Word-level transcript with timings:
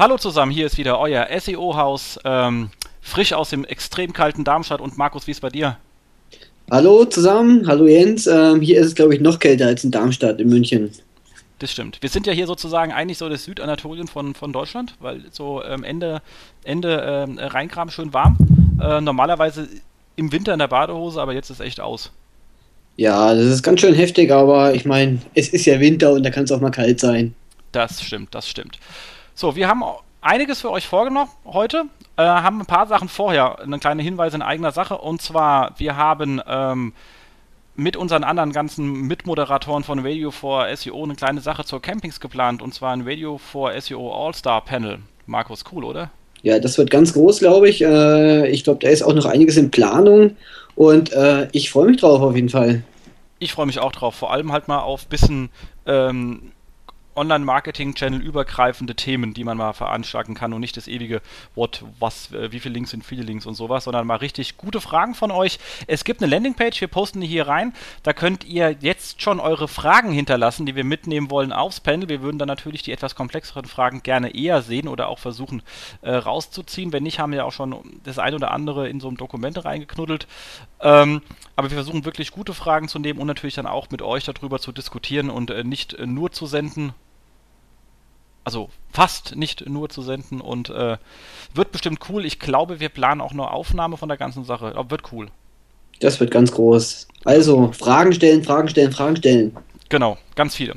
Hallo 0.00 0.16
zusammen, 0.16 0.50
hier 0.50 0.64
ist 0.64 0.78
wieder 0.78 0.98
euer 0.98 1.28
SEO-Haus, 1.38 2.18
ähm, 2.24 2.70
frisch 3.02 3.34
aus 3.34 3.50
dem 3.50 3.66
extrem 3.66 4.14
kalten 4.14 4.44
Darmstadt. 4.44 4.80
Und 4.80 4.96
Markus, 4.96 5.26
wie 5.26 5.32
ist 5.32 5.42
bei 5.42 5.50
dir? 5.50 5.76
Hallo 6.70 7.04
zusammen, 7.04 7.66
hallo 7.66 7.86
Jens. 7.86 8.26
Ähm, 8.26 8.62
hier 8.62 8.80
ist 8.80 8.86
es, 8.86 8.94
glaube 8.94 9.14
ich, 9.14 9.20
noch 9.20 9.38
kälter 9.38 9.66
als 9.66 9.84
in 9.84 9.90
Darmstadt, 9.90 10.40
in 10.40 10.48
München. 10.48 10.90
Das 11.58 11.72
stimmt. 11.72 11.98
Wir 12.00 12.08
sind 12.08 12.26
ja 12.26 12.32
hier 12.32 12.46
sozusagen 12.46 12.92
eigentlich 12.92 13.18
so 13.18 13.28
das 13.28 13.44
Südanatolien 13.44 14.08
von, 14.08 14.34
von 14.34 14.54
Deutschland, 14.54 14.94
weil 15.00 15.20
so 15.32 15.62
ähm, 15.62 15.84
Ende, 15.84 16.22
Ende 16.64 17.04
ähm, 17.06 17.38
Rheingraben 17.38 17.92
schön 17.92 18.14
warm. 18.14 18.38
Äh, 18.82 19.02
normalerweise 19.02 19.68
im 20.16 20.32
Winter 20.32 20.54
in 20.54 20.60
der 20.60 20.68
Badehose, 20.68 21.20
aber 21.20 21.34
jetzt 21.34 21.50
ist 21.50 21.60
echt 21.60 21.78
aus. 21.78 22.10
Ja, 22.96 23.34
das 23.34 23.44
ist 23.44 23.62
ganz 23.62 23.82
schön 23.82 23.92
heftig, 23.92 24.32
aber 24.32 24.72
ich 24.72 24.86
meine, 24.86 25.18
es 25.34 25.50
ist 25.50 25.66
ja 25.66 25.78
Winter 25.78 26.14
und 26.14 26.22
da 26.22 26.30
kann 26.30 26.44
es 26.44 26.52
auch 26.52 26.62
mal 26.62 26.70
kalt 26.70 27.00
sein. 27.00 27.34
Das 27.72 28.02
stimmt, 28.02 28.34
das 28.34 28.48
stimmt. 28.48 28.78
So, 29.40 29.56
wir 29.56 29.68
haben 29.68 29.82
einiges 30.20 30.60
für 30.60 30.70
euch 30.70 30.86
vorgenommen 30.86 31.30
heute. 31.46 31.84
Äh, 32.18 32.24
haben 32.24 32.60
ein 32.60 32.66
paar 32.66 32.86
Sachen 32.86 33.08
vorher, 33.08 33.58
eine 33.58 33.78
kleine 33.78 34.02
Hinweise 34.02 34.36
in 34.36 34.42
eigener 34.42 34.70
Sache. 34.70 34.98
Und 34.98 35.22
zwar, 35.22 35.72
wir 35.78 35.96
haben 35.96 36.42
ähm, 36.46 36.92
mit 37.74 37.96
unseren 37.96 38.22
anderen 38.22 38.52
ganzen 38.52 39.06
Mitmoderatoren 39.06 39.82
von 39.82 40.00
Radio 40.00 40.30
for 40.30 40.66
SEO 40.76 41.04
eine 41.04 41.14
kleine 41.14 41.40
Sache 41.40 41.64
zur 41.64 41.80
Campings 41.80 42.20
geplant. 42.20 42.60
Und 42.60 42.74
zwar 42.74 42.92
ein 42.92 43.00
Radio 43.08 43.38
for 43.38 43.72
SEO 43.80 44.12
All-Star 44.12 44.62
Panel. 44.62 44.98
Markus, 45.24 45.64
cool, 45.72 45.84
oder? 45.84 46.10
Ja, 46.42 46.58
das 46.58 46.76
wird 46.76 46.90
ganz 46.90 47.14
groß, 47.14 47.38
glaube 47.38 47.70
ich. 47.70 47.80
Äh, 47.80 48.46
ich 48.50 48.62
glaube, 48.62 48.80
da 48.80 48.90
ist 48.90 49.00
auch 49.00 49.14
noch 49.14 49.24
einiges 49.24 49.56
in 49.56 49.70
Planung. 49.70 50.36
Und 50.74 51.14
äh, 51.14 51.48
ich 51.52 51.70
freue 51.70 51.86
mich 51.86 51.96
drauf 51.96 52.20
auf 52.20 52.36
jeden 52.36 52.50
Fall. 52.50 52.82
Ich 53.38 53.52
freue 53.52 53.64
mich 53.64 53.78
auch 53.78 53.92
drauf. 53.92 54.16
Vor 54.16 54.32
allem 54.32 54.52
halt 54.52 54.68
mal 54.68 54.80
auf 54.80 55.06
bisschen 55.06 55.48
ähm, 55.86 56.52
Online-Marketing-Channel 57.14 58.20
übergreifende 58.20 58.94
Themen, 58.94 59.34
die 59.34 59.44
man 59.44 59.58
mal 59.58 59.72
veranschlagen 59.72 60.34
kann 60.34 60.52
und 60.52 60.60
nicht 60.60 60.76
das 60.76 60.88
ewige 60.88 61.20
Wort, 61.54 61.84
was, 61.98 62.32
äh, 62.32 62.52
wie 62.52 62.60
viele 62.60 62.74
Links 62.74 62.90
sind 62.90 63.04
viele 63.04 63.22
Links 63.22 63.46
und 63.46 63.54
sowas, 63.54 63.84
sondern 63.84 64.06
mal 64.06 64.16
richtig 64.16 64.56
gute 64.56 64.80
Fragen 64.80 65.14
von 65.14 65.30
euch. 65.30 65.58
Es 65.86 66.04
gibt 66.04 66.22
eine 66.22 66.30
Landingpage, 66.30 66.80
wir 66.80 66.88
posten 66.88 67.20
die 67.20 67.26
hier 67.26 67.48
rein. 67.48 67.72
Da 68.02 68.12
könnt 68.12 68.44
ihr 68.44 68.76
jetzt 68.80 69.22
schon 69.22 69.40
eure 69.40 69.68
Fragen 69.68 70.12
hinterlassen, 70.12 70.66
die 70.66 70.76
wir 70.76 70.84
mitnehmen 70.84 71.30
wollen 71.30 71.52
aufs 71.52 71.80
Panel. 71.80 72.08
Wir 72.08 72.22
würden 72.22 72.38
dann 72.38 72.48
natürlich 72.48 72.82
die 72.82 72.92
etwas 72.92 73.14
komplexeren 73.14 73.64
Fragen 73.64 74.02
gerne 74.02 74.34
eher 74.34 74.62
sehen 74.62 74.88
oder 74.88 75.08
auch 75.08 75.18
versuchen 75.18 75.62
äh, 76.02 76.10
rauszuziehen. 76.10 76.92
Wenn 76.92 77.02
nicht, 77.02 77.18
haben 77.18 77.32
wir 77.32 77.44
auch 77.44 77.52
schon 77.52 78.00
das 78.04 78.18
ein 78.18 78.34
oder 78.34 78.50
andere 78.52 78.88
in 78.88 79.00
so 79.00 79.08
einem 79.08 79.16
Dokument 79.16 79.64
reingeknuddelt. 79.64 80.26
Ähm, 80.80 81.22
aber 81.56 81.70
wir 81.70 81.76
versuchen 81.76 82.04
wirklich 82.04 82.30
gute 82.30 82.54
Fragen 82.54 82.88
zu 82.88 82.98
nehmen 82.98 83.20
und 83.20 83.26
natürlich 83.26 83.54
dann 83.54 83.66
auch 83.66 83.90
mit 83.90 84.02
euch 84.02 84.24
darüber 84.24 84.58
zu 84.58 84.72
diskutieren 84.72 85.28
und 85.30 85.50
äh, 85.50 85.64
nicht 85.64 85.94
äh, 85.94 86.06
nur 86.06 86.32
zu 86.32 86.46
senden, 86.46 86.94
also 88.44 88.70
fast 88.92 89.36
nicht 89.36 89.68
nur 89.68 89.88
zu 89.88 90.02
senden 90.02 90.40
und 90.40 90.70
äh, 90.70 90.96
wird 91.54 91.72
bestimmt 91.72 92.00
cool. 92.08 92.24
Ich 92.24 92.38
glaube, 92.38 92.80
wir 92.80 92.88
planen 92.88 93.20
auch 93.20 93.32
eine 93.32 93.50
Aufnahme 93.50 93.96
von 93.96 94.08
der 94.08 94.18
ganzen 94.18 94.44
Sache. 94.44 94.74
Aber 94.76 94.90
wird 94.90 95.12
cool. 95.12 95.28
Das 96.00 96.18
wird 96.18 96.30
ganz 96.30 96.50
groß. 96.52 97.08
Also, 97.24 97.72
Fragen 97.72 98.12
stellen, 98.12 98.42
Fragen 98.42 98.68
stellen, 98.68 98.92
Fragen 98.92 99.16
stellen. 99.16 99.56
Genau, 99.90 100.16
ganz 100.34 100.56
viele. 100.56 100.76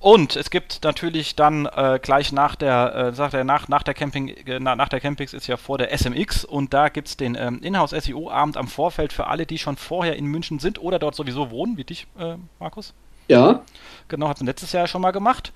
Und 0.00 0.36
es 0.36 0.50
gibt 0.50 0.84
natürlich 0.84 1.34
dann 1.34 1.66
äh, 1.66 1.98
gleich 2.00 2.32
nach 2.32 2.54
der, 2.54 2.94
äh, 2.94 3.12
sagt 3.12 3.34
er, 3.34 3.42
nach, 3.42 3.66
nach 3.68 3.82
der 3.82 3.94
Camping, 3.94 4.28
äh, 4.28 4.60
nach 4.60 4.88
der 4.88 5.00
Campings 5.00 5.32
ist 5.32 5.48
ja 5.48 5.56
vor 5.56 5.76
der 5.76 5.96
SMX 5.96 6.44
und 6.44 6.72
da 6.72 6.88
gibt 6.88 7.08
es 7.08 7.16
den 7.16 7.34
ähm, 7.34 7.60
Inhouse 7.62 7.90
SEO 7.90 8.30
Abend 8.30 8.56
am 8.56 8.68
Vorfeld 8.68 9.12
für 9.12 9.26
alle, 9.26 9.44
die 9.44 9.58
schon 9.58 9.76
vorher 9.76 10.14
in 10.14 10.26
München 10.26 10.60
sind 10.60 10.80
oder 10.80 11.00
dort 11.00 11.16
sowieso 11.16 11.50
wohnen, 11.50 11.76
wie 11.76 11.84
dich, 11.84 12.06
äh, 12.16 12.36
Markus. 12.60 12.94
Ja. 13.26 13.62
Genau, 14.06 14.28
hat 14.28 14.38
man 14.38 14.46
letztes 14.46 14.72
Jahr 14.72 14.86
schon 14.86 15.02
mal 15.02 15.10
gemacht. 15.10 15.52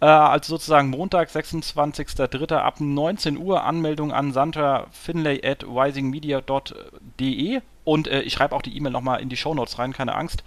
Äh, 0.00 0.06
also 0.06 0.54
sozusagen 0.54 0.90
Montag, 0.90 1.28
26.03. 1.30 2.56
ab 2.56 2.80
19 2.80 3.36
Uhr 3.36 3.64
Anmeldung 3.64 4.12
an 4.12 4.32
Sandra 4.32 4.86
Finlay 4.90 5.40
at 5.44 5.64
risingmedia.de 5.64 7.60
und 7.84 8.08
äh, 8.08 8.22
ich 8.22 8.32
schreibe 8.32 8.54
auch 8.54 8.62
die 8.62 8.76
E-Mail 8.76 8.92
nochmal 8.92 9.20
in 9.20 9.28
die 9.28 9.36
Shownotes 9.36 9.78
rein, 9.78 9.92
keine 9.92 10.14
Angst. 10.14 10.42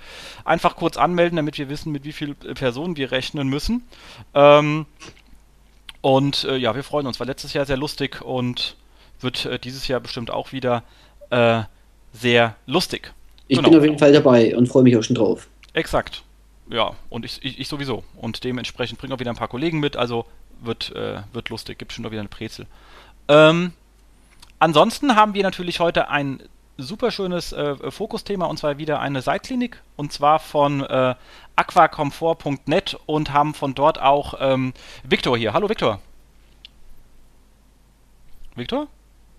Einfach 0.46 0.75
kurz 0.75 0.97
anmelden, 0.97 1.36
damit 1.36 1.58
wir 1.58 1.69
wissen, 1.69 1.92
mit 1.92 2.03
wie 2.03 2.13
vielen 2.13 2.36
Personen 2.36 2.97
wir 2.97 3.12
rechnen 3.12 3.47
müssen. 3.47 3.88
Ähm, 4.34 4.86
und 6.02 6.44
äh, 6.46 6.58
ja, 6.58 6.75
wir 6.75 6.84
freuen 6.84 7.08
uns, 7.08 7.19
war 7.19 7.28
letztes 7.28 7.53
Jahr 7.53 7.66
sehr 7.66 7.78
lustig 7.78 8.22
und 8.22 8.75
wird 9.19 9.46
äh, 9.46 9.59
dieses 9.59 9.88
Jahr 9.88 10.00
bestimmt 10.00 10.31
auch 10.31 10.52
wieder 10.52 10.84
äh, 11.30 11.62
sehr 12.12 12.56
lustig. 12.66 13.13
Ich 13.47 13.58
genau. 13.58 13.69
bin 13.69 13.78
auf 13.78 13.86
jeden 13.86 14.00
Fall 14.00 14.12
dabei 14.12 14.56
und 14.56 14.68
freue 14.68 14.84
mich 14.84 14.97
auch 14.97 15.03
schon 15.03 15.16
drauf. 15.16 15.47
Exakt 15.74 16.24
ja, 16.69 16.94
und 17.09 17.25
ich, 17.25 17.44
ich, 17.44 17.59
ich, 17.59 17.68
sowieso. 17.68 18.03
Und 18.16 18.44
dementsprechend 18.44 19.00
bringen 19.00 19.12
wir 19.12 19.19
wieder 19.19 19.31
ein 19.31 19.38
paar 19.38 19.47
Kollegen 19.47 19.79
mit, 19.79 19.97
also 19.97 20.25
wird, 20.62 20.91
äh, 20.96 21.22
wird 21.34 21.50
lustig, 21.50 21.78
gibt 21.78 21.94
schon 21.94 22.06
wieder 22.06 22.19
eine 22.19 22.29
Brezel. 22.29 22.68
Ähm, 23.28 23.74
ansonsten 24.59 25.16
haben 25.16 25.34
wir 25.34 25.44
natürlich 25.44 25.79
heute 25.79 26.09
ein 26.09 26.41
super 26.78 27.12
schönes 27.12 27.53
äh, 27.53 27.91
Fokusthema 27.91 28.46
und 28.46 28.57
zwar 28.57 28.78
wieder 28.78 29.00
eine 29.00 29.22
Seitklinik 29.22 29.81
und 29.96 30.12
zwar 30.12 30.40
von 30.40 30.81
äh, 30.81 31.16
aquacomfort.net 31.56 32.97
und 33.06 33.31
haben 33.31 33.53
von 33.53 33.75
dort 33.75 34.01
auch 34.01 34.35
ähm, 34.40 34.74
Viktor 35.03 35.38
hier. 35.38 35.53
Hallo 35.53 35.69
Viktor. 35.69 36.00
Viktor? 38.56 38.88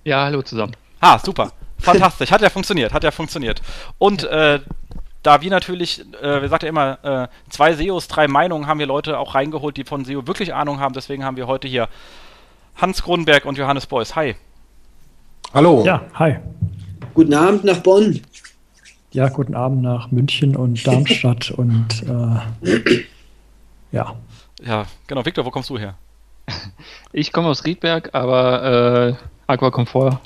Ja, 0.05 0.25
hallo 0.25 0.43
zusammen. 0.43 0.77
Ah, 1.01 1.19
super. 1.19 1.53
Fantastisch. 1.79 2.31
Hat 2.31 2.41
ja 2.41 2.51
funktioniert, 2.51 2.93
hat 2.93 3.05
ja 3.05 3.11
funktioniert. 3.11 3.63
Und 3.99 4.25
äh, 4.25 4.61
da 5.25 5.41
wir 5.41 5.51
natürlich, 5.51 6.05
äh, 6.23 6.43
wir 6.43 6.49
sagt 6.49 6.63
ja 6.63 6.69
immer, 6.69 6.99
äh, 7.03 7.29
zwei 7.49 7.73
SEOs, 7.73 8.09
drei 8.09 8.29
Meinungen, 8.29 8.67
haben 8.67 8.79
wir 8.79 8.87
Leute 8.87 9.19
auch 9.19 9.35
reingeholt, 9.35 9.77
die 9.77 9.85
von 9.85 10.05
SEO 10.05 10.27
wirklich 10.27 10.55
Ahnung 10.55 10.79
haben. 10.79 10.93
Deswegen 10.93 11.25
haben 11.25 11.37
wir 11.37 11.47
heute 11.47 11.67
hier 11.67 11.89
Hans 12.77 13.03
Kronenberg 13.03 13.47
und 13.47 13.59
Johannes 13.59 13.87
Beuys. 13.87 14.15
Hi. 14.15 14.37
Hallo. 15.53 15.83
Ja, 15.85 16.03
hi. 16.15 16.37
Guten 17.15 17.33
Abend 17.35 17.65
nach 17.65 17.79
Bonn. 17.79 18.21
Ja, 19.13 19.29
guten 19.29 19.55
Abend 19.55 19.83
nach 19.83 20.11
München 20.11 20.57
und 20.57 20.87
Darmstadt 20.87 21.51
und 21.57 22.03
äh, 22.03 23.05
ja. 23.93 24.15
Ja, 24.63 24.87
genau. 25.07 25.25
Victor, 25.25 25.45
wo 25.45 25.51
kommst 25.51 25.71
du 25.71 25.79
her? 25.79 25.95
Ich 27.13 27.33
komme 27.33 27.47
aus 27.47 27.65
Riedberg, 27.65 28.11
aber 28.13 29.11
äh, 29.11 29.15
Aquacomfort 29.47 30.19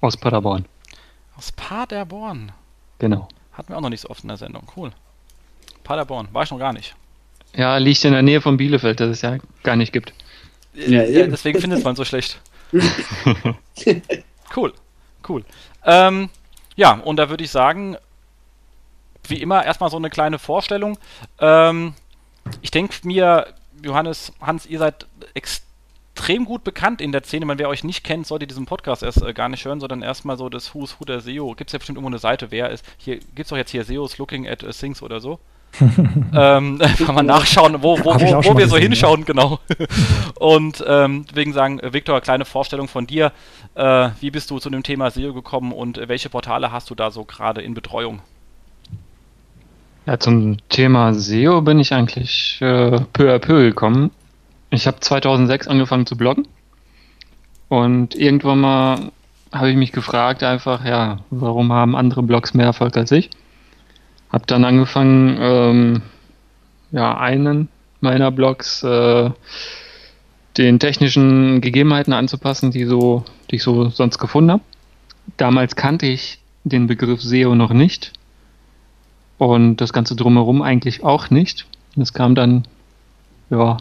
aus 0.00 0.16
Paderborn. 0.16 0.64
Aus 1.36 1.52
Paderborn? 1.52 2.50
Genau. 2.98 3.28
Hatten 3.60 3.74
wir 3.74 3.76
auch 3.76 3.82
noch 3.82 3.90
nicht 3.90 4.00
so 4.00 4.08
oft 4.08 4.22
in 4.22 4.28
der 4.28 4.38
Sendung. 4.38 4.62
Cool. 4.74 4.90
Paderborn, 5.84 6.28
war 6.32 6.44
ich 6.44 6.50
noch 6.50 6.58
gar 6.58 6.72
nicht. 6.72 6.94
Ja, 7.54 7.76
liegt 7.76 8.02
in 8.06 8.14
der 8.14 8.22
Nähe 8.22 8.40
von 8.40 8.56
Bielefeld, 8.56 9.00
das 9.00 9.10
es 9.10 9.20
ja 9.20 9.36
gar 9.62 9.76
nicht 9.76 9.92
gibt. 9.92 10.14
Ja, 10.72 11.02
ja 11.02 11.26
deswegen 11.26 11.60
findet 11.60 11.84
man 11.84 11.94
so 11.94 12.06
schlecht. 12.06 12.40
cool, 14.56 14.72
cool. 15.28 15.44
Ähm, 15.84 16.30
ja, 16.74 16.92
und 16.92 17.18
da 17.18 17.28
würde 17.28 17.44
ich 17.44 17.50
sagen, 17.50 17.98
wie 19.28 19.42
immer, 19.42 19.62
erstmal 19.62 19.90
so 19.90 19.98
eine 19.98 20.08
kleine 20.08 20.38
Vorstellung. 20.38 20.96
Ähm, 21.38 21.92
ich 22.62 22.70
denke 22.70 22.94
mir, 23.06 23.52
Johannes, 23.84 24.32
Hans, 24.40 24.64
ihr 24.64 24.78
seid 24.78 25.06
extrem 25.34 25.69
extrem 26.20 26.44
gut 26.44 26.64
bekannt 26.64 27.00
in 27.00 27.12
der 27.12 27.22
Szene. 27.22 27.46
Man, 27.46 27.58
wer 27.58 27.68
euch 27.68 27.82
nicht 27.82 28.04
kennt, 28.04 28.26
sollte 28.26 28.46
diesen 28.46 28.66
Podcast 28.66 29.02
erst 29.02 29.22
äh, 29.22 29.32
gar 29.32 29.48
nicht 29.48 29.64
hören, 29.64 29.80
sondern 29.80 30.02
erstmal 30.02 30.36
so 30.36 30.50
das 30.50 30.74
Who's 30.74 30.96
Who 30.98 31.06
der 31.06 31.20
SEO. 31.20 31.54
Gibt 31.54 31.70
es 31.70 31.72
ja 31.72 31.78
bestimmt 31.78 31.96
irgendwo 31.96 32.10
eine 32.10 32.18
Seite, 32.18 32.50
wer 32.50 32.68
ist. 32.68 32.84
Hier 32.98 33.16
gibt 33.16 33.40
es 33.40 33.48
doch 33.48 33.56
jetzt 33.56 33.70
hier 33.70 33.84
SEOs 33.84 34.18
looking 34.18 34.46
at 34.46 34.62
uh, 34.62 34.70
things 34.70 35.02
oder 35.02 35.20
so. 35.20 35.38
ähm, 35.80 36.78
kann 37.06 37.14
man 37.14 37.24
nachschauen, 37.24 37.82
wo, 37.82 37.98
wo, 38.00 38.04
wo, 38.04 38.44
wo 38.44 38.58
wir 38.58 38.66
so 38.68 38.74
gesehen, 38.74 38.92
hinschauen, 38.92 39.20
ja. 39.20 39.26
genau. 39.26 39.60
Und 40.38 40.84
ähm, 40.86 41.24
wegen 41.32 41.54
sagen, 41.54 41.80
äh, 41.80 41.94
Viktor, 41.94 42.20
kleine 42.20 42.44
Vorstellung 42.44 42.88
von 42.88 43.06
dir. 43.06 43.32
Äh, 43.74 44.10
wie 44.20 44.30
bist 44.30 44.50
du 44.50 44.58
zu 44.58 44.68
dem 44.68 44.82
Thema 44.82 45.10
SEO 45.10 45.32
gekommen 45.32 45.72
und 45.72 45.96
äh, 45.96 46.08
welche 46.08 46.28
Portale 46.28 46.70
hast 46.70 46.90
du 46.90 46.94
da 46.94 47.10
so 47.10 47.24
gerade 47.24 47.62
in 47.62 47.72
Betreuung? 47.72 48.20
Ja, 50.04 50.18
zum 50.18 50.58
Thema 50.68 51.14
SEO 51.14 51.62
bin 51.62 51.78
ich 51.78 51.94
eigentlich 51.94 52.58
äh, 52.60 53.00
peu 53.12 53.34
à 53.34 53.38
peu 53.38 53.62
gekommen. 53.62 54.10
Ich 54.70 54.86
habe 54.86 55.00
2006 55.00 55.68
angefangen 55.68 56.06
zu 56.06 56.16
bloggen 56.16 56.46
und 57.68 58.14
irgendwann 58.14 58.60
mal 58.60 59.12
habe 59.52 59.70
ich 59.70 59.76
mich 59.76 59.92
gefragt 59.92 60.42
einfach, 60.44 60.84
ja, 60.84 61.18
warum 61.30 61.72
haben 61.72 61.96
andere 61.96 62.22
Blogs 62.22 62.54
mehr 62.54 62.66
Erfolg 62.66 62.96
als 62.96 63.10
ich? 63.10 63.30
Habe 64.32 64.46
dann 64.46 64.64
angefangen, 64.64 65.36
ähm, 65.40 66.02
ja, 66.92 67.18
einen 67.18 67.68
meiner 68.00 68.30
Blogs 68.30 68.82
äh, 68.84 69.30
den 70.56 70.78
technischen 70.78 71.60
Gegebenheiten 71.60 72.12
anzupassen, 72.12 72.70
die 72.70 72.84
so, 72.84 73.24
die 73.50 73.56
ich 73.56 73.62
so 73.62 73.88
sonst 73.88 74.18
gefunden 74.18 74.52
habe. 74.52 74.62
Damals 75.36 75.76
kannte 75.76 76.06
ich 76.06 76.38
den 76.64 76.86
Begriff 76.86 77.22
SEO 77.22 77.54
noch 77.54 77.72
nicht 77.72 78.12
und 79.38 79.76
das 79.76 79.92
Ganze 79.92 80.16
drumherum 80.16 80.62
eigentlich 80.62 81.02
auch 81.02 81.30
nicht. 81.30 81.66
Es 81.96 82.12
kam 82.12 82.34
dann, 82.34 82.64
ja, 83.48 83.78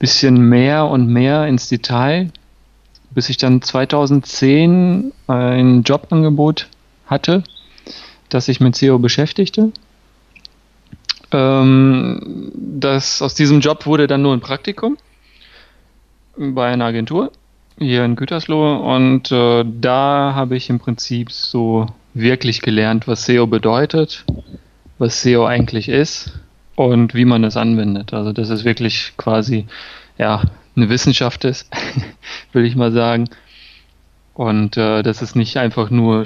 bisschen 0.00 0.48
mehr 0.48 0.86
und 0.86 1.06
mehr 1.06 1.46
ins 1.46 1.68
Detail, 1.68 2.32
bis 3.10 3.28
ich 3.28 3.36
dann 3.36 3.62
2010 3.62 5.12
ein 5.28 5.82
Jobangebot 5.82 6.66
hatte, 7.06 7.44
das 8.30 8.46
sich 8.46 8.60
mit 8.60 8.74
SEO 8.74 8.98
beschäftigte. 8.98 9.72
Ähm, 11.30 12.50
das, 12.54 13.22
aus 13.22 13.34
diesem 13.34 13.60
Job 13.60 13.86
wurde 13.86 14.08
dann 14.08 14.22
nur 14.22 14.32
ein 14.32 14.40
Praktikum. 14.40 14.96
bei 16.36 16.72
einer 16.72 16.86
Agentur 16.86 17.30
hier 17.78 18.04
in 18.04 18.16
Gütersloh 18.16 18.76
und 18.76 19.30
äh, 19.30 19.64
da 19.64 20.32
habe 20.34 20.56
ich 20.56 20.70
im 20.70 20.80
Prinzip 20.80 21.30
so 21.30 21.86
wirklich 22.14 22.62
gelernt, 22.62 23.06
was 23.06 23.26
SEO 23.26 23.46
bedeutet, 23.46 24.24
was 24.98 25.22
SEO 25.22 25.44
eigentlich 25.44 25.88
ist 25.88 26.40
und 26.80 27.12
wie 27.12 27.26
man 27.26 27.44
es 27.44 27.58
anwendet. 27.58 28.14
Also 28.14 28.32
das 28.32 28.48
ist 28.48 28.64
wirklich 28.64 29.12
quasi 29.18 29.66
ja 30.16 30.42
eine 30.74 30.88
Wissenschaft 30.88 31.44
ist, 31.44 31.70
will 32.54 32.64
ich 32.64 32.74
mal 32.74 32.90
sagen. 32.90 33.28
Und 34.32 34.78
äh, 34.78 35.02
das 35.02 35.20
ist 35.20 35.36
nicht 35.36 35.58
einfach 35.58 35.90
nur 35.90 36.24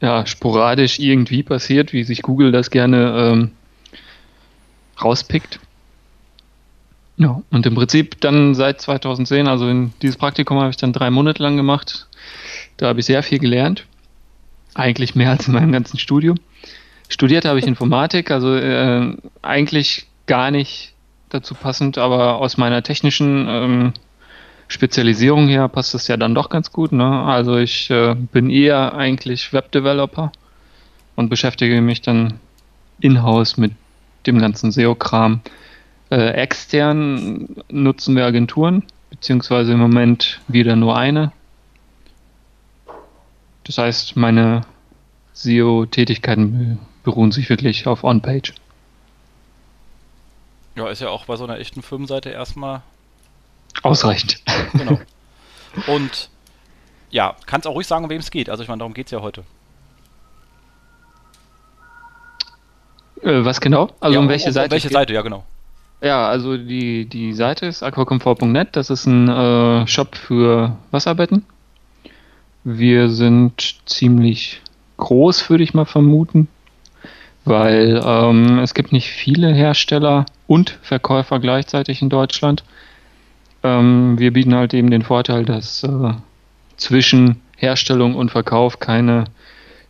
ja, 0.00 0.24
sporadisch 0.24 0.98
irgendwie 0.98 1.42
passiert, 1.42 1.92
wie 1.92 2.04
sich 2.04 2.22
Google 2.22 2.52
das 2.52 2.70
gerne 2.70 3.14
ähm, 3.18 3.50
rauspickt. 5.02 5.60
Ja, 7.18 7.42
und 7.50 7.66
im 7.66 7.74
Prinzip 7.74 8.18
dann 8.22 8.54
seit 8.54 8.80
2010, 8.80 9.46
also 9.46 9.68
in 9.68 9.92
dieses 10.00 10.16
Praktikum 10.16 10.58
habe 10.58 10.70
ich 10.70 10.78
dann 10.78 10.94
drei 10.94 11.10
Monate 11.10 11.42
lang 11.42 11.58
gemacht. 11.58 12.06
Da 12.78 12.88
habe 12.88 13.00
ich 13.00 13.06
sehr 13.06 13.22
viel 13.22 13.40
gelernt. 13.40 13.84
Eigentlich 14.74 15.14
mehr 15.14 15.32
als 15.32 15.48
in 15.48 15.54
meinem 15.54 15.72
ganzen 15.72 15.98
Studium. 15.98 16.38
Studiert 17.08 17.44
habe 17.44 17.58
ich 17.58 17.66
Informatik, 17.66 18.30
also 18.30 18.54
äh, 18.54 19.16
eigentlich 19.42 20.06
gar 20.26 20.50
nicht 20.50 20.92
dazu 21.28 21.54
passend, 21.54 21.98
aber 21.98 22.36
aus 22.36 22.56
meiner 22.56 22.82
technischen 22.82 23.46
ähm, 23.48 23.92
Spezialisierung 24.68 25.48
her 25.48 25.68
passt 25.68 25.94
es 25.94 26.08
ja 26.08 26.16
dann 26.16 26.34
doch 26.34 26.48
ganz 26.48 26.72
gut. 26.72 26.92
Ne? 26.92 27.04
Also 27.04 27.56
ich 27.56 27.90
äh, 27.90 28.14
bin 28.14 28.50
eher 28.50 28.94
eigentlich 28.94 29.52
Webdeveloper 29.52 30.32
und 31.14 31.28
beschäftige 31.28 31.80
mich 31.80 32.02
dann 32.02 32.40
in-house 33.00 33.56
mit 33.56 33.72
dem 34.26 34.38
ganzen 34.38 34.72
SEO-Kram. 34.72 35.40
Äh, 36.10 36.30
extern 36.32 37.48
nutzen 37.70 38.16
wir 38.16 38.24
Agenturen, 38.24 38.82
beziehungsweise 39.10 39.72
im 39.72 39.78
Moment 39.78 40.40
wieder 40.48 40.74
nur 40.76 40.96
eine. 40.96 41.32
Das 43.64 43.78
heißt, 43.78 44.16
meine 44.16 44.62
SEO-Tätigkeiten 45.32 46.78
beruhen 47.06 47.30
sich 47.30 47.48
wirklich 47.48 47.86
auf 47.86 48.02
On-Page. 48.02 48.52
Ja, 50.74 50.88
ist 50.88 51.00
ja 51.00 51.08
auch 51.08 51.24
bei 51.26 51.36
so 51.36 51.44
einer 51.44 51.58
echten 51.60 51.80
Firmenseite 51.80 52.30
erstmal 52.30 52.82
ausreichend. 53.82 54.42
Genau. 54.72 54.98
Und 55.86 56.28
ja, 57.10 57.36
kannst 57.46 57.68
auch 57.68 57.74
ruhig 57.74 57.86
sagen, 57.86 58.04
um 58.04 58.10
wem 58.10 58.18
es 58.18 58.32
geht. 58.32 58.50
Also 58.50 58.64
ich 58.64 58.68
meine, 58.68 58.80
darum 58.80 58.92
geht 58.92 59.06
es 59.06 59.12
ja 59.12 59.20
heute. 59.20 59.44
Äh, 63.22 63.44
was 63.44 63.60
genau? 63.60 63.88
Also 64.00 64.14
ja, 64.14 64.20
um, 64.20 64.28
welche 64.28 64.46
um, 64.46 64.48
um 64.48 64.54
Seite? 64.54 64.70
welche 64.72 64.88
Seite, 64.88 65.14
ja 65.14 65.22
genau. 65.22 65.44
Ja, 66.02 66.26
also 66.26 66.56
die, 66.56 67.06
die 67.06 67.34
Seite 67.34 67.66
ist 67.66 67.84
aquacomfort.net. 67.84 68.74
Das 68.74 68.90
ist 68.90 69.06
ein 69.06 69.28
äh, 69.28 69.86
Shop 69.86 70.16
für 70.16 70.76
Wasserbetten. 70.90 71.46
Wir 72.64 73.10
sind 73.10 73.76
ziemlich 73.86 74.60
groß, 74.96 75.48
würde 75.48 75.62
ich 75.62 75.72
mal 75.72 75.84
vermuten 75.84 76.48
weil 77.46 78.02
ähm, 78.04 78.58
es 78.58 78.74
gibt 78.74 78.92
nicht 78.92 79.08
viele 79.08 79.54
Hersteller 79.54 80.26
und 80.46 80.78
Verkäufer 80.82 81.38
gleichzeitig 81.38 82.02
in 82.02 82.08
Deutschland. 82.08 82.64
Ähm, 83.62 84.18
wir 84.18 84.32
bieten 84.32 84.54
halt 84.54 84.74
eben 84.74 84.90
den 84.90 85.02
Vorteil, 85.02 85.44
dass 85.44 85.82
äh, 85.84 86.12
zwischen 86.76 87.40
Herstellung 87.56 88.16
und 88.16 88.30
Verkauf 88.30 88.80
keine 88.80 89.24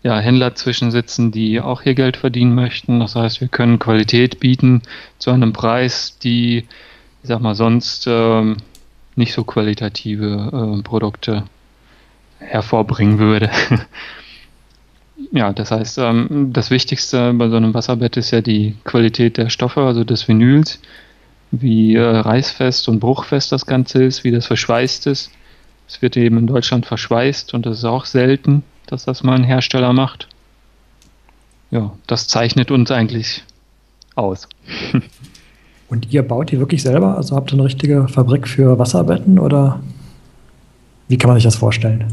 ja, 0.02 0.18
Händler 0.18 0.54
zwischensitzen, 0.54 1.32
die 1.32 1.60
auch 1.60 1.82
hier 1.82 1.94
Geld 1.94 2.16
verdienen 2.18 2.54
möchten. 2.54 3.00
Das 3.00 3.16
heißt, 3.16 3.40
wir 3.40 3.48
können 3.48 3.78
Qualität 3.78 4.38
bieten 4.38 4.82
zu 5.18 5.30
einem 5.30 5.52
Preis, 5.52 6.18
die, 6.22 6.58
ich 6.58 7.28
sag 7.28 7.40
mal, 7.40 7.54
sonst 7.54 8.06
ähm, 8.06 8.58
nicht 9.16 9.32
so 9.32 9.44
qualitative 9.44 10.78
äh, 10.78 10.82
Produkte 10.82 11.44
hervorbringen 12.38 13.18
würde. 13.18 13.50
Ja, 15.32 15.52
das 15.52 15.70
heißt, 15.70 15.98
ähm, 15.98 16.50
das 16.52 16.70
Wichtigste 16.70 17.32
bei 17.32 17.48
so 17.48 17.56
einem 17.56 17.74
Wasserbett 17.74 18.16
ist 18.16 18.30
ja 18.32 18.42
die 18.42 18.76
Qualität 18.84 19.38
der 19.38 19.48
Stoffe, 19.48 19.80
also 19.82 20.04
des 20.04 20.28
Vinyls, 20.28 20.78
wie 21.50 21.94
äh, 21.94 22.02
reißfest 22.02 22.88
und 22.88 23.00
bruchfest 23.00 23.50
das 23.52 23.66
Ganze 23.66 24.02
ist, 24.04 24.24
wie 24.24 24.30
das 24.30 24.46
verschweißt 24.46 25.06
ist. 25.06 25.30
Es 25.88 26.02
wird 26.02 26.16
eben 26.16 26.38
in 26.38 26.46
Deutschland 26.46 26.84
verschweißt 26.84 27.54
und 27.54 27.64
das 27.64 27.78
ist 27.78 27.84
auch 27.84 28.04
selten, 28.04 28.62
dass 28.86 29.04
das 29.04 29.22
mal 29.22 29.36
ein 29.36 29.44
Hersteller 29.44 29.92
macht. 29.92 30.28
Ja, 31.70 31.92
das 32.06 32.28
zeichnet 32.28 32.70
uns 32.70 32.90
eigentlich 32.90 33.42
aus. 34.16 34.48
und 35.88 36.12
ihr 36.12 36.22
baut 36.22 36.50
die 36.50 36.58
wirklich 36.58 36.82
selber? 36.82 37.16
Also 37.16 37.36
habt 37.36 37.52
ihr 37.52 37.54
eine 37.54 37.64
richtige 37.64 38.08
Fabrik 38.08 38.46
für 38.46 38.78
Wasserbetten 38.78 39.38
oder 39.38 39.80
wie 41.08 41.16
kann 41.16 41.28
man 41.28 41.36
sich 41.36 41.44
das 41.44 41.56
vorstellen? 41.56 42.04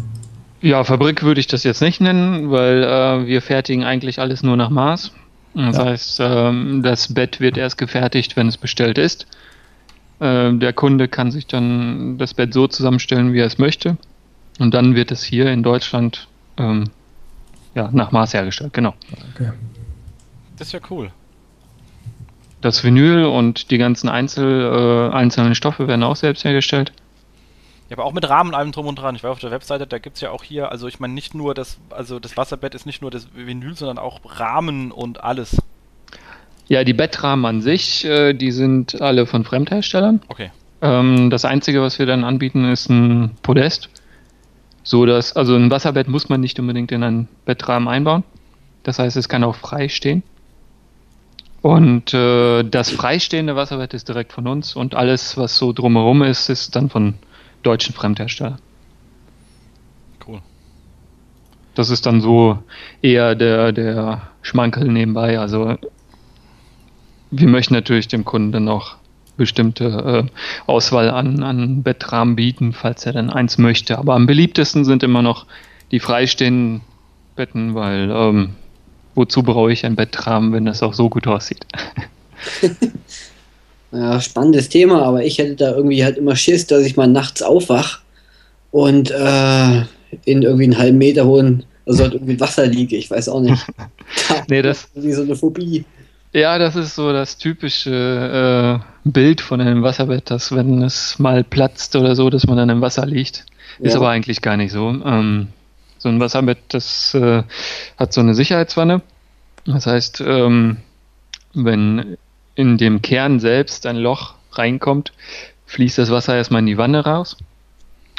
Ja, 0.64 0.86
Fabrik 0.86 1.24
würde 1.24 1.42
ich 1.42 1.48
das 1.48 1.66
jetzt 1.66 1.82
nicht 1.82 2.00
nennen, 2.00 2.50
weil 2.50 2.84
äh, 2.84 3.28
wir 3.28 3.42
fertigen 3.42 3.84
eigentlich 3.84 4.20
alles 4.20 4.44
nur 4.44 4.56
nach 4.56 4.70
Maß. 4.70 5.12
Das 5.56 5.78
ja. 5.78 5.86
heißt, 5.86 6.20
ähm, 6.22 6.82
das 6.82 7.14
Bett 7.14 7.42
wird 7.42 7.58
erst 7.58 7.78
gefertigt, 7.78 8.38
wenn 8.38 8.48
es 8.48 8.56
bestellt 8.56 8.98
ist. 8.98 9.28
Äh, 10.22 10.54
der 10.54 10.72
Kunde 10.72 11.10
kann 11.10 11.32
sich 11.32 11.48
dann 11.48 12.18
das 12.18 12.34
Bett 12.34 12.54
so 12.54 12.68
zusammenstellen, 12.68 13.34
wie 13.34 13.40
er 13.40 13.46
es 13.46 13.58
möchte. 13.58 13.98
Und 14.58 14.74
dann 14.74 14.96
wird 14.96 15.12
es 15.12 15.22
hier 15.22 15.52
in 15.52 15.64
Deutschland 15.64 16.30
ähm, 16.56 16.86
ja, 17.76 17.90
nach 17.92 18.14
Maß 18.14 18.34
hergestellt, 18.34 18.72
genau. 18.72 18.94
Okay. 19.36 19.52
Das 20.58 20.68
ist 20.68 20.74
ja 20.74 20.80
cool. 20.90 21.12
Das 22.62 22.86
Vinyl 22.86 23.26
und 23.26 23.70
die 23.70 23.78
ganzen 23.78 24.08
Einzel, 24.08 25.10
äh, 25.12 25.14
einzelnen 25.14 25.56
Stoffe 25.56 25.90
werden 25.90 26.04
auch 26.04 26.16
selbst 26.16 26.46
hergestellt. 26.46 26.94
Ja, 27.94 28.00
aber 28.00 28.06
auch 28.08 28.14
mit 28.14 28.28
Rahmen 28.28 28.56
allem 28.56 28.72
drum 28.72 28.88
und 28.88 28.96
dran. 28.96 29.16
Ich 29.16 29.24
war 29.24 29.30
auf 29.30 29.38
der 29.38 29.52
Webseite, 29.52 29.86
da 29.86 30.00
gibt 30.00 30.16
es 30.16 30.22
ja 30.22 30.32
auch 30.32 30.44
hier, 30.44 30.72
also 30.72 30.88
ich 30.88 31.00
meine 31.00 31.14
nicht 31.14 31.36
nur 31.36 31.54
das, 31.54 31.78
also 31.92 32.20
das 32.20 32.36
Wasserbett 32.38 32.74
ist 32.74 32.88
nicht 32.88 33.04
nur 33.04 33.12
das 33.12 33.28
Vinyl, 33.36 33.76
sondern 33.76 34.00
auch 34.00 34.20
Rahmen 34.26 34.92
und 34.92 35.24
alles. 35.24 35.62
Ja, 36.68 36.84
die 36.84 36.94
Bettrahmen 36.94 37.46
an 37.46 37.62
sich, 37.62 38.04
äh, 38.04 38.34
die 38.34 38.52
sind 38.52 39.00
alle 39.00 39.28
von 39.28 39.44
Fremdherstellern. 39.44 40.24
Okay. 40.28 40.50
Ähm, 40.82 41.30
das 41.30 41.46
Einzige, 41.46 41.84
was 41.84 42.00
wir 42.00 42.08
dann 42.08 42.24
anbieten, 42.24 42.66
ist 42.66 42.90
ein 42.90 43.36
Podest. 43.44 43.90
So 44.82 45.06
dass, 45.06 45.36
also 45.36 45.56
ein 45.56 45.70
Wasserbett 45.70 46.08
muss 46.08 46.30
man 46.30 46.42
nicht 46.42 46.60
unbedingt 46.60 46.92
in 46.92 47.04
einen 47.04 47.28
Bettrahmen 47.46 47.88
einbauen. 47.88 48.24
Das 48.82 48.98
heißt, 48.98 49.18
es 49.18 49.30
kann 49.30 49.44
auch 49.44 49.56
frei 49.56 49.88
stehen. 49.88 50.24
Und 51.62 52.12
äh, 52.16 52.64
das 52.64 52.90
freistehende 52.90 53.56
Wasserbett 53.56 53.94
ist 53.94 54.10
direkt 54.10 54.34
von 54.34 54.48
uns 54.48 54.76
und 54.76 54.96
alles, 54.96 55.38
was 55.38 55.58
so 55.58 55.74
drumherum 55.74 56.24
ist, 56.24 56.50
ist 56.50 56.76
dann 56.76 56.90
von 56.90 57.14
deutschen 57.64 57.96
Fremdhersteller. 57.96 58.58
Cool. 60.26 60.42
Das 61.76 61.90
ist 61.90 62.06
dann 62.06 62.22
so 62.22 62.60
eher 63.02 63.36
der, 63.36 63.72
der 63.72 64.22
Schmankel 64.42 64.88
nebenbei. 64.88 65.40
Also 65.40 65.78
wir 67.32 67.48
möchten 67.48 67.74
natürlich 67.74 68.08
dem 68.08 68.26
Kunden 68.26 68.52
dann 68.52 68.70
auch 68.70 68.96
bestimmte 69.38 69.86
äh, 70.30 70.70
Auswahl 70.70 71.10
an, 71.10 71.42
an 71.42 71.82
Bettrahmen 71.82 72.36
bieten, 72.36 72.74
falls 72.74 73.06
er 73.06 73.14
dann 73.14 73.32
eins 73.32 73.58
möchte. 73.58 73.98
Aber 73.98 74.14
am 74.14 74.28
beliebtesten 74.28 74.86
sind 74.86 75.02
immer 75.02 75.24
noch 75.24 75.48
die 75.92 76.00
freistehenden 76.00 76.82
Betten, 77.36 77.74
weil 77.74 78.12
ähm, 78.12 78.56
wozu 79.16 79.42
brauche 79.42 79.72
ich 79.72 79.86
ein 79.86 79.96
Bettrahmen, 79.96 80.54
wenn 80.54 80.66
das 80.66 80.84
auch 80.84 80.94
so 80.94 81.10
gut 81.10 81.26
aussieht? 81.28 81.66
Ja, 83.94 84.20
spannendes 84.20 84.70
Thema, 84.70 85.04
aber 85.04 85.24
ich 85.24 85.38
hätte 85.38 85.56
da 85.56 85.76
irgendwie 85.76 86.04
halt 86.04 86.18
immer 86.18 86.36
Schiss, 86.36 86.66
dass 86.66 86.84
ich 86.84 86.98
mal 86.98 87.08
nachts 87.08 87.44
aufwach 87.44 88.00
und 88.72 89.12
äh, 89.12 89.82
in 90.26 90.42
irgendwie 90.42 90.64
einen 90.64 90.78
halben 90.78 90.98
Meter 90.98 91.26
hohen, 91.26 91.64
also 91.86 92.04
halt 92.04 92.16
irgendwie 92.16 92.40
Wasser 92.40 92.66
liege. 92.66 92.96
Ich 92.96 93.12
weiß 93.12 93.30
auch 93.30 93.42
nicht. 93.42 93.64
nee, 94.50 94.64
das 94.64 94.90
wie 94.96 95.14
so 95.14 95.22
eine 95.22 95.36
Phobie. 95.36 95.86
Ja, 96.34 96.58
das 96.58 96.76
ist 96.76 96.96
so 96.96 97.14
das 97.14 97.38
typische 97.38 98.82
äh, 98.82 99.10
Bild 99.10 99.42
von 99.42 99.62
einem 99.62 99.84
Wasserbett, 99.84 100.32
dass 100.32 100.52
wenn 100.56 100.82
es 100.82 101.20
mal 101.20 101.44
platzt 101.44 101.96
oder 101.96 102.16
so, 102.16 102.32
dass 102.32 102.48
man 102.48 102.58
dann 102.58 102.70
im 102.70 102.82
Wasser 102.82 103.06
liegt. 103.06 103.46
Ja. 103.78 103.86
Ist 103.86 103.96
aber 103.96 104.10
eigentlich 104.10 104.42
gar 104.42 104.58
nicht 104.58 104.72
so. 104.72 104.90
Ähm, 104.90 105.50
so 106.00 106.10
ein 106.10 106.20
Wasserbett, 106.20 106.58
das 106.70 107.14
äh, 107.14 107.44
hat 107.98 108.14
so 108.14 108.22
eine 108.22 108.34
Sicherheitswanne. 108.34 109.04
Das 109.66 109.86
heißt, 109.86 110.24
ähm, 110.26 110.78
wenn 111.54 112.18
in 112.56 112.78
dem 112.78 113.02
Kern 113.02 113.40
selbst 113.40 113.86
ein 113.86 113.98
Loch 113.98 114.36
reinkommt, 114.52 115.14
fließt 115.66 115.98
das 115.98 116.12
Wasser 116.12 116.36
erstmal 116.36 116.60
in 116.60 116.68
die 116.68 116.78
Wanne 116.78 117.04
raus 117.06 117.38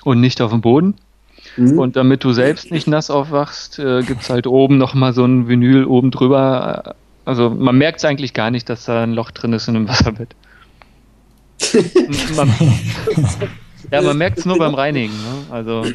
und 0.04 0.20
nicht 0.20 0.40
auf 0.40 0.50
den 0.50 0.60
Boden. 0.60 0.94
Mhm. 1.56 1.78
Und 1.78 1.96
damit 1.96 2.24
du 2.24 2.32
selbst 2.32 2.70
nicht 2.70 2.86
nass 2.86 3.10
aufwachst, 3.10 3.78
äh, 3.78 4.02
gibt 4.02 4.22
es 4.22 4.30
halt 4.30 4.46
oben 4.46 4.78
nochmal 4.78 5.12
so 5.12 5.24
ein 5.24 5.48
Vinyl 5.48 5.84
oben 5.84 6.10
drüber. 6.10 6.96
Also 7.24 7.50
man 7.50 7.76
merkt 7.78 7.98
es 7.98 8.04
eigentlich 8.04 8.34
gar 8.34 8.50
nicht, 8.50 8.68
dass 8.68 8.84
da 8.84 9.02
ein 9.02 9.12
Loch 9.12 9.30
drin 9.30 9.52
ist 9.52 9.68
in 9.68 9.76
einem 9.76 9.88
Wasserbett. 9.94 10.34
man, 12.36 12.52
ja, 13.92 14.02
man 14.02 14.18
merkt 14.18 14.38
es 14.38 14.46
nur 14.46 14.58
beim 14.58 14.74
Reinigen. 14.74 15.14
Ne? 15.14 15.44
Also 15.50 15.84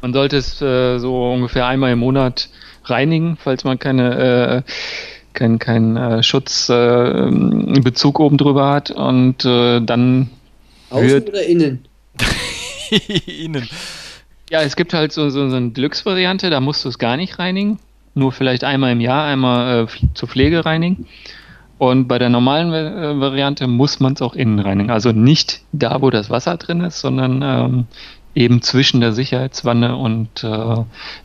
man 0.00 0.12
sollte 0.12 0.36
es 0.36 0.62
äh, 0.62 0.98
so 0.98 1.32
ungefähr 1.32 1.66
einmal 1.66 1.92
im 1.92 1.98
Monat 1.98 2.48
reinigen, 2.90 3.36
falls 3.36 3.64
man 3.64 3.78
keine, 3.78 4.64
äh, 4.66 4.72
kein, 5.32 5.58
kein 5.58 5.96
äh, 5.96 6.22
Schutzbezug 6.22 8.18
äh, 8.18 8.22
oben 8.22 8.36
drüber 8.38 8.70
hat 8.70 8.90
und 8.90 9.44
äh, 9.44 9.80
dann 9.80 10.30
Außen 10.90 11.08
wird, 11.08 11.28
oder 11.28 11.44
innen? 11.44 11.84
innen. 13.26 13.68
Ja, 14.50 14.62
es 14.62 14.76
gibt 14.76 14.94
halt 14.94 15.12
so, 15.12 15.28
so, 15.28 15.48
so 15.50 15.56
eine 15.56 15.70
Deluxe-Variante, 15.70 16.48
da 16.50 16.60
musst 16.60 16.84
du 16.84 16.88
es 16.88 16.98
gar 16.98 17.16
nicht 17.16 17.38
reinigen. 17.38 17.78
Nur 18.14 18.32
vielleicht 18.32 18.64
einmal 18.64 18.92
im 18.92 19.00
Jahr, 19.00 19.24
einmal 19.26 19.84
äh, 19.84 19.86
zur 20.14 20.28
Pflege 20.28 20.64
reinigen. 20.64 21.06
Und 21.76 22.08
bei 22.08 22.18
der 22.18 22.28
normalen 22.28 22.72
äh, 22.72 23.20
Variante 23.20 23.66
muss 23.68 24.00
man 24.00 24.14
es 24.14 24.22
auch 24.22 24.34
innen 24.34 24.58
reinigen. 24.58 24.90
Also 24.90 25.12
nicht 25.12 25.60
da, 25.72 26.00
wo 26.02 26.10
das 26.10 26.28
Wasser 26.28 26.56
drin 26.56 26.80
ist, 26.80 27.00
sondern 27.00 27.42
ähm, 27.42 27.86
eben 28.38 28.62
zwischen 28.62 29.00
der 29.00 29.12
Sicherheitswanne 29.12 29.96
und 29.96 30.44
äh, 30.44 30.76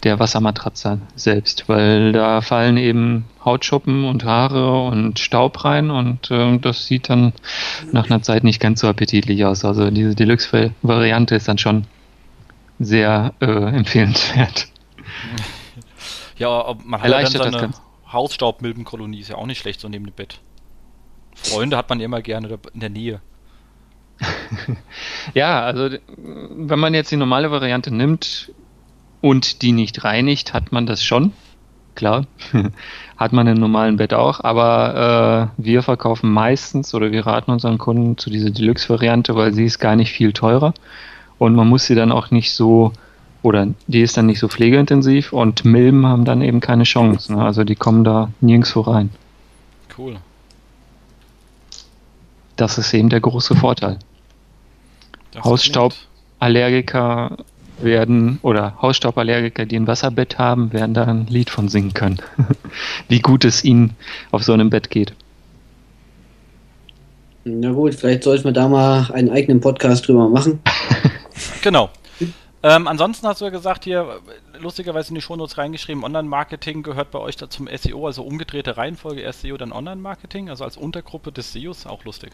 der 0.01 0.19
Wassermatratze 0.19 0.99
selbst, 1.15 1.69
weil 1.69 2.11
da 2.11 2.41
fallen 2.41 2.77
eben 2.77 3.25
Hautschuppen 3.45 4.05
und 4.05 4.25
Haare 4.25 4.83
und 4.85 5.19
Staub 5.19 5.63
rein 5.63 5.91
und 5.91 6.31
äh, 6.31 6.57
das 6.57 6.87
sieht 6.87 7.09
dann 7.09 7.33
nach 7.91 8.09
einer 8.09 8.23
Zeit 8.23 8.43
nicht 8.43 8.59
ganz 8.59 8.81
so 8.81 8.87
appetitlich 8.87 9.45
aus. 9.45 9.63
Also 9.63 9.91
diese 9.91 10.15
Deluxe-Variante 10.15 11.35
ist 11.35 11.47
dann 11.47 11.59
schon 11.59 11.85
sehr 12.79 13.33
äh, 13.39 13.45
empfehlenswert. 13.45 14.67
Ja, 16.35 16.75
man 16.83 16.99
hat 16.99 17.09
ja 17.09 17.21
dann 17.21 17.53
seine 17.53 17.71
Hausstaubmilbenkolonie, 18.11 19.19
ist 19.19 19.29
ja 19.29 19.35
auch 19.35 19.45
nicht 19.45 19.59
schlecht 19.59 19.79
so 19.79 19.87
neben 19.87 20.05
dem 20.05 20.15
Bett. 20.15 20.39
Freunde 21.35 21.77
hat 21.77 21.89
man 21.89 21.99
immer 21.99 22.23
gerne 22.23 22.57
in 22.73 22.79
der 22.79 22.89
Nähe. 22.89 23.21
ja, 25.33 25.61
also 25.61 25.89
wenn 26.17 26.79
man 26.79 26.93
jetzt 26.93 27.11
die 27.11 27.17
normale 27.17 27.51
Variante 27.51 27.93
nimmt 27.93 28.51
und 29.21 29.61
die 29.61 29.71
nicht 29.71 30.03
reinigt, 30.03 30.53
hat 30.53 30.71
man 30.71 30.85
das 30.85 31.03
schon. 31.03 31.33
Klar, 31.95 32.25
hat 33.17 33.33
man 33.33 33.45
im 33.45 33.59
normalen 33.59 33.97
Bett 33.97 34.15
auch, 34.15 34.39
aber 34.43 35.51
äh, 35.57 35.63
wir 35.63 35.83
verkaufen 35.83 36.31
meistens 36.31 36.93
oder 36.95 37.11
wir 37.11 37.27
raten 37.27 37.51
unseren 37.51 37.77
Kunden 37.77 38.17
zu 38.17 38.31
dieser 38.31 38.49
Deluxe-Variante, 38.49 39.35
weil 39.35 39.53
sie 39.53 39.65
ist 39.65 39.77
gar 39.77 39.95
nicht 39.95 40.11
viel 40.11 40.33
teurer 40.33 40.73
und 41.37 41.55
man 41.55 41.67
muss 41.67 41.85
sie 41.85 41.93
dann 41.93 42.11
auch 42.11 42.31
nicht 42.31 42.53
so 42.53 42.93
oder 43.43 43.67
die 43.87 44.01
ist 44.01 44.17
dann 44.17 44.25
nicht 44.25 44.39
so 44.39 44.47
pflegeintensiv 44.47 45.33
und 45.33 45.65
Milben 45.65 46.07
haben 46.07 46.25
dann 46.25 46.41
eben 46.41 46.61
keine 46.61 46.83
Chance. 46.83 47.33
Ne? 47.33 47.43
Also 47.43 47.63
die 47.63 47.75
kommen 47.75 48.03
da 48.03 48.29
nirgendwo 48.41 48.81
rein. 48.81 49.11
Cool. 49.95 50.15
Das 52.63 52.77
ist 52.77 52.93
eben 52.93 53.09
der 53.09 53.19
große 53.19 53.57
Vorteil. 53.57 53.99
Hausstauballergiker 55.43 57.35
werden 57.79 58.39
oder 58.41 58.81
Hausstauballergiker, 58.81 59.65
die 59.65 59.75
ein 59.75 59.85
Wasserbett 59.85 60.39
haben, 60.39 60.71
werden 60.71 60.93
da 60.93 61.03
ein 61.03 61.27
Lied 61.27 61.49
von 61.49 61.67
singen 61.67 61.93
können. 61.93 62.21
Wie 63.09 63.19
gut 63.19 63.43
es 63.43 63.65
ihnen 63.65 63.97
auf 64.31 64.43
so 64.43 64.53
einem 64.53 64.69
Bett 64.69 64.89
geht. 64.89 65.13
Na 67.43 67.73
gut, 67.73 67.95
vielleicht 67.95 68.23
sollten 68.23 68.45
wir 68.45 68.53
da 68.53 68.69
mal 68.69 69.11
einen 69.11 69.29
eigenen 69.29 69.59
Podcast 69.59 70.07
drüber 70.07 70.29
machen. 70.29 70.61
genau. 71.61 71.89
Ähm, 72.63 72.87
ansonsten 72.87 73.27
hast 73.27 73.41
du 73.41 73.45
ja 73.45 73.51
gesagt, 73.51 73.83
hier 73.83 74.21
lustigerweise 74.57 75.09
in 75.09 75.15
die 75.15 75.21
Shownotes 75.21 75.57
reingeschrieben, 75.57 76.05
Online-Marketing 76.05 76.81
gehört 76.81 77.11
bei 77.11 77.19
euch 77.19 77.35
da 77.35 77.49
zum 77.49 77.67
SEO, 77.67 78.07
also 78.07 78.23
umgedrehte 78.23 78.77
Reihenfolge, 78.77 79.19
erst 79.19 79.41
SEO, 79.41 79.57
dann 79.57 79.73
Online-Marketing, 79.73 80.49
also 80.49 80.63
als 80.63 80.77
Untergruppe 80.77 81.33
des 81.33 81.51
SEOs, 81.51 81.85
auch 81.85 82.05
lustig. 82.05 82.31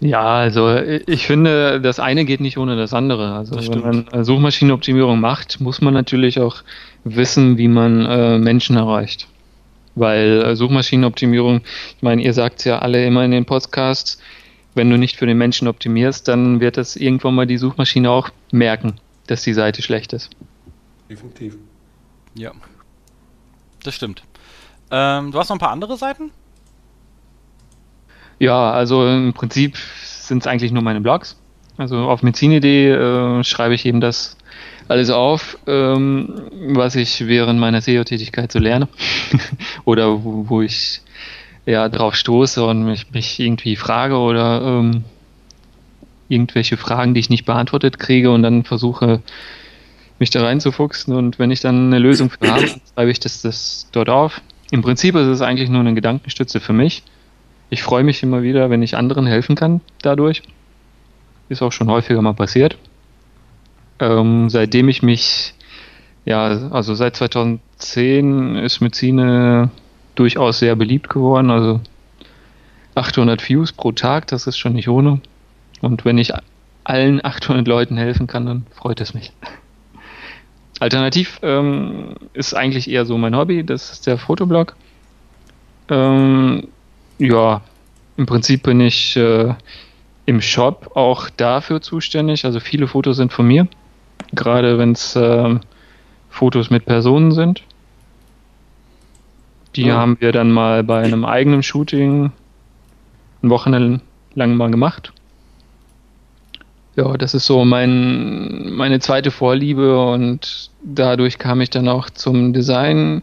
Ja, 0.00 0.36
also 0.36 0.76
ich 0.76 1.26
finde, 1.26 1.80
das 1.80 1.98
eine 1.98 2.24
geht 2.24 2.40
nicht 2.40 2.58
ohne 2.58 2.76
das 2.76 2.92
andere. 2.92 3.32
Also 3.32 3.54
das 3.54 3.68
wenn 3.68 3.80
man 3.80 4.24
Suchmaschinenoptimierung 4.24 5.20
macht, 5.20 5.60
muss 5.60 5.80
man 5.80 5.94
natürlich 5.94 6.40
auch 6.40 6.62
wissen, 7.04 7.56
wie 7.58 7.68
man 7.68 8.04
äh, 8.04 8.38
Menschen 8.38 8.76
erreicht. 8.76 9.28
Weil 9.94 10.42
äh, 10.42 10.56
Suchmaschinenoptimierung, 10.56 11.62
ich 11.96 12.02
meine, 12.02 12.22
ihr 12.22 12.34
sagt 12.34 12.64
ja 12.64 12.80
alle 12.80 13.06
immer 13.06 13.24
in 13.24 13.30
den 13.30 13.44
Podcasts, 13.44 14.18
wenn 14.74 14.90
du 14.90 14.98
nicht 14.98 15.16
für 15.16 15.26
den 15.26 15.38
Menschen 15.38 15.68
optimierst, 15.68 16.26
dann 16.28 16.60
wird 16.60 16.76
das 16.76 16.96
irgendwann 16.96 17.34
mal 17.34 17.46
die 17.46 17.58
Suchmaschine 17.58 18.10
auch 18.10 18.30
merken, 18.50 18.96
dass 19.28 19.42
die 19.42 19.54
Seite 19.54 19.82
schlecht 19.82 20.12
ist. 20.12 20.30
Definitiv. 21.08 21.56
Ja. 22.34 22.52
Das 23.84 23.94
stimmt. 23.94 24.24
Ähm, 24.90 25.30
du 25.30 25.38
hast 25.38 25.48
noch 25.48 25.56
ein 25.56 25.60
paar 25.60 25.70
andere 25.70 25.96
Seiten? 25.96 26.32
Ja, 28.44 28.72
also 28.72 29.08
im 29.08 29.32
Prinzip 29.32 29.78
sind 30.02 30.42
es 30.42 30.46
eigentlich 30.46 30.70
nur 30.70 30.82
meine 30.82 31.00
Blogs. 31.00 31.34
Also 31.78 31.96
auf 31.96 32.22
Medizin.de 32.22 32.90
äh, 32.90 33.42
schreibe 33.42 33.74
ich 33.74 33.86
eben 33.86 34.02
das 34.02 34.36
alles 34.86 35.08
auf, 35.08 35.56
ähm, 35.66 36.42
was 36.74 36.94
ich 36.94 37.26
während 37.26 37.58
meiner 37.58 37.80
SEO-Tätigkeit 37.80 38.52
so 38.52 38.58
lerne. 38.58 38.88
Oder 39.86 40.22
wo, 40.22 40.44
wo 40.50 40.60
ich 40.60 41.00
ja 41.64 41.88
drauf 41.88 42.16
stoße 42.16 42.62
und 42.62 42.84
mich, 42.84 43.10
mich 43.12 43.40
irgendwie 43.40 43.76
frage 43.76 44.18
oder 44.18 44.60
ähm, 44.60 45.04
irgendwelche 46.28 46.76
Fragen, 46.76 47.14
die 47.14 47.20
ich 47.20 47.30
nicht 47.30 47.46
beantwortet 47.46 47.98
kriege 47.98 48.30
und 48.30 48.42
dann 48.42 48.64
versuche, 48.64 49.22
mich 50.18 50.28
da 50.28 50.42
reinzufuchsen 50.42 51.14
und 51.14 51.38
wenn 51.38 51.50
ich 51.50 51.60
dann 51.60 51.86
eine 51.86 51.98
Lösung 51.98 52.28
für 52.28 52.52
habe, 52.52 52.68
schreibe 52.92 53.10
ich 53.10 53.20
das, 53.20 53.40
das 53.40 53.88
dort 53.92 54.10
auf. 54.10 54.42
Im 54.70 54.82
Prinzip 54.82 55.14
ist 55.14 55.28
es 55.28 55.40
eigentlich 55.40 55.70
nur 55.70 55.80
eine 55.80 55.94
Gedankenstütze 55.94 56.60
für 56.60 56.74
mich. 56.74 57.02
Ich 57.70 57.82
freue 57.82 58.04
mich 58.04 58.22
immer 58.22 58.42
wieder, 58.42 58.70
wenn 58.70 58.82
ich 58.82 58.96
anderen 58.96 59.26
helfen 59.26 59.56
kann 59.56 59.80
dadurch. 60.02 60.42
Ist 61.48 61.62
auch 61.62 61.72
schon 61.72 61.90
häufiger 61.90 62.22
mal 62.22 62.34
passiert. 62.34 62.78
Ähm, 64.00 64.48
seitdem 64.50 64.88
ich 64.88 65.02
mich, 65.02 65.54
ja, 66.24 66.44
also 66.70 66.94
seit 66.94 67.16
2010 67.16 68.56
ist 68.56 68.80
Medizin 68.80 69.70
durchaus 70.14 70.58
sehr 70.58 70.76
beliebt 70.76 71.08
geworden. 71.08 71.50
Also 71.50 71.80
800 72.94 73.46
Views 73.48 73.72
pro 73.72 73.92
Tag, 73.92 74.26
das 74.28 74.46
ist 74.46 74.58
schon 74.58 74.74
nicht 74.74 74.88
ohne. 74.88 75.20
Und 75.80 76.04
wenn 76.04 76.18
ich 76.18 76.32
allen 76.84 77.24
800 77.24 77.66
Leuten 77.66 77.96
helfen 77.96 78.26
kann, 78.26 78.46
dann 78.46 78.66
freut 78.70 79.00
es 79.00 79.14
mich. 79.14 79.32
Alternativ 80.80 81.38
ähm, 81.42 82.14
ist 82.32 82.54
eigentlich 82.54 82.90
eher 82.90 83.06
so 83.06 83.16
mein 83.16 83.36
Hobby, 83.36 83.64
das 83.64 83.92
ist 83.92 84.06
der 84.06 84.18
Fotoblog. 84.18 84.76
Ähm, 85.88 86.68
ja, 87.18 87.60
im 88.16 88.26
Prinzip 88.26 88.62
bin 88.62 88.80
ich 88.80 89.16
äh, 89.16 89.54
im 90.26 90.40
Shop 90.40 90.92
auch 90.94 91.30
dafür 91.30 91.80
zuständig. 91.80 92.44
Also 92.44 92.60
viele 92.60 92.86
Fotos 92.86 93.16
sind 93.16 93.32
von 93.32 93.46
mir, 93.46 93.68
gerade 94.32 94.78
wenn 94.78 94.92
es 94.92 95.16
äh, 95.16 95.58
Fotos 96.30 96.70
mit 96.70 96.86
Personen 96.86 97.32
sind. 97.32 97.62
Die 99.76 99.86
ja. 99.86 99.96
haben 99.96 100.16
wir 100.20 100.32
dann 100.32 100.50
mal 100.50 100.84
bei 100.84 101.02
einem 101.02 101.24
eigenen 101.24 101.62
Shooting 101.62 102.30
ein 103.42 103.50
Wochenende 103.50 104.00
lang 104.34 104.56
mal 104.56 104.70
gemacht. 104.70 105.12
Ja, 106.96 107.16
das 107.16 107.34
ist 107.34 107.46
so 107.46 107.64
mein, 107.64 108.72
meine 108.72 109.00
zweite 109.00 109.32
Vorliebe 109.32 110.00
und 110.00 110.70
dadurch 110.82 111.38
kam 111.38 111.60
ich 111.60 111.70
dann 111.70 111.88
auch 111.88 112.08
zum 112.08 112.52
Design. 112.52 113.22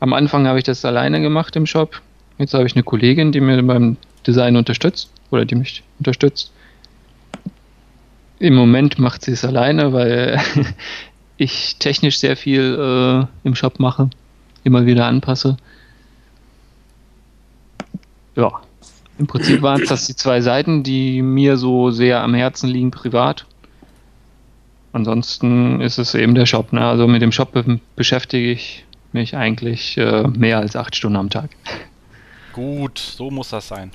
Am 0.00 0.12
Anfang 0.12 0.48
habe 0.48 0.58
ich 0.58 0.64
das 0.64 0.84
alleine 0.84 1.20
gemacht 1.20 1.54
im 1.54 1.66
Shop. 1.66 2.00
Jetzt 2.40 2.54
habe 2.54 2.66
ich 2.66 2.74
eine 2.74 2.82
Kollegin, 2.82 3.30
die 3.32 3.40
mir 3.40 3.62
beim 3.62 3.96
Design 4.26 4.56
unterstützt 4.56 5.10
oder 5.30 5.44
die 5.44 5.54
mich 5.54 5.84
unterstützt. 5.98 6.52
Im 8.38 8.54
Moment 8.54 8.98
macht 8.98 9.22
sie 9.22 9.32
es 9.32 9.44
alleine, 9.44 9.92
weil 9.92 10.40
ich 11.36 11.76
technisch 11.76 12.18
sehr 12.18 12.36
viel 12.36 13.26
äh, 13.44 13.46
im 13.46 13.54
Shop 13.54 13.78
mache 13.78 14.10
immer 14.64 14.86
wieder 14.86 15.06
anpasse. 15.06 15.56
Ja, 18.36 18.50
im 19.18 19.26
Prinzip 19.26 19.62
waren 19.62 19.82
es 19.82 19.88
das 19.88 20.06
die 20.06 20.16
zwei 20.16 20.40
Seiten, 20.40 20.82
die 20.82 21.22
mir 21.22 21.56
so 21.56 21.90
sehr 21.90 22.22
am 22.22 22.34
Herzen 22.34 22.68
liegen 22.68 22.90
privat. 22.90 23.46
Ansonsten 24.92 25.80
ist 25.80 25.98
es 25.98 26.14
eben 26.14 26.34
der 26.34 26.46
Shop. 26.46 26.72
Ne? 26.72 26.84
Also 26.84 27.06
mit 27.06 27.22
dem 27.22 27.32
Shop 27.32 27.52
be 27.52 27.80
beschäftige 27.96 28.50
ich 28.50 28.84
mich 29.12 29.36
eigentlich 29.36 29.96
äh, 29.98 30.26
mehr 30.28 30.58
als 30.58 30.76
acht 30.76 30.96
Stunden 30.96 31.16
am 31.16 31.30
Tag. 31.30 31.50
Gut, 32.52 32.98
so 32.98 33.30
muss 33.30 33.50
das 33.50 33.68
sein. 33.68 33.92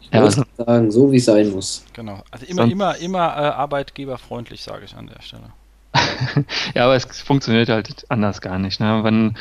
Ich 0.00 0.10
ja, 0.12 0.22
also, 0.22 0.42
sagen, 0.56 0.90
so 0.90 1.12
wie 1.12 1.16
es 1.16 1.24
sein 1.24 1.50
muss. 1.50 1.84
Genau. 1.92 2.22
Also 2.30 2.46
immer, 2.46 2.64
immer, 2.64 2.96
immer 2.96 3.18
äh, 3.18 3.50
arbeitgeberfreundlich, 3.50 4.62
sage 4.62 4.84
ich 4.84 4.96
an 4.96 5.06
der 5.06 5.22
Stelle. 5.22 5.52
ja, 6.74 6.84
aber 6.84 6.96
es 6.96 7.04
funktioniert 7.22 7.68
halt 7.68 8.06
anders 8.08 8.40
gar 8.40 8.58
nicht. 8.58 8.80
Ne? 8.80 9.00
Wenn, 9.02 9.36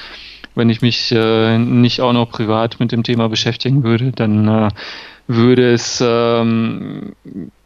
wenn 0.55 0.69
ich 0.69 0.81
mich 0.81 1.11
äh, 1.11 1.57
nicht 1.57 2.01
auch 2.01 2.13
noch 2.13 2.29
privat 2.29 2.79
mit 2.79 2.91
dem 2.91 3.03
Thema 3.03 3.29
beschäftigen 3.29 3.83
würde, 3.83 4.11
dann 4.11 4.47
äh, 4.47 4.69
würde 5.27 5.73
es 5.73 6.03
ähm, 6.05 7.15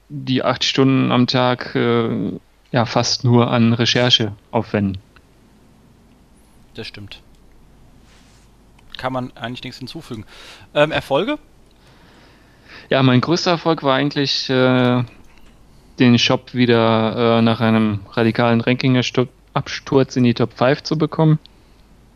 die 0.09 0.43
acht 0.43 0.63
Stunden 0.63 1.11
am 1.11 1.27
Tag 1.27 1.75
äh, 1.75 2.33
ja 2.71 2.85
fast 2.85 3.23
nur 3.23 3.49
an 3.49 3.73
Recherche 3.73 4.33
aufwenden. 4.51 5.01
Das 6.75 6.87
stimmt. 6.87 7.22
Kann 8.97 9.13
man 9.13 9.31
eigentlich 9.35 9.63
nichts 9.63 9.79
hinzufügen. 9.79 10.25
Ähm, 10.73 10.91
Erfolge? 10.91 11.37
Ja, 12.89 13.01
mein 13.03 13.21
größter 13.21 13.51
Erfolg 13.51 13.83
war 13.83 13.95
eigentlich 13.95 14.49
äh, 14.49 15.03
den 15.99 16.19
Shop 16.19 16.53
wieder 16.53 17.39
äh, 17.39 17.41
nach 17.41 17.61
einem 17.61 18.01
radikalen 18.11 18.61
Ranking-Absturz 18.61 20.15
in 20.15 20.23
die 20.23 20.33
Top 20.33 20.53
5 20.53 20.83
zu 20.83 20.97
bekommen. 20.97 21.39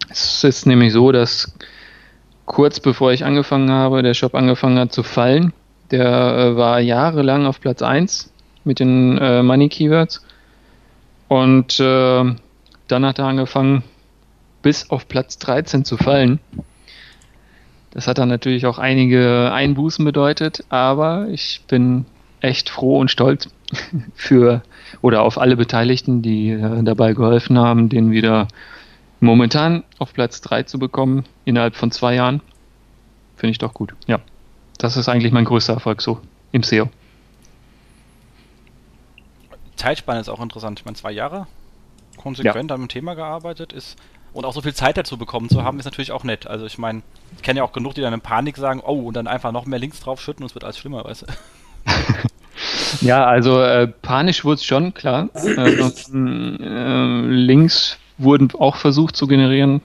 Es 0.10 0.44
ist 0.44 0.66
nämlich 0.66 0.94
so, 0.94 1.12
dass 1.12 1.54
kurz 2.46 2.80
bevor 2.80 3.12
ich 3.12 3.26
angefangen 3.26 3.70
habe, 3.72 4.04
der 4.04 4.14
Shop 4.14 4.36
angefangen 4.36 4.80
hat 4.80 4.94
zu 4.94 5.04
fallen. 5.04 5.54
Der 5.92 6.06
äh, 6.06 6.58
war 6.58 6.80
jahrelang 6.80 7.46
auf 7.46 7.62
Platz 7.62 7.82
1 7.82 8.32
mit 8.64 8.80
den 8.80 9.18
äh, 9.18 9.44
Money 9.44 9.70
Keywords. 9.70 10.26
Und 11.28 11.80
äh, 11.80 12.36
dann 12.88 13.06
hat 13.06 13.20
er 13.20 13.26
angefangen, 13.26 13.84
bis 14.62 14.90
auf 14.90 15.08
Platz 15.08 15.38
13 15.40 15.86
zu 15.86 15.98
fallen. 15.98 16.40
Das 17.98 18.06
hat 18.06 18.20
dann 18.20 18.30
natürlich 18.30 18.68
auch 18.68 18.78
einige 18.78 19.52
Einbußen 19.52 20.06
bedeutet, 20.06 20.64
aber 20.70 21.30
ich 21.32 21.64
bin 21.68 22.06
echt 22.42 22.70
froh 22.70 23.00
und 23.00 23.10
stolz 23.10 23.50
für 24.14 24.62
oder 25.02 25.24
auf 25.24 25.40
alle 25.40 25.58
Beteiligten, 25.58 26.22
die 26.22 26.52
äh, 26.52 26.84
dabei 26.84 27.14
geholfen 27.14 27.58
haben, 27.58 27.90
den 27.90 28.12
wieder 28.12 28.50
momentan 29.20 29.84
auf 29.98 30.14
Platz 30.14 30.42
3 30.42 30.62
zu 30.62 30.78
bekommen 30.78 31.26
innerhalb 31.44 31.76
von 31.76 31.90
zwei 31.90 32.14
Jahren. 32.14 32.42
Finde 33.36 33.50
ich 33.54 33.58
doch 33.58 33.74
gut. 33.74 33.96
Ja, 34.06 34.20
das 34.78 34.96
ist 34.96 35.10
eigentlich 35.10 35.32
mein 35.34 35.46
größter 35.46 35.74
Erfolg 35.74 36.04
so 36.04 36.22
im 36.52 36.62
SEO. 36.62 36.90
Zeitspanne 39.76 40.20
ist 40.20 40.30
auch 40.30 40.40
interessant. 40.40 40.78
Ich 40.78 40.86
meine, 40.86 40.98
zwei 40.98 41.14
Jahre 41.14 41.48
konsequent 42.16 42.70
ja. 42.70 42.76
an 42.76 42.82
dem 42.84 42.90
Thema 42.90 43.16
gearbeitet 43.16 43.74
ist 43.74 43.98
und 44.38 44.46
auch 44.46 44.54
so 44.54 44.62
viel 44.62 44.76
Zeit 44.76 44.98
dazu 44.98 45.18
bekommen 45.18 45.50
zu 45.50 45.64
haben, 45.64 45.80
ist 45.80 45.86
natürlich 45.86 46.12
auch 46.12 46.24
nett. 46.24 46.46
Also 46.46 46.68
ich 46.68 46.78
meine, 46.78 47.02
ich 47.36 47.42
kenne 47.42 47.58
ja 47.58 47.64
auch 47.64 47.72
genug, 47.72 47.96
die 47.96 48.02
dann 48.02 48.14
in 48.14 48.22
Panik 48.22 48.56
sagen, 48.58 48.84
oh, 48.86 49.08
und 49.08 49.16
dann 49.16 49.26
einfach 49.26 49.52
noch 49.52 49.66
mehr 49.66 49.80
Links 49.80 50.00
draufschütten 50.00 50.44
und 50.44 50.50
es 50.52 50.54
wird 50.54 50.64
alles 50.64 50.78
schlimmer, 50.78 51.04
weißt 51.04 51.24
du. 51.24 51.26
ja, 53.02 53.26
also 53.26 53.60
äh, 53.64 53.88
panisch 53.88 54.46
wurde 54.46 54.56
es 54.56 54.64
schon, 54.64 54.94
klar. 54.94 55.30
Äh, 55.44 55.72
äh, 55.72 57.22
Links 57.26 57.98
wurden 58.20 58.52
auch 58.60 58.76
versucht 58.76 59.16
zu 59.16 59.26
generieren, 59.26 59.82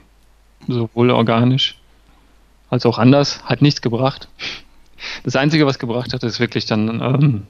sowohl 0.67 1.09
organisch 1.09 1.79
als 2.69 2.85
auch 2.85 2.99
anders. 2.99 3.43
Hat 3.45 3.63
nichts 3.63 3.81
gebracht. 3.81 4.27
Das 5.23 5.35
Einzige, 5.35 5.65
was 5.65 5.79
gebracht 5.79 6.13
hat, 6.13 6.21
ist 6.21 6.39
wirklich 6.39 6.67
dann 6.67 7.01
ähm, 7.01 7.47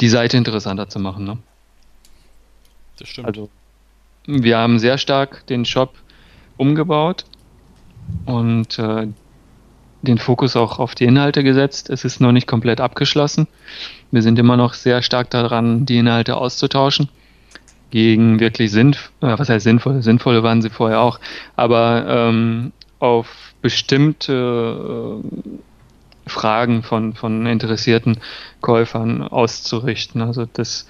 die 0.00 0.08
Seite 0.08 0.36
interessanter 0.36 0.88
zu 0.88 1.00
machen. 1.00 1.24
Ne? 1.24 1.38
Das 2.98 3.08
stimmt. 3.08 3.26
Also, 3.26 3.50
wir 4.26 4.58
haben 4.58 4.78
sehr 4.78 4.98
stark 4.98 5.46
den 5.46 5.64
Shop 5.64 5.94
umgebaut 6.56 7.24
und 8.24 8.78
äh, 8.78 9.08
den 10.02 10.18
Fokus 10.18 10.56
auch 10.56 10.78
auf 10.78 10.94
die 10.94 11.04
Inhalte 11.04 11.42
gesetzt. 11.42 11.90
Es 11.90 12.04
ist 12.04 12.20
noch 12.20 12.32
nicht 12.32 12.46
komplett 12.46 12.80
abgeschlossen. 12.80 13.46
Wir 14.10 14.22
sind 14.22 14.38
immer 14.38 14.56
noch 14.56 14.74
sehr 14.74 15.02
stark 15.02 15.30
daran, 15.30 15.86
die 15.86 15.98
Inhalte 15.98 16.36
auszutauschen 16.36 17.08
gegen 17.90 18.40
wirklich 18.40 18.70
sinnvoll, 18.70 19.30
äh, 19.30 19.38
was 19.38 19.48
heißt 19.48 19.64
sinnvoll? 19.64 20.02
Sinnvolle 20.02 20.42
waren 20.42 20.62
sie 20.62 20.70
vorher 20.70 21.00
auch, 21.00 21.20
aber 21.54 22.04
ähm, 22.08 22.72
auf 22.98 23.54
bestimmte 23.62 25.22
äh, 25.22 26.28
Fragen 26.28 26.82
von, 26.82 27.14
von 27.14 27.46
interessierten 27.46 28.18
Käufern 28.60 29.22
auszurichten. 29.22 30.22
Also 30.22 30.46
das, 30.52 30.88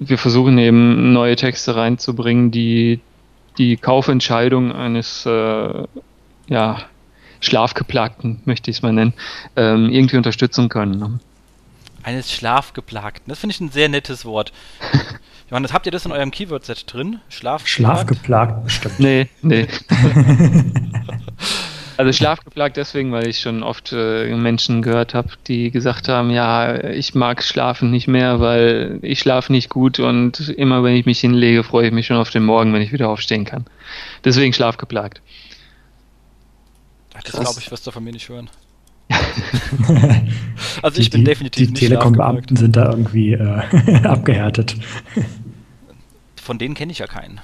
wir 0.00 0.18
versuchen 0.18 0.58
eben 0.58 1.12
neue 1.12 1.36
Texte 1.36 1.76
reinzubringen, 1.76 2.50
die 2.50 3.00
die 3.58 3.76
Kaufentscheidung 3.76 4.72
eines 4.72 5.26
äh, 5.26 5.84
ja, 6.48 6.78
Schlafgeplagten, 7.40 8.40
möchte 8.46 8.70
ich 8.70 8.78
es 8.78 8.82
mal 8.82 8.92
nennen, 8.92 9.12
ähm, 9.56 9.90
irgendwie 9.90 10.16
unterstützen 10.16 10.68
können. 10.70 10.98
Ne? 10.98 11.20
Eines 12.02 12.32
Schlafgeplagten, 12.32 13.28
das 13.28 13.38
finde 13.40 13.54
ich 13.54 13.60
ein 13.60 13.70
sehr 13.70 13.90
nettes 13.90 14.24
Wort. 14.24 14.52
Johannes, 15.50 15.72
habt 15.72 15.84
ihr 15.84 15.92
das 15.92 16.06
in 16.06 16.12
eurem 16.12 16.30
Keyword-Set 16.30 16.90
drin? 16.92 17.20
Schlafgeplagt? 17.28 17.68
Schlafgeplagt, 17.68 18.64
bestimmt. 18.64 19.00
Nee, 19.00 19.28
nee. 19.42 19.66
also 22.00 22.12
schlafgeplagt 22.16 22.76
deswegen, 22.76 23.12
weil 23.12 23.26
ich 23.26 23.40
schon 23.40 23.62
oft 23.62 23.92
äh, 23.92 24.34
Menschen 24.34 24.80
gehört 24.80 25.12
habe, 25.12 25.28
die 25.46 25.70
gesagt 25.70 26.08
haben, 26.08 26.30
ja, 26.30 26.82
ich 26.84 27.14
mag 27.14 27.42
schlafen 27.42 27.90
nicht 27.90 28.08
mehr, 28.08 28.40
weil 28.40 28.98
ich 29.02 29.20
schlafe 29.20 29.52
nicht 29.52 29.68
gut 29.68 30.00
und 30.00 30.48
immer 30.48 30.82
wenn 30.82 30.96
ich 30.96 31.04
mich 31.04 31.20
hinlege, 31.20 31.62
freue 31.62 31.88
ich 31.88 31.92
mich 31.92 32.06
schon 32.06 32.16
auf 32.16 32.30
den 32.30 32.44
Morgen, 32.44 32.72
wenn 32.72 32.80
ich 32.80 32.92
wieder 32.92 33.10
aufstehen 33.10 33.44
kann. 33.44 33.66
Deswegen 34.24 34.52
schlafgeplagt. 34.52 35.20
Das 37.22 37.32
glaube 37.32 37.60
ich, 37.60 37.70
wirst 37.70 37.86
du 37.86 37.90
von 37.90 38.02
mir 38.02 38.12
nicht 38.12 38.28
hören. 38.28 38.48
also 40.82 41.00
ich 41.00 41.10
die, 41.10 41.18
bin 41.18 41.24
definitiv 41.26 41.68
die, 41.68 41.74
die 41.74 41.80
Telekom-Beamten 41.80 42.56
sind 42.56 42.76
da 42.76 42.90
irgendwie 42.90 43.32
äh, 43.34 44.02
abgehärtet. 44.04 44.76
Von 46.40 46.58
denen 46.58 46.74
kenne 46.74 46.92
ich 46.92 47.00
ja 47.00 47.06
keinen. 47.06 47.40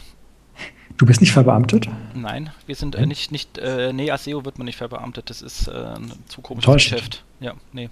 Du 0.96 1.04
bist 1.04 1.20
nicht 1.20 1.32
verbeamtet? 1.32 1.88
Nein, 2.14 2.50
wir 2.66 2.74
sind 2.74 2.94
äh, 2.94 3.04
nicht, 3.04 3.30
nicht, 3.30 3.58
äh, 3.58 3.92
nee, 3.92 4.10
als 4.10 4.24
SEO 4.24 4.44
wird 4.44 4.58
man 4.58 4.64
nicht 4.64 4.76
verbeamtet, 4.76 5.28
das 5.28 5.42
ist 5.42 5.68
äh, 5.68 5.72
ein 5.72 6.12
zu 6.26 6.40
komisches 6.40 6.66
Täuscht. 6.66 6.90
Geschäft. 6.90 7.24
Ja, 7.40 7.54
nee. 7.72 7.90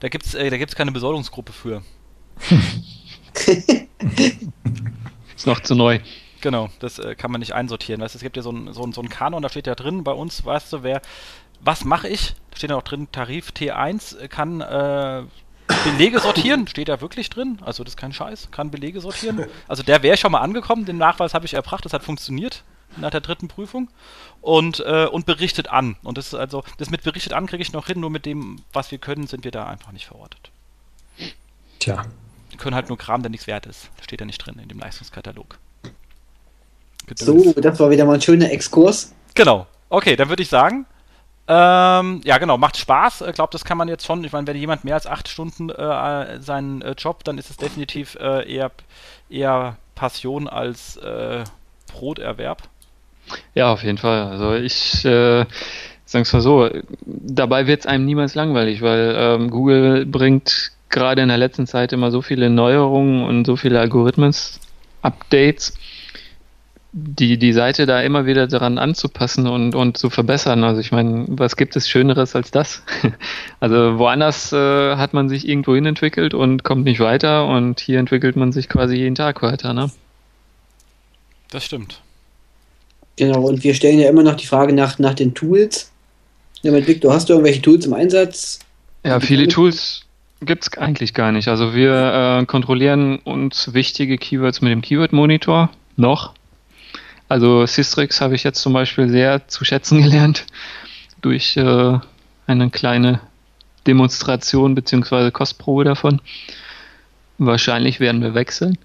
Da 0.00 0.08
gibt 0.08 0.24
es 0.26 0.34
äh, 0.34 0.66
keine 0.66 0.92
Besoldungsgruppe 0.92 1.52
für. 1.52 1.82
ist 5.36 5.46
noch 5.46 5.60
zu 5.60 5.74
neu. 5.74 5.98
Genau, 6.40 6.68
das 6.78 6.98
äh, 6.98 7.14
kann 7.16 7.32
man 7.32 7.40
nicht 7.40 7.54
einsortieren. 7.54 8.00
Weißt, 8.00 8.14
es 8.14 8.20
gibt 8.20 8.36
ja 8.36 8.42
so 8.42 8.50
einen 8.50 8.72
so 8.72 8.86
so 8.92 9.00
ein 9.00 9.08
Kanon, 9.08 9.42
da 9.42 9.48
steht 9.48 9.66
ja 9.66 9.74
drin, 9.74 10.04
bei 10.04 10.12
uns, 10.12 10.44
weißt 10.44 10.72
du, 10.72 10.82
wer, 10.82 11.02
was 11.60 11.84
mache 11.84 12.08
ich? 12.08 12.34
Da 12.50 12.58
steht 12.58 12.70
ja 12.70 12.76
auch 12.76 12.82
drin, 12.82 13.08
Tarif 13.10 13.50
T1 13.50 14.28
kann 14.28 14.60
äh, 14.60 15.24
Belege 15.66 16.18
sortieren, 16.18 16.66
steht 16.66 16.88
da 16.88 17.00
wirklich 17.00 17.30
drin, 17.30 17.58
also 17.62 17.84
das 17.84 17.92
ist 17.92 17.96
kein 17.96 18.12
Scheiß, 18.12 18.48
kann 18.50 18.70
Belege 18.70 19.00
sortieren. 19.00 19.46
Also 19.68 19.82
der 19.82 20.02
wäre 20.02 20.16
schon 20.16 20.32
mal 20.32 20.40
angekommen, 20.40 20.84
den 20.84 20.98
Nachweis 20.98 21.34
habe 21.34 21.46
ich 21.46 21.54
erbracht, 21.54 21.84
das 21.84 21.92
hat 21.92 22.02
funktioniert 22.02 22.64
nach 22.96 23.10
der 23.10 23.20
dritten 23.20 23.48
Prüfung 23.48 23.88
und, 24.40 24.80
äh, 24.80 25.06
und 25.06 25.26
berichtet 25.26 25.70
an. 25.70 25.96
Und 26.02 26.18
das 26.18 26.28
ist 26.28 26.34
also, 26.34 26.62
das 26.78 26.90
mit 26.90 27.02
berichtet 27.02 27.32
an 27.32 27.46
kriege 27.46 27.62
ich 27.62 27.72
noch 27.72 27.86
hin, 27.86 28.00
nur 28.00 28.10
mit 28.10 28.26
dem, 28.26 28.60
was 28.72 28.90
wir 28.90 28.98
können, 28.98 29.26
sind 29.26 29.44
wir 29.44 29.50
da 29.50 29.66
einfach 29.66 29.92
nicht 29.92 30.06
verortet. 30.06 30.50
Tja. 31.78 32.04
Wir 32.50 32.58
können 32.58 32.76
halt 32.76 32.88
nur 32.88 32.98
Kram, 32.98 33.22
der 33.22 33.30
nichts 33.30 33.46
wert 33.46 33.66
ist. 33.66 33.90
Das 33.96 34.04
steht 34.04 34.20
ja 34.20 34.26
nicht 34.26 34.38
drin 34.38 34.60
in 34.62 34.68
dem 34.68 34.78
Leistungskatalog. 34.78 35.58
So, 37.16 37.52
das 37.54 37.80
war 37.80 37.90
wieder 37.90 38.04
mal 38.04 38.14
ein 38.14 38.20
schöner 38.20 38.50
Exkurs. 38.50 39.12
Genau. 39.34 39.66
Okay, 39.90 40.16
dann 40.16 40.28
würde 40.28 40.42
ich 40.42 40.48
sagen, 40.48 40.86
ähm, 41.46 42.20
ja, 42.24 42.38
genau, 42.38 42.56
macht 42.56 42.76
Spaß. 42.76 43.22
Ich 43.22 43.34
glaube, 43.34 43.50
das 43.52 43.64
kann 43.64 43.76
man 43.76 43.88
jetzt 43.88 44.06
schon. 44.06 44.24
Ich 44.24 44.32
meine, 44.32 44.46
wenn 44.46 44.56
jemand 44.56 44.84
mehr 44.84 44.94
als 44.94 45.06
acht 45.06 45.28
Stunden 45.28 45.70
äh, 45.70 46.40
seinen 46.40 46.82
äh, 46.82 46.92
Job, 46.92 47.24
dann 47.24 47.38
ist 47.38 47.50
es 47.50 47.56
definitiv 47.56 48.16
äh, 48.16 48.50
eher, 48.50 48.70
eher 49.28 49.76
Passion 49.94 50.48
als 50.48 50.96
äh, 50.96 51.44
Broterwerb. 51.92 52.62
Ja, 53.54 53.72
auf 53.72 53.82
jeden 53.82 53.98
Fall. 53.98 54.24
Also 54.24 54.54
ich 54.54 55.04
äh, 55.04 55.44
sag's 56.04 56.32
mal 56.32 56.40
so, 56.40 56.70
dabei 57.04 57.66
wird 57.66 57.80
es 57.80 57.86
einem 57.86 58.04
niemals 58.04 58.34
langweilig, 58.34 58.82
weil 58.82 59.14
ähm, 59.16 59.50
Google 59.50 60.06
bringt 60.06 60.72
gerade 60.88 61.22
in 61.22 61.28
der 61.28 61.38
letzten 61.38 61.66
Zeit 61.66 61.92
immer 61.92 62.10
so 62.10 62.22
viele 62.22 62.50
Neuerungen 62.50 63.24
und 63.24 63.44
so 63.44 63.56
viele 63.56 63.80
Algorithmus-Updates 63.80 65.76
die, 66.96 67.38
die 67.38 67.52
Seite 67.52 67.86
da 67.86 68.00
immer 68.02 68.24
wieder 68.24 68.46
daran 68.46 68.78
anzupassen 68.78 69.48
und, 69.48 69.74
und 69.74 69.98
zu 69.98 70.10
verbessern. 70.10 70.62
Also 70.62 70.80
ich 70.80 70.92
meine, 70.92 71.24
was 71.28 71.56
gibt 71.56 71.74
es 71.74 71.88
Schöneres 71.88 72.36
als 72.36 72.52
das? 72.52 72.82
Also 73.60 73.98
woanders 73.98 74.52
äh, 74.52 74.96
hat 74.96 75.12
man 75.14 75.28
sich 75.28 75.48
irgendwo 75.48 75.74
hin 75.74 75.86
entwickelt 75.86 76.34
und 76.34 76.62
kommt 76.62 76.84
nicht 76.84 77.00
weiter 77.00 77.46
und 77.46 77.80
hier 77.80 77.98
entwickelt 77.98 78.36
man 78.36 78.52
sich 78.52 78.68
quasi 78.68 78.94
jeden 78.96 79.14
Tag 79.14 79.42
weiter, 79.42 79.72
ne? 79.72 79.90
Das 81.50 81.64
stimmt. 81.64 82.00
Genau, 83.16 83.40
und 83.40 83.64
wir 83.64 83.74
stellen 83.74 83.98
ja 83.98 84.08
immer 84.08 84.22
noch 84.22 84.34
die 84.34 84.46
Frage 84.46 84.72
nach, 84.72 84.98
nach 84.98 85.14
den 85.14 85.34
Tools. 85.34 85.90
Ja, 86.62 86.72
mit 86.72 86.86
Victor, 86.86 87.12
hast 87.12 87.28
du 87.28 87.32
irgendwelche 87.32 87.62
Tools 87.62 87.86
im 87.86 87.94
Einsatz? 87.94 88.60
Ja, 89.04 89.18
viele 89.18 89.48
Tools 89.48 90.04
gibt 90.42 90.64
es 90.64 90.78
eigentlich 90.78 91.14
gar 91.14 91.32
nicht. 91.32 91.48
Also 91.48 91.74
wir 91.74 92.40
äh, 92.40 92.46
kontrollieren 92.46 93.18
uns 93.18 93.72
wichtige 93.72 94.18
Keywords 94.18 94.60
mit 94.60 94.70
dem 94.72 94.82
Keyword-Monitor 94.82 95.70
noch. 95.96 96.34
Also 97.28 97.66
Systrix 97.66 98.20
habe 98.20 98.34
ich 98.34 98.44
jetzt 98.44 98.60
zum 98.60 98.72
Beispiel 98.72 99.08
sehr 99.08 99.48
zu 99.48 99.64
schätzen 99.64 100.02
gelernt 100.02 100.46
durch 101.22 101.56
äh, 101.56 101.98
eine 102.46 102.70
kleine 102.70 103.20
Demonstration 103.86 104.74
bzw. 104.74 105.30
Kostprobe 105.30 105.84
davon. 105.84 106.20
Wahrscheinlich 107.38 108.00
werden 108.00 108.22
wir 108.22 108.34
wechseln. 108.34 108.78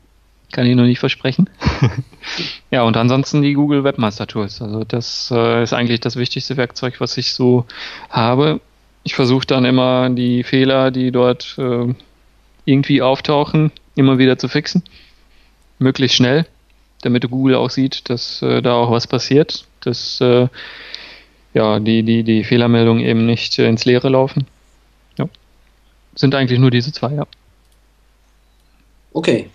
Kann 0.51 0.65
ich 0.65 0.75
noch 0.75 0.85
nicht 0.85 0.99
versprechen. 0.99 1.49
ja, 2.71 2.81
und 2.81 2.97
ansonsten 2.97 3.43
die 3.43 3.53
Google 3.53 3.83
Webmaster 3.83 4.25
Tools. 4.25 4.61
Also 4.61 4.83
das 4.83 5.31
äh, 5.31 5.61
ist 5.61 5.73
eigentlich 5.73 5.99
das 5.99 6.15
wichtigste 6.15 6.57
Werkzeug, 6.57 6.99
was 6.99 7.17
ich 7.17 7.33
so 7.33 7.65
habe. 8.09 8.59
Ich 9.03 9.13
versuche 9.13 9.45
dann 9.45 9.65
immer 9.65 10.09
die 10.09 10.43
Fehler, 10.43 10.89
die 10.89 11.11
dort 11.11 11.55
äh, 11.59 11.93
irgendwie 12.65 13.01
auftauchen, 13.01 13.71
immer 13.95 14.17
wieder 14.17 14.37
zu 14.39 14.47
fixen. 14.47 14.83
Möglichst 15.77 16.17
schnell 16.17 16.47
damit 17.01 17.29
Google 17.29 17.55
auch 17.55 17.69
sieht, 17.69 18.09
dass 18.09 18.41
äh, 18.41 18.61
da 18.61 18.73
auch 18.73 18.91
was 18.91 19.07
passiert, 19.07 19.65
dass 19.81 20.19
äh, 20.21 20.47
ja, 21.53 21.79
die, 21.79 22.03
die, 22.03 22.23
die 22.23 22.43
Fehlermeldungen 22.43 23.03
eben 23.03 23.25
nicht 23.25 23.57
äh, 23.59 23.67
ins 23.67 23.85
Leere 23.85 24.09
laufen. 24.09 24.47
Ja. 25.17 25.27
Sind 26.15 26.35
eigentlich 26.35 26.59
nur 26.59 26.71
diese 26.71 26.91
zwei, 26.91 27.13
ja. 27.13 27.27
Okay. 29.13 29.49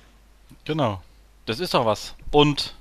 Genau. 0.65 1.03
Das 1.47 1.61
ist 1.61 1.75
doch 1.75 1.87
was. 1.87 2.15
Und 2.31 2.75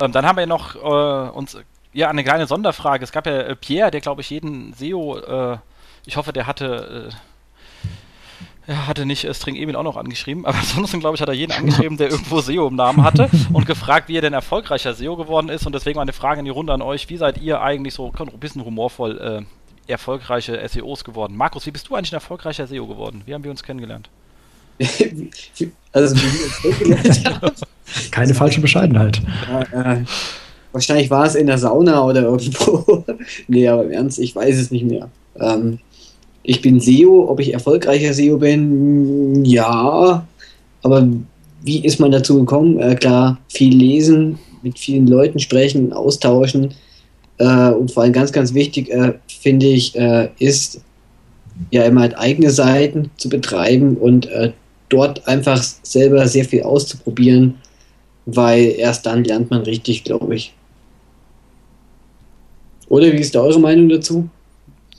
Ähm, 0.00 0.12
dann 0.12 0.24
haben 0.24 0.38
wir 0.38 0.46
noch 0.46 0.76
äh, 0.76 1.30
uns 1.30 1.58
ja 1.92 2.08
eine 2.08 2.24
kleine 2.24 2.46
Sonderfrage. 2.46 3.04
Es 3.04 3.12
gab 3.12 3.26
ja 3.26 3.40
äh, 3.40 3.56
Pierre, 3.56 3.90
der 3.90 4.00
glaube 4.00 4.22
ich 4.22 4.30
jeden 4.30 4.72
SEO, 4.72 5.18
äh, 5.18 5.58
ich 6.06 6.16
hoffe, 6.16 6.32
der 6.32 6.46
hatte 6.46 7.10
er 8.66 8.86
hatte 8.86 9.06
nicht 9.06 9.24
äh, 9.24 9.34
String 9.34 9.56
Emil 9.56 9.76
auch 9.76 9.82
noch 9.82 9.96
angeschrieben, 9.96 10.44
aber 10.44 10.58
ansonsten, 10.60 11.00
glaube 11.00 11.16
ich, 11.16 11.22
hat 11.22 11.28
er 11.28 11.34
jeden 11.34 11.52
angeschrieben, 11.52 11.96
der 11.96 12.10
irgendwo 12.10 12.40
SEO 12.40 12.68
im 12.68 12.76
Namen 12.76 13.02
hatte 13.02 13.28
und 13.52 13.66
gefragt, 13.66 14.08
wie 14.08 14.16
er 14.16 14.22
denn 14.22 14.32
erfolgreicher 14.32 14.94
SEO 14.94 15.16
geworden 15.16 15.48
ist. 15.48 15.66
Und 15.66 15.74
deswegen 15.74 15.98
meine 15.98 16.12
Frage 16.12 16.40
in 16.40 16.44
die 16.44 16.50
Runde 16.50 16.72
an 16.72 16.82
euch: 16.82 17.08
Wie 17.08 17.16
seid 17.16 17.40
ihr 17.40 17.60
eigentlich 17.60 17.94
so 17.94 18.12
ein 18.16 18.38
bisschen 18.38 18.64
humorvoll 18.64 19.46
äh, 19.88 19.90
erfolgreiche 19.90 20.60
SEOs 20.68 21.04
geworden? 21.04 21.36
Markus, 21.36 21.66
wie 21.66 21.70
bist 21.70 21.88
du 21.88 21.94
eigentlich 21.94 22.12
ein 22.12 22.16
erfolgreicher 22.16 22.66
SEO 22.66 22.86
geworden? 22.86 23.22
Wie 23.26 23.34
haben 23.34 23.44
wir 23.44 23.50
uns 23.50 23.62
kennengelernt? 23.62 24.08
also, 25.92 26.16
wie 26.16 26.22
wir 26.22 26.46
uns 26.46 26.78
kennengelernt 26.78 27.42
haben. 27.42 27.56
Keine 28.10 28.34
falsche 28.34 28.60
Bescheidenheit. 28.60 29.20
Ja, 29.48 29.94
äh, 29.94 30.04
wahrscheinlich 30.72 31.10
war 31.10 31.26
es 31.26 31.34
in 31.34 31.48
der 31.48 31.58
Sauna 31.58 32.04
oder 32.04 32.22
irgendwo. 32.22 33.04
nee, 33.48 33.66
aber 33.68 33.84
im 33.84 33.90
Ernst, 33.90 34.18
ich 34.18 34.34
weiß 34.34 34.56
es 34.56 34.70
nicht 34.70 34.84
mehr. 34.84 35.10
Ähm, 35.38 35.80
ich 36.42 36.62
bin 36.62 36.80
SEO, 36.80 37.28
ob 37.28 37.40
ich 37.40 37.52
erfolgreicher 37.52 38.14
SEO 38.14 38.38
bin, 38.38 39.44
ja. 39.44 40.26
Aber 40.82 41.08
wie 41.62 41.84
ist 41.84 42.00
man 42.00 42.10
dazu 42.10 42.38
gekommen? 42.38 42.78
Äh, 42.78 42.94
klar, 42.94 43.38
viel 43.48 43.76
lesen, 43.76 44.38
mit 44.62 44.78
vielen 44.78 45.06
Leuten 45.06 45.38
sprechen, 45.38 45.92
austauschen. 45.92 46.74
Äh, 47.38 47.70
und 47.70 47.90
vor 47.90 48.02
allem 48.02 48.12
ganz, 48.12 48.32
ganz 48.32 48.54
wichtig, 48.54 48.90
äh, 48.90 49.14
finde 49.28 49.66
ich, 49.66 49.96
äh, 49.96 50.30
ist 50.38 50.80
ja 51.70 51.84
immer 51.84 52.02
halt 52.02 52.16
eigene 52.16 52.50
Seiten 52.50 53.10
zu 53.16 53.28
betreiben 53.28 53.96
und 53.96 54.26
äh, 54.26 54.52
dort 54.88 55.26
einfach 55.28 55.62
selber 55.82 56.26
sehr 56.26 56.44
viel 56.44 56.62
auszuprobieren, 56.62 57.56
weil 58.26 58.74
erst 58.78 59.06
dann 59.06 59.24
lernt 59.24 59.50
man 59.50 59.62
richtig, 59.62 60.04
glaube 60.04 60.34
ich. 60.34 60.54
Oder 62.88 63.12
wie 63.12 63.18
ist 63.18 63.34
da 63.34 63.40
eure 63.40 63.60
Meinung 63.60 63.88
dazu? 63.88 64.28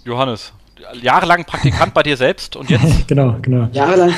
Johannes, 0.06 0.54
jahrelang 1.02 1.46
Praktikant 1.46 1.94
bei 1.94 2.04
dir 2.04 2.18
selbst 2.18 2.56
und 2.56 2.70
jetzt? 2.70 2.84
genau, 3.08 3.36
genau. 3.42 3.68
Jahrelang 3.72 4.12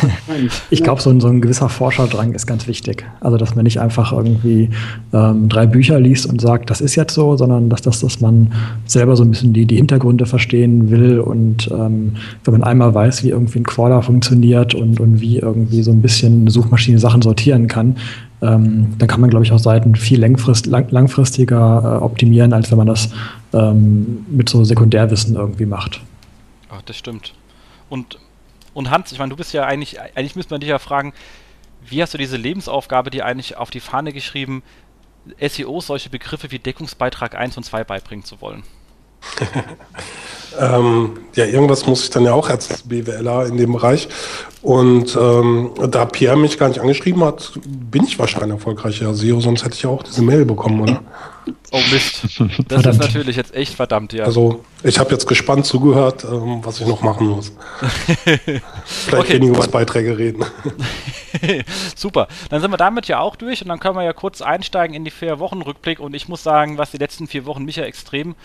Ich 0.69 0.83
glaube, 0.83 1.01
so, 1.01 1.09
ein, 1.09 1.19
so 1.19 1.27
ein 1.27 1.41
gewisser 1.41 1.69
Forscherdrang 1.69 2.33
ist 2.33 2.47
ganz 2.47 2.67
wichtig. 2.67 3.05
Also, 3.19 3.37
dass 3.37 3.55
man 3.55 3.63
nicht 3.63 3.79
einfach 3.79 4.11
irgendwie 4.11 4.69
ähm, 5.13 5.49
drei 5.49 5.65
Bücher 5.65 5.99
liest 5.99 6.25
und 6.25 6.41
sagt, 6.41 6.69
das 6.69 6.81
ist 6.81 6.95
jetzt 6.95 7.13
so, 7.13 7.37
sondern 7.37 7.69
dass, 7.69 7.81
das, 7.81 7.99
dass 8.01 8.21
man 8.21 8.51
selber 8.85 9.15
so 9.15 9.23
ein 9.23 9.31
bisschen 9.31 9.53
die, 9.53 9.65
die 9.65 9.75
Hintergründe 9.75 10.25
verstehen 10.25 10.89
will 10.89 11.19
und 11.19 11.69
ähm, 11.71 12.15
wenn 12.43 12.53
man 12.53 12.63
einmal 12.63 12.93
weiß, 12.93 13.23
wie 13.23 13.29
irgendwie 13.29 13.59
ein 13.59 13.63
Crawler 13.63 14.01
funktioniert 14.01 14.73
und, 14.75 14.99
und 14.99 15.21
wie 15.21 15.39
irgendwie 15.39 15.83
so 15.83 15.91
ein 15.91 16.01
bisschen 16.01 16.41
eine 16.41 16.51
Suchmaschine 16.51 16.99
Sachen 16.99 17.21
sortieren 17.21 17.67
kann, 17.67 17.97
ähm, 18.41 18.93
dann 18.97 19.07
kann 19.07 19.21
man, 19.21 19.29
glaube 19.29 19.45
ich, 19.45 19.51
auch 19.51 19.59
Seiten 19.59 19.95
viel 19.95 20.19
langfrist, 20.19 20.65
lang, 20.65 20.87
langfristiger 20.91 21.99
äh, 21.99 22.03
optimieren, 22.03 22.53
als 22.53 22.71
wenn 22.71 22.77
man 22.77 22.87
das 22.87 23.09
ähm, 23.53 24.25
mit 24.29 24.49
so 24.49 24.63
Sekundärwissen 24.63 25.35
irgendwie 25.35 25.65
macht. 25.65 26.01
Ach, 26.73 26.81
das 26.81 26.97
stimmt. 26.97 27.33
Und, 27.89 28.17
und 28.73 28.89
Hans, 28.89 29.11
ich 29.11 29.19
meine, 29.19 29.29
du 29.29 29.35
bist 29.35 29.53
ja 29.53 29.65
eigentlich, 29.65 29.99
eigentlich 30.01 30.35
müsste 30.35 30.53
man 30.53 30.61
dich 30.61 30.69
ja 30.69 30.79
fragen, 30.79 31.13
wie 31.81 32.01
hast 32.01 32.13
du 32.13 32.17
diese 32.17 32.37
Lebensaufgabe 32.37 33.09
dir 33.09 33.25
eigentlich 33.25 33.57
auf 33.57 33.69
die 33.69 33.79
Fahne 33.79 34.13
geschrieben, 34.13 34.63
SEOs 35.39 35.87
solche 35.87 36.09
Begriffe 36.09 36.51
wie 36.51 36.59
Deckungsbeitrag 36.59 37.35
1 37.35 37.57
und 37.57 37.63
2 37.63 37.83
beibringen 37.83 38.25
zu 38.25 38.41
wollen? 38.41 38.63
ähm, 40.59 41.11
ja, 41.35 41.45
irgendwas 41.45 41.85
muss 41.85 42.03
ich 42.03 42.09
dann 42.09 42.25
ja 42.25 42.33
auch 42.33 42.49
als 42.49 42.83
BWLer 42.83 43.47
in 43.47 43.57
dem 43.57 43.73
Bereich. 43.73 44.07
Und 44.61 45.17
ähm, 45.17 45.71
da 45.89 46.05
Pierre 46.05 46.37
mich 46.37 46.57
gar 46.57 46.69
nicht 46.69 46.79
angeschrieben 46.79 47.23
hat, 47.23 47.51
bin 47.65 48.05
ich 48.05 48.17
wahrscheinlich 48.17 48.51
erfolgreicher 48.51 49.13
SEO, 49.13 49.41
sonst 49.41 49.65
hätte 49.65 49.75
ich 49.75 49.83
ja 49.83 49.89
auch 49.89 50.03
diese 50.03 50.21
Mail 50.21 50.45
bekommen, 50.45 50.79
oder? 50.79 51.01
Oh 51.71 51.81
Mist. 51.91 52.21
Das 52.67 52.81
verdammt. 52.81 52.85
ist 52.85 53.01
natürlich 53.01 53.35
jetzt 53.35 53.53
echt 53.53 53.73
verdammt, 53.73 54.13
ja. 54.13 54.23
Also, 54.23 54.63
ich 54.83 54.99
habe 54.99 55.11
jetzt 55.11 55.27
gespannt 55.27 55.65
zugehört, 55.65 56.23
ähm, 56.23 56.59
was 56.63 56.79
ich 56.79 56.87
noch 56.87 57.01
machen 57.01 57.27
muss. 57.27 57.51
Vielleicht 58.85 59.13
okay. 59.13 59.33
weniger 59.33 59.57
über 59.57 59.67
Beiträge 59.67 60.17
reden. 60.17 60.45
Super. 61.95 62.27
Dann 62.49 62.61
sind 62.61 62.71
wir 62.71 62.77
damit 62.77 63.07
ja 63.07 63.19
auch 63.19 63.35
durch 63.35 63.61
und 63.61 63.67
dann 63.67 63.79
können 63.79 63.95
wir 63.97 64.03
ja 64.03 64.13
kurz 64.13 64.41
einsteigen 64.41 64.95
in 64.95 65.03
die 65.03 65.11
vier 65.11 65.39
Wochen 65.39 65.61
Rückblick 65.61 65.99
und 65.99 66.13
ich 66.13 66.29
muss 66.29 66.43
sagen, 66.43 66.77
was 66.77 66.91
die 66.91 66.97
letzten 66.97 67.27
vier 67.27 67.45
Wochen 67.45 67.65
mich 67.65 67.75
ja 67.75 67.83
extrem 67.83 68.35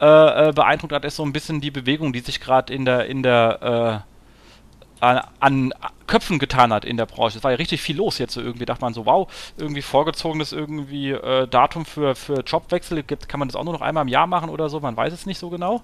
äh, 0.00 0.48
äh, 0.48 0.52
beeindruckt 0.52 0.92
hat, 0.92 1.04
ist 1.04 1.16
so 1.16 1.24
ein 1.24 1.32
bisschen 1.32 1.60
die 1.60 1.70
Bewegung, 1.70 2.12
die 2.12 2.20
sich 2.20 2.40
gerade 2.40 2.72
in 2.72 2.84
der, 2.84 3.06
in 3.06 3.22
der 3.22 4.04
äh, 4.04 5.04
an, 5.04 5.20
an, 5.40 5.74
Köpfen 6.06 6.38
getan 6.38 6.72
hat 6.72 6.84
in 6.84 6.96
der 6.96 7.06
Branche. 7.06 7.38
Es 7.38 7.44
war 7.44 7.50
ja 7.50 7.56
richtig 7.56 7.82
viel 7.82 7.96
los 7.96 8.18
jetzt 8.18 8.34
so 8.34 8.40
irgendwie. 8.40 8.64
Dachte 8.64 8.82
man 8.82 8.94
so, 8.94 9.06
wow, 9.06 9.26
irgendwie 9.56 9.82
vorgezogenes 9.82 10.52
irgendwie 10.52 11.10
äh, 11.10 11.48
Datum 11.48 11.84
für, 11.84 12.14
für 12.14 12.42
Jobwechsel. 12.42 13.02
Kann 13.02 13.40
man 13.40 13.48
das 13.48 13.56
auch 13.56 13.64
nur 13.64 13.72
noch 13.72 13.80
einmal 13.80 14.02
im 14.02 14.08
Jahr 14.08 14.26
machen 14.26 14.48
oder 14.48 14.68
so? 14.68 14.78
Man 14.80 14.96
weiß 14.96 15.12
es 15.12 15.26
nicht 15.26 15.38
so 15.38 15.50
genau. 15.50 15.82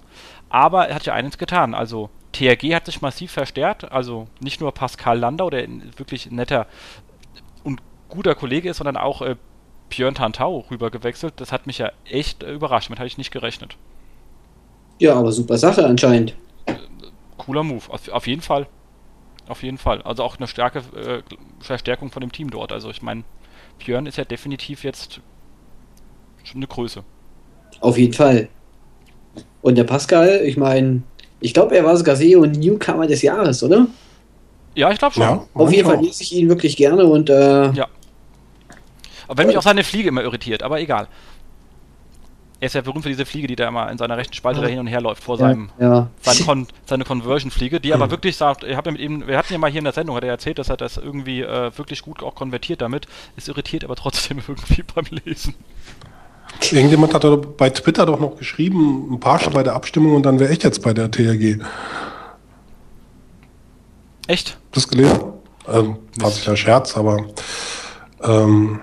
Aber 0.49 0.89
er 0.89 0.95
hat 0.95 1.07
ja 1.07 1.15
eines 1.15 1.39
getan. 1.39 1.75
Also 1.75 2.09
TRG 2.33 2.75
hat 2.75 2.87
sich 2.87 3.01
massiv 3.03 3.33
verstärkt. 3.33 3.91
Also 3.91 4.29
nicht 4.41 4.61
nur 4.61 4.73
Pascal 4.73 5.19
Landau, 5.19 5.51
der 5.51 5.67
wirklich 5.97 6.31
netter 6.31 6.67
und 7.65 7.83
guter 8.09 8.35
Kollege 8.35 8.71
ist, 8.71 8.77
sondern 8.77 8.97
auch 8.97 9.23
äh, 9.23 9.37
Björn 9.89 10.15
Tantau 10.15 10.67
rüber 10.71 10.91
gewechselt. 10.91 11.35
Das 11.39 11.51
hat 11.51 11.67
mich 11.67 11.79
ja 11.79 11.91
echt 12.05 12.45
überrascht. 12.45 12.89
Damit 12.89 13.01
hatte 13.01 13.09
ich 13.09 13.19
nicht 13.19 13.33
gerechnet. 13.33 13.77
Ja, 15.03 15.15
aber 15.17 15.33
super 15.33 15.59
Sache 15.59 15.85
anscheinend. 15.85 16.37
Cooler 17.37 17.65
Move, 17.65 17.83
auf, 17.89 18.09
auf 18.09 18.29
jeden 18.29 18.41
Fall. 18.41 18.69
Auf 19.49 19.65
jeden 19.65 19.77
Fall. 19.77 20.01
Also 20.03 20.23
auch 20.23 20.37
eine 20.37 20.47
starke 20.47 20.79
äh, 20.95 21.23
Verstärkung 21.59 22.13
von 22.13 22.21
dem 22.21 22.31
Team 22.31 22.51
dort. 22.51 22.71
Also 22.71 22.89
ich 22.89 23.03
meine, 23.03 23.25
Björn 23.81 24.07
ist 24.07 24.17
ja 24.17 24.25
definitiv 24.25 24.85
jetzt 24.85 25.21
schon 26.45 26.59
eine 26.59 26.69
Größe. 26.69 27.03
Auf 27.81 27.99
jeden 27.99 28.13
Fall. 28.13 28.49
Und 29.61 29.75
der 29.77 29.83
Pascal, 29.83 30.43
ich 30.45 30.57
meine, 30.57 31.03
ich 31.41 31.53
glaube, 31.53 31.77
er 31.77 31.85
war 31.85 31.97
sogar 31.97 32.15
SEO 32.15 32.47
Newcomer 32.47 33.09
des 33.09 33.23
Jahres, 33.23 33.61
oder? 33.65 33.89
Ja, 34.77 34.93
ich 34.93 34.99
glaube 35.01 35.15
schon. 35.15 35.25
Ja, 35.25 35.45
Auf 35.55 35.73
jeden 35.73 35.89
Fall 35.89 36.01
lese 36.01 36.23
ich 36.23 36.33
ihn 36.33 36.49
wirklich 36.49 36.77
gerne 36.77 37.05
und 37.07 37.29
äh, 37.29 37.73
ja. 37.73 37.89
Aber 39.27 39.39
wenn 39.39 39.49
mich 39.49 39.59
auch 39.59 39.63
seine 39.63 39.83
Fliege 39.83 40.11
immer 40.11 40.23
irritiert, 40.23 40.63
aber 40.63 40.81
egal. 40.81 41.09
Er 42.63 42.67
ist 42.67 42.75
ja 42.75 42.81
berühmt 42.81 43.03
für 43.03 43.09
diese 43.09 43.27
Fliege, 43.27 43.49
die 43.49 43.57
da 43.57 43.67
immer 43.67 43.91
in 43.91 43.99
seiner 43.99 44.17
rechten 44.17 44.35
Spalte 44.35 44.61
ja. 44.61 44.67
da 44.67 44.71
hin 44.71 44.79
und 44.79 44.87
her 44.87 45.01
läuft 45.01 45.25
vor 45.25 45.37
ja, 45.37 45.49
seinem 45.49 45.71
ja. 45.81 46.07
Seine, 46.21 46.45
Con 46.45 46.69
seine 46.87 47.05
Conversion-Fliege, 47.05 47.81
die 47.81 47.93
aber 47.93 48.13
wirklich 48.13 48.37
sagt, 48.37 48.63
ich 48.63 48.77
habe 48.77 48.91
ja 48.91 48.93
mit 48.93 49.01
ihm, 49.01 49.27
wir 49.27 49.37
hatten 49.37 49.53
ja 49.53 49.59
mal 49.59 49.69
hier 49.69 49.81
in 49.81 49.85
der 49.85 49.93
Sendung, 49.93 50.15
hat 50.15 50.23
er 50.23 50.31
erzählt, 50.31 50.61
dass 50.61 50.69
er 50.69 50.77
das 50.77 50.97
irgendwie 50.97 51.41
äh, 51.41 51.77
wirklich 51.77 52.03
gut 52.03 52.23
auch 52.23 52.37
konvertiert 52.37 52.81
damit. 52.81 53.09
Es 53.37 53.49
irritiert 53.49 53.83
aber 53.83 53.97
trotzdem 53.97 54.39
irgendwie 54.47 54.85
beim 54.95 55.07
Lesen. 55.11 55.57
Irgendjemand 56.71 57.15
hat 57.15 57.57
bei 57.57 57.69
Twitter 57.71 58.07
doch 58.07 58.21
noch 58.21 58.37
geschrieben, 58.37 59.13
ein 59.13 59.19
paar 59.19 59.41
schon 59.41 59.55
bei 59.55 59.65
der 59.65 59.75
Abstimmung 59.75 60.15
und 60.15 60.23
dann 60.23 60.39
wäre 60.39 60.53
ich 60.53 60.63
jetzt 60.63 60.83
bei 60.83 60.95
der 60.95 61.11
THG. 61.11 61.65
Echt? 64.29 64.57
Das 64.71 64.87
gelesen? 64.87 65.21
Ähm, 65.67 65.97
war 66.21 66.31
sicher 66.31 66.57
Scherz, 66.57 66.97
aber 66.97 67.27
ähm, 68.23 68.79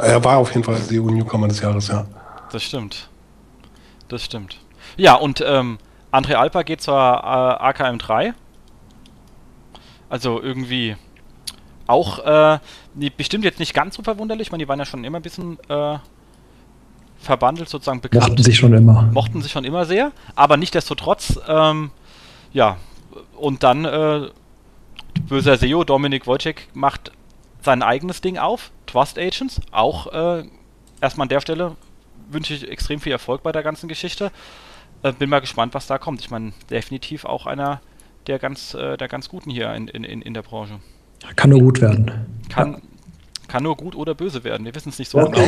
er 0.00 0.24
war 0.24 0.38
auf 0.38 0.50
jeden 0.52 0.64
Fall 0.64 0.80
der 0.90 1.00
EU-Newcomer 1.00 1.46
des 1.46 1.60
Jahres, 1.60 1.86
ja. 1.86 2.06
Das 2.52 2.62
stimmt. 2.62 3.08
Das 4.08 4.24
stimmt. 4.24 4.58
Ja, 4.96 5.14
und 5.14 5.42
ähm, 5.46 5.78
André 6.12 6.34
Alper 6.34 6.64
geht 6.64 6.80
zur 6.80 6.94
äh, 6.94 6.96
AKM3. 6.96 8.34
Also 10.08 10.40
irgendwie 10.40 10.96
auch 11.86 12.18
äh, 12.20 12.58
bestimmt 13.16 13.44
jetzt 13.44 13.58
nicht 13.58 13.74
ganz 13.74 13.96
so 13.96 14.02
verwunderlich. 14.02 14.48
Ich 14.48 14.52
meine, 14.52 14.64
die 14.64 14.68
waren 14.68 14.78
ja 14.78 14.86
schon 14.86 15.04
immer 15.04 15.18
ein 15.18 15.22
bisschen 15.22 15.58
äh, 15.68 15.98
verbandelt, 17.18 17.68
sozusagen 17.68 18.00
bekannt. 18.00 18.28
Mochten 18.28 18.42
sich 18.42 18.56
schon 18.56 18.72
immer. 18.72 19.02
Mochten 19.12 19.42
sich 19.42 19.52
schon 19.52 19.64
immer 19.64 19.84
sehr. 19.84 20.12
Aber 20.34 20.56
nichtdestotrotz, 20.56 21.40
ähm, 21.48 21.90
ja, 22.52 22.76
und 23.36 23.62
dann 23.62 23.84
äh, 23.84 24.28
böser 25.28 25.56
SEO 25.56 25.84
Dominik 25.84 26.26
Wojcik 26.26 26.68
macht 26.74 27.12
sein 27.62 27.82
eigenes 27.82 28.20
Ding 28.20 28.38
auf, 28.38 28.70
Trust 28.86 29.18
Agents, 29.18 29.60
auch 29.72 30.06
äh, 30.12 30.44
erstmal 31.00 31.24
an 31.24 31.28
der 31.28 31.40
Stelle 31.40 31.76
wünsche 32.28 32.54
ich 32.54 32.68
extrem 32.68 33.00
viel 33.00 33.12
Erfolg 33.12 33.42
bei 33.42 33.52
der 33.52 33.62
ganzen 33.62 33.88
Geschichte. 33.88 34.30
Äh, 35.02 35.12
bin 35.12 35.30
mal 35.30 35.40
gespannt, 35.40 35.74
was 35.74 35.86
da 35.86 35.98
kommt. 35.98 36.20
Ich 36.20 36.30
meine, 36.30 36.52
definitiv 36.70 37.24
auch 37.24 37.46
einer 37.46 37.80
der 38.26 38.38
ganz, 38.38 38.74
äh, 38.74 38.96
der 38.96 39.08
ganz 39.08 39.28
Guten 39.28 39.50
hier 39.50 39.72
in, 39.74 39.88
in, 39.88 40.22
in 40.22 40.34
der 40.34 40.42
Branche. 40.42 40.80
Kann 41.36 41.50
nur 41.50 41.60
gut 41.60 41.80
werden. 41.80 42.10
Kann, 42.48 42.72
ja. 42.72 42.78
kann 43.48 43.62
nur 43.62 43.76
gut 43.76 43.94
oder 43.94 44.14
böse 44.14 44.44
werden. 44.44 44.64
Wir 44.64 44.74
wissen 44.74 44.90
es 44.90 44.98
nicht 44.98 45.10
so 45.10 45.18
ja. 45.18 45.26
genau. 45.26 45.46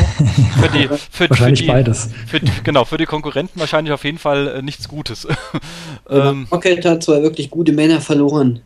Für 0.60 0.68
die, 0.68 0.88
für, 1.10 1.30
wahrscheinlich 1.30 1.60
für 1.60 1.64
die, 1.64 1.72
beides. 1.72 2.10
Für 2.26 2.40
genau, 2.62 2.84
für 2.84 2.96
die 2.96 3.06
Konkurrenten 3.06 3.60
wahrscheinlich 3.60 3.92
auf 3.92 4.04
jeden 4.04 4.18
Fall 4.18 4.48
äh, 4.48 4.62
nichts 4.62 4.88
Gutes. 4.88 5.26
ähm, 6.10 6.46
Rocket 6.50 6.84
hat 6.84 7.02
zwei 7.02 7.22
wirklich 7.22 7.50
gute 7.50 7.72
Männer 7.72 8.00
verloren. 8.00 8.60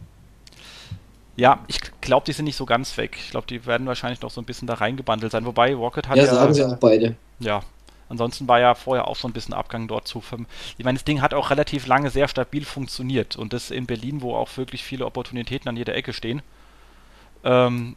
Ja, 1.34 1.60
ich 1.66 1.80
glaube, 2.02 2.26
die 2.26 2.32
sind 2.32 2.44
nicht 2.44 2.56
so 2.56 2.66
ganz 2.66 2.96
weg. 2.98 3.16
Ich 3.18 3.30
glaube, 3.30 3.46
die 3.46 3.64
werden 3.64 3.86
wahrscheinlich 3.86 4.20
noch 4.20 4.30
so 4.30 4.40
ein 4.40 4.44
bisschen 4.44 4.68
da 4.68 4.74
reingebandelt 4.74 5.32
sein. 5.32 5.46
Wobei 5.46 5.74
Rocket 5.74 6.08
hat 6.08 6.16
ja. 6.16 6.24
Ja, 6.24 6.34
sagen 6.34 6.54
sie 6.54 6.64
auch 6.64 6.76
beide. 6.76 7.16
Ja, 7.40 7.62
Ansonsten 8.12 8.46
war 8.46 8.60
ja 8.60 8.74
vorher 8.74 9.08
auch 9.08 9.16
so 9.16 9.26
ein 9.26 9.32
bisschen 9.32 9.54
Abgang 9.54 9.88
dort 9.88 10.06
zu. 10.06 10.22
Ich 10.76 10.84
meine, 10.84 10.98
das 10.98 11.04
Ding 11.04 11.22
hat 11.22 11.32
auch 11.32 11.48
relativ 11.48 11.86
lange 11.86 12.10
sehr 12.10 12.28
stabil 12.28 12.62
funktioniert 12.62 13.36
und 13.36 13.54
das 13.54 13.70
in 13.70 13.86
Berlin, 13.86 14.20
wo 14.20 14.34
auch 14.34 14.54
wirklich 14.58 14.84
viele 14.84 15.06
Opportunitäten 15.06 15.66
an 15.70 15.78
jeder 15.78 15.94
Ecke 15.94 16.12
stehen. 16.12 16.42
Ähm, 17.42 17.96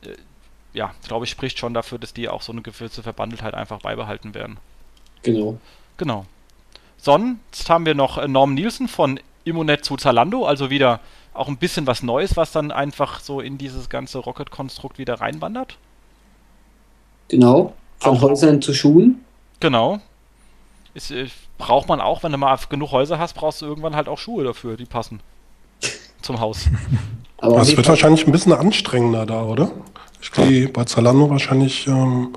ja, 0.73 0.93
glaube 1.05 1.25
ich, 1.25 1.31
spricht 1.31 1.59
schon 1.59 1.73
dafür, 1.73 1.99
dass 1.99 2.13
die 2.13 2.29
auch 2.29 2.41
so 2.41 2.53
eine 2.53 2.61
gewisse 2.61 3.03
Verbandeltheit 3.03 3.55
einfach 3.55 3.81
beibehalten 3.81 4.33
werden. 4.33 4.55
Genau. 5.21 5.57
Genau. 5.97 6.25
Sonst 6.95 7.69
haben 7.69 7.85
wir 7.85 7.93
noch 7.93 8.17
äh, 8.17 8.29
Norm 8.29 8.53
Nielsen 8.53 8.87
von 8.87 9.19
Immonet 9.43 9.83
zu 9.83 9.97
Zalando, 9.97 10.45
also 10.45 10.69
wieder 10.69 11.01
auch 11.33 11.49
ein 11.49 11.57
bisschen 11.57 11.87
was 11.87 12.03
Neues, 12.03 12.37
was 12.37 12.53
dann 12.53 12.71
einfach 12.71 13.19
so 13.19 13.41
in 13.41 13.57
dieses 13.57 13.89
ganze 13.89 14.19
Rocket-Konstrukt 14.19 14.97
wieder 14.97 15.15
reinwandert. 15.15 15.77
Genau. 17.27 17.73
Von 17.99 18.21
Häusern 18.21 18.61
zu 18.61 18.73
Schuhen. 18.73 19.25
Genau. 19.59 19.99
Ist, 20.93 21.11
äh, 21.11 21.27
braucht 21.57 21.87
man 21.87 22.01
auch, 22.01 22.23
wenn 22.23 22.31
du 22.31 22.37
mal 22.37 22.57
genug 22.69 22.91
Häuser 22.91 23.19
hast, 23.19 23.33
brauchst 23.33 23.61
du 23.61 23.65
irgendwann 23.65 23.95
halt 23.95 24.07
auch 24.07 24.17
Schuhe 24.17 24.43
dafür, 24.43 24.77
die 24.77 24.85
passen. 24.85 25.19
Zum 26.21 26.39
Haus. 26.39 26.67
Aber 27.37 27.61
jeden 27.61 27.77
wird 27.77 27.87
wahrscheinlich 27.87 28.25
ein 28.25 28.31
bisschen 28.31 28.53
anstrengender 28.53 29.25
da, 29.25 29.43
oder? 29.43 29.71
Ich 30.21 30.31
gehe 30.31 30.69
bei 30.69 30.85
Zalando 30.85 31.29
wahrscheinlich 31.29 31.85
ähm, 31.85 32.33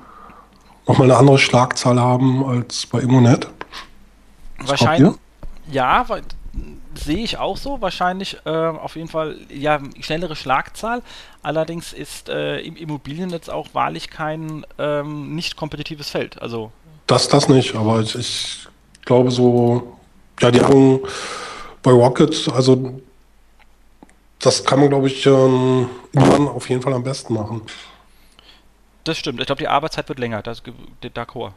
nochmal 0.86 1.10
eine 1.10 1.18
andere 1.18 1.38
Schlagzahl 1.38 1.98
haben 2.00 2.44
als 2.44 2.86
bei 2.86 3.00
Immonet. 3.00 3.48
Was 4.58 4.70
Wahrscheinlich. 4.70 5.14
Ja, 5.70 6.04
sehe 6.94 7.18
ich 7.18 7.38
auch 7.38 7.56
so. 7.56 7.80
Wahrscheinlich 7.80 8.38
äh, 8.44 8.50
auf 8.50 8.96
jeden 8.96 9.08
Fall 9.08 9.36
ja 9.48 9.80
schnellere 10.00 10.36
Schlagzahl. 10.36 11.02
Allerdings 11.42 11.92
ist 11.92 12.28
äh, 12.28 12.60
im 12.60 12.76
Immobiliennetz 12.76 13.48
auch 13.48 13.68
wahrlich 13.72 14.10
kein 14.10 14.66
ähm, 14.78 15.34
nicht 15.34 15.56
kompetitives 15.56 16.10
Feld. 16.10 16.42
Also 16.42 16.72
Das, 17.08 17.26
das 17.26 17.48
nicht, 17.48 17.74
aber 17.74 18.00
ich, 18.00 18.14
ich 18.14 18.68
glaube 19.04 19.30
so, 19.30 19.96
ja, 20.40 20.50
die 20.50 20.60
haben 20.60 21.00
bei 21.82 21.90
Rocket, 21.90 22.48
also 22.54 23.00
das 24.38 24.62
kann 24.64 24.78
man, 24.78 24.90
glaube 24.90 25.08
ich, 25.08 25.26
ähm, 25.26 25.88
auf 26.14 26.68
jeden 26.68 26.82
Fall 26.82 26.92
am 26.92 27.02
besten 27.02 27.34
machen. 27.34 27.62
Das 29.04 29.16
stimmt. 29.16 29.40
Ich 29.40 29.46
glaube, 29.46 29.60
die 29.60 29.68
Arbeitszeit 29.68 30.08
wird 30.10 30.18
länger. 30.18 30.42
Das 30.42 30.62
D'accord. 31.02 31.52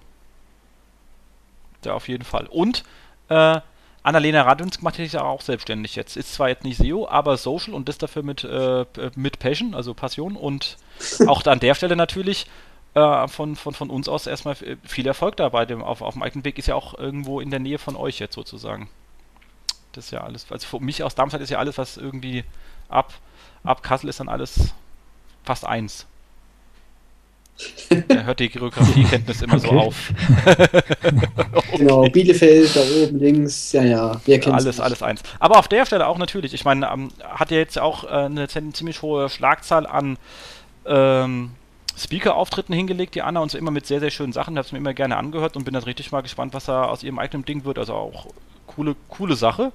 Ja, 1.84 1.94
auf 1.96 2.08
jeden 2.08 2.24
Fall. 2.24 2.48
Und 2.48 2.84
äh, 3.28 3.60
Annalena 4.04 4.44
Radunsk 4.44 4.82
macht 4.82 4.96
sich 4.96 5.14
ja 5.14 5.24
auch 5.24 5.42
selbstständig 5.42 5.96
jetzt. 5.96 6.16
Ist 6.16 6.34
zwar 6.34 6.48
jetzt 6.48 6.64
nicht 6.64 6.78
SEO, 6.78 7.08
aber 7.10 7.36
Social 7.36 7.74
und 7.74 7.90
das 7.90 7.98
dafür 7.98 8.24
mit, 8.24 8.46
äh, 8.46 8.86
mit 9.16 9.40
Passion, 9.40 9.76
also 9.76 9.94
Passion. 9.94 10.38
Und 10.38 10.78
auch 11.28 11.46
an 11.46 11.60
der 11.60 11.76
Stelle 11.76 11.98
natürlich 11.98 12.48
äh, 12.94 13.28
von, 13.28 13.56
von, 13.56 13.74
von 13.74 13.90
uns 13.90 14.08
aus 14.10 14.28
erstmal 14.28 14.56
viel 14.56 15.08
Erfolg 15.08 15.38
da 15.38 15.50
bei 15.50 15.66
dem, 15.66 15.82
auf, 15.84 16.02
auf 16.02 16.14
dem 16.14 16.24
eigenen 16.24 16.44
Weg. 16.46 16.58
Ist 16.60 16.68
ja 16.68 16.76
auch 16.76 16.98
irgendwo 16.98 17.40
in 17.40 17.50
der 17.50 17.60
Nähe 17.60 17.78
von 17.78 17.96
euch 17.96 18.20
jetzt 18.20 18.36
sozusagen. 18.36 18.90
Das 19.94 20.06
ist 20.06 20.12
ja 20.12 20.22
alles. 20.24 20.46
Also 20.50 20.68
für 20.68 20.80
mich 20.84 21.04
aus 21.04 21.16
Darmstadt 21.16 21.42
ist 21.42 21.50
ja 21.50 21.60
alles, 21.60 21.78
was 21.78 21.98
irgendwie 21.98 22.44
ab, 22.90 23.14
ab 23.64 23.84
Kassel 23.84 24.10
ist 24.10 24.20
dann 24.20 24.30
alles 24.30 24.74
fast 25.44 25.66
eins. 25.66 26.06
Er 28.08 28.24
hört 28.26 28.40
die 28.40 28.50
Geografiekenntnis 28.50 29.42
immer 29.42 29.60
so 29.60 29.68
Okay. 29.70 29.78
auf. 29.78 29.96
Genau, 31.78 32.08
Bielefeld, 32.10 32.76
da 32.76 32.82
oben 32.82 33.20
links, 33.20 33.72
ja, 33.72 33.84
ja, 33.84 34.22
wer 34.26 34.40
kennt 34.40 34.56
alles, 34.56 34.80
alles 34.80 35.02
eins. 35.04 35.22
Aber 35.40 35.58
auf 35.60 35.68
der 35.68 35.86
Stelle 35.86 36.08
auch 36.08 36.18
natürlich. 36.18 36.54
Ich 36.54 36.66
meine, 36.66 36.88
ähm, 36.92 37.12
hat 37.24 37.52
ja 37.52 37.58
jetzt 37.58 37.78
auch 37.80 38.04
äh, 38.04 38.08
eine 38.08 38.48
zi- 38.48 38.72
ziemlich 38.74 39.02
hohe 39.02 39.30
Schlagzahl 39.30 39.86
an 39.88 40.18
ähm, 40.86 41.52
Speaker-Auftritten 42.04 42.74
hingelegt, 42.74 43.16
die 43.16 43.22
Anna, 43.22 43.40
und 43.40 43.52
so 43.52 43.58
immer 43.58 43.72
mit 43.72 43.86
sehr, 43.86 44.00
sehr 44.00 44.12
schönen 44.12 44.34
Sachen. 44.34 44.54
Ich 44.54 44.58
habe 44.58 44.66
es 44.66 44.72
mir 44.72 44.80
immer 44.80 44.94
gerne 44.94 45.18
angehört 45.18 45.56
und 45.56 45.64
bin 45.64 45.74
dann 45.74 45.84
richtig 45.84 46.12
mal 46.12 46.22
gespannt, 46.22 46.54
was 46.54 46.66
da 46.66 46.86
aus 46.86 47.04
ihrem 47.04 47.20
eigenen 47.20 47.46
Ding 47.46 47.66
wird. 47.66 47.78
Also 47.78 47.94
auch 47.94 48.28
coole, 48.68 48.96
coole 49.10 49.36
Sache. 49.36 49.72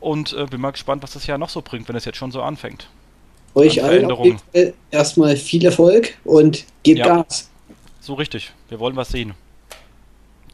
Und 0.00 0.32
äh, 0.34 0.46
bin 0.46 0.60
mal 0.60 0.72
gespannt, 0.72 1.02
was 1.02 1.12
das 1.12 1.26
Jahr 1.26 1.38
noch 1.38 1.48
so 1.48 1.62
bringt, 1.62 1.88
wenn 1.88 1.96
es 1.96 2.04
jetzt 2.04 2.18
schon 2.18 2.30
so 2.30 2.42
anfängt. 2.42 2.88
Euch 3.54 3.82
an 3.82 3.90
allen 3.90 4.40
erstmal 4.90 5.36
viel 5.36 5.64
Erfolg 5.64 6.14
und 6.24 6.64
gebt 6.82 6.98
Ja. 6.98 7.22
Gas. 7.22 7.48
So 8.00 8.14
richtig. 8.14 8.52
Wir 8.68 8.80
wollen 8.80 8.96
was 8.96 9.08
sehen. 9.08 9.34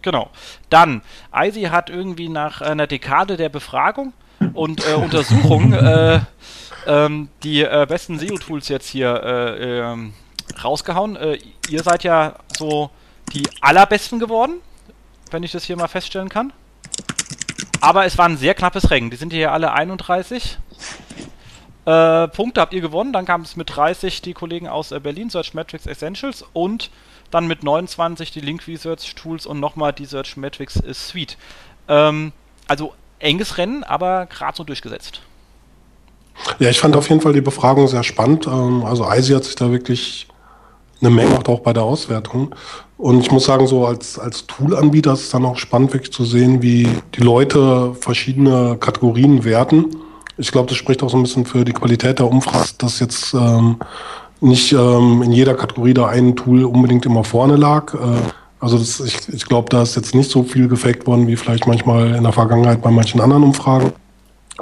Genau. 0.03 0.31
Dann, 0.69 1.03
Eisi 1.31 1.63
hat 1.63 1.91
irgendwie 1.91 2.29
nach 2.29 2.61
einer 2.61 2.87
Dekade 2.87 3.37
der 3.37 3.49
Befragung 3.49 4.13
und 4.55 4.87
äh, 4.87 4.95
Untersuchung 4.95 5.73
äh, 5.73 6.21
ähm, 6.87 7.29
die 7.43 7.63
äh, 7.63 7.87
besten 7.89 8.19
SEO-Tools 8.19 8.69
jetzt 8.69 8.89
hier 8.89 9.23
äh, 9.23 9.81
ähm, 9.81 10.15
rausgehauen. 10.65 11.17
Äh, 11.17 11.39
ihr 11.69 11.83
seid 11.83 12.05
ja 12.05 12.35
so 12.57 12.91
die 13.33 13.49
allerbesten 13.61 14.19
geworden, 14.19 14.61
wenn 15.31 15.43
ich 15.43 15.53
das 15.53 15.65
hier 15.65 15.77
mal 15.77 15.89
feststellen 15.89 16.29
kann. 16.29 16.53
Aber 17.81 18.05
es 18.05 18.19
war 18.19 18.27
ein 18.27 18.37
sehr 18.37 18.55
knappes 18.55 18.91
Rennen. 18.91 19.11
Die 19.11 19.17
sind 19.17 19.33
hier 19.33 19.53
alle 19.53 19.73
31. 19.73 20.59
Äh, 21.87 22.29
Punkte 22.29 22.61
habt 22.61 22.75
ihr 22.75 22.83
gewonnen, 22.83 23.13
dann 23.13 23.25
kam 23.25 23.41
es 23.41 23.57
mit 23.57 23.75
30 23.75 24.21
die 24.21 24.35
Kollegen 24.35 24.69
aus 24.69 24.93
äh, 24.93 25.01
Berlin, 25.01 25.31
Search 25.31 25.55
Metrics 25.55 25.87
Essentials 25.87 26.45
und 26.53 26.91
dann 27.31 27.47
mit 27.47 27.63
29 27.63 28.31
die 28.31 28.41
Link 28.41 28.67
Research 28.69 29.15
Tools 29.15 29.47
und 29.47 29.61
nochmal 29.61 29.93
die 29.93 30.05
Search 30.05 30.37
Metrics 30.37 30.77
äh, 30.77 30.93
Suite. 30.93 31.39
Ähm, 31.89 32.33
also 32.69 32.95
enges 33.19 33.57
Rennen, 33.57 33.83
aber 33.83 34.27
gerade 34.27 34.57
so 34.57 34.65
durchgesetzt. 34.65 35.23
Ja, 36.59 36.69
ich 36.69 36.81
fand 36.81 36.97
auf 36.97 37.09
jeden 37.09 37.21
Fall 37.21 37.33
die 37.33 37.41
Befragung 37.41 37.89
sehr 37.89 38.03
spannend. 38.03 38.47
Ähm, 38.47 38.85
Also 38.85 39.11
ISI 39.11 39.33
hat 39.35 39.45
sich 39.45 39.55
da 39.55 39.71
wirklich 39.71 40.29
eine 41.01 41.11
Menge 41.11 41.31
gemacht, 41.31 41.49
auch 41.49 41.61
bei 41.61 41.73
der 41.73 41.83
Auswertung. 41.83 42.55
Und 42.99 43.21
ich 43.21 43.31
muss 43.31 43.45
sagen, 43.45 43.67
so 43.67 43.87
als, 43.87 44.19
als 44.19 44.47
Tool-Anbieter 44.47 45.15
ist 45.15 45.23
es 45.23 45.31
dann 45.31 45.47
auch 45.47 45.57
spannend, 45.57 45.93
wirklich 45.93 46.13
zu 46.13 46.25
sehen, 46.25 46.63
wie 46.63 46.87
die 47.15 47.23
Leute 47.23 47.95
verschiedene 47.99 48.77
Kategorien 48.79 49.45
werten. 49.45 49.87
Ich 50.37 50.53
glaube, 50.53 50.69
das 50.69 50.77
spricht 50.77 51.03
auch 51.03 51.11
so 51.11 51.17
ein 51.17 51.23
bisschen 51.23 51.47
für 51.47 51.65
die 51.65 51.73
Qualität 51.73 52.19
der 52.19 52.29
Umfrage, 52.29 52.69
dass 52.79 53.01
jetzt 53.01 53.33
ähm, 53.35 53.77
nicht 54.41 54.73
ähm, 54.73 55.23
in 55.23 55.33
jeder 55.33 55.55
Kategorie 55.55 55.95
da 55.95 56.09
ein 56.09 56.37
Tool 56.37 56.65
unbedingt 56.65 57.07
immer 57.07 57.25
vorne 57.25 57.57
lag. 57.57 57.95
Äh, 57.95 57.99
also 58.59 58.79
das, 58.79 59.01
ich, 59.01 59.29
ich 59.29 59.47
glaube, 59.47 59.69
da 59.71 59.83
ist 59.83 59.97
jetzt 59.97 60.15
nicht 60.15 60.31
so 60.31 60.43
viel 60.43 60.69
gefaked 60.69 61.07
worden, 61.07 61.27
wie 61.27 61.37
vielleicht 61.37 61.67
manchmal 61.67 62.15
in 62.15 62.23
der 62.23 62.33
Vergangenheit 62.33 62.83
bei 62.83 62.91
manchen 62.91 63.21
anderen 63.21 63.45
Umfragen. 63.45 63.93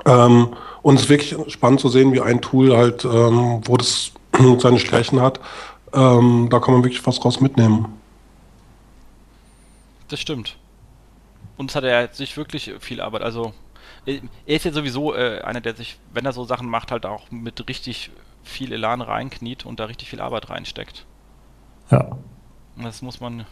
Ähm, 0.07 0.49
und 0.83 0.95
es 0.95 1.03
ist 1.03 1.09
wirklich 1.09 1.53
spannend 1.53 1.81
zu 1.81 1.89
sehen, 1.89 2.13
wie 2.13 2.21
ein 2.21 2.41
Tool 2.41 2.77
halt, 2.77 3.05
ähm, 3.05 3.61
wo 3.65 3.77
das 3.77 4.13
seine 4.59 4.79
Stärken 4.79 5.21
hat. 5.21 5.41
Ähm, 5.93 6.49
da 6.51 6.61
kann 6.61 6.75
man 6.75 6.85
wirklich 6.85 7.05
was 7.07 7.25
raus 7.25 7.41
mitnehmen. 7.41 7.87
Das 10.09 10.21
stimmt. 10.21 10.57
Und 11.57 11.71
es 11.71 11.77
hat 11.77 11.85
er 11.85 12.09
sich 12.13 12.37
wirklich 12.37 12.73
viel 12.81 13.01
Arbeit. 13.01 13.23
Also, 13.23 13.53
äh, 14.07 14.21
er 14.47 14.57
ist 14.57 14.65
ja 14.65 14.73
sowieso 14.73 15.15
äh, 15.15 15.41
einer, 15.43 15.61
der 15.61 15.75
sich, 15.75 15.99
wenn 16.13 16.25
er 16.25 16.33
so 16.33 16.45
Sachen 16.45 16.69
macht, 16.69 16.91
halt 16.91 17.07
auch 17.07 17.31
mit 17.31 17.69
richtig 17.69 18.11
viel 18.43 18.73
Elan 18.73 19.01
reinkniet 19.01 19.67
und 19.67 19.81
da 19.81 19.85
richtig 19.85 20.09
viel 20.09 20.21
Arbeit 20.21 20.51
reinsteckt. 20.51 21.05
Ja. 21.91 22.17
Das 22.77 23.03
muss 23.03 23.21
man, 23.21 23.45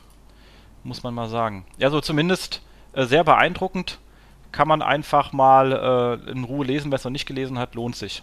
muss 0.85 1.03
man 1.03 1.15
mal 1.15 1.29
sagen. 1.29 1.65
Ja, 1.79 1.91
so 1.91 2.01
zumindest 2.01 2.63
äh, 2.93 3.05
sehr 3.05 3.25
beeindruckend. 3.25 3.99
Kann 4.53 4.69
man 4.69 4.81
einfach 4.81 5.33
mal 5.33 6.21
äh, 6.27 6.31
in 6.31 6.45
Ruhe 6.45 6.65
lesen. 6.65 6.91
Wer 6.91 6.97
es 6.97 7.05
noch 7.05 7.11
nicht 7.11 7.27
gelesen 7.27 7.59
hat, 7.59 7.75
lohnt 7.75 7.97
sich. 7.97 8.23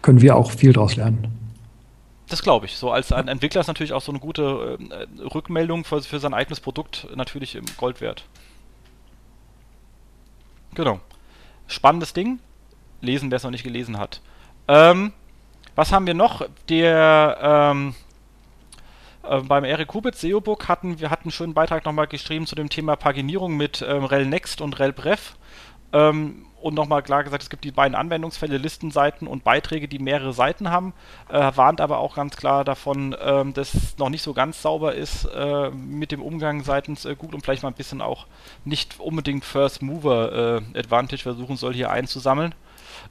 Können 0.00 0.22
wir 0.22 0.36
auch 0.36 0.52
viel 0.52 0.72
draus 0.72 0.96
lernen. 0.96 1.47
Das 2.28 2.42
glaube 2.42 2.66
ich. 2.66 2.76
So 2.76 2.90
als 2.90 3.12
ein 3.12 3.28
Entwickler 3.28 3.60
ist 3.60 3.68
natürlich 3.68 3.92
auch 3.92 4.02
so 4.02 4.12
eine 4.12 4.20
gute 4.20 4.78
äh, 4.90 5.22
Rückmeldung 5.22 5.84
für, 5.84 6.02
für 6.02 6.18
sein 6.18 6.34
eigenes 6.34 6.60
Produkt 6.60 7.06
natürlich 7.14 7.54
im 7.54 7.64
Gold 7.76 8.00
wert. 8.00 8.24
Genau. 10.74 11.00
Spannendes 11.66 12.12
Ding. 12.12 12.38
Lesen, 13.00 13.30
wer 13.30 13.36
es 13.36 13.44
noch 13.44 13.50
nicht 13.50 13.64
gelesen 13.64 13.98
hat. 13.98 14.20
Ähm, 14.66 15.12
was 15.74 15.92
haben 15.92 16.06
wir 16.06 16.14
noch? 16.14 16.46
Der 16.68 17.38
ähm, 17.72 17.94
äh, 19.22 19.40
beim 19.40 19.64
Eric 19.64 19.88
Kubitz 19.88 20.20
SEO-Book 20.20 20.68
hatten 20.68 20.98
wir 20.98 21.10
hatten 21.10 21.24
einen 21.24 21.32
schönen 21.32 21.54
Beitrag 21.54 21.84
nochmal 21.84 22.08
geschrieben 22.08 22.46
zu 22.46 22.54
dem 22.54 22.68
Thema 22.68 22.96
Paginierung 22.96 23.56
mit 23.56 23.84
ähm, 23.86 24.04
Rel 24.04 24.26
Next 24.26 24.60
und 24.60 24.78
Rel 24.78 24.92
Bref. 24.92 25.36
Ähm, 25.92 26.44
und 26.60 26.74
nochmal 26.74 27.02
klar 27.02 27.24
gesagt, 27.24 27.42
es 27.42 27.50
gibt 27.50 27.64
die 27.64 27.70
beiden 27.70 27.94
Anwendungsfälle, 27.94 28.58
Listenseiten 28.58 29.26
und 29.26 29.44
Beiträge, 29.44 29.88
die 29.88 29.98
mehrere 29.98 30.32
Seiten 30.32 30.70
haben, 30.70 30.92
äh, 31.28 31.52
warnt 31.54 31.80
aber 31.80 31.98
auch 31.98 32.16
ganz 32.16 32.36
klar 32.36 32.64
davon, 32.64 33.16
ähm, 33.20 33.54
dass 33.54 33.74
es 33.74 33.98
noch 33.98 34.08
nicht 34.08 34.22
so 34.22 34.32
ganz 34.32 34.60
sauber 34.62 34.94
ist 34.94 35.24
äh, 35.24 35.70
mit 35.70 36.12
dem 36.12 36.22
Umgang 36.22 36.62
seitens 36.64 37.04
äh, 37.04 37.14
Google 37.14 37.36
und 37.36 37.44
vielleicht 37.44 37.62
mal 37.62 37.70
ein 37.70 37.74
bisschen 37.74 38.00
auch 38.00 38.26
nicht 38.64 38.98
unbedingt 38.98 39.44
First 39.44 39.82
Mover 39.82 40.62
äh, 40.74 40.78
Advantage 40.78 41.22
versuchen 41.22 41.56
soll, 41.56 41.74
hier 41.74 41.90
einzusammeln. 41.90 42.54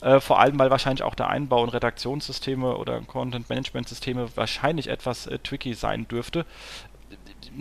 Äh, 0.01 0.19
vor 0.19 0.39
allem, 0.39 0.59
weil 0.59 0.69
wahrscheinlich 0.69 1.03
auch 1.03 1.15
der 1.15 1.29
Einbau 1.29 1.63
in 1.63 1.69
Redaktionssysteme 1.69 2.77
oder 2.77 3.01
Content-Management-Systeme 3.01 4.29
wahrscheinlich 4.35 4.89
etwas 4.89 5.27
äh, 5.27 5.39
tricky 5.39 5.73
sein 5.73 6.07
dürfte. 6.07 6.45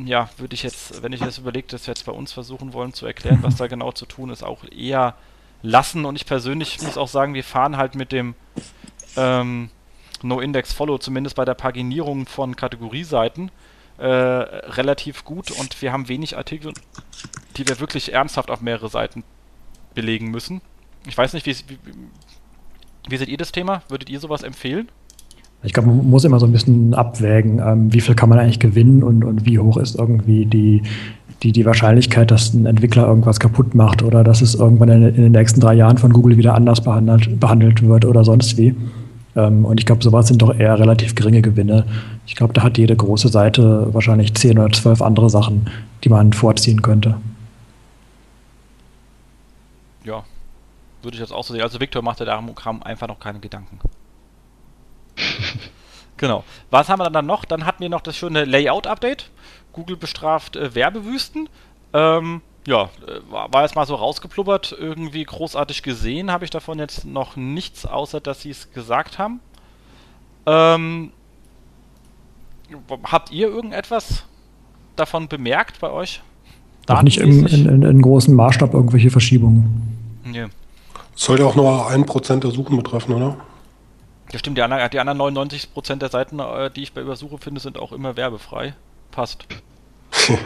Ja, 0.05 0.29
würde 0.37 0.55
ich 0.55 0.63
jetzt, 0.63 1.03
wenn 1.03 1.13
ich 1.13 1.21
jetzt 1.21 1.39
überlege, 1.39 1.73
wir 1.73 1.79
jetzt 1.79 2.05
bei 2.05 2.13
uns 2.13 2.33
versuchen 2.33 2.73
wollen 2.73 2.93
zu 2.93 3.07
erklären, 3.07 3.39
was 3.43 3.57
da 3.57 3.67
genau 3.67 3.93
zu 3.93 4.05
tun 4.05 4.31
ist, 4.31 4.43
auch 4.43 4.65
eher 4.71 5.15
lassen. 5.63 6.05
Und 6.05 6.17
ich 6.17 6.27
persönlich 6.27 6.81
muss 6.83 6.99
auch 6.99 7.09
sagen, 7.09 7.35
wir 7.35 7.45
fahren 7.45 7.77
halt 7.77 7.95
mit 7.95 8.13
dem 8.13 8.35
ähm, 9.17 9.71
No-Index-Follow, 10.23 10.99
zumindest 10.99 11.37
bei 11.37 11.45
der 11.45 11.55
Paginierung 11.55 12.27
von 12.27 12.57
Kategorieseiten, 12.57 13.51
äh, 13.99 14.07
relativ 14.07 15.25
gut 15.25 15.51
und 15.51 15.81
wir 15.81 15.93
haben 15.93 16.09
wenig 16.09 16.37
Artikel, 16.37 16.73
die 17.57 17.67
wir 17.67 17.81
wirklich 17.81 18.13
ernsthaft 18.13 18.51
auf 18.51 18.61
mehrere 18.61 18.89
Seiten 18.89 19.25
belegen 19.95 20.31
müssen. 20.31 20.61
Ich 21.07 21.17
weiß 21.17 21.33
nicht, 21.33 21.47
wie, 21.47 21.55
wie, 21.69 21.79
wie 23.09 23.17
seht 23.17 23.29
ihr 23.29 23.39
das 23.39 23.53
Thema? 23.53 23.83
Würdet 23.89 24.11
ihr 24.11 24.21
sowas 24.21 24.43
empfehlen? 24.43 24.89
Ich 25.63 25.73
glaube, 25.73 25.89
man 25.89 26.11
muss 26.11 26.25
immer 26.25 26.39
so 26.39 26.47
ein 26.47 26.53
bisschen 26.53 26.95
abwägen, 26.95 27.59
ähm, 27.59 27.93
wie 27.93 28.01
viel 28.01 28.15
kann 28.15 28.29
man 28.29 28.39
eigentlich 28.39 28.61
gewinnen 28.61 29.03
und, 29.03 29.25
und 29.25 29.47
wie 29.47 29.59
hoch 29.59 29.79
ist 29.79 29.97
irgendwie 29.97 30.45
die, 30.45 30.83
die, 31.43 31.53
die 31.53 31.67
Wahrscheinlichkeit, 31.67 32.31
dass 32.31 32.55
ein 32.55 32.67
Entwickler 32.67 33.07
irgendwas 33.07 33.41
kaputt 33.41 33.75
macht 33.75 34.03
oder 34.03 34.25
dass 34.25 34.41
es 34.41 34.55
irgendwann 34.55 34.89
in, 34.89 35.03
in 35.03 35.23
den 35.23 35.33
nächsten 35.33 35.61
drei 35.61 35.75
Jahren 35.75 35.99
von 35.99 36.13
Google 36.13 36.37
wieder 36.37 36.55
anders 36.55 36.81
behandelt, 36.81 37.39
behandelt 37.39 37.83
wird 37.83 38.05
oder 38.05 38.25
sonst 38.25 38.57
wie. 38.57 38.75
Ähm, 39.37 39.65
und 39.65 39.79
ich 39.79 39.87
glaube, 39.87 40.03
sowas 40.03 40.29
sind 40.29 40.41
doch 40.43 40.59
eher 40.59 40.79
relativ 40.79 41.15
geringe 41.15 41.43
Gewinne. 41.43 41.85
Ich 42.27 42.35
glaube, 42.35 42.55
da 42.55 42.63
hat 42.63 42.79
jede 42.79 42.97
große 42.97 43.29
Seite 43.29 43.89
wahrscheinlich 43.93 44.35
zehn 44.35 44.59
oder 44.59 44.73
zwölf 44.73 45.03
andere 45.03 45.29
Sachen, 45.31 45.71
die 46.05 46.09
man 46.09 46.33
vorziehen 46.33 46.81
könnte. 46.83 47.19
Ja, 50.05 50.25
würde 51.03 51.17
ich 51.17 51.21
jetzt 51.21 51.33
auch 51.33 51.45
so 51.45 51.53
sehen. 51.53 51.63
Also 51.63 51.81
Victor 51.81 52.03
machte 52.03 52.25
darum 52.25 52.55
einfach 52.83 53.09
noch 53.09 53.21
keine 53.21 53.41
Gedanken. 53.41 53.79
genau. 56.17 56.45
Was 56.71 56.89
haben 56.89 57.01
wir 57.01 57.11
dann 57.11 57.27
noch? 57.27 57.45
Dann 57.45 57.67
hatten 57.67 57.81
wir 57.81 57.89
noch 57.91 58.01
das 58.01 58.17
schöne 58.17 58.45
Layout-Update. 58.45 59.31
Google 59.77 59.97
bestraft 59.97 60.57
äh, 60.57 60.75
Werbewüsten. 60.75 61.49
Ähm, 61.93 62.41
ja, 62.67 62.91
äh, 63.07 63.21
war 63.31 63.63
jetzt 63.63 63.77
mal 63.77 63.87
so 63.87 63.95
rausgeplubbert. 63.95 64.75
Irgendwie 64.77 65.23
großartig 65.25 65.85
gesehen 65.85 66.33
habe 66.33 66.45
ich 66.45 66.51
davon 66.51 66.81
jetzt 66.81 67.05
noch 67.05 67.37
nichts, 67.37 67.87
außer 67.87 68.21
dass 68.21 68.43
sie 68.43 68.51
es 68.51 68.73
gesagt 68.73 69.19
haben. 69.19 69.41
Ähm, 70.47 71.13
habt 73.05 73.31
ihr 73.31 73.49
irgendetwas 73.49 74.25
davon 74.97 75.29
bemerkt 75.29 75.81
bei 75.81 75.91
euch? 75.91 76.23
Auch 76.89 77.03
nicht 77.03 77.19
in, 77.19 77.47
in, 77.47 77.83
in, 77.83 78.03
großem 78.03 78.35
Maßstab 78.35 78.73
irgendwelche 78.73 79.11
Verschiebungen. 79.11 80.23
Nee. 80.25 80.47
Soll 81.17 81.41
ja 81.41 81.47
auch 81.47 81.57
nur 81.57 81.89
ein 81.89 82.07
Prozent 82.07 82.45
der 82.45 82.53
Suchen 82.53 82.77
betreffen, 82.77 83.15
oder? 83.15 83.37
Ja, 84.33 84.39
stimmt. 84.39 84.57
Die 84.59 84.63
anderen, 84.63 84.89
die 84.91 85.01
anderen 85.01 85.19
99 85.19 85.73
Prozent 85.73 86.03
der 86.03 86.11
Seiten, 86.11 86.39
äh, 86.39 86.71
die 86.71 86.83
ich 86.83 86.93
bei 86.93 87.01
Übersuche 87.01 87.39
finde, 87.39 87.61
sind 87.61 87.79
auch 87.79 87.93
immer 87.93 88.17
werbefrei. 88.17 88.75
Passt. 89.11 89.47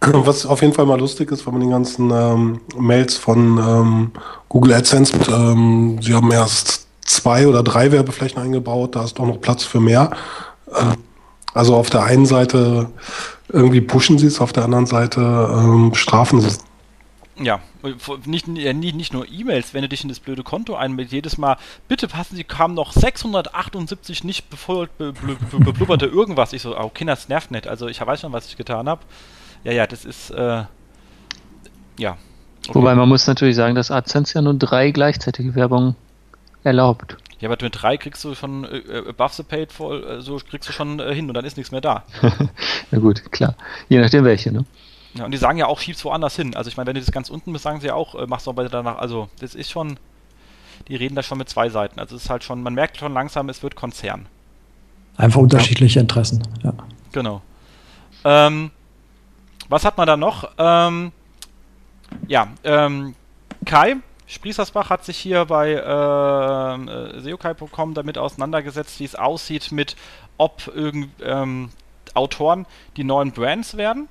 Was 0.00 0.46
auf 0.46 0.62
jeden 0.62 0.72
Fall 0.74 0.86
mal 0.86 0.98
lustig 0.98 1.30
ist, 1.30 1.46
wenn 1.46 1.54
man 1.54 1.62
die 1.62 1.68
ganzen 1.68 2.10
ähm, 2.10 2.60
Mails 2.76 3.16
von 3.16 3.58
ähm, 3.58 4.10
Google 4.48 4.74
AdSense 4.74 5.16
mit, 5.16 5.28
ähm, 5.28 5.98
sie 6.00 6.14
haben 6.14 6.30
erst 6.30 6.86
zwei 7.04 7.46
oder 7.46 7.62
drei 7.62 7.92
Werbeflächen 7.92 8.40
eingebaut, 8.40 8.96
da 8.96 9.04
ist 9.04 9.18
doch 9.18 9.26
noch 9.26 9.40
Platz 9.40 9.64
für 9.64 9.80
mehr. 9.80 10.10
Äh, 10.72 10.96
also 11.54 11.76
auf 11.76 11.90
der 11.90 12.04
einen 12.04 12.26
Seite 12.26 12.90
irgendwie 13.48 13.80
pushen 13.80 14.18
sie 14.18 14.26
es, 14.26 14.40
auf 14.40 14.52
der 14.52 14.64
anderen 14.64 14.86
Seite 14.86 15.20
ähm, 15.20 15.92
strafen 15.94 16.40
sie 16.40 16.48
es. 16.48 16.58
Ja, 17.36 17.60
nicht, 18.26 18.46
nicht, 18.46 18.94
nicht 18.94 19.12
nur 19.12 19.26
E-Mails, 19.26 19.72
wenn 19.72 19.82
du 19.82 19.88
dich 19.88 20.02
in 20.02 20.10
das 20.10 20.20
blöde 20.20 20.42
Konto 20.42 20.74
einmeldest, 20.74 21.12
jedes 21.12 21.38
Mal, 21.38 21.56
bitte 21.88 22.06
passen 22.06 22.36
Sie, 22.36 22.44
kamen 22.44 22.74
noch 22.74 22.92
678 22.92 24.22
nicht 24.22 24.50
beblubberte 24.50 26.06
irgendwas. 26.06 26.52
Ich 26.52 26.60
so, 26.60 26.78
oh 26.78 26.90
Kinder, 26.90 27.14
das 27.14 27.30
nervt 27.30 27.50
nicht. 27.50 27.66
Also 27.66 27.88
ich 27.88 28.04
weiß 28.04 28.20
schon, 28.20 28.32
was 28.32 28.46
ich 28.48 28.56
getan 28.58 28.88
habe. 28.88 29.00
Ja, 29.64 29.72
ja, 29.72 29.86
das 29.86 30.04
ist, 30.04 30.30
äh, 30.30 30.64
ja. 31.98 32.18
Okay. 32.68 32.74
Wobei 32.74 32.94
man 32.94 33.08
muss 33.08 33.26
natürlich 33.26 33.56
sagen, 33.56 33.74
dass 33.74 33.90
AdSense 33.90 34.34
ja 34.34 34.42
nur 34.42 34.54
drei 34.54 34.90
gleichzeitige 34.90 35.54
Werbungen 35.54 35.96
erlaubt. 36.64 37.16
Ja, 37.40 37.48
aber 37.50 37.58
mit 37.60 37.82
drei 37.82 37.96
kriegst 37.96 38.22
du 38.24 38.34
schon 38.34 38.64
äh, 38.64 38.78
äh 38.78 39.08
above 39.08 39.34
the 39.34 39.42
paid 39.42 39.72
voll, 39.72 40.04
äh, 40.04 40.20
so 40.20 40.38
kriegst 40.38 40.68
du 40.68 40.72
schon 40.72 41.00
äh, 41.00 41.12
hin 41.12 41.28
und 41.28 41.34
dann 41.34 41.44
ist 41.44 41.56
nichts 41.56 41.72
mehr 41.72 41.80
da. 41.80 42.04
Na 42.90 42.98
gut, 42.98 43.32
klar. 43.32 43.56
Je 43.88 43.98
nachdem 43.98 44.24
welche, 44.24 44.52
ne? 44.52 44.64
Ja, 45.14 45.24
und 45.26 45.30
die 45.30 45.38
sagen 45.38 45.58
ja 45.58 45.66
auch, 45.66 45.78
schieb's 45.80 46.04
woanders 46.04 46.36
hin. 46.36 46.56
Also 46.56 46.68
ich 46.68 46.76
meine, 46.76 46.88
wenn 46.88 46.94
du 46.94 47.00
das 47.00 47.12
ganz 47.12 47.28
unten 47.28 47.52
bist, 47.52 47.64
sagen 47.64 47.80
sie 47.80 47.88
ja 47.88 47.94
auch, 47.94 48.14
äh, 48.14 48.26
mach's 48.26 48.44
doch 48.44 48.56
weiter 48.56 48.70
danach. 48.70 48.98
Also 48.98 49.28
das 49.40 49.54
ist 49.54 49.70
schon, 49.70 49.98
die 50.88 50.96
reden 50.96 51.14
da 51.14 51.22
schon 51.22 51.38
mit 51.38 51.48
zwei 51.48 51.68
Seiten. 51.68 52.00
Also 52.00 52.16
es 52.16 52.24
ist 52.24 52.30
halt 52.30 52.44
schon, 52.44 52.62
man 52.62 52.74
merkt 52.74 52.96
schon 52.96 53.12
langsam, 53.12 53.48
es 53.48 53.62
wird 53.62 53.76
Konzern. 53.76 54.26
Einfach 55.16 55.40
unterschiedliche 55.40 55.96
ja. 55.96 56.02
Interessen, 56.02 56.42
ja. 56.62 56.72
Genau. 57.12 57.42
Ähm, 58.24 58.70
was 59.68 59.84
hat 59.84 59.98
man 59.98 60.06
da 60.06 60.16
noch? 60.16 60.50
Ähm, 60.56 61.12
ja, 62.26 62.48
ähm, 62.64 63.14
Kai 63.66 63.96
Sprießersbach 64.26 64.88
hat 64.88 65.04
sich 65.04 65.18
hier 65.18 65.44
bei 65.44 65.72
ähm, 65.72 66.88
äh, 66.88 67.20
seokai.com 67.20 67.92
damit 67.92 68.16
auseinandergesetzt, 68.16 68.98
wie 68.98 69.04
es 69.04 69.14
aussieht 69.14 69.72
mit, 69.72 69.94
ob 70.38 70.68
irgend, 70.74 71.10
ähm, 71.22 71.68
Autoren 72.14 72.66
die 72.96 73.04
neuen 73.04 73.32
Brands 73.32 73.76
werden 73.76 74.08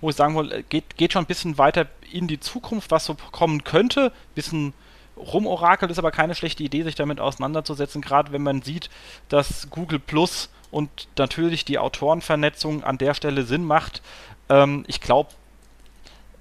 wo 0.00 0.10
ich 0.10 0.16
sagen 0.16 0.34
wollte, 0.34 0.62
geht, 0.62 0.96
geht 0.96 1.12
schon 1.12 1.24
ein 1.24 1.28
bisschen 1.28 1.58
weiter 1.58 1.86
in 2.12 2.28
die 2.28 2.40
Zukunft, 2.40 2.90
was 2.90 3.04
so 3.04 3.16
kommen 3.32 3.64
könnte. 3.64 4.06
Ein 4.06 4.34
bisschen 4.34 4.74
rumorakelt 5.16 5.90
ist 5.90 5.98
aber 5.98 6.10
keine 6.10 6.34
schlechte 6.34 6.62
Idee, 6.62 6.82
sich 6.82 6.94
damit 6.94 7.20
auseinanderzusetzen, 7.20 8.02
gerade 8.02 8.32
wenn 8.32 8.42
man 8.42 8.62
sieht, 8.62 8.88
dass 9.28 9.68
Google 9.70 9.98
Plus 9.98 10.50
und 10.70 11.08
natürlich 11.16 11.64
die 11.64 11.78
Autorenvernetzung 11.78 12.84
an 12.84 12.98
der 12.98 13.14
Stelle 13.14 13.42
Sinn 13.44 13.64
macht. 13.64 14.02
Ähm, 14.48 14.84
ich 14.86 15.00
glaube, 15.00 15.30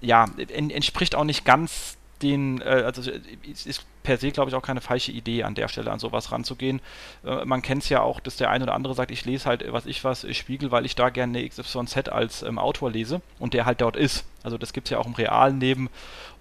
ja, 0.01 0.25
entspricht 0.49 1.15
auch 1.15 1.23
nicht 1.23 1.45
ganz 1.45 1.96
den, 2.21 2.61
äh, 2.61 2.83
also 2.85 3.09
ist 3.43 3.85
per 4.03 4.17
se, 4.17 4.31
glaube 4.31 4.49
ich, 4.49 4.55
auch 4.55 4.61
keine 4.61 4.81
falsche 4.81 5.11
Idee, 5.11 5.43
an 5.43 5.55
der 5.55 5.67
Stelle 5.67 5.91
an 5.91 5.99
sowas 5.99 6.31
ranzugehen. 6.31 6.81
Äh, 7.25 7.45
man 7.45 7.61
kennt 7.61 7.83
es 7.83 7.89
ja 7.89 8.01
auch, 8.01 8.19
dass 8.19 8.37
der 8.37 8.49
eine 8.49 8.63
oder 8.63 8.73
andere 8.73 8.93
sagt, 8.95 9.11
ich 9.11 9.25
lese 9.25 9.45
halt, 9.45 9.63
was 9.71 9.85
ich 9.85 10.03
was, 10.03 10.25
Spiegel, 10.35 10.71
weil 10.71 10.85
ich 10.85 10.95
da 10.95 11.09
gerne 11.09 11.47
XYZ 11.47 12.09
als 12.09 12.43
ähm, 12.43 12.57
Autor 12.57 12.91
lese 12.91 13.21
und 13.39 13.53
der 13.53 13.65
halt 13.65 13.81
dort 13.81 13.95
ist. 13.95 14.25
Also 14.43 14.57
das 14.57 14.73
gibt 14.73 14.87
es 14.87 14.91
ja 14.91 14.99
auch 14.99 15.07
im 15.07 15.13
realen 15.13 15.59
Leben 15.59 15.89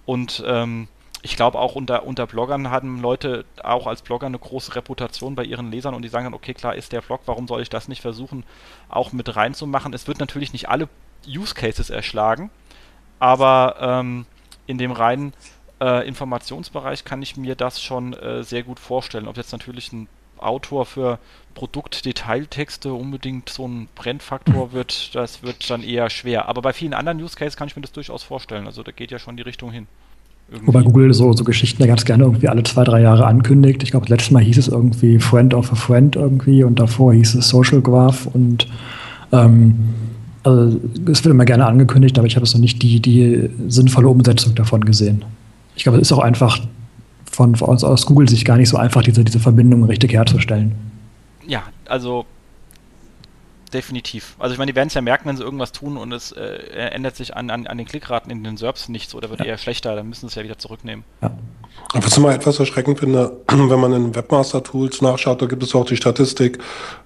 und 0.05 0.43
ähm, 0.45 0.87
ich 1.21 1.35
glaube 1.35 1.59
auch 1.59 1.75
unter, 1.75 2.05
unter 2.05 2.27
Bloggern 2.27 2.69
haben 2.69 3.01
Leute 3.01 3.45
auch 3.61 3.87
als 3.87 4.01
Blogger 4.01 4.27
eine 4.27 4.39
große 4.39 4.75
Reputation 4.75 5.35
bei 5.35 5.43
ihren 5.43 5.71
Lesern 5.71 5.93
und 5.93 6.03
die 6.03 6.09
sagen 6.09 6.25
dann, 6.25 6.33
okay, 6.33 6.53
klar 6.53 6.75
ist 6.75 6.91
der 6.91 7.01
Blog, 7.01 7.21
warum 7.25 7.47
soll 7.47 7.61
ich 7.61 7.69
das 7.69 7.87
nicht 7.87 8.01
versuchen, 8.01 8.43
auch 8.87 9.11
mit 9.11 9.35
reinzumachen? 9.35 9.93
Es 9.93 10.07
wird 10.07 10.19
natürlich 10.19 10.53
nicht 10.53 10.69
alle 10.69 10.87
Use 11.27 11.55
Cases 11.55 11.89
erschlagen, 11.89 12.49
aber 13.19 13.75
ähm, 13.81 14.25
in 14.67 14.77
dem 14.77 14.91
reinen 14.91 15.33
äh, 15.79 16.07
Informationsbereich 16.07 17.05
kann 17.05 17.21
ich 17.21 17.37
mir 17.37 17.55
das 17.55 17.81
schon 17.81 18.13
äh, 18.13 18.43
sehr 18.43 18.63
gut 18.63 18.79
vorstellen. 18.79 19.27
Ob 19.27 19.37
jetzt 19.37 19.51
natürlich 19.51 19.91
ein 19.93 20.07
Autor 20.37 20.85
für 20.85 21.19
Produktdetailtexte 21.55 22.93
unbedingt 22.93 23.49
so 23.49 23.67
ein 23.67 23.87
Brennfaktor 23.95 24.71
wird, 24.73 25.15
das 25.15 25.43
wird 25.43 25.69
dann 25.69 25.83
eher 25.83 26.09
schwer. 26.09 26.47
Aber 26.47 26.61
bei 26.61 26.73
vielen 26.73 26.93
anderen 26.93 27.21
Use 27.21 27.35
Cases 27.35 27.57
kann 27.57 27.67
ich 27.67 27.75
mir 27.75 27.81
das 27.81 27.91
durchaus 27.91 28.23
vorstellen. 28.23 28.65
Also 28.65 28.83
da 28.83 28.91
geht 28.91 29.11
ja 29.11 29.19
schon 29.19 29.37
die 29.37 29.43
Richtung 29.43 29.71
hin. 29.71 29.87
Irgendwie. 30.49 30.67
Wobei 30.67 30.81
Google 30.81 31.13
so, 31.13 31.33
so 31.33 31.43
Geschichten 31.43 31.81
ja 31.81 31.87
ganz 31.87 32.05
gerne 32.05 32.23
irgendwie 32.23 32.47
alle 32.47 32.63
zwei, 32.63 32.85
drei 32.85 33.01
Jahre 33.01 33.25
ankündigt. 33.25 33.83
Ich 33.83 33.91
glaube, 33.91 34.07
letztes 34.07 34.31
Mal 34.31 34.41
hieß 34.41 34.57
es 34.57 34.69
irgendwie 34.69 35.19
Friend 35.19 35.53
of 35.53 35.71
a 35.73 35.75
Friend 35.75 36.15
irgendwie 36.15 36.63
und 36.63 36.79
davor 36.79 37.13
hieß 37.13 37.35
es 37.35 37.49
Social 37.49 37.81
Graph 37.81 38.27
und 38.27 38.65
ähm, 39.33 39.93
also 40.43 40.79
es 41.11 41.25
wird 41.25 41.33
immer 41.33 41.43
gerne 41.43 41.65
angekündigt, 41.65 42.17
aber 42.17 42.27
ich 42.27 42.37
habe 42.37 42.45
es 42.45 42.53
noch 42.53 42.61
nicht 42.61 42.81
die, 42.81 43.01
die 43.01 43.49
sinnvolle 43.67 44.07
Umsetzung 44.07 44.55
davon 44.55 44.85
gesehen 44.85 45.25
ich 45.77 45.83
glaube, 45.83 45.99
es 45.99 46.09
ist 46.09 46.11
auch 46.11 46.23
einfach 46.23 46.59
von, 47.31 47.55
aus, 47.61 47.83
aus 47.83 48.05
Google-Sicht 48.07 48.45
gar 48.45 48.57
nicht 48.57 48.69
so 48.69 48.77
einfach, 48.77 49.03
diese, 49.03 49.23
diese 49.23 49.39
Verbindung 49.39 49.83
richtig 49.83 50.11
herzustellen. 50.11 50.75
Ja, 51.45 51.63
also 51.87 52.25
definitiv. 53.73 54.35
Also 54.39 54.53
ich 54.53 54.57
meine, 54.57 54.71
die 54.71 54.75
werden 54.75 54.87
es 54.87 54.93
ja 54.93 55.01
merken, 55.01 55.29
wenn 55.29 55.37
sie 55.37 55.43
irgendwas 55.43 55.71
tun 55.71 55.97
und 55.97 56.11
es 56.11 56.31
äh, 56.31 56.41
ändert 56.41 57.15
sich 57.15 57.35
an, 57.35 57.49
an, 57.49 57.67
an 57.67 57.77
den 57.77 57.85
Klickraten 57.85 58.31
in 58.31 58.43
den 58.43 58.57
SERPs 58.57 58.89
nichts 58.89 59.13
oder 59.13 59.29
wird 59.29 59.41
ja. 59.41 59.45
eher 59.45 59.57
schlechter, 59.57 59.95
dann 59.95 60.07
müssen 60.09 60.21
sie 60.21 60.27
es 60.27 60.35
ja 60.35 60.43
wieder 60.43 60.57
zurücknehmen. 60.57 61.03
Ja. 61.21 61.31
Was 61.93 62.13
ich 62.13 62.17
immer 62.17 62.33
etwas 62.33 62.59
erschreckend 62.59 62.99
finde, 62.99 63.37
wenn 63.47 63.79
man 63.79 63.93
in 63.93 64.15
Webmaster-Tools 64.15 65.01
nachschaut, 65.01 65.41
da 65.41 65.45
gibt 65.45 65.61
es 65.63 65.75
auch 65.75 65.85
die 65.85 65.97
Statistik, 65.97 66.57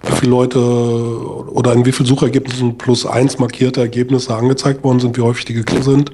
wie 0.02 0.12
viele 0.12 0.30
Leute 0.30 0.58
oder 0.58 1.72
in 1.72 1.84
wie 1.84 1.92
vielen 1.92 2.06
Suchergebnissen 2.06 2.78
plus 2.78 3.04
eins 3.04 3.38
markierte 3.38 3.80
Ergebnisse 3.80 4.34
angezeigt 4.34 4.82
worden 4.82 5.00
sind, 5.00 5.16
wie 5.16 5.22
häufig 5.22 5.44
die 5.44 5.54
geklickt 5.54 5.84
sind. 5.84 6.12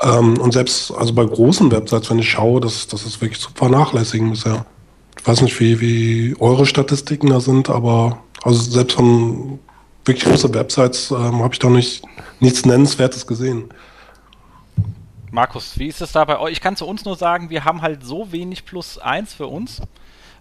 Ähm, 0.00 0.38
und 0.38 0.52
selbst 0.52 0.90
also 0.92 1.12
bei 1.12 1.24
großen 1.24 1.70
Websites, 1.70 2.10
wenn 2.10 2.18
ich 2.18 2.30
schaue, 2.30 2.60
das, 2.60 2.86
das 2.86 3.04
ist 3.06 3.20
wirklich 3.20 3.40
zu 3.40 3.50
vernachlässigen 3.54 4.30
bisher. 4.30 4.66
Ich 5.18 5.26
weiß 5.26 5.42
nicht, 5.42 5.58
wie, 5.60 5.80
wie 5.80 6.36
eure 6.38 6.66
Statistiken 6.66 7.30
da 7.30 7.40
sind, 7.40 7.70
aber 7.70 8.18
also 8.42 8.60
selbst 8.60 8.96
von 8.96 9.58
wirklich 10.04 10.24
großen 10.24 10.52
Websites 10.52 11.10
ähm, 11.10 11.42
habe 11.42 11.54
ich 11.54 11.58
da 11.58 11.70
nicht 11.70 12.02
nichts 12.40 12.66
Nennenswertes 12.66 13.26
gesehen. 13.26 13.70
Markus, 15.30 15.78
wie 15.78 15.88
ist 15.88 16.00
es 16.00 16.12
da 16.12 16.24
bei 16.24 16.38
euch? 16.38 16.52
Ich 16.52 16.60
kann 16.60 16.76
zu 16.76 16.86
uns 16.86 17.04
nur 17.04 17.16
sagen, 17.16 17.50
wir 17.50 17.64
haben 17.64 17.82
halt 17.82 18.04
so 18.04 18.30
wenig 18.30 18.64
plus 18.64 18.98
eins 18.98 19.34
für 19.34 19.46
uns. 19.46 19.80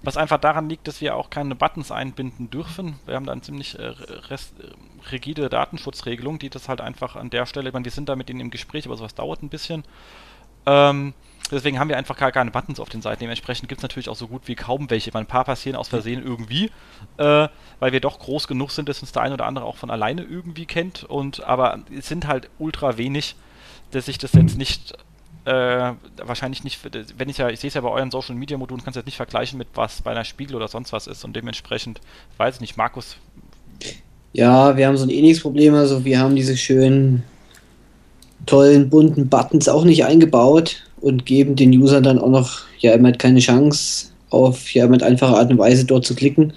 Was 0.03 0.17
einfach 0.17 0.37
daran 0.37 0.67
liegt, 0.69 0.87
dass 0.87 0.99
wir 0.99 1.15
auch 1.15 1.29
keine 1.29 1.55
Buttons 1.55 1.89
einbinden 1.89 2.49
dürfen. 2.49 2.99
Wir 3.05 3.15
haben 3.15 3.25
da 3.25 3.31
eine 3.31 3.41
ziemlich 3.41 3.79
äh, 3.79 3.87
äh, 3.87 4.37
rigide 5.11 5.47
Datenschutzregelung, 5.47 6.39
die 6.39 6.49
das 6.49 6.67
halt 6.67 6.81
einfach 6.81 7.15
an 7.15 7.29
der 7.29 7.45
Stelle, 7.45 7.69
ich 7.69 7.73
meine, 7.73 7.85
wir 7.85 7.91
sind 7.91 8.09
da 8.09 8.17
mit 8.17 8.27
denen 8.27 8.41
im 8.41 8.51
Gespräch, 8.51 8.85
aber 8.85 8.97
sowas 8.97 9.15
dauert 9.15 9.41
ein 9.41 9.49
bisschen. 9.49 9.85
Ähm, 10.65 11.13
deswegen 11.51 11.79
haben 11.79 11.87
wir 11.87 11.97
einfach 11.97 12.17
gar 12.17 12.33
keine 12.33 12.51
Buttons 12.51 12.81
auf 12.81 12.89
den 12.89 13.01
Seiten. 13.01 13.21
Dementsprechend 13.21 13.69
gibt 13.69 13.79
es 13.79 13.83
natürlich 13.83 14.09
auch 14.09 14.15
so 14.17 14.27
gut 14.27 14.41
wie 14.45 14.55
kaum 14.55 14.89
welche. 14.89 15.11
Meine, 15.13 15.23
ein 15.23 15.27
paar 15.27 15.45
passieren 15.45 15.77
aus 15.77 15.87
Versehen 15.87 16.21
irgendwie, 16.21 16.69
äh, 17.17 17.47
weil 17.79 17.91
wir 17.93 18.01
doch 18.01 18.19
groß 18.19 18.49
genug 18.49 18.71
sind, 18.71 18.89
dass 18.89 19.01
uns 19.01 19.13
der 19.13 19.21
ein 19.21 19.31
oder 19.31 19.45
andere 19.45 19.63
auch 19.65 19.77
von 19.77 19.89
alleine 19.89 20.23
irgendwie 20.23 20.65
kennt. 20.65 21.05
Und 21.05 21.43
aber 21.45 21.79
es 21.97 22.09
sind 22.09 22.27
halt 22.27 22.49
ultra 22.59 22.97
wenig, 22.97 23.37
dass 23.91 24.09
ich 24.09 24.17
das 24.17 24.33
jetzt 24.33 24.57
nicht 24.57 24.97
äh, 25.45 25.93
wahrscheinlich 26.23 26.63
nicht, 26.63 26.79
wenn 27.17 27.29
ich 27.29 27.37
ja, 27.37 27.49
ich 27.49 27.59
sehe 27.59 27.67
es 27.67 27.73
ja 27.73 27.81
bei 27.81 27.89
euren 27.89 28.11
Social 28.11 28.35
Media 28.35 28.57
Modulen, 28.57 28.83
kannst 28.83 28.95
du 28.95 28.99
jetzt 28.99 29.07
nicht 29.07 29.17
vergleichen 29.17 29.57
mit 29.57 29.67
was 29.75 30.01
bei 30.01 30.11
einer 30.11 30.23
Spiegel 30.23 30.55
oder 30.55 30.67
sonst 30.67 30.93
was 30.93 31.07
ist 31.07 31.25
und 31.25 31.35
dementsprechend, 31.35 31.99
weiß 32.37 32.55
ich 32.55 32.61
nicht, 32.61 32.77
Markus. 32.77 33.17
Ja, 34.31 34.75
wir 34.77 34.87
haben 34.87 34.97
so 34.97 35.05
ein 35.05 35.09
ähnliches 35.09 35.41
Problem, 35.41 35.75
also 35.75 36.05
wir 36.05 36.19
haben 36.19 36.35
diese 36.35 36.57
schönen, 36.57 37.23
tollen, 38.45 38.89
bunten 38.89 39.27
Buttons 39.27 39.67
auch 39.67 39.83
nicht 39.83 40.05
eingebaut 40.05 40.83
und 41.01 41.25
geben 41.25 41.55
den 41.55 41.71
Usern 41.71 42.03
dann 42.03 42.19
auch 42.19 42.29
noch, 42.29 42.61
ja, 42.79 42.93
immer 42.93 43.11
keine 43.11 43.39
Chance 43.39 44.07
auf, 44.29 44.73
ja, 44.73 44.87
mit 44.87 45.03
einfacher 45.03 45.37
Art 45.37 45.51
und 45.51 45.57
Weise 45.59 45.85
dort 45.85 46.05
zu 46.05 46.15
klicken. 46.15 46.53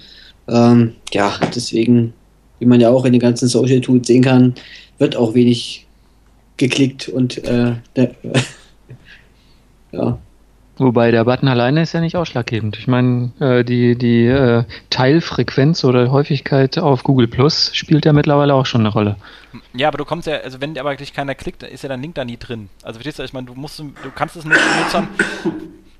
Ähm, 0.47 0.93
ja, 1.11 1.37
deswegen, 1.53 2.13
wie 2.59 2.65
man 2.65 2.79
ja 2.79 2.89
auch 2.89 3.05
in 3.05 3.11
den 3.11 3.21
ganzen 3.21 3.47
Social 3.47 3.81
Tools 3.81 4.07
sehen 4.07 4.23
kann, 4.23 4.55
wird 4.97 5.15
auch 5.15 5.33
wenig 5.33 5.85
geklickt 6.57 7.07
und 7.09 7.43
äh, 7.45 7.73
der, 7.95 8.11
ja. 9.91 10.17
Wobei 10.79 11.09
der 11.09 11.23
Button 11.23 11.47
alleine 11.47 11.81
ist 11.81 11.93
ja 11.93 12.01
nicht 12.01 12.15
ausschlaggebend. 12.15 12.77
Ich 12.77 12.87
meine, 12.87 13.31
äh, 13.39 13.63
die, 13.63 13.97
die 13.97 14.27
äh, 14.27 14.63
Teilfrequenz 14.91 15.83
oder 15.83 16.11
Häufigkeit 16.11 16.77
auf 16.77 17.03
Google 17.03 17.27
Plus 17.27 17.71
spielt 17.73 18.05
ja 18.05 18.13
mittlerweile 18.13 18.53
auch 18.53 18.67
schon 18.67 18.81
eine 18.81 18.89
Rolle. 18.89 19.15
Ja, 19.73 19.87
aber 19.87 19.97
du 19.97 20.05
kommst 20.05 20.27
ja, 20.27 20.35
also 20.37 20.61
wenn 20.61 20.77
aber 20.77 20.95
dich 20.95 21.13
keiner 21.13 21.33
klickt, 21.33 21.63
ist 21.63 21.81
ja 21.81 21.89
dein 21.89 22.01
Link 22.01 22.15
da 22.15 22.25
nie 22.25 22.37
drin. 22.37 22.69
Also 22.83 22.99
verstehst 22.99 23.17
du, 23.17 23.23
ich 23.23 23.33
meine, 23.33 23.47
du 23.47 23.55
musst, 23.55 23.79
du 23.79 24.11
kannst 24.13 24.35
es 24.35 24.45
nicht 24.45 24.59
benutzen, 24.59 25.07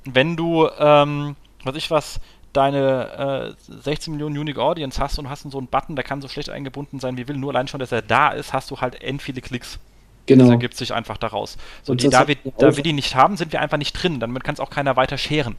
wenn 0.05 0.37
du, 0.37 0.67
ähm, 0.77 1.35
was 1.63 1.75
ich 1.75 1.89
was, 1.89 2.19
deine 2.53 3.55
äh, 3.67 3.81
16 3.83 4.13
Millionen 4.13 4.37
Unique 4.37 4.59
Audience 4.59 5.01
hast 5.01 5.17
und 5.17 5.29
hast 5.29 5.49
so 5.49 5.57
einen 5.57 5.67
Button, 5.67 5.95
der 5.95 6.03
kann 6.03 6.21
so 6.21 6.27
schlecht 6.27 6.49
eingebunden 6.49 6.99
sein 6.99 7.17
wie 7.17 7.27
will, 7.27 7.37
nur 7.37 7.51
allein 7.51 7.67
schon, 7.67 7.79
dass 7.79 7.91
er 7.91 8.01
da 8.03 8.29
ist, 8.29 8.53
hast 8.53 8.69
du 8.69 8.79
halt 8.79 9.01
end 9.01 9.21
viele 9.21 9.41
Klicks. 9.41 9.79
Genau. 10.27 10.43
Das 10.43 10.51
ergibt 10.51 10.77
sich 10.77 10.93
einfach 10.93 11.17
daraus. 11.17 11.57
So, 11.83 11.95
die, 11.95 12.09
da, 12.09 12.27
wir, 12.27 12.35
da 12.57 12.75
wir 12.75 12.83
die 12.83 12.93
nicht 12.93 13.15
haben, 13.15 13.37
sind 13.37 13.51
wir 13.51 13.61
einfach 13.61 13.77
nicht 13.77 13.93
drin. 13.93 14.19
Damit 14.19 14.43
kann 14.43 14.53
es 14.53 14.59
auch 14.59 14.69
keiner 14.69 14.95
weiter 14.95 15.17
scheren. 15.17 15.55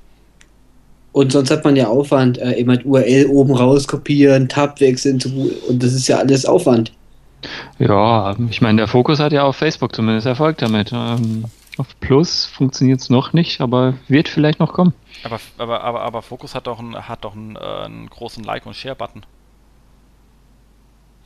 Und 1.13 1.33
sonst 1.33 1.51
hat 1.51 1.65
man 1.65 1.75
ja 1.75 1.89
Aufwand, 1.89 2.39
äh, 2.39 2.53
immer 2.53 2.79
URL 2.85 3.27
oben 3.27 3.55
raus 3.55 3.89
kopieren, 3.89 4.49
Tab 4.49 4.79
wechseln 4.81 5.21
und 5.69 5.83
das 5.83 5.95
ist 5.95 6.07
ja 6.07 6.19
alles 6.19 6.45
Aufwand. 6.45 6.93
Ja, 7.79 8.37
ich 8.51 8.61
meine, 8.61 8.77
der 8.77 8.89
Fokus 8.89 9.19
hat 9.19 9.33
ja 9.33 9.43
auf 9.45 9.57
Facebook 9.57 9.95
zumindest 9.95 10.27
Erfolg 10.27 10.59
damit. 10.59 10.93
Ähm, 10.93 11.45
auf 11.79 11.87
Plus 12.01 12.45
funktioniert 12.45 13.01
es 13.01 13.09
noch 13.09 13.33
nicht, 13.33 13.61
aber 13.61 13.95
wird 14.09 14.29
vielleicht 14.29 14.59
noch 14.59 14.73
kommen. 14.73 14.93
Aber, 15.25 15.41
aber, 15.57 15.83
aber, 15.83 16.03
aber 16.03 16.23
Focus 16.23 16.55
hat 16.55 16.67
doch, 16.67 16.79
einen, 16.79 17.09
hat 17.09 17.25
doch 17.25 17.35
einen, 17.35 17.57
äh, 17.57 17.59
einen 17.59 18.11
großen 18.11 18.43
Like- 18.45 18.67
und 18.67 18.75
Share-Button. 18.75 19.23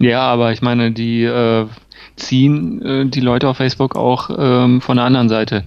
Ja, 0.03 0.23
aber 0.23 0.51
ich 0.51 0.63
meine, 0.63 0.91
die 0.91 1.23
äh, 1.23 1.67
ziehen 2.17 2.83
äh, 2.83 3.07
die 3.07 3.21
Leute 3.21 3.49
auf 3.49 3.59
Facebook 3.59 3.95
auch 3.95 4.31
ähm, 4.37 4.81
von 4.81 4.97
der 4.97 5.07
anderen 5.07 5.29
Seite 5.29 5.65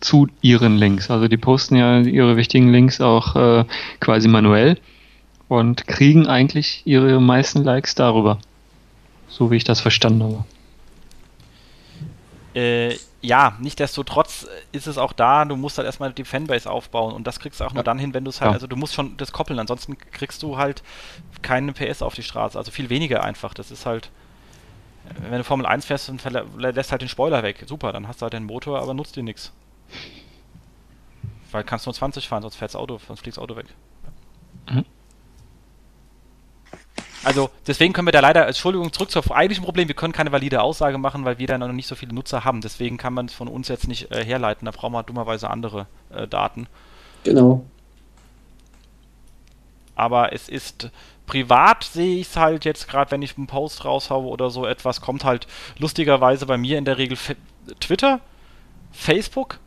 zu 0.00 0.26
ihren 0.40 0.76
Links. 0.76 1.12
Also 1.12 1.28
die 1.28 1.36
posten 1.36 1.76
ja 1.76 2.00
ihre 2.00 2.36
wichtigen 2.36 2.72
Links 2.72 3.00
auch 3.00 3.36
äh, 3.36 3.64
quasi 4.00 4.26
manuell 4.26 4.78
und 5.46 5.86
kriegen 5.86 6.26
eigentlich 6.26 6.82
ihre 6.86 7.20
meisten 7.20 7.62
Likes 7.62 7.94
darüber. 7.94 8.38
So 9.28 9.52
wie 9.52 9.56
ich 9.56 9.64
das 9.64 9.80
verstanden 9.80 10.24
habe. 10.24 10.44
Äh, 12.54 12.96
ja, 13.20 13.56
nichtsdestotrotz 13.60 14.46
ist 14.72 14.86
es 14.86 14.96
auch 14.96 15.12
da, 15.12 15.44
du 15.44 15.56
musst 15.56 15.78
halt 15.78 15.86
erstmal 15.86 16.12
die 16.12 16.24
Fanbase 16.24 16.70
aufbauen 16.70 17.12
und 17.12 17.26
das 17.26 17.40
kriegst 17.40 17.60
du 17.60 17.64
auch 17.64 17.72
nur 17.72 17.80
ja. 17.80 17.84
dann 17.84 17.98
hin, 17.98 18.14
wenn 18.14 18.24
du 18.24 18.30
es 18.30 18.40
halt, 18.40 18.50
ja. 18.50 18.54
also 18.54 18.66
du 18.66 18.76
musst 18.76 18.94
schon 18.94 19.16
das 19.16 19.32
koppeln, 19.32 19.58
ansonsten 19.58 19.98
kriegst 19.98 20.42
du 20.42 20.56
halt 20.56 20.82
keine 21.42 21.72
PS 21.72 22.02
auf 22.02 22.14
die 22.14 22.22
Straße, 22.22 22.56
also 22.56 22.70
viel 22.70 22.88
weniger 22.88 23.24
einfach. 23.24 23.54
Das 23.54 23.70
ist 23.70 23.86
halt, 23.86 24.10
wenn 25.20 25.38
du 25.38 25.44
Formel 25.44 25.66
1 25.66 25.84
fährst 25.84 26.08
und 26.08 26.22
lässt 26.58 26.90
halt 26.90 27.02
den 27.02 27.08
Spoiler 27.08 27.42
weg, 27.42 27.64
super, 27.66 27.92
dann 27.92 28.08
hast 28.08 28.20
du 28.20 28.24
halt 28.24 28.32
den 28.32 28.44
Motor, 28.44 28.80
aber 28.80 28.94
nutzt 28.94 29.16
dir 29.16 29.22
nichts. 29.22 29.52
Weil 31.50 31.64
kannst 31.64 31.86
du 31.86 31.90
nur 31.90 31.94
20 31.94 32.28
fahren, 32.28 32.42
sonst 32.42 32.56
fährt 32.56 32.70
das 32.70 32.76
Auto, 32.76 32.98
sonst 33.06 33.20
fliegt 33.20 33.36
das 33.36 33.42
Auto 33.42 33.56
weg. 33.56 33.66
Mhm. 34.70 34.84
Also 37.24 37.50
deswegen 37.66 37.92
können 37.92 38.06
wir 38.06 38.12
da 38.12 38.20
leider, 38.20 38.46
Entschuldigung, 38.46 38.92
zurück 38.92 39.10
zum 39.10 39.32
eigentlichen 39.32 39.64
Problem, 39.64 39.88
wir 39.88 39.94
können 39.94 40.12
keine 40.12 40.32
valide 40.32 40.62
Aussage 40.62 40.98
machen, 40.98 41.24
weil 41.24 41.38
wir 41.38 41.46
da 41.46 41.58
noch 41.58 41.72
nicht 41.72 41.86
so 41.86 41.94
viele 41.94 42.14
Nutzer 42.14 42.44
haben. 42.44 42.60
Deswegen 42.60 42.96
kann 42.96 43.12
man 43.12 43.26
es 43.26 43.34
von 43.34 43.48
uns 43.48 43.68
jetzt 43.68 43.88
nicht 43.88 44.10
äh, 44.12 44.24
herleiten. 44.24 44.66
Da 44.66 44.70
brauchen 44.70 44.92
wir 44.92 45.02
dummerweise 45.02 45.50
andere 45.50 45.86
äh, 46.10 46.26
Daten. 46.28 46.68
Genau. 47.24 47.64
Aber 49.96 50.32
es 50.32 50.48
ist 50.48 50.90
privat 51.26 51.84
sehe 51.84 52.20
ich 52.20 52.28
es 52.28 52.36
halt 52.36 52.64
jetzt 52.64 52.88
gerade, 52.88 53.10
wenn 53.10 53.22
ich 53.22 53.36
einen 53.36 53.46
Post 53.46 53.84
raushaue 53.84 54.26
oder 54.26 54.50
so 54.50 54.66
etwas, 54.66 55.00
kommt 55.00 55.24
halt 55.24 55.46
lustigerweise 55.78 56.46
bei 56.46 56.56
mir 56.56 56.78
in 56.78 56.84
der 56.84 56.98
Regel 56.98 57.14
F 57.14 57.36
Twitter, 57.80 58.20
Facebook, 58.92 59.58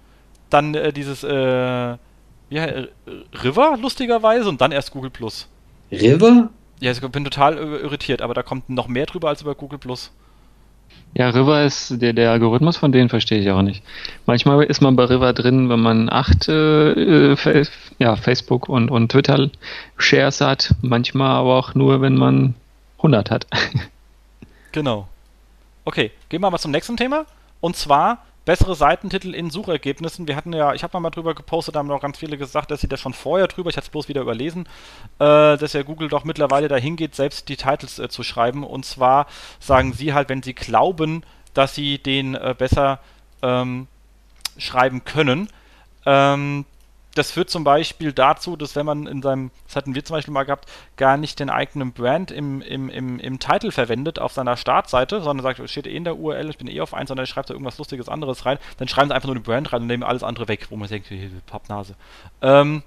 dann 0.50 0.74
äh, 0.74 0.92
dieses 0.92 1.24
äh, 1.24 1.98
ja, 2.50 2.68
River 3.44 3.78
lustigerweise 3.80 4.50
und 4.50 4.60
dann 4.60 4.72
erst 4.72 4.92
Google 4.92 5.12
Plus. 5.12 5.48
River? 5.92 6.50
Ja, 6.82 6.92
ich 6.92 7.00
bin 7.00 7.24
total 7.24 7.58
irritiert, 7.58 8.24
aber 8.24 8.34
da 8.34 8.42
kommt 8.42 8.70
noch 8.70 8.88
mehr 8.88 9.06
drüber 9.06 9.30
als 9.30 9.44
über 9.44 9.54
Google 9.54 9.78
Plus. 9.78 10.12
Ja, 11.14 11.30
River 11.30 11.64
ist, 11.64 12.02
der, 12.02 12.14
der 12.14 12.32
Algorithmus 12.32 12.78
von 12.78 12.92
denen 12.92 13.08
verstehe 13.08 13.40
ich 13.40 13.52
auch 13.52 13.62
nicht. 13.62 13.84
Manchmal 14.26 14.64
ist 14.64 14.82
man 14.82 14.96
bei 14.96 15.06
River 15.06 15.34
drin, 15.34 15.70
wenn 15.70 15.80
man 15.80 16.10
acht 16.10 16.48
äh, 16.48 17.34
äh 17.34 17.66
ja, 18.00 18.16
Facebook 18.16 18.68
und, 18.68 18.90
und 18.90 19.12
Twitter 19.12 19.52
Shares 19.98 20.42
hat, 20.42 20.74
manchmal 20.82 21.32
aber 21.32 21.56
auch 21.56 21.76
nur, 21.76 22.02
wenn 22.02 22.16
man 22.16 22.56
100 22.98 23.30
hat. 23.30 23.46
genau. 24.72 25.08
Okay, 25.86 26.12
gehen 26.30 26.42
wir 26.42 26.50
mal 26.50 26.58
zum 26.58 26.72
nächsten 26.72 26.98
Thema. 26.98 27.26
Und 27.60 27.76
zwar 27.76 28.26
bessere 28.46 28.76
Seitentitel 28.76 29.34
in 29.34 29.50
Suchergebnissen. 29.50 30.28
Wir 30.28 30.36
hatten 30.36 30.54
ja, 30.54 30.74
ich 30.74 30.84
habe 30.84 31.00
mal 31.00 31.10
drüber 31.10 31.36
gepostet, 31.36 31.76
da 31.76 31.80
haben 31.80 31.92
auch 31.92 32.02
ganz 32.02 32.18
viele 32.18 32.38
gesagt, 32.38 32.72
dass 32.72 32.82
sie 32.82 32.88
das 32.88 33.00
schon 33.00 33.14
vorher 33.14 33.48
drüber, 33.48 33.70
ich 33.70 33.78
hatte 33.78 33.86
es 33.86 33.92
bloß 33.92 34.08
wieder 34.08 34.22
überlesen, 34.22 34.66
äh, 35.20 35.58
dass 35.58 35.74
ja 35.74 35.84
Google 35.84 36.10
doch 36.10 36.24
mittlerweile 36.24 36.68
dahin 36.68 36.96
geht, 36.96 37.16
selbst 37.16 37.50
die 37.50 37.58
Titles 37.58 38.00
äh, 38.00 38.10
zu 38.10 38.24
schreiben. 38.24 38.64
Und 38.64 38.86
zwar 38.86 39.28
sagen 39.60 39.94
sie 39.94 40.14
halt, 40.14 40.30
wenn 40.30 40.44
sie 40.44 40.54
glauben, 40.54 41.24
dass 41.54 41.76
sie 41.76 42.00
den 42.00 42.36
äh, 42.36 42.56
besser 42.58 43.00
ähm, 43.42 43.88
schreiben 44.58 45.04
können, 45.06 45.50
ähm, 46.06 46.66
das 47.16 47.32
führt 47.32 47.50
zum 47.50 47.64
Beispiel 47.64 48.14
dazu, 48.14 48.56
dass 48.56 48.76
wenn 48.76 48.86
man 48.86 49.06
in 49.06 49.22
seinem, 49.22 49.52
das 49.68 49.76
hatten 49.76 49.96
wir 49.96 50.06
zum 50.06 50.16
Beispiel 50.16 50.34
mal 50.34 50.44
gehabt, 50.44 50.70
gar 50.96 51.18
nicht 51.18 51.40
den 51.40 51.50
eigenen 51.50 51.92
Brand 51.92 52.32
im, 52.32 52.62
im, 52.62 52.90
im, 52.90 53.20
im 53.20 53.40
Titel 53.40 53.72
verwendet 53.72 54.20
auf 54.20 54.32
seiner 54.32 54.56
Startseite, 54.56 55.22
sondern 55.22 55.44
sagt, 55.44 55.60
es 55.60 55.72
steht 55.72 55.88
eh 55.88 55.96
in 55.96 56.06
der 56.06 56.18
URL, 56.18 56.50
ich 56.50 56.58
bin 56.58 56.68
eh 56.68 56.80
auf 56.80 56.94
1, 56.94 57.10
sondern 57.10 57.26
schreibt 57.26 57.50
da 57.50 57.54
irgendwas 57.54 57.78
Lustiges 57.78 58.08
anderes 58.08 58.46
rein, 58.46 58.60
dann 58.78 58.88
schreiben 58.88 59.10
sie 59.10 59.16
einfach 59.16 59.28
nur 59.28 59.36
den 59.36 59.44
Brand 59.44 59.74
rein 59.74 59.82
und 59.82 59.88
nehmen 59.88 60.04
alles 60.04 60.24
andere 60.24 60.48
weg, 60.48 60.68
wo 60.70 60.78
man 60.78 60.88
denkt, 60.88 61.10
Pappnase. 61.48 61.96
Ähm, 62.42 62.84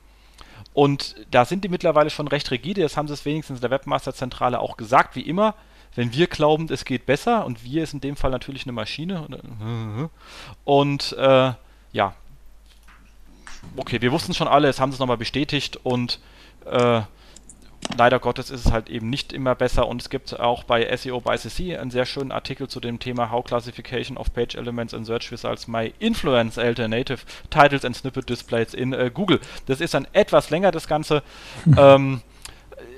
und 0.72 1.14
da 1.31 1.45
sind 1.45 1.62
die 1.64 1.68
mittlerweile 1.68 2.11
schon 2.11 2.27
recht 2.27 2.51
rigide, 2.51 2.81
das 2.81 2.97
haben 2.97 3.09
sie 3.09 3.14
es 3.14 3.25
wenigstens 3.25 3.59
in 3.59 3.61
der 3.61 3.70
Webmaster-Zentrale 3.70 4.59
auch 4.59 4.77
gesagt, 4.77 5.16
wie 5.16 5.22
immer, 5.22 5.55
wenn 5.95 6.12
wir 6.12 6.27
glauben, 6.27 6.66
es 6.70 6.85
geht 6.85 7.07
besser, 7.07 7.45
und 7.45 7.62
wir 7.62 7.83
ist 7.83 7.93
in 7.93 8.01
dem 8.01 8.16
Fall 8.16 8.31
natürlich 8.31 8.64
eine 8.64 8.72
Maschine, 8.72 9.29
und 10.64 11.12
äh, 11.12 11.53
ja, 11.93 12.14
okay, 13.77 14.01
wir 14.01 14.12
wussten 14.12 14.33
es 14.33 14.37
schon 14.37 14.49
alle, 14.49 14.69
es 14.69 14.81
haben 14.81 14.91
sie 14.91 14.97
es 14.97 15.01
nochmal 15.01 15.17
bestätigt 15.17 15.79
und 15.83 16.21
äh, 16.67 17.03
leider 17.97 18.19
Gottes 18.19 18.51
ist 18.51 18.67
es 18.67 18.73
halt 18.73 18.89
eben 18.89 19.11
nicht 19.11 19.33
immer 19.33 19.55
besser 19.55 19.87
und 19.89 20.01
es 20.01 20.11
gibt 20.11 20.39
auch 20.39 20.65
bei 20.65 20.95
SEO 20.97 21.21
by 21.21 21.37
CC 21.37 21.77
einen 21.77 21.91
sehr 21.91 22.07
schönen 22.07 22.33
Artikel 22.33 22.69
zu 22.69 22.81
dem 22.81 22.99
Thema 22.99 23.31
How 23.31 23.45
Classification 23.45 24.17
of 24.17 24.33
Page 24.33 24.55
Elements 24.55 24.93
in 24.93 25.05
Search 25.05 25.31
Results 25.33 25.69
My 25.69 25.93
Influence 25.99 26.59
Alternative 26.59 27.19
Titles 27.51 27.85
and 27.85 27.97
Snippet 27.97 28.29
Displays 28.29 28.75
in 28.75 28.93
äh, 28.93 29.11
Google. 29.12 29.41
Das 29.67 29.81
ist 29.81 29.95
dann 29.95 30.07
etwas 30.12 30.51
länger 30.51 30.71
das 30.71 30.89
Ganze. 30.89 31.23
ähm, 31.77 32.23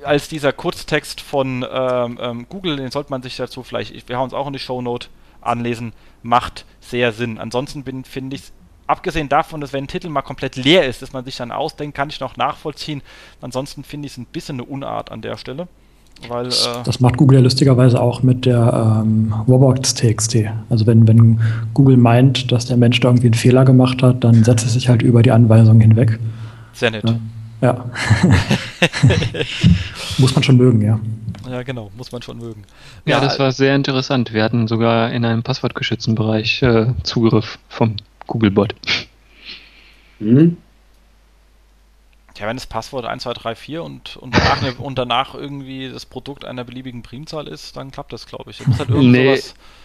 als 0.04 0.28
dieser 0.28 0.52
Kurztext 0.52 1.20
von 1.20 1.66
ähm, 1.68 2.18
ähm, 2.20 2.46
Google, 2.48 2.76
den 2.76 2.90
sollte 2.90 3.10
man 3.10 3.22
sich 3.22 3.36
dazu 3.36 3.62
vielleicht, 3.62 4.08
wir 4.08 4.16
haben 4.16 4.24
uns 4.24 4.34
auch 4.34 4.46
in 4.46 4.52
die 4.52 4.58
Shownote 4.58 5.08
anlesen, 5.40 5.92
macht 6.22 6.64
sehr 6.80 7.12
Sinn. 7.12 7.38
Ansonsten 7.38 7.84
finde 8.04 8.36
ich 8.36 8.42
es 8.42 8.52
abgesehen 8.86 9.28
davon, 9.28 9.60
dass 9.60 9.72
wenn 9.72 9.84
ein 9.84 9.88
Titel 9.88 10.08
mal 10.08 10.22
komplett 10.22 10.56
leer 10.56 10.86
ist, 10.86 11.02
dass 11.02 11.12
man 11.12 11.24
sich 11.24 11.36
dann 11.36 11.50
ausdenkt, 11.50 11.96
kann 11.96 12.08
ich 12.08 12.20
noch 12.20 12.36
nachvollziehen. 12.36 13.02
Ansonsten 13.40 13.84
finde 13.84 14.06
ich 14.06 14.12
es 14.12 14.18
ein 14.18 14.26
bisschen 14.26 14.56
eine 14.56 14.64
Unart 14.64 15.10
an 15.10 15.22
der 15.22 15.36
Stelle. 15.36 15.68
Weil, 16.28 16.46
das, 16.46 16.66
äh, 16.66 16.82
das 16.84 17.00
macht 17.00 17.18
Google 17.18 17.38
ja 17.38 17.44
lustigerweise 17.44 18.00
auch 18.00 18.22
mit 18.22 18.46
der 18.46 19.02
ähm, 19.04 19.34
Robots.txt. 19.46 20.36
Also 20.70 20.86
wenn, 20.86 21.06
wenn 21.06 21.40
Google 21.74 21.98
meint, 21.98 22.50
dass 22.52 22.66
der 22.66 22.76
Mensch 22.78 23.00
da 23.00 23.08
irgendwie 23.08 23.26
einen 23.26 23.34
Fehler 23.34 23.64
gemacht 23.64 24.02
hat, 24.02 24.24
dann 24.24 24.42
setzt 24.42 24.64
es 24.64 24.72
sich 24.72 24.88
halt 24.88 25.02
über 25.02 25.22
die 25.22 25.30
Anweisung 25.30 25.80
hinweg. 25.80 26.18
Sehr 26.72 26.90
nett. 26.90 27.04
Ja. 27.04 27.18
ja. 27.60 27.84
muss 30.18 30.34
man 30.34 30.42
schon 30.42 30.56
mögen, 30.56 30.80
ja. 30.80 30.98
Ja, 31.50 31.62
genau, 31.62 31.90
muss 31.96 32.10
man 32.12 32.22
schon 32.22 32.38
mögen. 32.38 32.62
Ja, 33.04 33.16
ja 33.16 33.24
das 33.24 33.38
war 33.38 33.52
sehr 33.52 33.74
interessant. 33.76 34.32
Wir 34.32 34.42
hatten 34.42 34.66
sogar 34.68 35.12
in 35.12 35.24
einem 35.24 35.42
passwortgeschützten 35.42 36.14
Bereich 36.14 36.62
äh, 36.62 36.86
Zugriff 37.02 37.58
vom 37.68 37.96
Googlebot. 38.26 38.74
Mhm. 40.18 40.56
Ja, 42.38 42.46
wenn 42.46 42.56
das 42.56 42.66
Passwort 42.66 43.06
1234 43.06 43.78
und, 43.78 44.16
und, 44.18 44.36
danach, 44.36 44.62
eine, 44.62 44.74
und 44.74 44.98
danach 44.98 45.34
irgendwie 45.34 45.88
das 45.88 46.04
Produkt 46.04 46.44
einer 46.44 46.64
beliebigen 46.64 47.02
Primzahl 47.02 47.48
ist, 47.48 47.76
dann 47.76 47.90
klappt 47.90 48.12
das, 48.12 48.26
glaube 48.26 48.50
ich. 48.50 48.60
Halt 48.78 48.90
nee, 48.90 49.40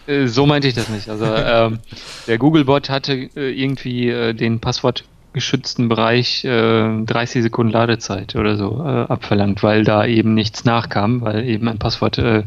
äh, 0.06 0.26
so 0.26 0.44
meinte 0.44 0.68
ich 0.68 0.74
das 0.74 0.90
nicht. 0.90 1.08
Also 1.08 1.24
ähm, 1.24 1.78
der 2.26 2.36
Googlebot 2.36 2.90
hatte 2.90 3.14
äh, 3.14 3.50
irgendwie 3.50 4.10
äh, 4.10 4.34
den 4.34 4.60
passwortgeschützten 4.60 5.88
Bereich 5.88 6.44
äh, 6.44 7.04
30 7.04 7.42
Sekunden 7.42 7.72
Ladezeit 7.72 8.36
oder 8.36 8.56
so 8.56 8.84
äh, 8.84 9.10
abverlangt, 9.10 9.62
weil 9.62 9.84
da 9.84 10.04
eben 10.04 10.34
nichts 10.34 10.66
nachkam, 10.66 11.22
weil 11.22 11.48
eben 11.48 11.68
ein 11.68 11.78
Passwort 11.78 12.18
äh, 12.18 12.42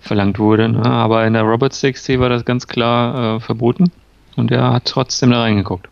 verlangt 0.00 0.40
wurde. 0.40 0.70
Ne? 0.70 0.84
Aber 0.84 1.24
in 1.24 1.34
der 1.34 1.42
Robots.txt 1.42 2.18
war 2.18 2.30
das 2.30 2.44
ganz 2.44 2.66
klar 2.66 3.38
verboten 3.40 3.92
und 4.36 4.50
er 4.50 4.72
hat 4.72 4.84
trotzdem 4.84 5.30
da 5.30 5.40
reingeguckt. 5.40 5.88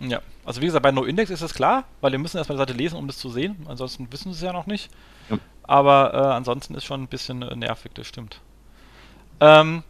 Ja, 0.00 0.20
also 0.44 0.60
wie 0.60 0.66
gesagt, 0.66 0.82
bei 0.82 0.90
NoIndex 0.90 1.30
ist 1.30 1.42
es 1.42 1.54
klar, 1.54 1.84
weil 2.00 2.12
wir 2.12 2.18
müssen 2.18 2.38
erstmal 2.38 2.56
die 2.56 2.62
Seite 2.62 2.72
lesen, 2.72 2.96
um 2.96 3.06
das 3.06 3.18
zu 3.18 3.28
sehen. 3.28 3.56
Ansonsten 3.68 4.10
wissen 4.10 4.32
sie 4.32 4.38
es 4.38 4.42
ja 4.42 4.52
noch 4.52 4.66
nicht. 4.66 4.90
Ja. 5.30 5.38
Aber 5.62 6.14
äh, 6.14 6.34
ansonsten 6.34 6.74
ist 6.74 6.84
schon 6.84 7.02
ein 7.02 7.08
bisschen 7.08 7.42
äh, 7.42 7.54
nervig, 7.54 7.92
das 7.94 8.06
stimmt. 8.06 8.40
Ähm, 9.40 9.82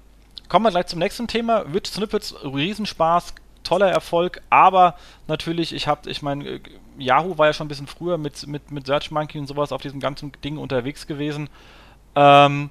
kommen 0.48 0.66
wir 0.66 0.70
gleich 0.70 0.86
zum 0.86 0.98
nächsten 0.98 1.28
Thema. 1.28 1.64
Rich 1.72 1.88
Snippets, 1.88 2.34
Riesenspaß, 2.44 3.34
toller 3.64 3.90
Erfolg, 3.90 4.42
aber 4.50 4.96
natürlich, 5.28 5.74
ich 5.74 5.88
habe, 5.88 6.10
ich 6.10 6.20
meine, 6.20 6.46
äh, 6.46 6.60
Yahoo 6.98 7.38
war 7.38 7.46
ja 7.46 7.52
schon 7.54 7.66
ein 7.66 7.68
bisschen 7.68 7.86
früher 7.86 8.18
mit, 8.18 8.46
mit, 8.46 8.70
mit 8.70 8.86
Search 8.86 9.10
Monkey 9.10 9.38
und 9.38 9.46
sowas 9.46 9.72
auf 9.72 9.80
diesem 9.80 10.00
ganzen 10.00 10.32
Ding 10.44 10.58
unterwegs 10.58 11.06
gewesen. 11.06 11.48
Ähm, 12.14 12.68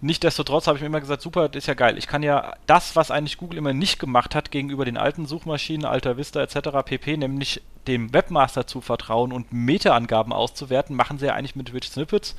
Nichtsdestotrotz 0.00 0.68
habe 0.68 0.76
ich 0.76 0.82
mir 0.82 0.86
immer 0.86 1.00
gesagt, 1.00 1.22
super, 1.22 1.48
das 1.48 1.64
ist 1.64 1.66
ja 1.66 1.74
geil. 1.74 1.98
Ich 1.98 2.06
kann 2.06 2.22
ja 2.22 2.54
das, 2.66 2.94
was 2.94 3.10
eigentlich 3.10 3.36
Google 3.36 3.58
immer 3.58 3.72
nicht 3.72 3.98
gemacht 3.98 4.36
hat 4.36 4.52
gegenüber 4.52 4.84
den 4.84 4.96
alten 4.96 5.26
Suchmaschinen, 5.26 5.84
Alta 5.84 6.16
Vista 6.16 6.40
etc. 6.40 6.68
pp., 6.84 7.16
nämlich 7.16 7.62
dem 7.88 8.12
Webmaster 8.12 8.66
zu 8.66 8.80
vertrauen 8.80 9.32
und 9.32 9.52
Meta-Angaben 9.52 10.32
auszuwerten, 10.32 10.94
machen 10.94 11.18
sie 11.18 11.26
ja 11.26 11.34
eigentlich 11.34 11.56
mit 11.56 11.72
Rich 11.72 11.90
Snippets. 11.90 12.36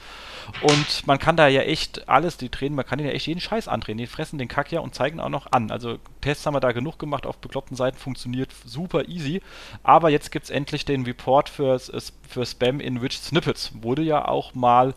Und 0.62 1.06
man 1.06 1.20
kann 1.20 1.36
da 1.36 1.48
ja 1.48 1.62
echt 1.62 2.08
alles, 2.08 2.38
die 2.38 2.50
drehen, 2.50 2.76
man 2.76 2.86
kann 2.86 2.98
denen 2.98 3.10
ja 3.10 3.16
echt 3.16 3.28
jeden 3.28 3.42
Scheiß 3.42 3.68
andrehen. 3.68 3.98
Die 3.98 4.08
fressen 4.08 4.38
den 4.38 4.48
Kack 4.48 4.72
ja 4.72 4.80
und 4.80 4.96
zeigen 4.96 5.20
auch 5.20 5.30
noch 5.30 5.52
an. 5.52 5.70
Also 5.70 5.98
Tests 6.22 6.46
haben 6.46 6.54
wir 6.54 6.62
da 6.62 6.72
genug 6.72 6.98
gemacht 6.98 7.26
auf 7.26 7.40
bekloppten 7.40 7.76
Seiten, 7.76 7.98
funktioniert 7.98 8.54
super 8.64 9.10
easy. 9.10 9.42
Aber 9.84 10.10
jetzt 10.10 10.32
gibt 10.32 10.46
es 10.46 10.50
endlich 10.50 10.86
den 10.86 11.04
Report 11.04 11.50
für, 11.50 11.78
für 11.78 12.46
Spam 12.46 12.80
in 12.80 12.98
Rich 12.98 13.20
Snippets. 13.20 13.72
Wurde 13.82 14.04
ja 14.04 14.26
auch 14.26 14.56
mal 14.56 14.94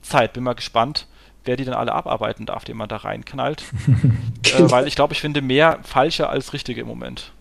Zeit. 0.00 0.32
Bin 0.32 0.44
mal 0.44 0.54
gespannt 0.54 1.08
wer 1.46 1.56
die 1.56 1.64
dann 1.64 1.74
alle 1.74 1.92
abarbeiten 1.92 2.46
darf, 2.46 2.64
den 2.64 2.76
man 2.76 2.88
da 2.88 2.96
reinknallt. 2.96 3.64
äh, 4.58 4.70
weil 4.70 4.86
ich 4.86 4.94
glaube, 4.94 5.14
ich 5.14 5.20
finde 5.20 5.40
mehr 5.40 5.78
falsche 5.82 6.28
als 6.28 6.52
richtige 6.52 6.82
im 6.82 6.86
Moment. 6.86 7.32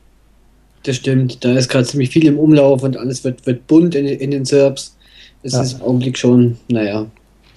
Das 0.83 0.97
stimmt, 0.97 1.43
da 1.43 1.53
ist 1.53 1.69
gerade 1.69 1.85
ziemlich 1.85 2.11
viel 2.11 2.25
im 2.25 2.37
Umlauf 2.37 2.83
und 2.83 2.95
alles 2.97 3.23
wird, 3.23 3.45
wird 3.47 3.65
bunt 3.67 3.95
in, 3.95 4.05
in 4.05 4.31
den 4.31 4.45
Serbs. 4.45 4.95
Es 5.41 5.53
ja. 5.53 5.61
ist 5.61 5.73
im 5.73 5.81
Augenblick 5.81 6.17
schon, 6.17 6.57
naja. 6.67 7.07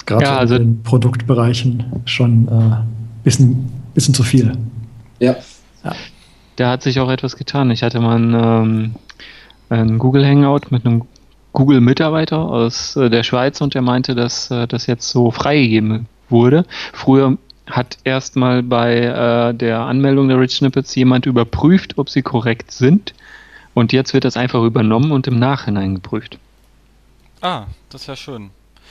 Gerade 0.07 0.25
ja, 0.25 0.39
also 0.39 0.55
in 0.55 0.63
den 0.63 0.83
Produktbereichen 0.83 1.85
schon 2.07 2.47
ein 2.47 2.73
äh, 2.73 3.25
bisschen, 3.25 3.71
bisschen 3.95 4.15
zu 4.15 4.23
viel. 4.23 4.53
Ja. 5.19 5.37
ja. 5.85 5.95
Da 6.57 6.71
hat 6.71 6.83
sich 6.83 6.99
auch 7.01 7.11
etwas 7.11 7.37
getan. 7.37 7.71
Ich 7.71 7.83
hatte 7.83 8.01
mal 8.01 8.19
ein, 8.19 8.35
ähm, 8.35 8.95
ein 9.69 9.99
Google 9.99 10.27
Hangout 10.27 10.71
mit 10.71 10.87
einem 10.87 11.03
Google-Mitarbeiter 11.53 12.39
aus 12.39 12.97
äh, 12.97 13.11
der 13.11 13.23
Schweiz 13.23 13.61
und 13.61 13.75
der 13.75 13.83
meinte, 13.83 14.15
dass 14.15 14.51
äh, 14.51 14.67
das 14.67 14.87
jetzt 14.87 15.09
so 15.11 15.31
freigegeben 15.31 16.07
wurde. 16.31 16.65
Früher 16.93 17.39
hat 17.69 17.99
erstmal 18.05 18.63
bei 18.63 18.97
äh, 18.97 19.55
der 19.55 19.81
Anmeldung 19.81 20.29
der 20.29 20.41
Rich 20.41 20.57
Snippets 20.57 20.95
jemand 20.95 21.27
überprüft, 21.27 21.99
ob 21.99 22.09
sie 22.09 22.23
korrekt 22.23 22.71
sind. 22.71 23.15
Und 23.75 23.93
jetzt 23.93 24.15
wird 24.15 24.25
das 24.25 24.37
einfach 24.37 24.63
übernommen 24.63 25.13
und 25.13 25.27
im 25.27 25.39
Nachhinein 25.39 25.95
geprüft. 25.95 26.39
Ah, 27.41 27.67
das 27.91 28.03
ist 28.03 28.07
ja 28.09 28.17
schön. 28.17 28.51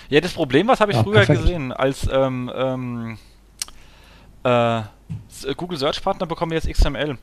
Ja, 0.09 0.21
das 0.21 0.33
Problem, 0.33 0.67
was 0.67 0.79
habe 0.79 0.91
ich 0.91 0.97
ja, 0.97 1.03
früher 1.03 1.15
perfekt. 1.15 1.41
gesehen, 1.41 1.73
als 1.73 2.07
ähm, 2.09 2.49
ähm, 2.55 3.17
äh, 4.43 4.81
Google 5.57 5.77
Search 5.77 6.01
Partner 6.01 6.25
bekommen 6.25 6.51
wir 6.51 6.59
jetzt 6.59 6.71
XML 6.71 7.17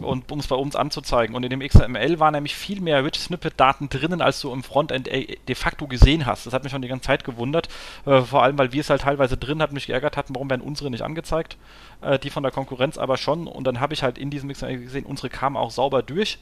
und 0.00 0.30
um 0.30 0.38
es 0.38 0.46
bei 0.46 0.56
uns 0.56 0.76
anzuzeigen. 0.76 1.34
Und 1.34 1.44
in 1.44 1.50
dem 1.50 1.60
XML 1.60 2.18
waren 2.18 2.34
nämlich 2.34 2.54
viel 2.54 2.80
mehr 2.80 3.04
Rich 3.04 3.18
Snippet-Daten 3.20 3.88
drinnen, 3.88 4.20
als 4.20 4.40
du 4.40 4.52
im 4.52 4.62
Frontend 4.62 5.08
äh, 5.08 5.36
de 5.48 5.54
facto 5.54 5.86
gesehen 5.86 6.26
hast. 6.26 6.46
Das 6.46 6.52
hat 6.52 6.62
mich 6.64 6.72
schon 6.72 6.82
die 6.82 6.88
ganze 6.88 7.06
Zeit 7.06 7.24
gewundert. 7.24 7.68
Äh, 8.04 8.22
vor 8.22 8.42
allem, 8.42 8.58
weil 8.58 8.72
wir 8.72 8.80
es 8.80 8.90
halt 8.90 9.02
teilweise 9.02 9.36
drin 9.36 9.62
hatten, 9.62 9.74
mich 9.74 9.86
geärgert 9.86 10.16
hatten, 10.16 10.34
warum 10.34 10.50
werden 10.50 10.62
unsere 10.62 10.90
nicht 10.90 11.02
angezeigt. 11.02 11.56
Äh, 12.02 12.18
die 12.18 12.30
von 12.30 12.42
der 12.42 12.52
Konkurrenz 12.52 12.98
aber 12.98 13.16
schon. 13.16 13.46
Und 13.46 13.64
dann 13.66 13.80
habe 13.80 13.94
ich 13.94 14.02
halt 14.02 14.18
in 14.18 14.30
diesem 14.30 14.50
XML 14.50 14.78
gesehen, 14.78 15.06
unsere 15.06 15.30
kamen 15.30 15.56
auch 15.56 15.70
sauber 15.70 16.02
durch. 16.02 16.38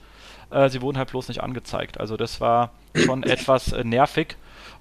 Äh, 0.50 0.68
sie 0.68 0.82
wurden 0.82 0.98
halt 0.98 1.10
bloß 1.10 1.28
nicht 1.28 1.42
angezeigt. 1.42 2.00
Also 2.00 2.16
das 2.16 2.40
war 2.40 2.72
schon 2.94 3.22
etwas 3.24 3.72
nervig. 3.84 4.36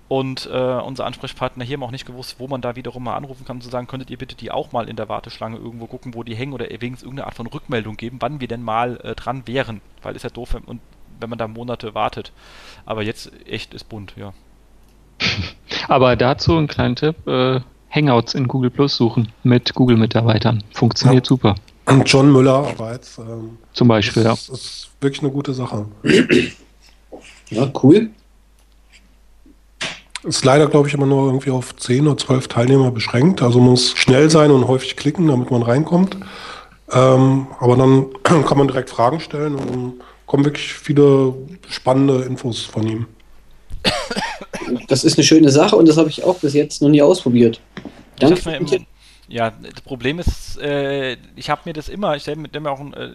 Und 0.10 0.50
äh, 0.52 0.58
unser 0.58 1.06
Ansprechpartner 1.06 1.64
hier 1.64 1.78
haben 1.78 1.84
auch 1.84 1.92
nicht 1.92 2.06
gewusst, 2.06 2.36
wo 2.38 2.48
man 2.48 2.62
da 2.62 2.76
wiederum 2.76 3.04
mal 3.04 3.16
anrufen 3.16 3.46
kann, 3.46 3.62
zu 3.62 3.70
sagen, 3.70 3.88
könntet 3.88 4.12
ihr 4.12 4.18
bitte 4.18 4.36
die 4.36 4.52
auch 4.52 4.72
mal 4.72 4.90
in 4.90 4.96
der 4.96 5.10
Warteschlange 5.10 5.58
irgendwo 5.58 5.88
gucken, 5.88 6.14
wo 6.14 6.24
die 6.24 6.36
hängen 6.36 6.54
oder 6.54 6.66
wenigstens 6.66 7.04
irgendeine 7.04 7.28
Art 7.28 7.36
von 7.36 7.48
Rückmeldung 7.48 7.98
geben, 7.98 8.18
wann 8.20 8.40
wir 8.40 8.48
denn 8.48 8.62
mal 8.62 9.00
äh, 9.04 9.16
dran 9.16 9.44
wären. 9.48 9.82
Weil 10.02 10.16
ist 10.16 10.24
ja 10.24 10.30
doof, 10.30 10.54
wenn, 10.54 10.64
und, 10.64 10.82
wenn 11.20 11.30
man 11.30 11.40
da 11.40 11.48
Monate 11.48 11.96
wartet. 11.96 12.32
Aber 12.86 13.04
jetzt 13.04 13.32
echt 13.48 13.74
ist 13.74 13.90
bunt, 13.90 14.14
ja. 14.18 14.34
Aber 15.88 16.16
dazu 16.16 16.58
ein 16.58 16.68
kleiner 16.68 16.96
Tipp, 16.96 17.28
äh, 17.28 17.62
Hangouts 17.90 18.34
in 18.34 18.48
Google 18.48 18.72
Plus 18.72 18.96
suchen 18.96 19.32
mit 19.44 19.74
Google-Mitarbeitern. 19.74 20.64
Funktioniert 20.74 21.26
ja. 21.26 21.30
super. 21.30 21.56
Und 21.86 22.12
John 22.12 22.32
Müller 22.32 22.74
jetzt. 22.92 23.20
Ähm, 23.20 23.58
Zum 23.74 23.88
Beispiel, 23.88 24.24
das, 24.24 24.48
ja. 24.48 24.54
Das 24.54 24.62
ist 24.62 24.90
wirklich 25.00 25.22
eine 25.22 25.32
gute 25.32 25.54
Sache. 25.54 25.86
Ja, 27.50 27.72
cool. 27.84 28.10
Ist 30.24 30.46
leider, 30.46 30.68
glaube 30.68 30.88
ich, 30.88 30.94
immer 30.94 31.06
nur 31.06 31.28
irgendwie 31.28 31.52
auf 31.52 31.76
10 31.76 32.08
oder 32.08 32.18
12 32.18 32.48
Teilnehmer 32.48 32.92
beschränkt. 32.92 33.42
Also 33.42 33.60
muss 33.60 33.92
schnell 33.96 34.30
sein 34.30 34.52
und 34.52 34.68
häufig 34.68 34.96
klicken, 34.96 35.28
damit 35.28 35.52
man 35.52 35.62
reinkommt. 35.62 36.18
Ähm, 36.92 37.48
aber 37.60 37.76
dann 37.76 38.08
kann 38.24 38.58
man 38.58 38.68
direkt 38.68 38.90
Fragen 38.90 39.20
stellen 39.20 39.56
und 39.56 39.70
dann 39.70 39.94
kommen 40.26 40.46
wirklich 40.46 40.74
viele 40.74 41.34
spannende 41.70 42.24
Infos 42.24 42.62
von 42.62 42.88
ihm. 42.88 43.08
Das 44.88 45.04
ist 45.04 45.18
eine 45.18 45.26
schöne 45.26 45.50
Sache 45.50 45.76
und 45.76 45.88
das 45.88 45.98
habe 45.98 46.10
ich 46.10 46.24
auch 46.24 46.40
bis 46.40 46.54
jetzt 46.54 46.82
noch 46.82 46.90
nie 46.90 47.02
ausprobiert. 47.02 47.60
Danke. 48.20 48.42
Ja, 49.28 49.52
das 49.52 49.82
Problem 49.82 50.20
ist, 50.20 50.58
äh, 50.60 51.18
ich 51.36 51.50
habe 51.50 51.62
mir 51.66 51.74
das 51.74 51.90
immer, 51.90 52.16
ich 52.16 52.24
stelle 52.24 52.38
mir 52.38 52.72
auch, 52.72 52.80
äh, 52.94 53.10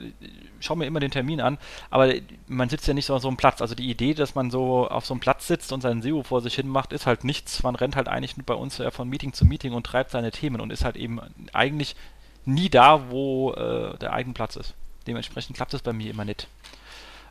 schaue 0.61 0.77
mir 0.77 0.87
immer 0.87 1.01
den 1.01 1.11
Termin 1.11 1.41
an, 1.41 1.59
aber 1.91 2.13
man 2.47 2.69
sitzt 2.69 2.87
ja 2.87 2.95
nicht 2.95 3.07
so 3.07 3.15
auf 3.15 3.23
so 3.23 3.29
einem 3.29 3.37
Platz. 3.37 3.61
Also 3.61 3.75
die 3.75 3.91
Idee, 3.91 4.15
dass 4.15 4.35
man 4.35 4.51
so 4.51 4.89
auf 4.89 5.07
so 5.07 5.15
einem 5.15 5.21
Platz 5.21 5.47
sitzt 5.47 5.73
und 5.73 5.81
seinen 5.81 6.03
SEO 6.03 6.23
vor 6.23 6.41
sich 6.41 6.55
hin 6.55 6.69
macht, 6.69 6.93
ist 6.93 7.07
halt 7.07 7.25
nichts. 7.25 7.63
Man 7.63 7.75
rennt 7.75 7.97
halt 7.97 8.09
eigentlich 8.09 8.35
bei 8.45 8.55
uns 8.55 8.79
ja 8.79 8.91
von 8.91 9.09
Meeting 9.09 9.33
zu 9.33 9.45
Meeting 9.45 9.73
und 9.73 9.85
treibt 9.85 10.11
seine 10.11 10.31
Themen 10.31 10.61
und 10.61 10.73
ist 10.73 10.85
halt 10.85 10.97
eben 10.97 11.21
eigentlich 11.53 11.97
nie 12.45 12.69
da, 12.69 13.11
wo 13.11 13.53
äh, 13.53 13.97
der 13.99 14.13
eigene 14.13 14.35
Platz 14.35 14.57
ist. 14.57 14.75
Dementsprechend 15.07 15.57
klappt 15.57 15.75
es 15.75 15.83
bei 15.83 15.93
mir 15.93 16.11
immer 16.11 16.25
nicht. 16.25 16.49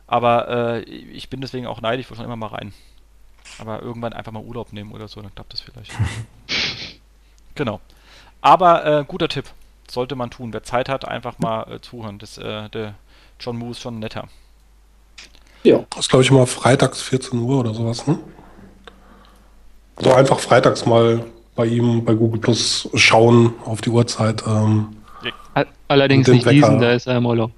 Aber 0.06 0.48
äh, 0.48 0.80
ich 0.82 1.28
bin 1.28 1.40
deswegen 1.40 1.66
auch 1.66 1.80
neidisch, 1.80 2.06
ich 2.06 2.10
will 2.10 2.16
schon 2.16 2.24
immer 2.24 2.36
mal 2.36 2.46
rein. 2.46 2.72
Aber 3.58 3.82
irgendwann 3.82 4.12
einfach 4.12 4.32
mal 4.32 4.42
Urlaub 4.42 4.72
nehmen 4.72 4.92
oder 4.92 5.08
so, 5.08 5.20
dann 5.20 5.34
klappt 5.34 5.52
das 5.52 5.60
vielleicht. 5.60 5.92
genau. 7.54 7.80
Aber 8.40 8.84
äh, 8.86 9.04
guter 9.06 9.28
Tipp. 9.28 9.46
Sollte 9.90 10.16
man 10.16 10.30
tun. 10.30 10.52
Wer 10.52 10.62
Zeit 10.62 10.88
hat, 10.88 11.06
einfach 11.06 11.38
mal 11.38 11.72
äh, 11.72 11.80
zuhören. 11.80 12.18
Das, 12.18 12.36
äh, 12.36 12.68
der 12.68 12.94
John 13.40 13.56
Moo 13.56 13.70
ist 13.70 13.80
schon 13.80 13.98
netter. 13.98 14.28
Ja. 15.62 15.84
Das 15.90 16.00
ist, 16.00 16.08
glaube 16.08 16.22
ich, 16.24 16.30
immer 16.30 16.46
freitags 16.46 17.02
14 17.02 17.38
Uhr 17.38 17.60
oder 17.60 17.74
sowas, 17.74 18.06
ne? 18.06 18.18
So 20.00 20.12
einfach 20.12 20.38
freitags 20.38 20.86
mal 20.86 21.24
bei 21.56 21.66
ihm 21.66 22.04
bei 22.04 22.14
Google 22.14 22.40
Plus 22.40 22.88
schauen 22.94 23.54
auf 23.64 23.80
die 23.80 23.90
Uhrzeit. 23.90 24.44
Ähm, 24.46 24.96
Allerdings 25.88 26.28
nicht 26.28 26.44
Wecker. 26.44 26.54
diesen, 26.54 26.78
da 26.78 26.92
ist 26.92 27.06
er 27.06 27.16
im 27.16 27.26
Urlaub. 27.26 27.50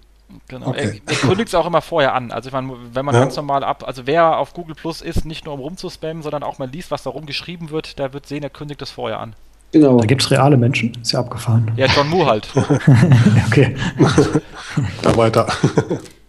Genau. 0.48 0.68
Okay. 0.68 1.02
Er, 1.06 1.12
er 1.12 1.16
kündigt 1.16 1.48
es 1.48 1.54
auch 1.54 1.66
immer 1.66 1.82
vorher 1.82 2.14
an. 2.14 2.30
Also 2.30 2.48
ich 2.48 2.52
meine, 2.52 2.72
wenn 2.92 3.04
man 3.04 3.14
ja. 3.14 3.20
ganz 3.20 3.36
normal 3.36 3.64
ab, 3.64 3.84
also 3.86 4.06
wer 4.06 4.38
auf 4.38 4.54
Google 4.54 4.74
Plus 4.74 5.02
ist, 5.02 5.24
nicht 5.24 5.44
nur 5.44 5.54
um 5.54 5.60
rumzuspammen, 5.60 6.22
sondern 6.22 6.42
auch 6.42 6.58
mal 6.58 6.68
liest, 6.68 6.90
was 6.90 7.02
da 7.02 7.10
rumgeschrieben 7.10 7.70
wird, 7.70 7.98
der 7.98 8.12
wird 8.12 8.26
sehen, 8.26 8.42
er 8.42 8.50
kündigt 8.50 8.80
das 8.80 8.90
vorher 8.90 9.18
an. 9.18 9.34
Genau. 9.72 9.98
Da 9.98 10.06
gibt 10.06 10.22
es 10.22 10.30
reale 10.30 10.56
Menschen, 10.56 10.92
ist 11.00 11.12
ja 11.12 11.20
abgefahren. 11.20 11.70
Ja, 11.76 11.86
John 11.86 12.08
Moo 12.08 12.26
halt. 12.26 12.48
okay. 13.46 13.76
da 15.02 15.16
weiter. 15.16 15.46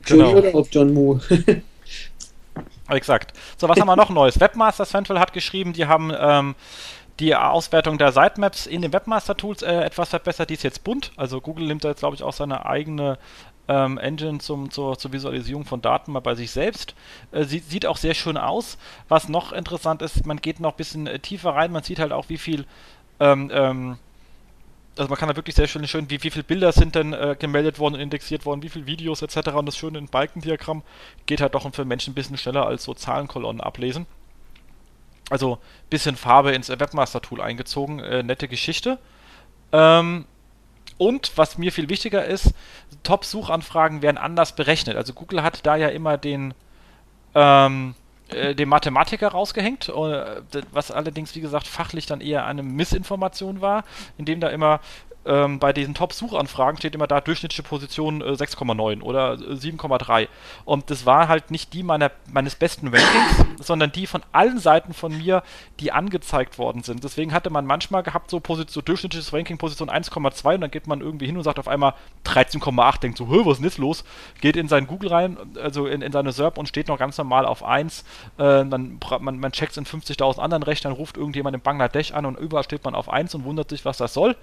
genau. 0.05 0.37
auf 0.53 0.67
John 0.71 0.93
Moo. 0.93 1.19
Exakt. 2.89 3.33
So, 3.57 3.67
was 3.67 3.79
haben 3.79 3.87
wir 3.87 3.95
noch 3.95 4.09
Neues? 4.09 4.39
Webmaster 4.39 4.85
Central 4.85 5.19
hat 5.19 5.33
geschrieben, 5.33 5.73
die 5.73 5.85
haben 5.85 6.11
ähm, 6.17 6.55
die 7.19 7.35
Auswertung 7.35 7.97
der 7.97 8.11
Sitemaps 8.11 8.65
in 8.65 8.81
den 8.81 8.93
Webmaster-Tools 8.93 9.61
äh, 9.61 9.73
etwas 9.83 10.09
verbessert. 10.09 10.49
Die 10.49 10.55
ist 10.55 10.63
jetzt 10.63 10.83
bunt. 10.83 11.11
Also 11.15 11.39
Google 11.41 11.67
nimmt 11.67 11.83
da 11.83 11.89
jetzt, 11.89 11.99
glaube 11.99 12.15
ich, 12.15 12.23
auch 12.23 12.33
seine 12.33 12.65
eigene 12.65 13.17
ähm, 13.67 13.97
Engine 13.97 14.39
zum, 14.39 14.71
zur, 14.71 14.97
zur, 14.97 15.13
Visualisierung 15.13 15.65
von 15.65 15.81
Daten 15.81 16.11
mal 16.11 16.19
bei 16.19 16.35
sich 16.35 16.51
selbst. 16.51 16.95
Äh, 17.31 17.45
sieht, 17.45 17.69
sieht, 17.69 17.85
auch 17.85 17.97
sehr 17.97 18.13
schön 18.13 18.37
aus. 18.37 18.77
Was 19.07 19.29
noch 19.29 19.53
interessant 19.53 20.01
ist, 20.01 20.25
man 20.25 20.37
geht 20.37 20.59
noch 20.59 20.71
ein 20.71 20.77
bisschen 20.77 21.07
äh, 21.07 21.19
tiefer 21.19 21.51
rein. 21.51 21.71
Man 21.71 21.83
sieht 21.83 21.99
halt 21.99 22.11
auch, 22.11 22.27
wie 22.27 22.37
viel 22.37 22.65
ähm, 23.21 23.49
ähm, 23.53 23.97
also 24.97 25.09
man 25.09 25.17
kann 25.17 25.29
da 25.29 25.35
wirklich 25.35 25.55
sehr 25.55 25.67
schön, 25.67 25.87
schön 25.87 26.09
wie, 26.09 26.21
wie 26.21 26.29
viele 26.29 26.43
Bilder 26.43 26.71
sind 26.71 26.95
denn 26.95 27.13
äh, 27.13 27.35
gemeldet 27.39 27.79
worden 27.79 27.95
und 27.95 28.01
indexiert 28.01 28.45
worden, 28.45 28.61
wie 28.63 28.69
viele 28.69 28.87
Videos 28.87 29.21
etc. 29.21 29.51
Und 29.51 29.67
das 29.67 29.77
schöne 29.77 30.01
Balkendiagramm 30.01 30.83
geht 31.27 31.39
halt 31.39 31.55
doch 31.55 31.71
für 31.73 31.85
Menschen 31.85 32.11
ein 32.11 32.15
bisschen 32.15 32.37
schneller 32.37 32.65
als 32.65 32.83
so 32.83 32.93
Zahlenkolonnen 32.93 33.61
ablesen. 33.61 34.05
also 35.29 35.59
bisschen 35.89 36.17
Farbe 36.17 36.51
ins 36.51 36.69
Webmaster-Tool 36.69 37.41
eingezogen. 37.41 37.99
Äh, 37.99 38.23
nette 38.23 38.47
Geschichte. 38.47 38.99
Ähm, 39.71 40.25
und 40.97 41.31
was 41.35 41.57
mir 41.57 41.71
viel 41.71 41.89
wichtiger 41.89 42.25
ist, 42.25 42.53
Top-Suchanfragen 43.03 44.01
werden 44.01 44.17
anders 44.17 44.55
berechnet. 44.55 44.97
Also 44.97 45.13
Google 45.13 45.41
hat 45.41 45.65
da 45.65 45.75
ja 45.75 45.87
immer 45.87 46.17
den, 46.17 46.53
ähm, 47.33 47.95
äh, 48.33 48.55
den 48.55 48.69
Mathematiker 48.69 49.29
rausgehängt, 49.29 49.89
äh, 49.89 50.41
was 50.71 50.91
allerdings, 50.91 51.35
wie 51.35 51.41
gesagt, 51.41 51.67
fachlich 51.67 52.05
dann 52.05 52.21
eher 52.21 52.45
eine 52.45 52.63
Missinformation 52.63 53.61
war, 53.61 53.83
indem 54.17 54.39
da 54.39 54.49
immer 54.49 54.79
ähm, 55.23 55.59
bei 55.59 55.71
diesen 55.71 55.93
Top-Suchanfragen 55.93 56.77
steht 56.77 56.95
immer 56.95 57.05
da 57.05 57.21
durchschnittliche 57.21 57.61
Position 57.61 58.21
äh, 58.21 58.31
6,9 58.31 59.01
oder 59.01 59.33
7,3. 59.33 60.23
Äh, 60.23 60.27
Und 60.65 60.89
das 60.89 61.05
war 61.05 61.27
halt 61.27 61.51
nicht 61.51 61.73
die 61.73 61.83
meiner, 61.83 62.11
meines 62.31 62.55
besten 62.55 62.87
Rankings, 62.87 63.45
sondern 63.65 63.91
die 63.91 64.07
von 64.07 64.23
allen 64.31 64.57
Seiten 64.57 64.93
von 64.93 65.15
mir, 65.15 65.43
die 65.79 65.91
angezeigt 65.91 66.57
worden 66.57 66.81
sind. 66.81 67.03
Deswegen 67.03 67.33
hatte 67.33 67.51
man 67.51 67.65
manchmal 67.65 68.01
gehabt, 68.01 68.31
so, 68.31 68.39
Position, 68.39 68.73
so 68.73 68.81
durchschnittliches 68.81 69.31
Ranking 69.31 69.59
Position 69.59 69.91
1,2 69.91 70.55
und 70.55 70.61
dann 70.61 70.71
geht 70.71 70.87
man 70.87 71.01
irgendwie 71.01 71.27
hin 71.27 71.37
und 71.37 71.43
sagt 71.43 71.59
auf 71.59 71.67
einmal 71.67 71.93
13,8, 72.25 72.99
denkt 73.01 73.17
so, 73.19 73.29
was 73.29 73.53
ist 73.53 73.57
denn 73.57 73.65
jetzt 73.65 73.77
los? 73.77 74.03
Geht 74.41 74.55
in 74.55 74.67
seinen 74.67 74.87
Google 74.87 75.09
rein, 75.09 75.37
also 75.61 75.85
in, 75.85 76.01
in 76.01 76.11
seine 76.11 76.31
SERP 76.31 76.57
und 76.57 76.67
steht 76.67 76.87
noch 76.87 76.97
ganz 76.97 77.17
normal 77.19 77.45
auf 77.45 77.63
1. 77.63 77.99
Äh, 78.37 78.65
dann, 78.65 78.99
man, 79.19 79.39
man 79.39 79.51
checkt 79.51 79.73
es 79.73 79.77
in 79.77 79.85
50.000 79.85 80.39
anderen 80.39 80.63
Rechnern, 80.63 80.93
ruft 80.93 81.17
irgendjemand 81.17 81.55
in 81.55 81.61
Bangladesch 81.61 82.11
an 82.11 82.25
und 82.25 82.39
überall 82.39 82.63
steht 82.63 82.83
man 82.83 82.95
auf 82.95 83.07
1 83.07 83.35
und 83.35 83.43
wundert 83.43 83.69
sich, 83.69 83.85
was 83.85 83.97
das 83.97 84.15
soll 84.15 84.35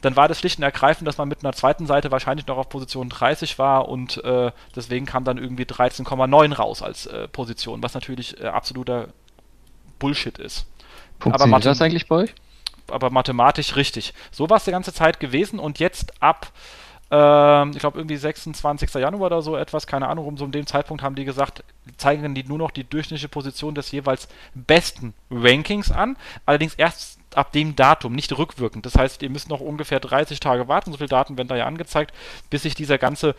dann 0.00 0.16
war 0.16 0.28
das 0.28 0.38
schlicht 0.38 0.58
und 0.58 0.64
ergreifend, 0.64 1.08
dass 1.08 1.18
man 1.18 1.28
mit 1.28 1.42
einer 1.42 1.52
zweiten 1.52 1.86
Seite 1.86 2.10
wahrscheinlich 2.10 2.46
noch 2.46 2.58
auf 2.58 2.68
Position 2.68 3.08
30 3.08 3.58
war 3.58 3.88
und 3.88 4.22
äh, 4.24 4.52
deswegen 4.74 5.06
kam 5.06 5.24
dann 5.24 5.38
irgendwie 5.38 5.64
13,9 5.64 6.54
raus 6.54 6.82
als 6.82 7.06
äh, 7.06 7.28
Position, 7.28 7.82
was 7.82 7.94
natürlich 7.94 8.40
äh, 8.40 8.46
absoluter 8.46 9.08
Bullshit 9.98 10.38
ist. 10.38 10.66
Funktioniert 11.18 11.54
aber 11.54 11.64
das 11.64 11.80
eigentlich 11.80 12.08
bei 12.08 12.16
euch? 12.16 12.34
Aber 12.88 13.10
mathematisch 13.10 13.74
richtig. 13.74 14.14
So 14.30 14.48
war 14.50 14.58
es 14.58 14.64
die 14.64 14.70
ganze 14.70 14.92
Zeit 14.92 15.18
gewesen 15.18 15.58
und 15.58 15.78
jetzt 15.78 16.22
ab 16.22 16.52
ähm, 17.10 17.70
ich 17.72 17.78
glaube 17.78 17.98
irgendwie 17.98 18.16
26. 18.16 18.92
Januar 18.94 19.26
oder 19.26 19.42
so 19.42 19.56
etwas, 19.56 19.86
keine 19.86 20.08
Ahnung, 20.08 20.26
um 20.26 20.36
so 20.36 20.44
um 20.44 20.52
den 20.52 20.66
Zeitpunkt 20.66 21.02
haben 21.02 21.14
die 21.14 21.24
gesagt, 21.24 21.62
zeigen 21.96 22.34
die 22.34 22.42
nur 22.44 22.58
noch 22.58 22.72
die 22.72 22.84
durchschnittliche 22.84 23.28
Position 23.28 23.74
des 23.74 23.92
jeweils 23.92 24.28
besten 24.54 25.14
Rankings 25.30 25.92
an. 25.92 26.16
Allerdings 26.46 26.74
erst 26.74 27.15
ab 27.36 27.52
dem 27.52 27.76
Datum, 27.76 28.14
nicht 28.14 28.36
rückwirkend. 28.36 28.86
Das 28.86 28.96
heißt, 28.96 29.22
ihr 29.22 29.30
müsst 29.30 29.48
noch 29.48 29.60
ungefähr 29.60 30.00
30 30.00 30.40
Tage 30.40 30.68
warten, 30.68 30.92
so 30.92 30.98
viele 30.98 31.08
Daten 31.08 31.36
werden 31.36 31.48
da 31.48 31.56
ja 31.56 31.66
angezeigt, 31.66 32.14
bis 32.50 32.62
sich 32.62 32.74
dieser 32.74 32.98
ganze 32.98 33.34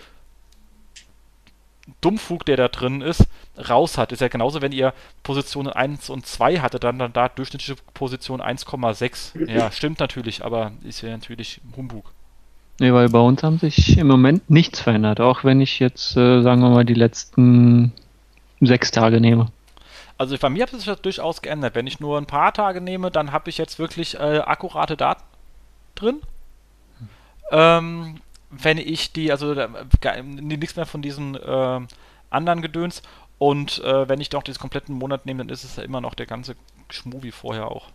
Dummfug, 2.01 2.45
der 2.45 2.57
da 2.57 2.67
drin 2.67 3.01
ist, 3.01 3.25
raus 3.57 3.97
hat. 3.97 4.11
Ist 4.11 4.21
ja 4.21 4.27
genauso, 4.27 4.61
wenn 4.61 4.71
ihr 4.71 4.93
Positionen 5.23 5.69
1 5.69 6.09
und 6.09 6.25
2 6.25 6.59
hattet, 6.59 6.83
dann, 6.83 6.99
dann 6.99 7.13
da 7.13 7.29
durchschnittliche 7.29 7.75
Position 7.93 8.41
1,6. 8.41 9.49
Ja, 9.49 9.71
stimmt 9.71 9.99
natürlich, 9.99 10.43
aber 10.43 10.71
ist 10.83 11.01
ja 11.01 11.09
natürlich 11.09 11.61
Humbug. 11.75 12.11
Nee, 12.79 12.93
weil 12.93 13.09
bei 13.09 13.19
uns 13.19 13.41
haben 13.41 13.57
sich 13.57 13.97
im 13.97 14.07
Moment 14.07 14.49
nichts 14.49 14.79
verändert, 14.79 15.19
auch 15.19 15.43
wenn 15.43 15.61
ich 15.61 15.79
jetzt, 15.79 16.15
äh, 16.15 16.41
sagen 16.41 16.61
wir 16.61 16.69
mal, 16.69 16.85
die 16.85 16.93
letzten 16.93 17.91
sechs 18.61 18.91
Tage 18.91 19.19
nehme. 19.19 19.51
Also 20.17 20.37
bei 20.37 20.49
mir 20.49 20.63
hat 20.63 20.71
sich 20.71 20.85
das 20.85 21.01
durchaus 21.01 21.41
geändert. 21.41 21.75
Wenn 21.75 21.87
ich 21.87 21.99
nur 21.99 22.17
ein 22.17 22.25
paar 22.25 22.53
Tage 22.53 22.81
nehme, 22.81 23.11
dann 23.11 23.31
habe 23.31 23.49
ich 23.49 23.57
jetzt 23.57 23.77
wirklich 23.77 24.15
äh, 24.15 24.39
akkurate 24.39 24.97
Daten 24.97 25.23
drin. 25.95 26.21
Ähm, 27.51 28.21
wenn 28.49 28.77
ich 28.77 29.13
die, 29.13 29.31
also 29.31 29.53
äh, 29.53 30.23
nichts 30.23 30.75
mehr 30.75 30.85
von 30.85 31.01
diesen 31.01 31.35
äh, 31.35 31.79
anderen 32.29 32.61
Gedöns. 32.61 33.03
Und 33.37 33.83
äh, 33.83 34.09
wenn 34.09 34.19
ich 34.19 34.29
doch 34.29 34.43
diesen 34.43 34.59
kompletten 34.59 34.95
Monat 34.95 35.25
nehme, 35.25 35.39
dann 35.39 35.49
ist 35.49 35.63
es 35.63 35.75
ja 35.75 35.83
immer 35.83 36.01
noch 36.01 36.15
der 36.15 36.25
ganze 36.25 36.55
Schmuh 36.89 37.21
wie 37.21 37.31
vorher 37.31 37.69
auch. 37.69 37.89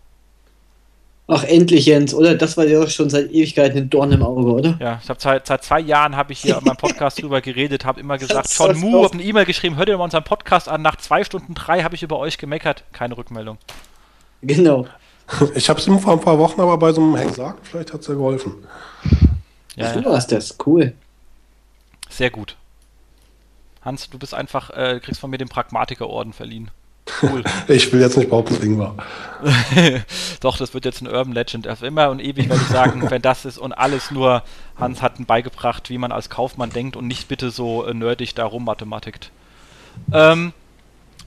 Ach, 1.34 1.44
endlich, 1.44 1.86
Jens, 1.86 2.12
oder? 2.12 2.34
Das 2.34 2.58
war 2.58 2.66
ja 2.66 2.86
schon 2.86 3.08
seit 3.08 3.30
Ewigkeiten 3.30 3.78
ein 3.78 3.88
Dorn 3.88 4.12
im 4.12 4.22
Auge, 4.22 4.52
oder? 4.52 4.76
Ja, 4.78 5.00
ich 5.02 5.08
habe 5.08 5.18
seit, 5.18 5.46
seit 5.46 5.64
zwei 5.64 5.80
Jahren 5.80 6.14
habe 6.14 6.34
ich 6.34 6.40
hier 6.40 6.58
in 6.58 6.64
meinem 6.64 6.76
Podcast 6.76 7.22
drüber 7.22 7.40
geredet, 7.40 7.86
habe 7.86 8.00
immer 8.00 8.18
gesagt, 8.18 8.54
John 8.54 8.76
Mu, 8.78 9.02
habe 9.02 9.14
eine 9.14 9.22
E-Mail 9.22 9.46
geschrieben, 9.46 9.76
hört 9.76 9.88
ihr 9.88 9.96
mal 9.96 10.04
unseren 10.04 10.24
Podcast 10.24 10.68
an. 10.68 10.82
Nach 10.82 10.96
zwei 10.96 11.24
Stunden 11.24 11.54
drei 11.54 11.84
habe 11.84 11.94
ich 11.94 12.02
über 12.02 12.18
euch 12.18 12.36
gemeckert, 12.36 12.84
keine 12.92 13.16
Rückmeldung. 13.16 13.56
Genau. 14.42 14.86
Ich 15.54 15.70
habe 15.70 15.80
es 15.80 15.86
ihm 15.86 15.98
vor 16.00 16.12
ein 16.12 16.20
paar 16.20 16.38
Wochen 16.38 16.60
aber 16.60 16.76
bei 16.76 16.92
so 16.92 17.00
einem 17.00 17.16
Hack 17.16 17.28
gesagt, 17.28 17.66
vielleicht 17.66 17.94
hat 17.94 18.02
es 18.02 18.08
ja 18.08 18.14
geholfen. 18.14 18.52
Ja, 19.76 19.86
Ach, 19.88 19.92
du 19.94 20.04
warst 20.04 20.32
das, 20.32 20.58
cool. 20.66 20.92
Sehr 22.10 22.28
gut. 22.28 22.56
Hans, 23.80 24.10
du 24.10 24.18
bist 24.18 24.34
einfach, 24.34 24.68
äh, 24.68 25.00
kriegst 25.02 25.18
von 25.18 25.30
mir 25.30 25.38
den 25.38 25.48
Pragmatiker-Orden 25.48 26.34
verliehen. 26.34 26.70
Cool. 27.22 27.42
ich 27.68 27.92
will 27.92 28.00
jetzt 28.00 28.16
nicht 28.16 28.30
behaupten, 28.30 28.54
dass 28.54 28.78
war. 28.78 28.96
Doch, 30.40 30.56
das 30.56 30.72
wird 30.72 30.84
jetzt 30.84 31.00
ein 31.02 31.08
Urban 31.08 31.32
Legend. 31.32 31.66
Auf 31.66 31.82
immer 31.82 32.10
und 32.10 32.20
ewig 32.20 32.48
werde 32.48 32.62
ich 32.62 32.68
sagen, 32.68 33.04
wenn 33.10 33.22
das 33.22 33.44
ist 33.44 33.58
und 33.58 33.72
alles 33.72 34.10
nur 34.10 34.42
Hans 34.78 35.02
hat 35.02 35.26
beigebracht, 35.26 35.90
wie 35.90 35.98
man 35.98 36.12
als 36.12 36.30
Kaufmann 36.30 36.70
denkt 36.70 36.96
und 36.96 37.06
nicht 37.06 37.28
bitte 37.28 37.50
so 37.50 37.84
äh, 37.84 37.94
nerdig 37.94 38.34
darum 38.34 38.64
mathematikt. 38.64 39.30
Ähm, 40.12 40.52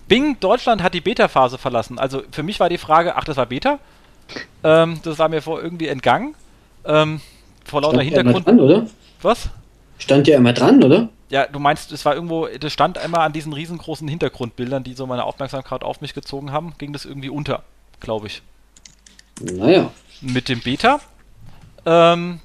Bing 0.08 0.40
Deutschland 0.40 0.82
hat 0.82 0.94
die 0.94 1.02
Beta-Phase 1.02 1.58
verlassen. 1.58 2.00
Also 2.00 2.24
für 2.32 2.44
mich 2.44 2.60
war 2.60 2.70
die 2.70 2.78
Frage, 2.78 3.16
ach, 3.16 3.24
das 3.24 3.38
war 3.38 3.46
Beta? 3.46 3.80
Ähm, 4.64 5.00
das 5.04 5.20
war 5.20 5.30
mir 5.30 5.42
vor 5.42 5.62
irgendwie 5.62 5.88
entgangen. 5.88 6.36
Ähm, 6.86 7.22
vor 7.64 7.82
lauter 7.82 8.02
Hintergrund. 8.02 8.48
Ja 8.48 8.54
dran, 8.54 8.60
oder? 8.60 8.86
Was? 9.22 9.50
Stand 9.98 10.28
ja 10.28 10.38
immer 10.38 10.54
dran, 10.54 10.84
oder? 10.84 11.10
Ja, 11.36 11.48
du 11.48 11.60
meinst, 11.60 11.92
es 11.92 12.06
war 12.06 12.16
irgendwo, 12.16 12.48
das 12.48 12.72
stand 12.72 12.98
einmal 12.98 13.20
an 13.26 13.34
diesen 13.34 13.52
riesengroßen 13.52 14.08
Hintergrundbildern, 14.08 14.86
die 14.86 14.94
so 14.94 15.06
meine 15.06 15.26
Aufmerksamkeit 15.26 15.84
auf 15.84 16.00
mich 16.00 16.14
gezogen 16.14 16.54
haben, 16.54 16.76
ging 16.78 16.94
das 16.94 17.04
irgendwie 17.04 17.28
unter, 17.28 17.64
glaube 18.00 18.28
ich. 18.28 18.42
Naja. 19.42 19.92
Mit 20.22 20.48
dem 20.48 20.62
Beta. 20.62 21.02
Ähm, 21.86 22.40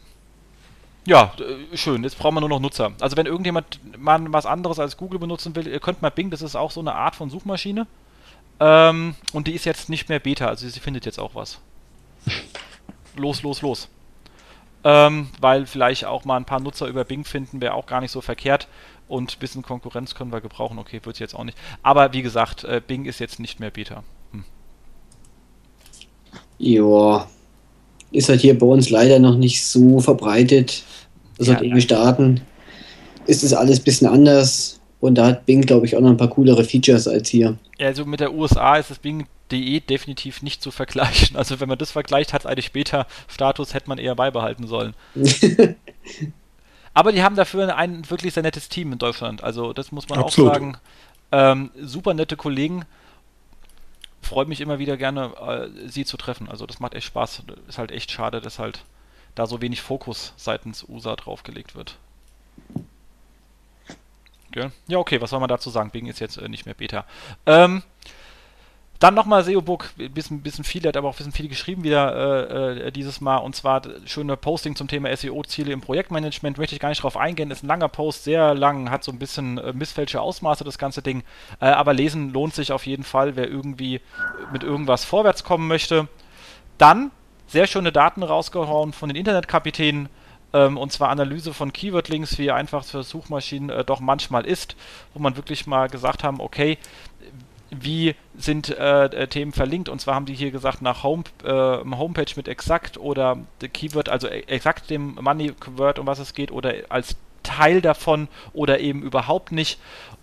ja, 1.06 1.32
äh, 1.38 1.76
schön. 1.76 2.02
Jetzt 2.02 2.18
brauchen 2.18 2.34
wir 2.34 2.40
nur 2.40 2.48
noch 2.48 2.58
Nutzer. 2.58 2.90
Also 2.98 3.16
wenn 3.16 3.26
irgendjemand 3.26 3.78
mal 3.96 4.20
was 4.32 4.44
anderes 4.44 4.80
als 4.80 4.96
Google 4.96 5.20
benutzen 5.20 5.54
will, 5.54 5.68
ihr 5.68 5.78
könnt 5.78 6.02
mal 6.02 6.10
Bing, 6.10 6.30
das 6.30 6.42
ist 6.42 6.56
auch 6.56 6.72
so 6.72 6.80
eine 6.80 6.96
Art 6.96 7.14
von 7.14 7.30
Suchmaschine. 7.30 7.86
Ähm, 8.58 9.14
und 9.32 9.46
die 9.46 9.52
ist 9.52 9.66
jetzt 9.66 9.88
nicht 9.88 10.08
mehr 10.08 10.18
Beta, 10.18 10.48
also 10.48 10.68
sie 10.68 10.80
findet 10.80 11.06
jetzt 11.06 11.20
auch 11.20 11.36
was. 11.36 11.60
Los, 13.14 13.44
los, 13.44 13.62
los. 13.62 13.88
Ähm, 14.82 15.28
weil 15.40 15.66
vielleicht 15.66 16.06
auch 16.06 16.24
mal 16.24 16.36
ein 16.36 16.46
paar 16.46 16.60
Nutzer 16.60 16.86
über 16.86 17.04
Bing 17.04 17.24
finden, 17.24 17.60
wäre 17.60 17.74
auch 17.74 17.86
gar 17.86 18.00
nicht 18.00 18.10
so 18.12 18.20
verkehrt. 18.20 18.68
Und 19.08 19.36
ein 19.36 19.38
bisschen 19.40 19.62
Konkurrenz 19.62 20.14
können 20.14 20.32
wir 20.32 20.40
gebrauchen. 20.40 20.78
Okay, 20.78 21.00
wird 21.02 21.18
jetzt 21.18 21.34
auch 21.34 21.44
nicht. 21.44 21.58
Aber 21.82 22.12
wie 22.12 22.22
gesagt, 22.22 22.64
äh, 22.64 22.80
Bing 22.86 23.04
ist 23.04 23.18
jetzt 23.18 23.40
nicht 23.40 23.60
mehr 23.60 23.70
Beta. 23.70 24.04
Hm. 24.32 24.44
Ja, 26.58 27.26
ist 28.12 28.28
halt 28.28 28.40
hier 28.40 28.58
bei 28.58 28.66
uns 28.66 28.90
leider 28.90 29.18
noch 29.18 29.36
nicht 29.36 29.64
so 29.64 30.00
verbreitet. 30.00 30.84
Seitdem 31.38 31.70
ja, 31.70 31.74
wir 31.74 31.82
starten, 31.82 32.40
ist 33.26 33.42
es 33.42 33.52
alles 33.52 33.80
ein 33.80 33.84
bisschen 33.84 34.08
anders. 34.08 34.79
Und 35.00 35.14
da 35.16 35.26
hat 35.26 35.46
Bing, 35.46 35.62
glaube 35.62 35.86
ich, 35.86 35.96
auch 35.96 36.00
noch 36.00 36.10
ein 36.10 36.16
paar 36.16 36.28
coolere 36.28 36.64
Features 36.64 37.08
als 37.08 37.28
hier. 37.28 37.56
Ja, 37.78 37.86
also 37.86 38.04
mit 38.04 38.20
der 38.20 38.34
USA 38.34 38.76
ist 38.76 38.90
das 38.90 38.98
Bing 38.98 39.26
DE 39.50 39.80
definitiv 39.80 40.42
nicht 40.42 40.62
zu 40.62 40.70
vergleichen. 40.70 41.36
Also 41.36 41.60
wenn 41.60 41.68
man 41.68 41.78
das 41.78 41.90
vergleicht, 41.90 42.32
hat 42.32 42.42
es 42.42 42.46
eigentlich 42.46 42.72
Beta-Status, 42.72 43.74
hätte 43.74 43.88
man 43.88 43.98
eher 43.98 44.14
beibehalten 44.14 44.66
sollen. 44.66 44.94
Aber 46.94 47.12
die 47.12 47.22
haben 47.22 47.36
dafür 47.36 47.76
ein 47.76 48.08
wirklich 48.10 48.34
sehr 48.34 48.42
nettes 48.42 48.68
Team 48.68 48.92
in 48.92 48.98
Deutschland. 48.98 49.42
Also 49.42 49.72
das 49.72 49.92
muss 49.92 50.08
man 50.08 50.18
Absolut. 50.18 50.50
auch 50.50 50.54
sagen. 50.54 50.76
Ähm, 51.32 51.70
super 51.80 52.14
nette 52.14 52.36
Kollegen. 52.36 52.84
Freut 54.22 54.48
mich 54.48 54.60
immer 54.60 54.78
wieder 54.78 54.96
gerne, 54.96 55.32
äh, 55.40 55.88
sie 55.88 56.04
zu 56.04 56.16
treffen. 56.16 56.48
Also 56.48 56.66
das 56.66 56.80
macht 56.80 56.94
echt 56.94 57.06
Spaß. 57.06 57.42
Ist 57.68 57.78
halt 57.78 57.90
echt 57.90 58.10
schade, 58.10 58.40
dass 58.40 58.58
halt 58.58 58.84
da 59.34 59.46
so 59.46 59.62
wenig 59.62 59.80
Fokus 59.80 60.32
seitens 60.36 60.84
USA 60.88 61.16
draufgelegt 61.16 61.74
wird. 61.74 61.96
Okay. 64.50 64.70
Ja, 64.88 64.98
okay, 64.98 65.20
was 65.20 65.30
soll 65.30 65.40
man 65.40 65.48
dazu 65.48 65.70
sagen? 65.70 65.90
Bing 65.90 66.06
ist 66.06 66.20
jetzt 66.20 66.36
äh, 66.36 66.48
nicht 66.48 66.66
mehr 66.66 66.74
Beta. 66.74 67.04
Ähm, 67.46 67.82
dann 69.00 69.14
nochmal 69.14 69.42
SEO-Book, 69.42 69.92
ein 69.98 70.12
bisschen, 70.12 70.42
bisschen 70.42 70.62
viel, 70.62 70.86
hat 70.86 70.94
aber 70.94 71.08
auch 71.08 71.14
ein 71.14 71.16
bisschen 71.16 71.32
viel 71.32 71.48
geschrieben 71.48 71.84
wieder 71.84 72.50
äh, 72.50 72.88
äh, 72.88 72.90
dieses 72.92 73.22
Mal. 73.22 73.38
Und 73.38 73.56
zwar 73.56 73.80
schöne 74.04 74.36
Posting 74.36 74.76
zum 74.76 74.88
Thema 74.88 75.16
SEO-Ziele 75.16 75.72
im 75.72 75.80
Projektmanagement. 75.80 76.58
Möchte 76.58 76.74
ich 76.74 76.80
gar 76.82 76.90
nicht 76.90 77.02
drauf 77.02 77.16
eingehen. 77.16 77.50
Ist 77.50 77.62
ein 77.64 77.68
langer 77.68 77.88
Post, 77.88 78.24
sehr 78.24 78.54
lang, 78.54 78.90
hat 78.90 79.02
so 79.02 79.10
ein 79.10 79.18
bisschen 79.18 79.56
äh, 79.56 79.72
missfälsche 79.72 80.20
Ausmaße, 80.20 80.64
das 80.64 80.76
ganze 80.76 81.00
Ding. 81.00 81.22
Äh, 81.60 81.66
aber 81.66 81.94
lesen 81.94 82.30
lohnt 82.34 82.54
sich 82.54 82.72
auf 82.72 82.84
jeden 82.84 83.04
Fall, 83.04 83.36
wer 83.36 83.48
irgendwie 83.48 84.02
mit 84.52 84.62
irgendwas 84.62 85.06
vorwärts 85.06 85.44
kommen 85.44 85.66
möchte. 85.66 86.06
Dann 86.76 87.10
sehr 87.46 87.66
schöne 87.66 87.92
Daten 87.92 88.22
rausgehauen 88.22 88.92
von 88.92 89.08
den 89.08 89.16
Internetkapitänen. 89.16 90.10
Ähm, 90.52 90.76
und 90.76 90.92
zwar 90.92 91.10
Analyse 91.10 91.54
von 91.54 91.72
Keyword-Links, 91.72 92.38
wie 92.38 92.50
einfach 92.50 92.84
für 92.84 93.02
Suchmaschinen 93.02 93.70
äh, 93.70 93.84
doch 93.84 94.00
manchmal 94.00 94.46
ist, 94.46 94.76
wo 95.14 95.20
man 95.20 95.36
wirklich 95.36 95.66
mal 95.66 95.88
gesagt 95.88 96.24
haben, 96.24 96.40
okay, 96.40 96.78
wie 97.70 98.16
sind 98.36 98.68
äh, 98.68 99.04
äh, 99.04 99.28
Themen 99.28 99.52
verlinkt. 99.52 99.88
Und 99.88 100.00
zwar 100.00 100.14
haben 100.14 100.26
die 100.26 100.34
hier 100.34 100.50
gesagt, 100.50 100.82
nach 100.82 101.02
Home, 101.04 101.24
äh, 101.44 101.50
Homepage 101.50 102.32
mit 102.36 102.48
exakt 102.48 102.98
oder 102.98 103.38
Keyword, 103.60 104.08
also 104.08 104.28
e-, 104.28 104.44
exakt 104.46 104.90
dem 104.90 105.14
Money-Word, 105.20 105.98
um 105.98 106.06
was 106.06 106.18
es 106.18 106.34
geht, 106.34 106.50
oder 106.50 106.74
als 106.88 107.16
Teil 107.42 107.80
davon 107.80 108.28
oder 108.52 108.80
eben 108.80 109.02
überhaupt 109.02 109.52
nicht. 109.52 109.78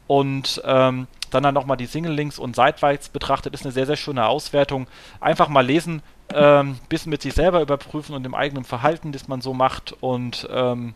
Und 0.08 0.62
ähm, 0.66 1.08
dann 1.32 1.44
dann 1.44 1.54
nochmal 1.54 1.78
die 1.78 1.86
Single-Links 1.86 2.40
und 2.40 2.56
seitwärts 2.56 3.10
betrachtet, 3.10 3.54
ist 3.54 3.66
eine 3.66 3.74
sehr, 3.74 3.86
sehr 3.86 3.98
schöne 3.98 4.28
Auswertung. 4.28 4.88
Einfach 5.20 5.50
mal 5.50 5.66
lesen, 5.66 6.02
ähm, 6.34 6.78
bisschen 6.90 7.10
mit 7.10 7.22
sich 7.22 7.34
selber 7.34 7.62
überprüfen 7.62 8.16
und 8.16 8.24
dem 8.24 8.36
eigenen 8.36 8.64
Verhalten, 8.64 9.12
das 9.12 9.28
man 9.28 9.42
so 9.42 9.54
macht. 9.54 9.96
Und 10.02 10.48
ähm, 10.52 10.94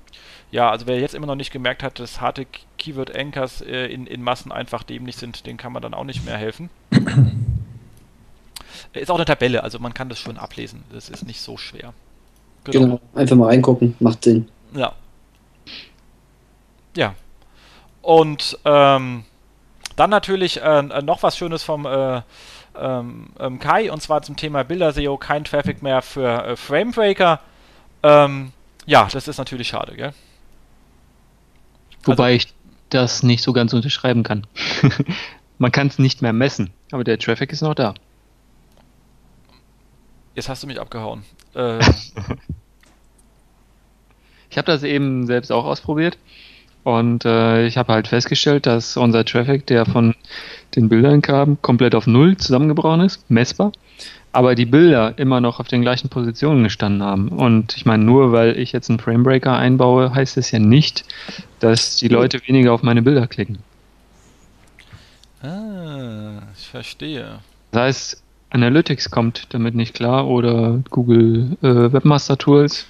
ja, 0.51 0.69
also 0.69 0.87
wer 0.87 0.99
jetzt 0.99 1.15
immer 1.15 1.27
noch 1.27 1.35
nicht 1.35 1.51
gemerkt 1.51 1.83
hat, 1.83 1.99
dass 1.99 2.19
harte 2.21 2.45
Keyword-Anchors 2.77 3.61
äh, 3.61 3.85
in, 3.87 4.07
in 4.07 4.21
Massen 4.21 4.51
einfach 4.51 4.83
dämlich 4.83 5.15
sind, 5.15 5.45
den 5.45 5.57
kann 5.57 5.71
man 5.71 5.81
dann 5.81 5.93
auch 5.93 6.03
nicht 6.03 6.25
mehr 6.25 6.37
helfen. 6.37 6.69
ist 8.93 9.09
auch 9.09 9.15
eine 9.15 9.25
Tabelle, 9.25 9.63
also 9.63 9.79
man 9.79 9.93
kann 9.93 10.09
das 10.09 10.19
schon 10.19 10.37
ablesen. 10.37 10.83
Das 10.91 11.09
ist 11.09 11.25
nicht 11.25 11.41
so 11.41 11.57
schwer. 11.57 11.93
Genau, 12.65 12.79
genau 12.79 13.01
einfach 13.15 13.35
mal 13.35 13.47
reingucken, 13.47 13.95
macht 13.99 14.23
Sinn. 14.23 14.49
Ja. 14.73 14.93
Ja. 16.95 17.15
Und 18.01 18.59
ähm, 18.65 19.23
dann 19.95 20.09
natürlich 20.09 20.61
äh, 20.61 20.81
noch 20.81 21.23
was 21.23 21.37
Schönes 21.37 21.63
vom 21.63 21.85
äh, 21.85 22.21
ähm, 22.81 23.27
ähm, 23.39 23.59
Kai 23.59 23.91
und 23.91 24.01
zwar 24.01 24.21
zum 24.21 24.35
Thema 24.35 24.63
Bilder-SEO, 24.63 25.17
kein 25.17 25.43
Traffic 25.43 25.81
mehr 25.81 26.01
für 26.01 26.45
äh, 26.45 26.55
Framebreaker. 26.55 27.39
Ähm, 28.03 28.51
ja, 28.85 29.07
das 29.11 29.27
ist 29.27 29.37
natürlich 29.37 29.67
schade, 29.67 29.95
gell? 29.95 30.13
Wobei 32.03 32.33
also, 32.33 32.35
ich 32.35 32.53
das 32.89 33.23
nicht 33.23 33.43
so 33.43 33.53
ganz 33.53 33.73
unterschreiben 33.73 34.23
kann. 34.23 34.47
Man 35.57 35.71
kann 35.71 35.87
es 35.87 35.99
nicht 35.99 36.21
mehr 36.21 36.33
messen, 36.33 36.71
aber 36.91 37.03
der 37.03 37.19
Traffic 37.19 37.51
ist 37.51 37.61
noch 37.61 37.75
da. 37.75 37.93
Jetzt 40.33 40.49
hast 40.49 40.63
du 40.63 40.67
mich 40.67 40.79
abgehauen. 40.79 41.23
Äh. 41.53 41.79
ich 44.49 44.57
habe 44.57 44.65
das 44.65 44.83
eben 44.83 45.27
selbst 45.27 45.51
auch 45.51 45.65
ausprobiert 45.65 46.17
und 46.83 47.25
äh, 47.25 47.67
ich 47.67 47.77
habe 47.77 47.93
halt 47.93 48.07
festgestellt, 48.07 48.65
dass 48.65 48.97
unser 48.97 49.23
Traffic, 49.25 49.67
der 49.67 49.85
von 49.85 50.15
den 50.75 50.89
Bildern 50.89 51.21
kam, 51.21 51.61
komplett 51.61 51.95
auf 51.95 52.07
Null 52.07 52.37
zusammengebrochen 52.37 53.01
ist, 53.01 53.29
messbar. 53.29 53.71
Aber 54.33 54.55
die 54.55 54.65
Bilder 54.65 55.17
immer 55.17 55.41
noch 55.41 55.59
auf 55.59 55.67
den 55.67 55.81
gleichen 55.81 56.09
Positionen 56.09 56.63
gestanden 56.63 57.03
haben. 57.03 57.29
Und 57.29 57.75
ich 57.75 57.85
meine, 57.85 58.03
nur 58.03 58.31
weil 58.31 58.57
ich 58.57 58.71
jetzt 58.71 58.89
einen 58.89 58.99
Framebreaker 58.99 59.57
einbaue, 59.57 60.13
heißt 60.13 60.37
es 60.37 60.51
ja 60.51 60.59
nicht, 60.59 61.03
dass 61.59 61.97
die 61.97 62.07
Leute 62.07 62.39
weniger 62.47 62.71
auf 62.71 62.81
meine 62.81 63.01
Bilder 63.01 63.27
klicken. 63.27 63.57
Ah, 65.43 66.43
ich 66.57 66.67
verstehe. 66.67 67.39
Das 67.71 67.81
heißt, 67.81 68.23
Analytics 68.51 69.11
kommt 69.11 69.47
damit 69.49 69.75
nicht 69.75 69.93
klar 69.93 70.27
oder 70.27 70.79
Google 70.89 71.57
äh, 71.61 71.91
Webmaster 71.91 72.37
Tools. 72.37 72.85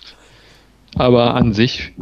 Aber 0.96 1.36
an 1.36 1.54
sich 1.54 1.94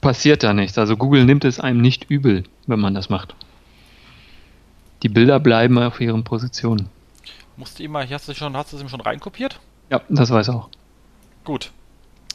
passiert 0.00 0.42
da 0.42 0.52
nichts. 0.52 0.76
Also 0.76 0.96
Google 0.96 1.24
nimmt 1.24 1.44
es 1.44 1.60
einem 1.60 1.80
nicht 1.80 2.10
übel, 2.10 2.44
wenn 2.66 2.80
man 2.80 2.94
das 2.94 3.08
macht. 3.08 3.34
Die 5.02 5.08
Bilder 5.08 5.40
bleiben 5.40 5.78
auf 5.78 6.00
ihren 6.00 6.24
Positionen. 6.24 6.88
Musst 7.56 7.78
du 7.78 7.82
immer, 7.82 8.08
hast 8.08 8.28
du 8.28 8.34
schon, 8.34 8.56
hast 8.56 8.72
du 8.72 8.76
es 8.76 8.82
ihm 8.82 8.88
schon 8.88 9.00
reinkopiert? 9.00 9.60
Ja, 9.90 10.00
das 10.08 10.30
weiß 10.30 10.48
auch. 10.50 10.68
Gut. 11.44 11.70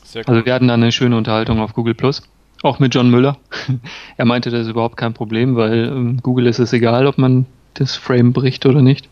Sehr 0.04 0.24
gut. 0.24 0.30
Also 0.30 0.46
wir 0.46 0.54
hatten 0.54 0.68
da 0.68 0.74
eine 0.74 0.92
schöne 0.92 1.18
Unterhaltung 1.18 1.60
auf 1.60 1.74
Google 1.74 1.96
Plus. 1.96 2.22
Auch 2.64 2.80
mit 2.80 2.94
John 2.94 3.10
Müller. 3.10 3.38
er 4.18 4.26
meinte, 4.26 4.50
das 4.50 4.62
ist 4.62 4.70
überhaupt 4.70 4.98
kein 4.98 5.14
Problem, 5.14 5.56
weil 5.56 5.86
ähm, 5.86 6.20
Google 6.22 6.48
ist 6.48 6.60
es 6.60 6.74
egal, 6.74 7.08
ob 7.08 7.18
man 7.18 7.46
das 7.76 7.96
Frame 7.96 8.34
bricht 8.34 8.66
oder 8.66 8.82
nicht. 8.82 9.08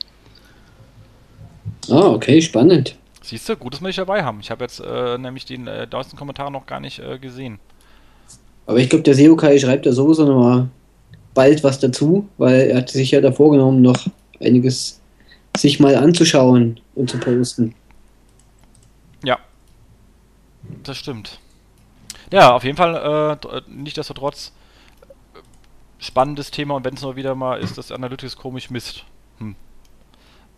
Ah, 1.90 2.08
okay, 2.08 2.42
spannend. 2.42 2.98
Siehst 3.22 3.48
du, 3.50 3.56
gut, 3.56 3.74
dass 3.74 3.82
wir 3.82 3.88
dich 3.88 3.96
dabei 3.96 4.24
haben. 4.24 4.40
Ich 4.40 4.52
habe 4.52 4.64
jetzt 4.64 4.80
äh, 4.80 5.18
nämlich 5.18 5.46
den 5.46 5.68
äh, 5.68 5.88
neuesten 5.92 6.18
Kommentar 6.18 6.50
noch 6.50 6.66
gar 6.66 6.80
nicht 6.80 7.00
äh, 7.00 7.18
gesehen. 7.20 7.60
Aber 8.68 8.80
ich 8.80 8.90
glaube, 8.90 9.04
der 9.04 9.16
SEO-Kai 9.16 9.60
schreibt 9.60 9.86
da 9.86 9.92
sowieso 9.92 10.26
nochmal 10.26 10.70
bald 11.36 11.64
was 11.64 11.80
dazu, 11.80 12.28
weil 12.38 12.72
er 12.72 12.78
hat 12.78 12.90
sich 12.90 13.12
ja 13.12 13.22
da 13.22 13.32
vorgenommen, 13.32 13.84
noch 13.84 14.08
einiges 14.42 15.00
sich 15.56 15.80
mal 15.80 15.96
anzuschauen 15.96 16.80
und 16.96 17.10
zu 17.10 17.20
posten. 17.20 17.76
Ja, 19.24 19.38
das 20.84 20.98
stimmt. 20.98 21.40
Ja, 22.32 22.54
auf 22.54 22.64
jeden 22.64 22.78
Fall, 22.78 23.40
äh, 23.44 23.62
nichtsdestotrotz, 23.68 24.52
spannendes 26.00 26.52
Thema 26.52 26.76
und 26.76 26.86
wenn 26.86 26.96
es 26.96 27.02
nur 27.02 27.16
wieder 27.16 27.36
mal 27.36 27.60
ist, 27.60 27.78
dass 27.78 27.92
Analytics 27.92 28.36
komisch 28.36 28.70
misst. 28.70 29.06
Hm. 29.40 29.56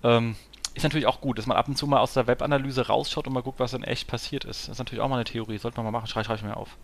Ähm, 0.04 0.36
ist 0.74 0.84
natürlich 0.84 1.08
auch 1.08 1.22
gut, 1.22 1.38
dass 1.38 1.48
man 1.48 1.58
ab 1.58 1.68
und 1.68 1.78
zu 1.78 1.88
mal 1.88 2.00
aus 2.00 2.14
der 2.14 2.28
Webanalyse 2.28 2.88
rausschaut 2.88 3.28
und 3.28 3.34
mal 3.34 3.42
guckt, 3.42 3.60
was 3.60 3.72
dann 3.72 3.84
echt 3.84 4.08
passiert 4.08 4.46
ist. 4.46 4.64
Das 4.64 4.74
ist 4.74 4.80
natürlich 4.80 5.02
auch 5.02 5.10
mal 5.10 5.16
eine 5.16 5.24
Theorie, 5.24 5.58
sollte 5.58 5.78
man 5.78 5.86
mal 5.86 5.92
machen, 5.92 6.08
schreibe 6.08 6.26
schrei 6.26 6.36
ich 6.36 6.44
mir 6.44 6.56
auf. 6.56 6.78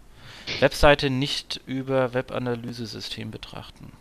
Webseite 0.60 1.10
nicht 1.10 1.62
über 1.66 2.14
Webanalyse-System 2.14 3.32
betrachten. 3.32 3.92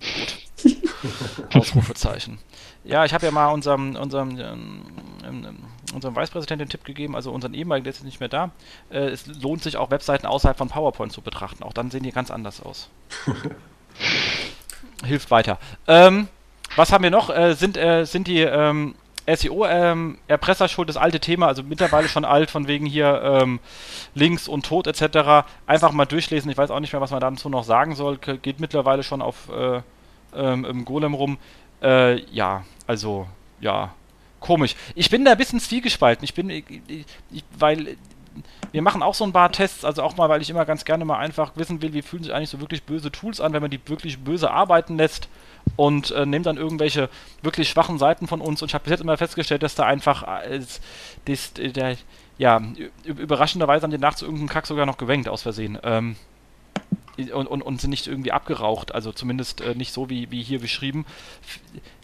Gut. 0.00 0.42
Ausrufezeichen. 1.54 2.38
Ja, 2.84 3.04
ich 3.04 3.14
habe 3.14 3.26
ja 3.26 3.32
mal 3.32 3.48
unserem, 3.48 3.96
unserem, 3.96 4.38
ähm, 4.38 4.82
ähm, 5.24 5.58
unserem 5.94 6.16
Vicepräsidenten 6.16 6.66
den 6.66 6.70
Tipp 6.70 6.84
gegeben, 6.84 7.14
also 7.14 7.30
unseren 7.32 7.54
ehemaligen, 7.54 7.84
der 7.84 7.92
ist 7.92 8.04
nicht 8.04 8.20
mehr 8.20 8.28
da. 8.28 8.50
Äh, 8.90 9.08
es 9.08 9.26
lohnt 9.26 9.62
sich 9.62 9.76
auch, 9.76 9.90
Webseiten 9.90 10.26
außerhalb 10.26 10.56
von 10.56 10.68
PowerPoint 10.68 11.12
zu 11.12 11.22
betrachten. 11.22 11.62
Auch 11.62 11.72
dann 11.72 11.90
sehen 11.90 12.02
die 12.02 12.12
ganz 12.12 12.30
anders 12.30 12.60
aus. 12.60 12.88
Hilft 15.04 15.30
weiter. 15.30 15.58
Ähm, 15.86 16.28
was 16.76 16.92
haben 16.92 17.04
wir 17.04 17.10
noch? 17.10 17.30
Äh, 17.30 17.54
sind, 17.54 17.76
äh, 17.76 18.04
sind 18.04 18.26
die 18.26 18.40
ähm, 18.40 18.94
SEO, 19.26 19.66
ähm, 19.66 20.18
Erpresser 20.26 20.68
schuld, 20.68 20.88
das 20.88 20.96
alte 20.96 21.20
Thema, 21.20 21.46
also 21.46 21.62
mittlerweile 21.62 22.08
schon 22.08 22.24
alt, 22.24 22.50
von 22.50 22.66
wegen 22.66 22.86
hier 22.86 23.22
ähm, 23.22 23.60
Links 24.14 24.48
und 24.48 24.66
Tod 24.66 24.86
etc. 24.86 25.46
Einfach 25.66 25.92
mal 25.92 26.06
durchlesen. 26.06 26.50
Ich 26.50 26.58
weiß 26.58 26.70
auch 26.70 26.80
nicht 26.80 26.92
mehr, 26.92 27.00
was 27.00 27.10
man 27.10 27.20
dazu 27.20 27.48
noch 27.48 27.64
sagen 27.64 27.94
soll. 27.94 28.18
Geht 28.18 28.60
mittlerweile 28.60 29.02
schon 29.02 29.22
auf 29.22 29.48
äh, 29.50 29.80
ähm, 30.34 30.64
im 30.64 30.84
Golem 30.84 31.14
rum. 31.14 31.38
Äh, 31.82 32.20
ja, 32.32 32.64
also, 32.86 33.26
ja, 33.60 33.94
komisch. 34.40 34.74
Ich 34.94 35.10
bin 35.10 35.24
da 35.24 35.32
ein 35.32 35.38
bisschen 35.38 35.60
zwiegespalten. 35.60 36.24
Ich 36.24 36.34
bin, 36.34 36.50
ich, 36.50 36.64
ich, 36.88 37.44
weil 37.58 37.96
wir 38.72 38.82
machen 38.82 39.02
auch 39.02 39.14
so 39.14 39.24
ein 39.24 39.32
paar 39.32 39.52
Tests, 39.52 39.84
also 39.84 40.02
auch 40.02 40.16
mal, 40.16 40.28
weil 40.28 40.42
ich 40.42 40.50
immer 40.50 40.64
ganz 40.64 40.84
gerne 40.84 41.04
mal 41.04 41.18
einfach 41.18 41.52
wissen 41.56 41.82
will, 41.82 41.92
wie 41.92 42.02
fühlen 42.02 42.22
sich 42.22 42.32
eigentlich 42.32 42.50
so 42.50 42.60
wirklich 42.60 42.82
böse 42.82 43.12
Tools 43.12 43.40
an, 43.40 43.52
wenn 43.52 43.62
man 43.62 43.70
die 43.70 43.80
wirklich 43.86 44.18
böse 44.18 44.50
arbeiten 44.50 44.96
lässt 44.96 45.28
und 45.76 46.10
äh, 46.10 46.26
nehme 46.26 46.44
dann 46.44 46.56
irgendwelche 46.56 47.08
wirklich 47.42 47.68
schwachen 47.68 47.98
Seiten 47.98 48.26
von 48.26 48.40
uns 48.40 48.62
und 48.62 48.70
ich 48.70 48.74
habe 48.74 48.84
bis 48.84 48.92
jetzt 48.92 49.00
immer 49.00 49.16
festgestellt, 49.16 49.62
dass 49.62 49.74
da 49.74 49.84
einfach 49.84 50.22
äh, 50.42 50.60
das, 51.26 51.52
der, 51.54 51.96
ja, 52.38 52.60
überraschenderweise 53.04 53.84
haben 53.84 53.90
die 53.90 53.98
nachts 53.98 54.22
irgendeinen 54.22 54.48
Kack 54.48 54.66
sogar 54.66 54.86
noch 54.86 54.98
gewenkt 54.98 55.28
aus 55.28 55.42
Versehen. 55.42 55.78
Ähm, 55.82 56.16
und, 57.34 57.46
und, 57.46 57.62
und, 57.62 57.80
sind 57.80 57.90
nicht 57.90 58.06
irgendwie 58.06 58.32
abgeraucht, 58.32 58.94
also 58.94 59.12
zumindest 59.12 59.60
äh, 59.60 59.74
nicht 59.74 59.92
so 59.92 60.08
wie, 60.08 60.30
wie 60.30 60.42
hier 60.42 60.60
beschrieben. 60.60 61.04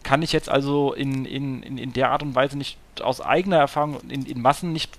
Kann 0.03 0.21
ich 0.21 0.31
jetzt 0.31 0.49
also 0.49 0.93
in, 0.93 1.25
in, 1.25 1.63
in, 1.63 1.77
in 1.79 1.93
der 1.93 2.11
Art 2.11 2.21
und 2.21 2.35
Weise 2.35 2.57
nicht 2.57 2.77
aus 3.01 3.19
eigener 3.19 3.57
Erfahrung 3.57 3.99
in, 4.07 4.25
in 4.25 4.41
Massen 4.41 4.71
nicht 4.71 4.91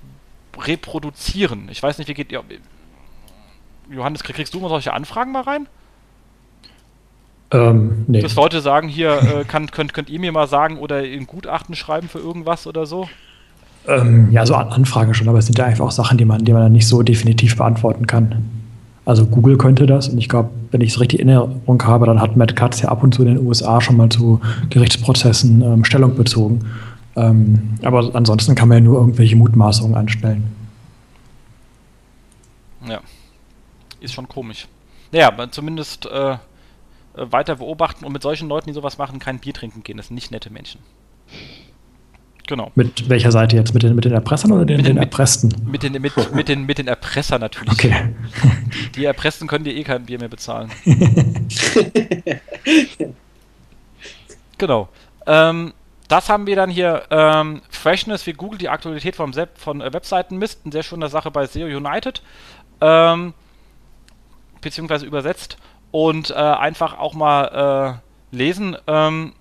reproduzieren. 0.59 1.69
Ich 1.71 1.83
weiß 1.83 1.99
nicht, 1.99 2.09
wie 2.09 2.15
geht. 2.15 2.33
Ja, 2.33 2.43
Johannes, 3.91 4.23
kriegst 4.23 4.55
du 4.55 4.61
mal 4.61 4.69
solche 4.69 4.93
Anfragen 4.93 5.33
mal 5.33 5.43
rein? 5.43 5.67
Ähm, 7.53 8.05
nee. 8.07 8.21
Dass 8.21 8.37
Leute 8.37 8.61
sagen, 8.61 8.89
hier, 8.89 9.21
äh, 9.23 9.45
kann, 9.45 9.71
könnt, 9.71 9.93
könnt 9.93 10.09
ihr 10.09 10.21
mir 10.21 10.31
mal 10.31 10.47
sagen 10.47 10.79
oder 10.79 10.99
ein 10.99 11.27
Gutachten 11.27 11.75
schreiben 11.75 12.09
für 12.09 12.21
irgendwas 12.21 12.67
oder 12.67 12.87
so? 12.87 13.09
Ähm, 13.89 14.31
ja, 14.31 14.47
so 14.47 14.55
Anfragen 14.55 15.15
schon, 15.15 15.29
aber 15.29 15.39
es 15.39 15.47
sind 15.47 15.59
ja 15.59 15.65
einfach 15.65 15.87
auch 15.87 15.91
Sachen, 15.91 16.19
die 16.19 16.25
man, 16.25 16.45
die 16.45 16.53
man 16.53 16.63
dann 16.63 16.73
nicht 16.73 16.87
so 16.87 17.03
definitiv 17.03 17.57
beantworten 17.57 18.07
kann. 18.07 18.45
Also 19.05 19.27
Google 19.27 19.57
könnte 19.57 19.87
das 19.87 20.09
und 20.09 20.19
ich 20.19 20.29
glaube, 20.29 20.51
wenn 20.71 20.83
ich 20.83 20.91
es 20.91 21.01
richtig 21.01 21.21
in 21.21 21.29
Erinnerung 21.29 21.83
habe, 21.83 22.07
dann 22.07 22.21
hat 22.21 22.37
Matt 22.37 22.55
Katz 22.55 22.83
ja 22.83 22.91
ab 22.91 23.03
und 23.03 23.15
zu 23.15 23.23
in 23.23 23.29
den 23.29 23.47
USA 23.47 23.81
schon 23.81 23.97
mal 23.97 24.09
zu 24.11 24.41
Gerichtsprozessen 24.69 25.63
ähm, 25.63 25.85
Stellung 25.85 26.15
bezogen. 26.15 26.61
Ähm, 27.17 27.75
aber 27.83 28.15
ansonsten 28.15 28.55
kann 28.55 28.69
man 28.69 28.79
ja 28.79 28.85
nur 28.85 29.01
irgendwelche 29.01 29.37
Mutmaßungen 29.37 29.97
anstellen. 29.97 30.45
Ja, 32.87 33.01
ist 34.01 34.15
schon 34.15 34.29
komisch. 34.29 34.69
Naja, 35.13 35.33
zumindest 35.51 36.07
äh, 36.07 36.37
weiter 37.15 37.57
beobachten 37.57 38.05
und 38.05 38.13
mit 38.13 38.23
solchen 38.23 38.49
Leuten, 38.49 38.69
die 38.69 38.75
sowas 38.75 38.99
machen, 38.99 39.19
kein 39.19 39.39
Bier 39.39 39.53
trinken 39.53 39.83
gehen. 39.83 39.97
Das 39.97 40.07
sind 40.07 40.15
nicht 40.15 40.31
nette 40.31 40.51
Menschen. 40.51 40.81
Genau. 42.47 42.73
Mit 42.75 43.09
welcher 43.09 43.31
Seite 43.31 43.55
jetzt? 43.57 43.75
Mit 43.75 43.85
den, 43.85 43.95
mit 43.95 44.05
den 44.05 44.13
Erpressern 44.13 44.51
oder 44.51 44.65
den, 44.65 44.79
mit 44.79 44.87
den, 44.87 44.97
den 44.97 45.03
Erpressten? 45.05 45.55
Mit, 45.71 45.85
den, 45.85 45.93
mit, 45.93 46.35
mit, 46.35 46.49
den, 46.49 46.67
mit 46.67 46.79
den 46.79 46.89
Erpressern 46.89 47.41
natürlich. 47.41 47.73
Okay. 47.73 48.13
Die, 48.75 48.93
die 48.97 49.05
Erpressten 49.05 49.47
können 49.47 49.65
dir 49.65 49.73
eh 49.73 49.85
kein 49.85 50.05
Bier 50.05 50.19
mehr 50.19 50.29
bezahlen. 50.29 50.69
genau. 54.59 54.89
Ähm, 55.27 55.73
das 56.11 56.29
haben 56.29 56.47
wir 56.47 56.57
dann 56.57 56.71
hier. 56.71 57.05
Ähm, 57.11 57.63
Freshness, 57.71 58.27
wie 58.27 58.33
Google 58.33 58.59
die 58.59 58.69
Aktualität 58.69 59.15
vom 59.15 59.33
Sepp, 59.33 59.59
von 59.59 59.81
äh, 59.81 59.93
Webseiten 59.93 60.39
misst. 60.39 60.61
Eine 60.65 60.73
sehr 60.73 60.83
schöne 60.83 61.09
Sache 61.09 61.31
bei 61.31 61.47
SEO 61.47 61.67
United. 61.67 62.21
Ähm, 62.81 63.33
beziehungsweise 64.61 65.07
übersetzt. 65.07 65.57
Und 65.93 66.31
äh, 66.31 66.35
einfach 66.35 66.99
auch 66.99 67.15
mal 67.15 68.01
äh, 68.33 68.37
lesen. 68.37 68.77
Ähm, 68.89 69.35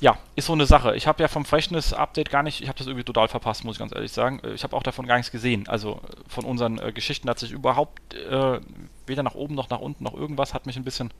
ja, 0.00 0.18
ist 0.34 0.46
so 0.46 0.52
eine 0.52 0.66
Sache. 0.66 0.96
Ich 0.96 1.06
habe 1.06 1.22
ja 1.22 1.28
vom 1.28 1.44
Freshness-Update 1.44 2.30
gar 2.30 2.42
nicht, 2.42 2.60
ich 2.60 2.68
habe 2.68 2.76
das 2.76 2.88
irgendwie 2.88 3.04
total 3.04 3.28
verpasst, 3.28 3.64
muss 3.64 3.76
ich 3.76 3.78
ganz 3.78 3.94
ehrlich 3.94 4.12
sagen. 4.12 4.40
Äh, 4.42 4.52
ich 4.52 4.64
habe 4.64 4.76
auch 4.76 4.82
davon 4.82 5.06
gar 5.06 5.16
nichts 5.16 5.30
gesehen. 5.30 5.68
Also 5.68 6.00
äh, 6.02 6.28
von 6.28 6.44
unseren 6.44 6.78
äh, 6.78 6.90
Geschichten 6.90 7.30
hat 7.30 7.38
sich 7.38 7.52
überhaupt 7.52 8.14
äh, 8.14 8.60
weder 9.06 9.22
nach 9.22 9.36
oben 9.36 9.54
noch 9.54 9.70
nach 9.70 9.80
unten 9.80 10.02
noch 10.02 10.14
irgendwas, 10.14 10.54
hat 10.54 10.66
mich 10.66 10.76
ein 10.76 10.84
bisschen 10.84 11.12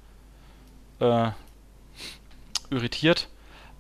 äh, 0.99 1.31
irritiert. 2.71 3.29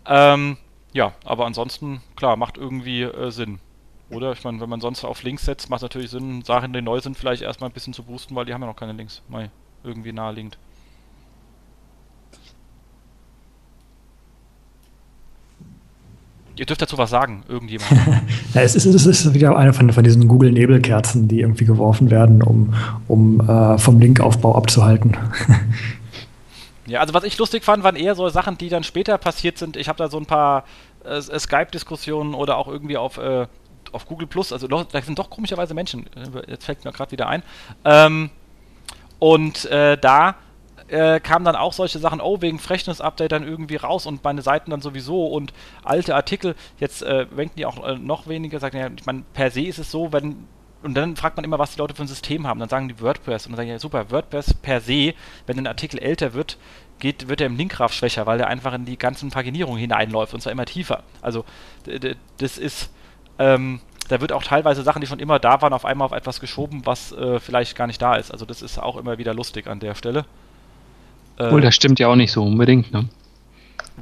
Ähm, 0.09 0.57
ja, 0.93 1.13
aber 1.25 1.47
ansonsten, 1.47 2.01
klar, 2.17 2.37
macht 2.37 2.57
irgendwie 2.57 3.03
äh, 3.03 3.31
Sinn. 3.31 3.59
Oder? 4.11 4.33
Ich 4.33 4.45
meine, 4.45 4.61
wenn 4.61 4.69
man 4.69 4.81
sonst 4.81 5.05
auf 5.05 5.23
Links 5.23 5.45
setzt, 5.45 5.69
macht 5.69 5.83
natürlich 5.83 6.11
Sinn, 6.11 6.43
Sachen, 6.43 6.73
die 6.73 6.81
neu 6.81 7.01
sind, 7.01 7.17
vielleicht 7.17 7.43
erstmal 7.43 7.71
ein 7.71 7.73
bisschen 7.73 7.93
zu 7.93 8.05
boosten, 8.05 8.35
weil 8.37 8.45
die 8.45 8.55
haben 8.55 8.63
ja 8.63 8.69
noch 8.69 8.77
keine 8.77 8.93
Links. 8.93 9.23
Mal 9.29 9.51
irgendwie 9.83 10.13
naheliegend. 10.13 10.59
Ihr 16.59 16.65
dürft 16.65 16.81
dazu 16.81 16.97
was 16.97 17.11
sagen, 17.11 17.43
irgendjemand. 17.49 17.91
ja, 18.55 18.63
es, 18.63 18.75
ist, 18.75 18.87
es 18.87 19.05
ist 19.05 19.35
wieder 19.35 19.59
eine 19.59 19.75
von, 19.75 19.93
von 19.93 20.03
diesen 20.03 20.27
Google-Nebelkerzen, 20.27 21.29
die 21.29 21.41
irgendwie 21.41 21.67
geworfen 21.67 22.11
werden, 22.11 22.43
um, 22.43 22.73
um 23.09 23.41
äh, 23.47 23.77
vom 23.77 24.01
Linkaufbau 24.01 24.55
abzuhalten. 24.55 25.17
ja, 26.87 27.01
also 27.01 27.15
was 27.15 27.25
ich 27.25 27.37
lustig 27.39 27.65
fand, 27.65 27.83
waren 27.85 27.97
eher 27.97 28.15
so 28.15 28.29
Sachen, 28.29 28.59
die 28.59 28.69
dann 28.69 28.85
später 28.85 29.19
passiert 29.19 29.59
sind. 29.59 29.77
Ich 29.77 29.89
habe 29.89 29.99
da 29.99 30.09
so 30.09 30.19
ein 30.19 30.27
paar 30.27 30.65
äh, 31.05 31.21
Skype-Diskussionen 31.21 32.35
oder 32.35 32.57
auch 32.57 32.69
irgendwie 32.69 32.97
auf, 32.97 33.19
äh, 33.19 33.47
auf 33.93 34.07
Google 34.07 34.27
Plus, 34.27 34.53
also 34.53 34.67
da 34.69 35.03
sind 35.03 35.19
doch 35.19 35.31
komischerweise 35.31 35.75
Menschen, 35.75 36.07
äh, 36.15 36.51
jetzt 36.51 36.65
fällt 36.65 36.85
mir 36.85 36.93
gerade 36.93 37.13
wieder 37.13 37.29
ein. 37.29 37.43
Ähm, 37.85 38.31
und 39.19 39.65
äh, 39.67 39.97
da 39.97 40.37
äh, 40.89 41.21
kamen 41.21 41.45
dann 41.45 41.57
auch 41.57 41.73
solche 41.73 41.99
Sachen, 41.99 42.21
oh, 42.21 42.41
wegen 42.43 42.59
Freshness-Update 42.59 43.33
dann 43.33 43.47
irgendwie 43.47 43.77
raus 43.77 44.07
und 44.07 44.23
meine 44.23 44.43
Seiten 44.43 44.71
dann 44.71 44.81
sowieso 44.81 45.27
und 45.27 45.53
alte 45.83 46.15
Artikel, 46.15 46.55
jetzt 46.79 47.03
äh, 47.03 47.27
wenken 47.31 47.57
die 47.57 47.67
auch 47.67 47.85
äh, 47.85 47.97
noch 47.97 48.29
weniger, 48.29 48.61
sagen 48.61 48.79
ja, 48.79 48.89
ich 48.97 49.07
meine, 49.07 49.25
per 49.33 49.51
se 49.51 49.63
ist 49.63 49.79
es 49.79 49.91
so, 49.91 50.13
wenn 50.13 50.47
und 50.87 50.95
dann 50.95 51.17
fragt 51.17 51.37
man 51.37 51.45
immer, 51.45 51.59
was 51.59 51.73
die 51.73 51.79
Leute 51.79 51.95
für 51.95 52.03
ein 52.03 52.09
System 52.09 52.47
haben. 52.47 52.61
Dann 52.61 52.69
sagen 52.69 52.89
die 52.89 53.01
WordPress 53.01 53.47
und 53.47 53.53
dann 53.53 53.57
sagen 53.59 53.69
ja 53.69 53.79
super, 53.79 54.11
WordPress 54.11 54.55
per 54.55 54.81
se, 54.81 55.15
wenn 55.47 55.59
ein 55.59 55.67
Artikel 55.67 55.99
älter 55.99 56.33
wird, 56.33 56.57
geht, 57.01 57.29
wird 57.29 57.41
er 57.41 57.49
im 57.49 57.57
Linkgraph 57.57 57.93
schwächer, 57.93 58.25
weil 58.27 58.41
er 58.41 58.47
einfach 58.47 58.73
in 58.73 58.85
die 58.85 58.97
ganzen 58.97 59.31
Paginierungen 59.31 59.81
hineinläuft 59.81 60.33
und 60.33 60.41
zwar 60.41 60.53
immer 60.53 60.65
tiefer. 60.65 61.03
Also 61.21 61.45
das 62.39 62.57
ist, 62.57 62.91
ähm, 63.39 63.81
da 64.09 64.21
wird 64.21 64.33
auch 64.33 64.45
teilweise 64.45 64.83
Sachen, 64.83 65.01
die 65.01 65.09
schon 65.09 65.19
immer 65.19 65.41
da 65.41 65.61
waren, 65.61 65.73
auf 65.73 65.85
einmal 65.85 66.07
auf 66.07 66.13
etwas 66.13 66.41
geschoben, 66.41 66.83
was 66.85 67.11
äh, 67.13 67.41
vielleicht 67.41 67.77
gar 67.77 67.89
nicht 67.89 68.01
da 68.01 68.15
ist. 68.15 68.31
Also 68.31 68.47
das 68.47 68.63
ist 68.63 68.79
auch 68.79 68.97
immer 68.97 69.19
wieder 69.19 69.35
lustig 69.35 69.67
an 69.67 69.81
der 69.81 69.97
Stelle. 69.97 70.25
Obwohl, 71.37 71.61
das 71.61 71.75
stimmt 71.75 71.99
ja 71.99 72.09
auch 72.09 72.17
nicht 72.17 72.33
so 72.33 72.45
unbedingt. 72.45 72.93
Ne? 72.93 73.09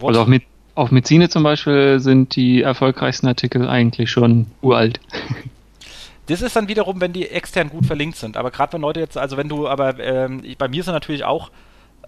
Also 0.02 0.20
auf, 0.20 0.28
mit, 0.28 0.44
auf 0.74 0.90
Medizine 0.90 1.30
zum 1.30 1.42
Beispiel 1.42 1.98
sind 1.98 2.36
die 2.36 2.62
erfolgreichsten 2.62 3.26
Artikel 3.26 3.66
eigentlich 3.68 4.10
schon 4.10 4.46
uralt. 4.60 5.00
Das 6.26 6.40
ist 6.40 6.56
dann 6.56 6.68
wiederum, 6.68 7.00
wenn 7.00 7.12
die 7.12 7.28
extern 7.28 7.68
gut 7.68 7.86
verlinkt 7.86 8.16
sind. 8.16 8.36
Aber 8.36 8.50
gerade 8.50 8.72
wenn 8.72 8.80
Leute 8.80 9.00
jetzt, 9.00 9.18
also 9.18 9.36
wenn 9.36 9.48
du, 9.48 9.68
aber 9.68 9.98
ähm, 9.98 10.42
bei 10.58 10.68
mir 10.68 10.82
sind 10.82 10.94
natürlich 10.94 11.24
auch, 11.24 11.50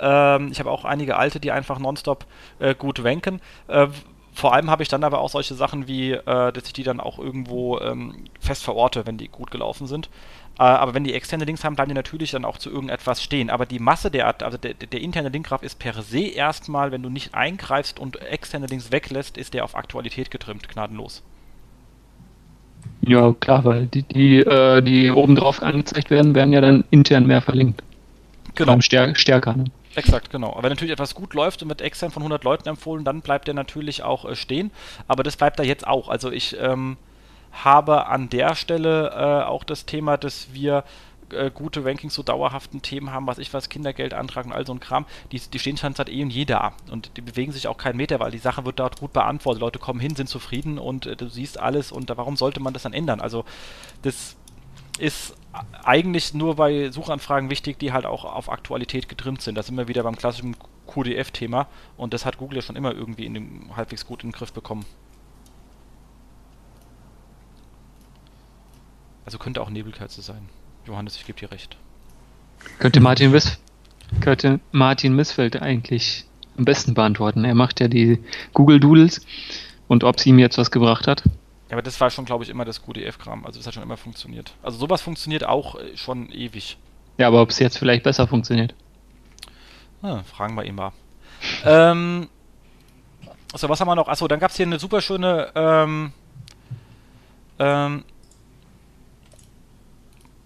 ähm, 0.00 0.48
ich 0.50 0.58
habe 0.58 0.70
auch 0.70 0.84
einige 0.84 1.16
alte, 1.16 1.40
die 1.40 1.52
einfach 1.52 1.78
nonstop 1.78 2.26
äh, 2.58 2.74
gut 2.74 3.04
ranken. 3.04 3.40
Äh, 3.68 3.88
vor 4.32 4.52
allem 4.52 4.70
habe 4.70 4.82
ich 4.82 4.90
dann 4.90 5.02
aber 5.02 5.20
auch 5.20 5.30
solche 5.30 5.54
Sachen 5.54 5.88
wie, 5.88 6.12
äh, 6.12 6.52
dass 6.52 6.66
ich 6.66 6.74
die 6.74 6.82
dann 6.82 7.00
auch 7.00 7.18
irgendwo 7.18 7.78
ähm, 7.80 8.26
fest 8.38 8.64
verorte, 8.64 9.06
wenn 9.06 9.16
die 9.16 9.28
gut 9.28 9.50
gelaufen 9.50 9.86
sind. 9.86 10.10
Äh, 10.58 10.62
aber 10.62 10.92
wenn 10.92 11.04
die 11.04 11.14
externe 11.14 11.44
Links 11.44 11.64
haben, 11.64 11.74
bleiben 11.74 11.88
die 11.88 11.94
natürlich 11.94 12.32
dann 12.32 12.44
auch 12.44 12.58
zu 12.58 12.70
irgendetwas 12.70 13.22
stehen. 13.22 13.48
Aber 13.48 13.64
die 13.64 13.78
Masse 13.78 14.10
der, 14.10 14.42
also 14.42 14.58
der, 14.58 14.74
der 14.74 15.00
interne 15.00 15.30
Linkgraph 15.30 15.62
ist 15.62 15.78
per 15.78 16.02
se 16.02 16.20
erstmal, 16.20 16.92
wenn 16.92 17.02
du 17.02 17.08
nicht 17.08 17.34
eingreifst 17.34 17.98
und 17.98 18.20
externe 18.20 18.66
Links 18.66 18.92
weglässt, 18.92 19.38
ist 19.38 19.54
der 19.54 19.64
auf 19.64 19.74
Aktualität 19.74 20.30
getrimmt, 20.30 20.68
gnadenlos. 20.68 21.22
Ja, 23.02 23.34
klar, 23.38 23.64
weil 23.64 23.86
die, 23.86 24.02
die, 24.02 24.38
äh, 24.38 24.82
die 24.82 25.10
oben 25.10 25.36
drauf 25.36 25.62
angezeigt 25.62 26.10
werden, 26.10 26.34
werden 26.34 26.52
ja 26.52 26.60
dann 26.60 26.84
intern 26.90 27.26
mehr 27.26 27.40
verlinkt. 27.40 27.82
Genau. 28.54 28.80
Stär 28.80 29.14
stärker. 29.14 29.54
Ne? 29.54 29.64
Exakt, 29.94 30.30
genau. 30.30 30.52
Aber 30.52 30.64
wenn 30.64 30.70
natürlich 30.70 30.92
etwas 30.92 31.14
gut 31.14 31.34
läuft 31.34 31.62
und 31.62 31.68
wird 31.68 31.80
extern 31.80 32.10
von 32.10 32.22
100 32.22 32.44
Leuten 32.44 32.68
empfohlen, 32.68 33.04
dann 33.04 33.20
bleibt 33.22 33.46
der 33.46 33.54
natürlich 33.54 34.02
auch 34.02 34.24
äh, 34.24 34.34
stehen. 34.36 34.70
Aber 35.08 35.22
das 35.22 35.36
bleibt 35.36 35.58
da 35.58 35.62
jetzt 35.62 35.86
auch. 35.86 36.08
Also 36.08 36.30
ich 36.30 36.56
ähm, 36.60 36.96
habe 37.52 38.06
an 38.06 38.28
der 38.28 38.54
Stelle 38.54 39.10
äh, 39.10 39.46
auch 39.46 39.64
das 39.64 39.86
Thema, 39.86 40.16
dass 40.16 40.48
wir 40.52 40.84
äh, 41.32 41.50
gute 41.50 41.84
Rankings 41.84 42.14
zu 42.14 42.20
so 42.20 42.24
dauerhaften 42.24 42.82
Themen 42.82 43.10
haben, 43.10 43.26
was 43.26 43.38
ich 43.38 43.52
was, 43.52 43.68
Kindergeldantrag 43.68 44.46
und 44.46 44.52
all 44.52 44.66
so 44.66 44.72
ein 44.72 44.80
Kram, 44.80 45.06
die, 45.32 45.38
die 45.38 45.58
stehen 45.58 45.76
schon 45.76 45.94
seit 45.94 46.08
eh 46.08 46.22
und 46.22 46.30
je 46.30 46.44
da 46.44 46.72
und 46.90 47.16
die 47.16 47.20
bewegen 47.20 47.52
sich 47.52 47.68
auch 47.68 47.78
keinen 47.78 47.96
Meter, 47.96 48.20
weil 48.20 48.30
die 48.30 48.38
Sache 48.38 48.64
wird 48.64 48.78
dort 48.78 49.00
gut 49.00 49.12
beantwortet. 49.12 49.60
Leute 49.60 49.78
kommen 49.78 50.00
hin, 50.00 50.14
sind 50.16 50.28
zufrieden 50.28 50.78
und 50.78 51.06
äh, 51.06 51.16
du 51.16 51.28
siehst 51.28 51.58
alles 51.58 51.92
und 51.92 52.08
warum 52.16 52.36
sollte 52.36 52.60
man 52.60 52.72
das 52.72 52.82
dann 52.82 52.92
ändern? 52.92 53.20
Also 53.20 53.44
das 54.02 54.36
ist 54.98 55.34
eigentlich 55.84 56.34
nur 56.34 56.56
bei 56.56 56.90
Suchanfragen 56.90 57.50
wichtig, 57.50 57.78
die 57.78 57.92
halt 57.92 58.06
auch 58.06 58.24
auf 58.24 58.50
Aktualität 58.50 59.08
getrimmt 59.08 59.42
sind. 59.42 59.54
Da 59.56 59.62
sind 59.62 59.76
wir 59.76 59.88
wieder 59.88 60.02
beim 60.02 60.16
klassischen 60.16 60.56
QDF-Thema 60.86 61.68
und 61.96 62.14
das 62.14 62.24
hat 62.24 62.38
Google 62.38 62.56
ja 62.56 62.62
schon 62.62 62.76
immer 62.76 62.92
irgendwie 62.92 63.26
in 63.26 63.34
dem, 63.34 63.76
halbwegs 63.76 64.06
gut 64.06 64.22
in 64.22 64.30
den 64.30 64.36
Griff 64.36 64.52
bekommen. 64.52 64.84
Also 69.24 69.38
könnte 69.38 69.60
auch 69.60 69.70
Nebelkerze 69.70 70.22
sein. 70.22 70.48
Johannes, 70.86 71.16
ich 71.16 71.26
gebe 71.26 71.38
dir 71.38 71.50
recht. 71.50 71.76
Könnte 72.78 73.00
Martin, 73.00 73.32
Wiss 73.32 73.58
könnte 74.20 74.60
Martin 74.72 75.14
Missfeld 75.14 75.60
eigentlich 75.60 76.24
am 76.56 76.64
besten 76.64 76.94
beantworten. 76.94 77.44
Er 77.44 77.54
macht 77.54 77.80
ja 77.80 77.88
die 77.88 78.22
Google 78.54 78.80
Doodles 78.80 79.20
und 79.88 80.04
ob 80.04 80.20
sie 80.20 80.30
ihm 80.30 80.38
jetzt 80.38 80.58
was 80.58 80.70
gebracht 80.70 81.06
hat. 81.06 81.22
Ja, 81.68 81.72
aber 81.72 81.82
das 81.82 82.00
war 82.00 82.10
schon, 82.10 82.24
glaube 82.24 82.44
ich, 82.44 82.50
immer 82.50 82.64
das 82.64 82.82
QDF-Kram. 82.82 83.44
Also 83.44 83.58
das 83.58 83.66
hat 83.66 83.74
schon 83.74 83.82
immer 83.82 83.96
funktioniert. 83.96 84.54
Also 84.62 84.78
sowas 84.78 85.02
funktioniert 85.02 85.44
auch 85.44 85.74
äh, 85.74 85.96
schon 85.96 86.30
ewig. 86.30 86.78
Ja, 87.18 87.26
aber 87.26 87.42
ob 87.42 87.50
es 87.50 87.58
jetzt 87.58 87.78
vielleicht 87.78 88.04
besser 88.04 88.26
funktioniert? 88.26 88.74
Ah, 90.02 90.22
fragen 90.22 90.54
wir 90.54 90.64
ihn 90.64 90.76
mal. 90.76 90.92
ähm, 91.64 92.28
also 93.52 93.68
was 93.68 93.80
haben 93.80 93.88
wir 93.88 93.96
noch? 93.96 94.08
Achso, 94.08 94.28
dann 94.28 94.38
gab 94.38 94.50
es 94.50 94.56
hier 94.56 94.66
eine 94.66 94.78
super 94.78 95.00
schöne 95.00 95.50
ähm, 95.54 96.12
ähm, 97.58 98.04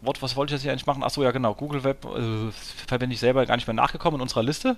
Wort, 0.02 0.22
was 0.22 0.34
wollte 0.34 0.50
ich 0.50 0.58
jetzt 0.58 0.62
hier 0.62 0.72
eigentlich 0.72 0.86
machen? 0.86 1.02
Achso, 1.02 1.22
ja 1.22 1.30
genau, 1.30 1.54
Google 1.54 1.84
Web 1.84 2.04
äh, 2.06 2.50
verwende 2.52 3.14
ich 3.14 3.20
selber 3.20 3.44
gar 3.44 3.56
nicht 3.56 3.66
mehr 3.66 3.74
nachgekommen 3.74 4.16
in 4.18 4.22
unserer 4.22 4.42
Liste 4.42 4.76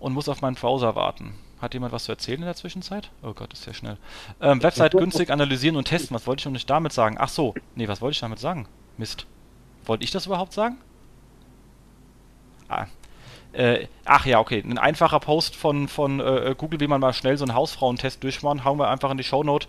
und 0.00 0.12
muss 0.12 0.28
auf 0.28 0.42
meinen 0.42 0.56
Browser 0.56 0.96
warten. 0.96 1.34
Hat 1.60 1.74
jemand 1.74 1.92
was 1.92 2.04
zu 2.04 2.12
erzählen 2.12 2.40
in 2.40 2.46
der 2.46 2.56
Zwischenzeit? 2.56 3.10
Oh 3.22 3.32
Gott, 3.32 3.52
ist 3.52 3.62
sehr 3.62 3.74
schnell. 3.74 3.96
Ähm, 4.40 4.62
Website 4.62 4.92
günstig 4.92 5.30
analysieren 5.30 5.76
und 5.76 5.84
testen. 5.84 6.14
Was 6.14 6.26
wollte 6.26 6.40
ich 6.40 6.44
noch 6.46 6.52
nicht 6.52 6.68
damit 6.68 6.92
sagen? 6.92 7.16
Ach 7.18 7.28
so, 7.28 7.54
nee, 7.76 7.86
was 7.86 8.00
wollte 8.00 8.14
ich 8.14 8.20
damit 8.20 8.40
sagen? 8.40 8.66
Mist. 8.96 9.26
Wollte 9.84 10.04
ich 10.04 10.10
das 10.10 10.26
überhaupt 10.26 10.52
sagen? 10.52 10.78
Ah, 12.68 12.86
äh, 13.54 13.86
ach 14.04 14.26
ja, 14.26 14.40
okay. 14.40 14.62
Ein 14.66 14.78
einfacher 14.78 15.20
Post 15.20 15.54
von, 15.54 15.86
von 15.86 16.18
äh, 16.20 16.54
Google, 16.58 16.80
wie 16.80 16.88
man 16.88 17.00
mal 17.00 17.12
schnell 17.12 17.36
so 17.36 17.44
einen 17.44 17.54
Hausfrauentest 17.54 18.22
durchmachen, 18.22 18.64
hauen 18.64 18.78
wir 18.78 18.88
einfach 18.88 19.10
in 19.10 19.16
die 19.16 19.24
Shownote. 19.24 19.68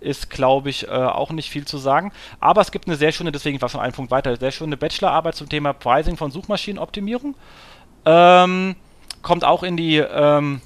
Ist, 0.00 0.30
glaube 0.30 0.70
ich, 0.70 0.88
äh, 0.88 0.90
auch 0.90 1.30
nicht 1.30 1.50
viel 1.50 1.66
zu 1.66 1.76
sagen. 1.76 2.12
Aber 2.40 2.62
es 2.62 2.72
gibt 2.72 2.86
eine 2.86 2.96
sehr 2.96 3.12
schöne, 3.12 3.32
deswegen 3.32 3.60
war 3.60 3.68
schon 3.68 3.80
ein 3.80 3.92
Punkt 3.92 4.10
weiter, 4.10 4.36
sehr 4.36 4.52
schöne 4.52 4.76
Bachelorarbeit 4.76 5.34
zum 5.34 5.48
Thema 5.48 5.74
Pricing 5.74 6.16
von 6.16 6.30
Suchmaschinenoptimierung. 6.30 7.34
Ähm, 8.06 8.76
kommt 9.20 9.44
auch 9.44 9.62
in 9.62 9.76
die, 9.76 9.96
ähm, 9.96 10.62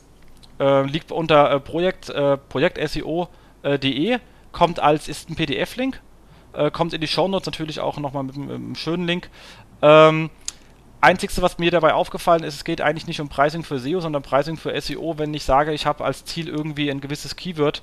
äh, 0.60 0.82
liegt 0.82 1.10
unter 1.10 1.50
äh, 1.50 1.60
Projekt, 1.60 2.08
äh, 2.08 2.36
Projekt.seo.de, 2.36 4.18
kommt 4.52 4.78
als, 4.80 5.08
ist 5.08 5.30
ein 5.30 5.36
PDF-Link, 5.36 6.00
kommt 6.72 6.92
in 6.92 7.00
die 7.00 7.06
Shownotes 7.06 7.46
natürlich 7.46 7.78
auch 7.78 7.96
nochmal 7.98 8.24
mit, 8.24 8.36
mit 8.36 8.50
einem 8.50 8.74
schönen 8.74 9.06
Link. 9.06 9.30
Ähm, 9.82 10.30
Einzigste, 11.00 11.42
was 11.42 11.58
mir 11.58 11.70
dabei 11.70 11.94
aufgefallen 11.94 12.42
ist, 12.42 12.54
es 12.54 12.64
geht 12.64 12.80
eigentlich 12.80 13.06
nicht 13.06 13.20
um 13.20 13.28
Pricing 13.28 13.62
für 13.62 13.78
SEO, 13.78 14.00
sondern 14.00 14.22
Pricing 14.22 14.56
für 14.56 14.78
SEO, 14.80 15.18
wenn 15.18 15.32
ich 15.32 15.44
sage, 15.44 15.72
ich 15.72 15.86
habe 15.86 16.04
als 16.04 16.24
Ziel 16.24 16.48
irgendwie 16.48 16.90
ein 16.90 17.00
gewisses 17.00 17.36
Keyword 17.36 17.82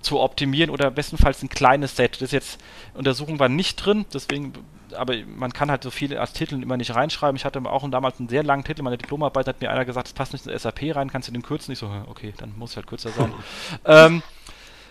zu 0.00 0.20
optimieren 0.20 0.70
oder 0.70 0.90
bestenfalls 0.90 1.42
ein 1.42 1.48
kleines 1.48 1.96
Set. 1.96 2.16
Das 2.16 2.22
ist 2.22 2.32
jetzt, 2.32 2.60
Untersuchung 2.94 3.38
war 3.38 3.48
nicht 3.48 3.76
drin, 3.76 4.04
deswegen, 4.12 4.52
aber 4.96 5.14
man 5.26 5.52
kann 5.52 5.70
halt 5.70 5.82
so 5.82 5.90
viele 5.90 6.20
als 6.20 6.32
Titel 6.32 6.62
immer 6.62 6.76
nicht 6.76 6.94
reinschreiben. 6.94 7.36
Ich 7.36 7.44
hatte 7.44 7.60
auch 7.64 7.88
damals 7.90 8.18
einen 8.18 8.28
sehr 8.28 8.42
langen 8.42 8.64
Titel, 8.64 8.82
meine 8.82 8.98
Diplomarbeit 8.98 9.46
hat 9.46 9.60
mir 9.60 9.70
einer 9.70 9.84
gesagt, 9.84 10.08
das 10.08 10.12
passt 10.14 10.32
nicht 10.32 10.46
in 10.46 10.58
SAP 10.58 10.94
rein, 10.94 11.10
kannst 11.10 11.28
du 11.28 11.32
den 11.32 11.42
kürzen? 11.42 11.72
Ich 11.72 11.78
so, 11.78 11.90
okay, 12.08 12.32
dann 12.36 12.54
muss 12.56 12.70
es 12.70 12.76
halt 12.76 12.86
kürzer 12.86 13.10
sein. 13.10 13.32
ähm, 13.84 14.22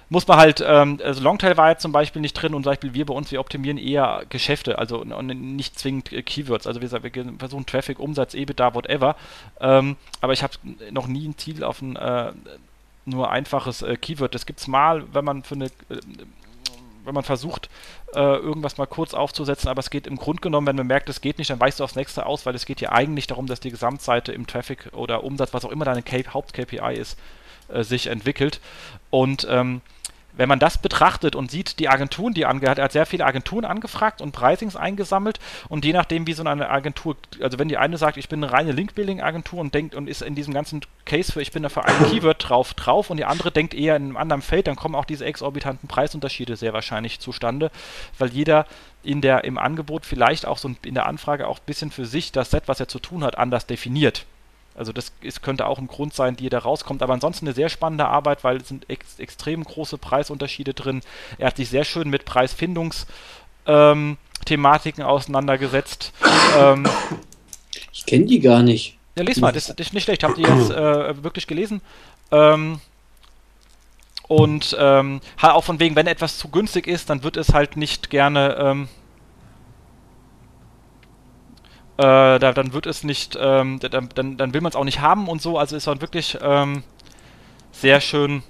muss 0.10 0.28
man 0.28 0.38
halt, 0.38 0.64
ähm, 0.66 1.00
also 1.04 1.22
Longtail 1.22 1.58
war 1.58 1.70
jetzt 1.70 1.82
zum 1.82 1.92
Beispiel 1.92 2.22
nicht 2.22 2.34
drin 2.34 2.54
und 2.54 2.64
zum 2.64 2.72
Beispiel 2.72 2.94
wir 2.94 3.06
bei 3.06 3.14
uns, 3.14 3.32
wir 3.32 3.40
optimieren 3.40 3.78
eher 3.78 4.24
Geschäfte, 4.30 4.78
also 4.78 5.02
und 5.02 5.28
nicht 5.28 5.80
zwingend 5.80 6.12
äh, 6.12 6.22
Keywords. 6.22 6.68
Also 6.68 6.82
wir, 6.82 6.92
wir 6.92 7.34
versuchen 7.40 7.66
Traffic, 7.66 8.00
Umsatz, 8.00 8.34
EBITDA, 8.34 8.76
whatever. 8.76 9.16
Ähm, 9.60 9.96
aber 10.22 10.34
ich 10.34 10.44
habe 10.44 10.54
noch 10.92 11.08
nie 11.08 11.28
ein 11.28 11.38
Ziel 11.38 11.64
auf 11.64 11.82
ein 11.82 11.96
äh, 11.96 12.32
nur 13.06 13.30
einfaches 13.32 13.82
äh, 13.82 13.98
Keyword. 13.98 14.34
Das 14.36 14.46
gibt 14.46 14.60
es 14.60 14.68
mal, 14.68 15.04
wenn 15.14 15.26
man 15.26 15.44
für 15.44 15.56
eine 15.56 15.66
äh, 15.66 16.00
wenn 17.06 17.14
man 17.14 17.24
versucht, 17.24 17.70
äh, 18.16 18.20
irgendwas 18.20 18.78
mal 18.78 18.86
kurz 18.86 19.14
aufzusetzen, 19.14 19.68
aber 19.70 19.80
es 19.80 19.90
geht 19.90 20.08
im 20.08 20.16
Grunde 20.16 20.42
genommen, 20.42 20.68
wenn 20.68 20.76
man 20.76 20.88
merkt, 20.88 21.10
es 21.10 21.22
geht 21.22 21.38
nicht, 21.38 21.50
dann 21.50 21.60
weißt 21.60 21.80
du 21.80 21.84
aufs 21.84 21.96
nächste 21.96 22.26
aus, 22.26 22.46
weil 22.46 22.56
es 22.56 22.66
geht 22.66 22.80
hier 22.80 22.94
eigentlich 22.94 23.28
darum, 23.28 23.48
dass 23.48 23.60
die 23.60 23.72
Gesamtseite 23.72 24.32
im 24.32 24.48
Traffic 24.48 24.90
oder 24.94 25.24
Umsatz, 25.24 25.54
was 25.54 25.66
auch 25.66 25.72
immer 25.72 25.86
deine 25.86 26.02
Haupt-KPI 26.02 26.96
ist, 26.96 27.18
äh, 27.74 27.84
sich 27.84 28.08
entwickelt. 28.08 28.60
Und 29.10 29.48
ähm, 29.50 29.82
wenn 30.36 30.50
man 30.50 30.60
das 30.60 30.80
betrachtet 30.80 31.36
und 31.36 31.52
sieht, 31.52 31.80
die 31.80 31.90
Agenturen, 31.90 32.34
die 32.34 32.46
ange 32.46 32.68
hat, 32.68 32.80
er 32.80 32.86
hat 32.86 32.92
sehr 32.92 33.06
viele 33.06 33.26
Agenturen 33.26 33.66
angefragt 33.66 34.22
und 34.22 34.32
Pricings 34.32 34.76
eingesammelt 34.76 35.40
und 35.70 35.86
je 35.86 35.94
nachdem, 35.94 36.26
wie 36.26 36.34
so 36.34 36.44
eine 36.44 36.70
Agentur, 36.70 37.16
also 37.40 37.60
wenn 37.60 37.68
die 37.68 37.78
eine 37.78 37.98
sagt, 37.98 38.18
ich 38.18 38.30
bin 38.30 38.44
eine 38.44 38.52
reine 38.52 38.72
Link-Building-Agentur 38.72 39.60
und 39.60 39.74
denkt 39.74 39.94
und 39.96 40.10
ist 40.10 40.22
in 40.22 40.36
diesem 40.36 40.54
ganzen 40.54 40.82
Case 41.06 41.32
für, 41.32 41.42
ich 41.42 41.52
bin 41.52 41.64
da 41.64 41.70
für 41.70 41.86
ein 41.86 42.10
Keyword 42.10 42.50
drauf, 42.50 42.74
drauf 42.74 43.10
und 43.10 43.18
die 43.18 43.26
andere 43.26 43.52
denkt 43.52 43.74
eher 43.74 43.96
in 43.96 44.04
einem 44.06 44.18
anderen 44.18 44.42
Feld, 44.42 44.68
dann 44.68 44.76
kommen 44.76 44.96
auch 44.96 45.06
diese 45.06 45.26
exorbitanten 45.26 45.88
Preisunterschiede 45.88 46.56
sehr 46.56 46.74
wahrscheinlich 46.74 47.20
zustande, 47.20 47.70
weil 48.18 48.30
jeder 48.30 48.66
in 49.04 49.22
der, 49.22 49.44
im 49.44 49.58
Angebot 49.58 50.06
vielleicht 50.06 50.48
auch 50.48 50.58
so 50.58 50.72
in 50.84 50.94
der 50.96 51.06
Anfrage 51.06 51.48
auch 51.48 51.60
ein 51.60 51.66
bisschen 51.66 51.92
für 51.92 52.06
sich 52.06 52.32
das 52.32 52.50
Set, 52.50 52.64
was 52.68 52.80
er 52.80 52.88
zu 52.88 53.00
tun 53.00 53.24
hat, 53.24 53.38
anders 53.38 53.68
definiert. 53.68 54.26
Also 54.76 54.92
das 54.92 55.12
ist, 55.22 55.44
könnte 55.44 55.68
auch 55.68 55.78
ein 55.78 55.88
Grund 55.88 56.14
sein, 56.14 56.36
die 56.36 56.50
da 56.50 56.60
rauskommt. 56.60 57.04
Aber 57.04 57.14
ansonsten 57.14 57.46
eine 57.46 57.56
sehr 57.56 57.70
spannende 57.70 58.06
Arbeit, 58.06 58.44
weil 58.44 58.58
es 58.58 58.68
sind 58.68 58.90
ex 58.90 59.20
extrem 59.20 59.64
große 59.64 59.98
Preisunterschiede 59.98 60.74
drin. 60.74 61.02
Er 61.38 61.48
hat 61.48 61.58
sich 61.58 61.70
sehr 61.70 61.84
schön 61.84 62.10
mit 62.10 62.26
Preisfindungsthematiken 62.26 65.04
ähm, 65.04 65.08
auseinandergesetzt. 65.08 66.12
Ähm, 66.56 66.88
ich 67.92 68.06
kenne 68.06 68.26
die 68.26 68.40
gar 68.40 68.62
nicht. 68.62 69.00
Ja, 69.16 69.24
lies 69.24 69.40
mal, 69.40 69.52
das, 69.52 69.66
das 69.66 69.88
ist 69.88 69.94
nicht 69.94 70.04
schlecht. 70.04 70.24
Habt 70.24 70.38
ihr 70.38 70.48
jetzt 70.48 70.70
äh, 70.70 71.24
wirklich 71.24 71.48
gelesen? 71.48 71.82
Ähm, 72.32 72.80
und 74.28 74.76
ähm, 74.80 75.20
auch 75.42 75.64
von 75.64 75.80
wegen, 75.80 75.96
wenn 75.96 76.08
etwas 76.08 76.38
zu 76.38 76.50
günstig 76.50 76.88
ist, 76.88 77.10
dann 77.10 77.24
wird 77.24 77.38
es 77.38 77.54
halt 77.54 77.76
nicht 77.76 78.10
gerne 78.10 78.56
ähm, 78.60 78.84
äh, 78.84 79.03
da, 81.98 82.40
dann 82.40 82.74
wird 82.74 82.88
es 82.88 83.04
nicht, 83.04 83.38
ähm, 83.40 83.80
dann, 83.80 84.10
dann, 84.14 84.38
dann 84.38 84.54
will 84.54 84.62
man 84.62 84.72
es 84.72 84.76
auch 84.76 84.84
nicht 84.84 85.02
haben 85.02 85.28
und 85.28 85.42
so. 85.42 85.58
Also 85.58 85.76
ist 85.76 85.88
dann 85.88 86.02
wirklich 86.02 86.38
ähm, 86.42 86.84
sehr 87.72 88.02
schön, 88.02 88.44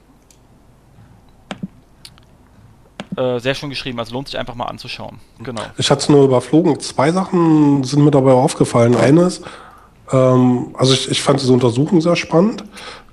äh, 3.17 3.39
sehr 3.39 3.55
schön 3.55 3.69
geschrieben. 3.69 3.99
Also 3.99 4.13
lohnt 4.13 4.27
sich 4.27 4.37
einfach 4.37 4.55
mal 4.55 4.65
anzuschauen. 4.65 5.19
Genau. 5.43 5.61
Ich 5.77 5.91
hatte 5.91 6.01
es 6.01 6.09
nur 6.09 6.23
überflogen. 6.25 6.79
Zwei 6.79 7.11
Sachen 7.11 7.83
sind 7.83 8.03
mir 8.03 8.11
dabei 8.11 8.31
aufgefallen. 8.31 8.95
Eines, 8.95 9.41
ähm, 10.11 10.75
also 10.77 10.93
ich, 10.93 11.11
ich 11.11 11.21
fand 11.21 11.41
diese 11.41 11.53
Untersuchung 11.53 12.01
sehr 12.01 12.15
spannend. 12.15 12.63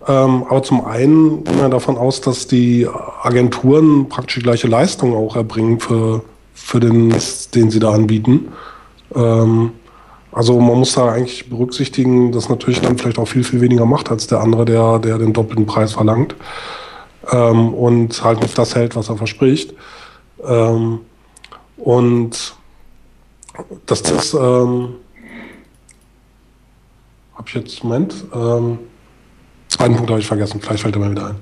Ähm, 0.06 0.44
aber 0.48 0.62
zum 0.62 0.84
einen 0.84 1.44
ging 1.44 1.58
man 1.58 1.70
davon 1.70 1.98
aus, 1.98 2.20
dass 2.20 2.46
die 2.46 2.88
Agenturen 3.22 4.08
praktisch 4.08 4.36
die 4.36 4.42
gleiche 4.42 4.66
Leistung 4.66 5.14
auch 5.14 5.36
erbringen 5.36 5.78
für, 5.78 6.22
für 6.54 6.80
den 6.80 7.08
Mist, 7.08 7.54
den 7.54 7.70
sie 7.70 7.80
da 7.80 7.92
anbieten. 7.92 8.52
Ähm, 9.14 9.72
also 10.32 10.60
man 10.60 10.78
muss 10.78 10.92
da 10.92 11.10
eigentlich 11.10 11.50
berücksichtigen, 11.50 12.32
dass 12.32 12.48
natürlich 12.48 12.80
dann 12.80 12.98
vielleicht 12.98 13.18
auch 13.18 13.26
viel, 13.26 13.44
viel 13.44 13.60
weniger 13.60 13.84
macht 13.84 14.10
als 14.10 14.26
der 14.26 14.40
andere, 14.40 14.64
der, 14.64 14.98
der 14.98 15.18
den 15.18 15.32
doppelten 15.32 15.66
Preis 15.66 15.92
verlangt 15.92 16.36
ähm, 17.32 17.74
und 17.74 18.22
halt 18.22 18.42
auf 18.44 18.54
das 18.54 18.74
hält, 18.74 18.94
was 18.96 19.08
er 19.08 19.16
verspricht. 19.16 19.74
Ähm, 20.44 21.00
und 21.76 22.54
das 23.86 24.00
ist, 24.02 24.34
ähm, 24.34 24.94
habe 27.34 27.46
ich 27.46 27.54
jetzt, 27.54 27.82
Moment, 27.82 28.14
ähm, 28.32 28.78
zweiten 29.68 29.96
Punkt 29.96 30.10
habe 30.10 30.20
ich 30.20 30.26
vergessen, 30.26 30.60
vielleicht 30.60 30.82
fällt 30.82 30.94
er 30.94 31.00
mir 31.00 31.10
wieder 31.10 31.26
ein. 31.26 31.36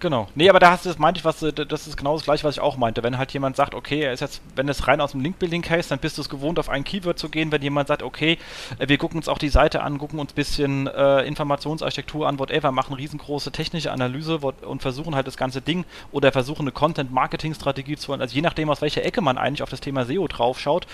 Genau. 0.00 0.28
Nee, 0.34 0.48
aber 0.48 0.60
da 0.60 0.70
hast 0.70 0.86
du 0.86 0.88
das 0.88 0.98
meinte 0.98 1.18
ich, 1.18 1.26
was 1.26 1.40
das 1.40 1.86
ist 1.86 1.96
genau 1.98 2.14
das 2.14 2.24
gleiche, 2.24 2.44
was 2.44 2.56
ich 2.56 2.60
auch 2.60 2.78
meinte. 2.78 3.02
Wenn 3.02 3.18
halt 3.18 3.32
jemand 3.32 3.54
sagt, 3.54 3.74
okay, 3.74 4.00
er 4.00 4.14
ist 4.14 4.20
jetzt, 4.20 4.40
wenn 4.56 4.66
es 4.68 4.88
rein 4.88 4.98
aus 4.98 5.12
dem 5.12 5.20
Link-Building-Case, 5.20 5.90
dann 5.90 5.98
bist 5.98 6.16
du 6.16 6.22
es 6.22 6.30
gewohnt, 6.30 6.58
auf 6.58 6.70
ein 6.70 6.84
Keyword 6.84 7.18
zu 7.18 7.28
gehen. 7.28 7.52
Wenn 7.52 7.60
jemand 7.60 7.88
sagt, 7.88 8.02
okay, 8.02 8.38
äh, 8.78 8.88
wir 8.88 8.96
gucken 8.96 9.18
uns 9.18 9.28
auch 9.28 9.36
die 9.36 9.50
Seite 9.50 9.82
an, 9.82 9.98
gucken 9.98 10.18
uns 10.18 10.32
ein 10.32 10.34
bisschen 10.34 10.86
äh, 10.86 11.20
Informationsarchitektur 11.24 12.26
an, 12.26 12.38
whatever, 12.38 12.72
machen 12.72 12.94
riesengroße 12.94 13.52
technische 13.52 13.92
Analyse 13.92 14.38
und 14.38 14.80
versuchen 14.80 15.14
halt 15.14 15.26
das 15.26 15.36
ganze 15.36 15.60
Ding 15.60 15.84
oder 16.12 16.32
versuchen 16.32 16.62
eine 16.62 16.72
Content-Marketing-Strategie 16.72 17.96
zu, 17.96 18.14
also 18.14 18.34
je 18.34 18.40
nachdem, 18.40 18.70
aus 18.70 18.80
welcher 18.80 19.04
Ecke 19.04 19.20
man 19.20 19.36
eigentlich 19.36 19.62
auf 19.62 19.70
das 19.70 19.80
Thema 19.80 20.06
SEO 20.06 20.26
draufschaut, 20.28 20.86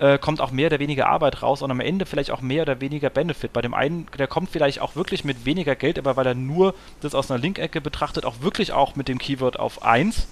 äh, 0.00 0.18
kommt 0.18 0.40
auch 0.40 0.50
mehr 0.50 0.66
oder 0.66 0.78
weniger 0.78 1.08
Arbeit 1.08 1.42
raus 1.42 1.62
und 1.62 1.70
am 1.70 1.80
Ende 1.80 2.06
vielleicht 2.06 2.30
auch 2.30 2.40
mehr 2.40 2.62
oder 2.62 2.80
weniger 2.80 3.10
Benefit. 3.10 3.52
Bei 3.52 3.60
dem 3.60 3.74
einen, 3.74 4.06
der 4.18 4.26
kommt 4.26 4.50
vielleicht 4.50 4.80
auch 4.80 4.96
wirklich 4.96 5.24
mit 5.24 5.44
weniger 5.44 5.76
Geld, 5.76 5.98
aber 5.98 6.16
weil 6.16 6.26
er 6.26 6.34
nur 6.34 6.74
das 7.02 7.14
aus 7.14 7.30
einer 7.30 7.38
Link-Ecke 7.38 7.80
betrachtet, 7.80 8.24
auch 8.24 8.36
wirklich 8.40 8.72
auch 8.72 8.96
mit 8.96 9.08
dem 9.08 9.18
Keyword 9.18 9.58
auf 9.58 9.82
1. 9.84 10.26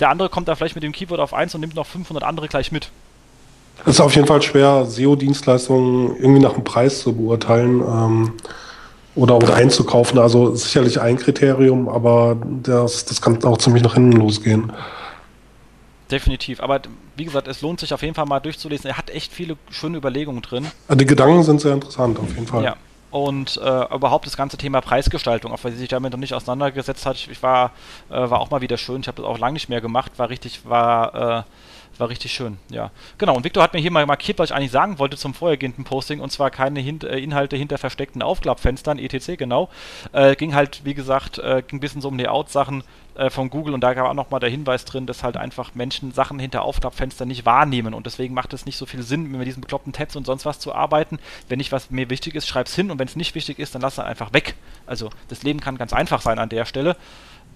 Der 0.00 0.08
andere 0.08 0.30
kommt 0.30 0.48
da 0.48 0.54
vielleicht 0.54 0.74
mit 0.74 0.82
dem 0.82 0.92
Keyword 0.92 1.20
auf 1.20 1.34
1 1.34 1.54
und 1.54 1.60
nimmt 1.60 1.74
noch 1.74 1.86
500 1.86 2.24
andere 2.24 2.48
gleich 2.48 2.72
mit. 2.72 2.90
Es 3.84 3.94
ist 3.94 4.00
auf 4.00 4.14
jeden 4.14 4.26
Fall 4.26 4.40
schwer, 4.42 4.86
SEO-Dienstleistungen 4.86 6.16
irgendwie 6.16 6.40
nach 6.40 6.54
dem 6.54 6.64
Preis 6.64 7.00
zu 7.00 7.14
beurteilen 7.14 7.80
ähm, 7.80 8.32
oder, 9.14 9.36
oder 9.36 9.54
einzukaufen. 9.54 10.18
Also 10.18 10.54
sicherlich 10.54 11.00
ein 11.00 11.18
Kriterium, 11.18 11.88
aber 11.88 12.36
das, 12.62 13.04
das 13.04 13.20
kann 13.20 13.42
auch 13.44 13.58
ziemlich 13.58 13.82
nach 13.82 13.94
hinten 13.94 14.12
losgehen. 14.12 14.72
Definitiv. 16.10 16.60
Aber 16.60 16.80
wie 17.16 17.24
gesagt, 17.24 17.48
es 17.48 17.60
lohnt 17.60 17.80
sich 17.80 17.92
auf 17.94 18.02
jeden 18.02 18.14
Fall 18.14 18.26
mal 18.26 18.40
durchzulesen. 18.40 18.88
Er 18.88 18.98
hat 18.98 19.10
echt 19.10 19.32
viele 19.32 19.56
schöne 19.70 19.98
Überlegungen 19.98 20.42
drin. 20.42 20.66
Die 20.90 21.06
Gedanken 21.06 21.42
sind 21.42 21.60
sehr 21.60 21.74
interessant, 21.74 22.18
auf 22.18 22.28
jeden 22.30 22.46
Fall. 22.46 22.64
Ja. 22.64 22.76
Und 23.10 23.58
äh, 23.58 23.94
überhaupt 23.94 24.24
das 24.24 24.38
ganze 24.38 24.56
Thema 24.56 24.80
Preisgestaltung, 24.80 25.52
auch 25.52 25.62
weil 25.64 25.72
sie 25.72 25.78
sich 25.78 25.88
damit 25.88 26.12
noch 26.12 26.18
nicht 26.18 26.32
auseinandergesetzt 26.32 27.04
hat. 27.04 27.16
Ich 27.16 27.42
war, 27.42 27.72
äh, 28.08 28.14
war 28.14 28.40
auch 28.40 28.50
mal 28.50 28.62
wieder 28.62 28.78
schön. 28.78 29.02
Ich 29.02 29.08
habe 29.08 29.20
das 29.20 29.26
auch 29.26 29.38
lange 29.38 29.54
nicht 29.54 29.68
mehr 29.68 29.82
gemacht. 29.82 30.12
War 30.16 30.30
richtig, 30.30 30.60
war 30.64 31.40
äh, 31.40 31.42
war 31.98 32.08
richtig 32.08 32.32
schön, 32.32 32.58
ja. 32.70 32.90
Genau, 33.18 33.36
und 33.36 33.44
Victor 33.44 33.62
hat 33.62 33.74
mir 33.74 33.80
hier 33.80 33.90
mal 33.90 34.04
markiert, 34.06 34.38
was 34.38 34.50
ich 34.50 34.56
eigentlich 34.56 34.70
sagen 34.70 34.98
wollte 34.98 35.16
zum 35.16 35.34
vorhergehenden 35.34 35.84
Posting, 35.84 36.20
und 36.20 36.30
zwar 36.30 36.50
keine 36.50 36.80
Hint 36.80 37.04
äh, 37.04 37.18
Inhalte 37.18 37.56
hinter 37.56 37.78
versteckten 37.78 38.22
Aufklappfenstern, 38.22 38.98
etc., 38.98 39.36
genau. 39.36 39.68
Äh, 40.12 40.34
ging 40.36 40.54
halt, 40.54 40.84
wie 40.84 40.94
gesagt, 40.94 41.38
äh, 41.38 41.62
ging 41.66 41.78
ein 41.78 41.80
bisschen 41.80 42.00
so 42.00 42.08
um 42.08 42.18
Layout-Sachen 42.18 42.82
äh, 43.14 43.30
von 43.30 43.50
Google 43.50 43.74
und 43.74 43.82
da 43.82 43.94
gab 43.94 44.06
auch 44.06 44.14
nochmal 44.14 44.40
der 44.40 44.50
Hinweis 44.50 44.84
drin, 44.84 45.06
dass 45.06 45.22
halt 45.22 45.36
einfach 45.36 45.74
Menschen 45.74 46.12
Sachen 46.12 46.38
hinter 46.38 46.62
Aufklappfenstern 46.62 47.28
nicht 47.28 47.44
wahrnehmen 47.44 47.94
und 47.94 48.06
deswegen 48.06 48.34
macht 48.34 48.52
es 48.52 48.66
nicht 48.66 48.76
so 48.76 48.86
viel 48.86 49.02
Sinn, 49.02 49.30
mit 49.30 49.46
diesen 49.46 49.60
bekloppten 49.60 49.92
Tabs 49.92 50.16
und 50.16 50.26
sonst 50.26 50.46
was 50.46 50.58
zu 50.58 50.74
arbeiten. 50.74 51.18
Wenn 51.48 51.58
nicht 51.58 51.72
was 51.72 51.90
mir 51.90 52.10
wichtig 52.10 52.34
ist, 52.34 52.48
schreib's 52.48 52.74
hin 52.74 52.90
und 52.90 52.98
wenn 52.98 53.08
es 53.08 53.16
nicht 53.16 53.34
wichtig 53.34 53.58
ist, 53.58 53.74
dann 53.74 53.82
lass 53.82 53.94
es 53.94 53.98
einfach 53.98 54.32
weg. 54.32 54.54
Also 54.86 55.10
das 55.28 55.42
Leben 55.42 55.60
kann 55.60 55.78
ganz 55.78 55.92
einfach 55.92 56.20
sein 56.20 56.38
an 56.38 56.48
der 56.48 56.64
Stelle. 56.64 56.96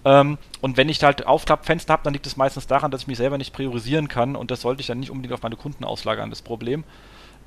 Ähm, 0.05 0.37
und 0.61 0.77
wenn 0.77 0.89
ich 0.89 1.03
halt 1.03 1.25
Aufklappfenster 1.25 1.93
habe, 1.93 2.03
dann 2.03 2.13
liegt 2.13 2.27
es 2.27 2.37
meistens 2.37 2.67
daran, 2.67 2.91
dass 2.91 3.01
ich 3.01 3.07
mich 3.07 3.17
selber 3.17 3.37
nicht 3.37 3.53
priorisieren 3.53 4.07
kann 4.07 4.35
und 4.35 4.51
das 4.51 4.61
sollte 4.61 4.81
ich 4.81 4.87
dann 4.87 4.99
nicht 4.99 5.11
unbedingt 5.11 5.33
auf 5.33 5.41
meine 5.41 5.55
Kunden 5.55 5.83
auslagern, 5.83 6.29
das 6.29 6.41
Problem. 6.41 6.81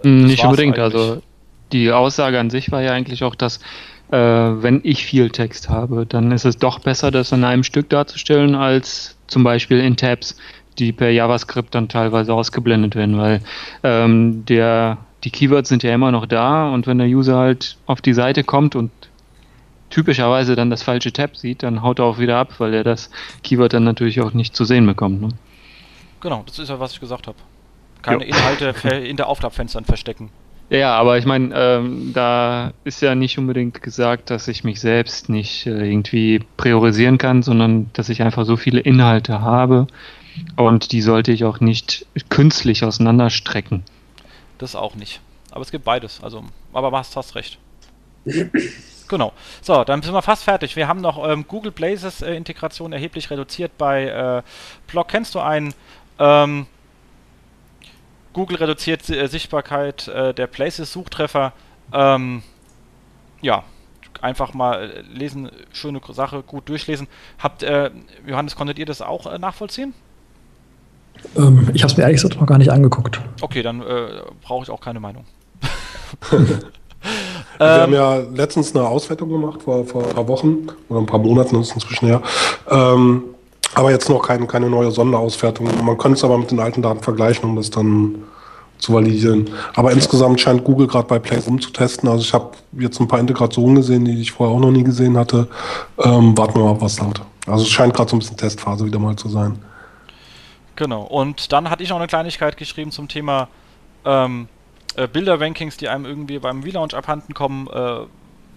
Mm, 0.02 0.22
das 0.22 0.30
nicht 0.30 0.44
unbedingt, 0.44 0.78
eigentlich. 0.78 1.00
also 1.00 1.22
die 1.72 1.92
Aussage 1.92 2.38
an 2.40 2.50
sich 2.50 2.72
war 2.72 2.82
ja 2.82 2.92
eigentlich 2.92 3.22
auch, 3.24 3.34
dass 3.34 3.60
äh, 4.10 4.16
wenn 4.16 4.80
ich 4.82 5.04
viel 5.04 5.30
Text 5.30 5.68
habe, 5.68 6.06
dann 6.06 6.32
ist 6.32 6.44
es 6.44 6.56
doch 6.56 6.78
besser, 6.80 7.10
das 7.10 7.32
in 7.32 7.44
einem 7.44 7.62
Stück 7.62 7.88
darzustellen, 7.88 8.54
als 8.54 9.16
zum 9.26 9.44
Beispiel 9.44 9.80
in 9.80 9.96
Tabs, 9.96 10.36
die 10.78 10.92
per 10.92 11.10
JavaScript 11.10 11.74
dann 11.74 11.88
teilweise 11.88 12.32
ausgeblendet 12.32 12.94
werden, 12.94 13.18
weil 13.18 13.40
ähm, 13.82 14.44
der, 14.46 14.98
die 15.24 15.30
Keywords 15.30 15.68
sind 15.68 15.82
ja 15.82 15.94
immer 15.94 16.10
noch 16.10 16.26
da 16.26 16.70
und 16.70 16.86
wenn 16.86 16.98
der 16.98 17.06
User 17.06 17.36
halt 17.36 17.76
auf 17.86 18.00
die 18.00 18.14
Seite 18.14 18.44
kommt 18.44 18.74
und 18.74 18.90
typischerweise 19.90 20.56
dann 20.56 20.70
das 20.70 20.82
falsche 20.82 21.12
Tab 21.12 21.36
sieht, 21.36 21.62
dann 21.62 21.82
haut 21.82 21.98
er 21.98 22.06
auch 22.06 22.18
wieder 22.18 22.38
ab, 22.38 22.54
weil 22.58 22.74
er 22.74 22.84
das 22.84 23.10
Keyword 23.42 23.74
dann 23.74 23.84
natürlich 23.84 24.20
auch 24.20 24.32
nicht 24.32 24.56
zu 24.56 24.64
sehen 24.64 24.86
bekommt. 24.86 25.20
Ne? 25.20 25.28
Genau, 26.20 26.42
das 26.46 26.58
ist 26.58 26.68
ja, 26.68 26.78
was 26.80 26.92
ich 26.92 27.00
gesagt 27.00 27.26
habe. 27.26 27.38
Keine 28.02 28.24
jo. 28.24 28.34
Inhalte 28.34 28.88
in 28.88 29.16
der 29.16 29.26
Aufklappfenstern 29.26 29.84
verstecken. 29.84 30.30
Ja, 30.70 30.96
aber 30.96 31.18
ich 31.18 31.26
meine, 31.26 31.52
ähm, 31.52 32.12
da 32.14 32.72
ist 32.84 33.02
ja 33.02 33.16
nicht 33.16 33.36
unbedingt 33.38 33.82
gesagt, 33.82 34.30
dass 34.30 34.46
ich 34.46 34.62
mich 34.62 34.80
selbst 34.80 35.28
nicht 35.28 35.66
äh, 35.66 35.84
irgendwie 35.84 36.44
priorisieren 36.56 37.18
kann, 37.18 37.42
sondern 37.42 37.90
dass 37.92 38.08
ich 38.08 38.22
einfach 38.22 38.44
so 38.44 38.56
viele 38.56 38.78
Inhalte 38.78 39.40
habe 39.40 39.88
und 40.56 40.92
die 40.92 41.02
sollte 41.02 41.32
ich 41.32 41.44
auch 41.44 41.58
nicht 41.58 42.06
künstlich 42.28 42.84
auseinanderstrecken. 42.84 43.82
Das 44.58 44.76
auch 44.76 44.94
nicht. 44.94 45.20
Aber 45.50 45.62
es 45.62 45.72
gibt 45.72 45.84
beides. 45.84 46.22
Also, 46.22 46.44
aber 46.72 46.96
hast, 46.96 47.16
hast 47.16 47.34
recht. 47.34 47.58
Genau. 49.08 49.32
So, 49.60 49.82
dann 49.82 50.02
sind 50.02 50.14
wir 50.14 50.22
fast 50.22 50.44
fertig. 50.44 50.76
Wir 50.76 50.86
haben 50.86 51.00
noch 51.00 51.28
ähm, 51.28 51.44
Google 51.48 51.72
Blazes 51.72 52.22
äh, 52.22 52.32
Integration 52.36 52.92
erheblich 52.92 53.28
reduziert 53.28 53.76
bei 53.76 54.04
äh, 54.04 54.42
Blog. 54.86 55.08
Kennst 55.08 55.34
du 55.34 55.40
einen? 55.40 55.74
Ähm, 56.20 56.68
Google 58.32 58.56
reduziert 58.58 59.08
äh, 59.08 59.26
Sichtbarkeit 59.26 60.08
äh, 60.08 60.34
der 60.34 60.46
Places 60.46 60.92
Suchtreffer. 60.92 61.52
Ähm, 61.92 62.42
ja, 63.40 63.64
einfach 64.20 64.54
mal 64.54 64.90
äh, 64.90 65.00
lesen, 65.02 65.50
schöne 65.72 66.00
Sache, 66.10 66.42
gut 66.42 66.68
durchlesen. 66.68 67.08
Habt 67.38 67.62
äh, 67.62 67.90
Johannes, 68.26 68.56
konntet 68.56 68.78
ihr 68.78 68.86
das 68.86 69.02
auch 69.02 69.38
nachvollziehen? 69.38 69.94
Ähm, 71.36 71.70
ich 71.74 71.82
habe 71.82 71.92
es 71.92 71.96
mir 71.96 72.04
ehrlich 72.04 72.20
gesagt 72.22 72.40
noch 72.40 72.46
gar 72.46 72.58
nicht 72.58 72.70
angeguckt. 72.70 73.20
Okay, 73.40 73.62
dann 73.62 73.82
brauche 74.42 74.64
ich 74.64 74.70
auch 74.70 74.80
keine 74.80 75.00
Meinung. 75.00 75.24
Wir 77.58 77.66
ähm, 77.66 77.80
haben 77.80 77.92
ja 77.92 78.16
letztens 78.34 78.74
eine 78.74 78.86
Auswertung 78.86 79.28
gemacht, 79.28 79.62
vor, 79.62 79.84
vor 79.84 80.06
ein 80.06 80.14
paar 80.14 80.28
Wochen 80.28 80.68
oder 80.88 81.00
ein 81.00 81.06
paar 81.06 81.18
Monaten 81.18 81.60
ist 81.60 81.74
inzwischen 81.74 82.06
her. 82.06 82.22
Ähm, 82.70 83.24
aber 83.74 83.90
jetzt 83.90 84.08
noch 84.08 84.20
kein, 84.20 84.46
keine 84.46 84.68
neue 84.68 84.90
Sonderauswertung. 84.90 85.68
Man 85.84 85.98
könnte 85.98 86.16
es 86.16 86.24
aber 86.24 86.38
mit 86.38 86.50
den 86.50 86.60
alten 86.60 86.82
Daten 86.82 87.02
vergleichen, 87.02 87.48
um 87.48 87.56
das 87.56 87.70
dann 87.70 88.24
zu 88.78 88.94
validieren. 88.94 89.50
Aber 89.74 89.92
insgesamt 89.92 90.40
scheint 90.40 90.64
Google 90.64 90.86
gerade 90.86 91.06
bei 91.06 91.18
Place 91.18 91.46
umzutesten. 91.46 92.08
Also 92.08 92.22
ich 92.22 92.32
habe 92.32 92.52
jetzt 92.78 93.00
ein 93.00 93.08
paar 93.08 93.20
Integrationen 93.20 93.76
gesehen, 93.76 94.04
die 94.04 94.20
ich 94.20 94.32
vorher 94.32 94.56
auch 94.56 94.60
noch 94.60 94.70
nie 94.70 94.82
gesehen 94.82 95.16
hatte. 95.16 95.48
Ähm, 95.98 96.36
warten 96.36 96.58
wir 96.58 96.64
mal, 96.64 96.80
was 96.80 96.96
da 96.96 97.06
hat. 97.06 97.20
Also 97.46 97.64
es 97.64 97.70
scheint 97.70 97.94
gerade 97.94 98.10
so 98.10 98.16
ein 98.16 98.20
bisschen 98.20 98.36
Testphase 98.36 98.84
wieder 98.84 98.98
mal 98.98 99.16
zu 99.16 99.28
sein. 99.28 99.58
Genau. 100.76 101.02
Und 101.02 101.52
dann 101.52 101.68
hatte 101.68 101.82
ich 101.82 101.90
noch 101.90 101.98
eine 101.98 102.06
Kleinigkeit 102.06 102.56
geschrieben 102.56 102.90
zum 102.90 103.06
Thema 103.06 103.48
ähm, 104.04 104.48
äh, 104.96 105.06
Bilder-Rankings, 105.06 105.76
die 105.76 105.88
einem 105.88 106.06
irgendwie 106.06 106.38
beim 106.38 106.62
Relaunch 106.62 106.94
abhanden 106.94 107.34
kommen. 107.34 107.68
Äh, 107.68 108.00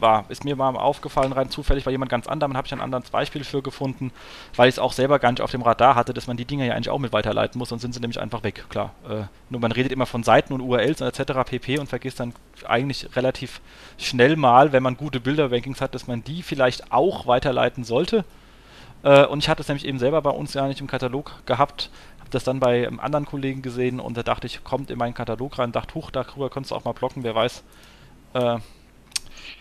war, 0.03 0.25
ist 0.29 0.45
mir 0.45 0.55
mal 0.55 0.75
aufgefallen, 0.75 1.33
rein 1.33 1.49
zufällig 1.49 1.87
war 1.87 1.91
jemand 1.91 2.11
ganz 2.11 2.27
anderem, 2.27 2.55
habe 2.55 2.67
ich 2.67 2.73
ein 2.73 2.81
anderes 2.81 3.09
Beispiel 3.09 3.43
für 3.43 3.63
gefunden, 3.63 4.11
weil 4.55 4.69
ich 4.69 4.75
es 4.75 4.79
auch 4.79 4.93
selber 4.93 5.17
gar 5.17 5.31
nicht 5.31 5.41
auf 5.41 5.49
dem 5.49 5.63
Radar 5.63 5.95
hatte, 5.95 6.13
dass 6.13 6.27
man 6.27 6.37
die 6.37 6.45
Dinge 6.45 6.67
ja 6.67 6.75
eigentlich 6.75 6.91
auch 6.91 6.99
mit 6.99 7.13
weiterleiten 7.13 7.57
muss, 7.57 7.69
sonst 7.69 7.81
sind 7.81 7.93
sie 7.93 7.99
nämlich 7.99 8.21
einfach 8.21 8.43
weg, 8.43 8.65
klar. 8.69 8.91
Äh, 9.09 9.23
nur 9.49 9.59
man 9.59 9.71
redet 9.71 9.91
immer 9.91 10.05
von 10.05 10.21
Seiten 10.21 10.53
und 10.53 10.61
URLs 10.61 11.01
und 11.01 11.07
etc. 11.07 11.33
pp. 11.49 11.79
und 11.79 11.87
vergisst 11.87 12.19
dann 12.19 12.33
eigentlich 12.67 13.15
relativ 13.15 13.61
schnell 13.97 14.35
mal, 14.35 14.71
wenn 14.71 14.83
man 14.83 14.95
gute 14.95 15.19
Bilder-Rankings 15.19 15.81
hat, 15.81 15.95
dass 15.95 16.05
man 16.05 16.23
die 16.23 16.43
vielleicht 16.43 16.91
auch 16.91 17.25
weiterleiten 17.25 17.83
sollte. 17.83 18.25
Äh, 19.01 19.25
und 19.25 19.39
ich 19.39 19.49
hatte 19.49 19.61
es 19.61 19.67
nämlich 19.67 19.87
eben 19.87 19.97
selber 19.97 20.21
bei 20.21 20.29
uns 20.29 20.53
ja 20.53 20.67
nicht 20.67 20.81
im 20.81 20.87
Katalog 20.87 21.31
gehabt, 21.45 21.89
das 22.33 22.43
dann 22.43 22.59
bei 22.59 22.87
einem 22.87 22.99
anderen 22.99 23.25
Kollegen 23.25 23.61
gesehen 23.61 23.99
und 23.99 24.17
da 24.17 24.23
dachte 24.23 24.47
ich, 24.47 24.63
kommt 24.63 24.89
in 24.89 24.97
meinen 24.97 25.13
Katalog 25.13 25.59
rein, 25.59 25.71
dachte, 25.71 25.95
huch, 25.95 26.11
darüber 26.11 26.49
könntest 26.49 26.71
du 26.71 26.75
auch 26.75 26.83
mal 26.83 26.93
blocken, 26.93 27.23
wer 27.23 27.35
weiß, 27.35 27.63
äh, 28.33 28.57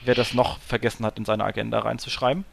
wer 0.05 0.15
das 0.15 0.35
noch 0.35 0.59
vergessen 0.61 1.05
hat, 1.05 1.19
in 1.19 1.25
seine 1.25 1.45
Agenda 1.45 1.81
reinzuschreiben. 1.81 2.45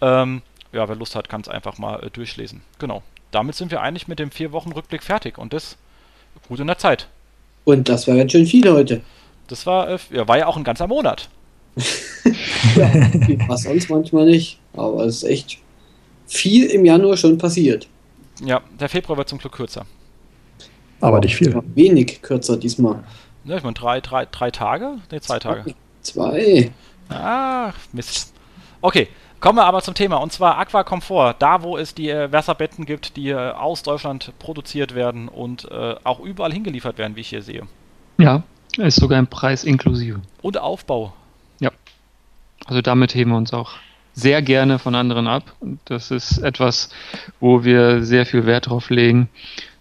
Ähm, 0.00 0.42
ja, 0.72 0.88
wer 0.88 0.96
Lust 0.96 1.14
hat, 1.14 1.28
kann 1.28 1.40
es 1.40 1.48
einfach 1.48 1.78
mal 1.78 2.02
äh, 2.02 2.10
durchlesen. 2.10 2.62
Genau. 2.78 3.02
Damit 3.30 3.54
sind 3.54 3.70
wir 3.70 3.80
eigentlich 3.80 4.08
mit 4.08 4.18
dem 4.18 4.30
vier 4.30 4.52
Wochen 4.52 4.72
Rückblick 4.72 5.02
fertig 5.02 5.38
und 5.38 5.52
das 5.52 5.76
gut 6.48 6.60
in 6.60 6.66
der 6.66 6.78
Zeit. 6.78 7.08
Und 7.64 7.88
das 7.88 8.06
war 8.06 8.16
ganz 8.16 8.32
schön 8.32 8.46
viel 8.46 8.70
heute. 8.70 9.00
Das 9.48 9.66
war, 9.66 9.88
äh, 9.88 9.98
ja, 10.10 10.28
war 10.28 10.38
ja 10.38 10.46
auch 10.46 10.56
ein 10.56 10.64
ganzer 10.64 10.86
Monat. 10.86 11.28
ja, 12.76 12.90
was 13.48 13.64
sonst 13.64 13.90
manchmal 13.90 14.26
nicht. 14.26 14.58
Aber 14.74 15.04
es 15.04 15.16
ist 15.16 15.24
echt 15.24 15.58
viel 16.26 16.66
im 16.66 16.84
Januar 16.84 17.16
schon 17.16 17.38
passiert. 17.38 17.88
Ja, 18.44 18.60
der 18.78 18.88
Februar 18.88 19.18
wird 19.18 19.28
zum 19.28 19.38
Glück 19.38 19.52
kürzer. 19.52 19.86
Aber 21.00 21.20
nicht 21.20 21.36
viel. 21.36 21.62
Wenig 21.74 22.22
kürzer 22.22 22.56
diesmal. 22.56 23.04
Ja, 23.44 23.56
ich 23.56 23.62
meine, 23.62 23.74
drei, 23.74 24.00
drei, 24.00 24.26
drei 24.26 24.50
Tage? 24.50 24.98
Ne, 25.10 25.20
zwei 25.20 25.38
Tage. 25.38 25.74
Zwei. 26.06 26.70
Ach, 27.08 27.74
Mist. 27.92 28.32
Okay, 28.80 29.08
kommen 29.40 29.58
wir 29.58 29.64
aber 29.64 29.82
zum 29.82 29.94
Thema. 29.94 30.16
Und 30.16 30.32
zwar 30.32 30.58
Aquacomfort. 30.58 31.34
Da, 31.40 31.62
wo 31.62 31.76
es 31.76 31.94
die 31.94 32.10
äh, 32.10 32.30
Wasserbetten 32.30 32.86
gibt, 32.86 33.16
die 33.16 33.30
äh, 33.30 33.52
aus 33.52 33.82
Deutschland 33.82 34.32
produziert 34.38 34.94
werden 34.94 35.28
und 35.28 35.70
äh, 35.70 35.96
auch 36.04 36.20
überall 36.20 36.52
hingeliefert 36.52 36.98
werden, 36.98 37.16
wie 37.16 37.20
ich 37.22 37.28
hier 37.28 37.42
sehe. 37.42 37.62
Ja, 38.18 38.44
ist 38.76 38.96
sogar 38.96 39.18
ein 39.18 39.26
Preis 39.26 39.64
inklusive. 39.64 40.20
Und 40.42 40.58
Aufbau. 40.58 41.12
Ja. 41.58 41.70
Also 42.66 42.82
damit 42.82 43.14
heben 43.14 43.32
wir 43.32 43.36
uns 43.36 43.52
auch 43.52 43.72
sehr 44.14 44.42
gerne 44.42 44.78
von 44.78 44.94
anderen 44.94 45.26
ab. 45.26 45.54
Das 45.84 46.10
ist 46.10 46.38
etwas, 46.38 46.88
wo 47.40 47.64
wir 47.64 48.02
sehr 48.02 48.26
viel 48.26 48.46
Wert 48.46 48.68
drauf 48.68 48.90
legen. 48.90 49.28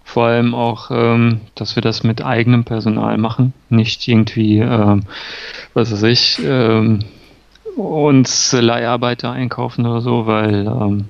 Vor 0.05 0.27
allem 0.27 0.53
auch, 0.53 0.91
ähm, 0.91 1.41
dass 1.55 1.75
wir 1.75 1.81
das 1.81 2.03
mit 2.03 2.23
eigenem 2.23 2.63
Personal 2.63 3.17
machen, 3.17 3.53
nicht 3.69 4.07
irgendwie, 4.07 4.59
ähm, 4.59 5.01
was 5.73 5.91
weiß 5.91 6.03
ich, 6.03 6.39
ähm, 6.45 6.99
uns 7.75 8.53
Leiharbeiter 8.53 9.31
einkaufen 9.31 9.85
oder 9.85 10.01
so, 10.01 10.27
weil 10.27 10.67
ähm, 10.67 11.09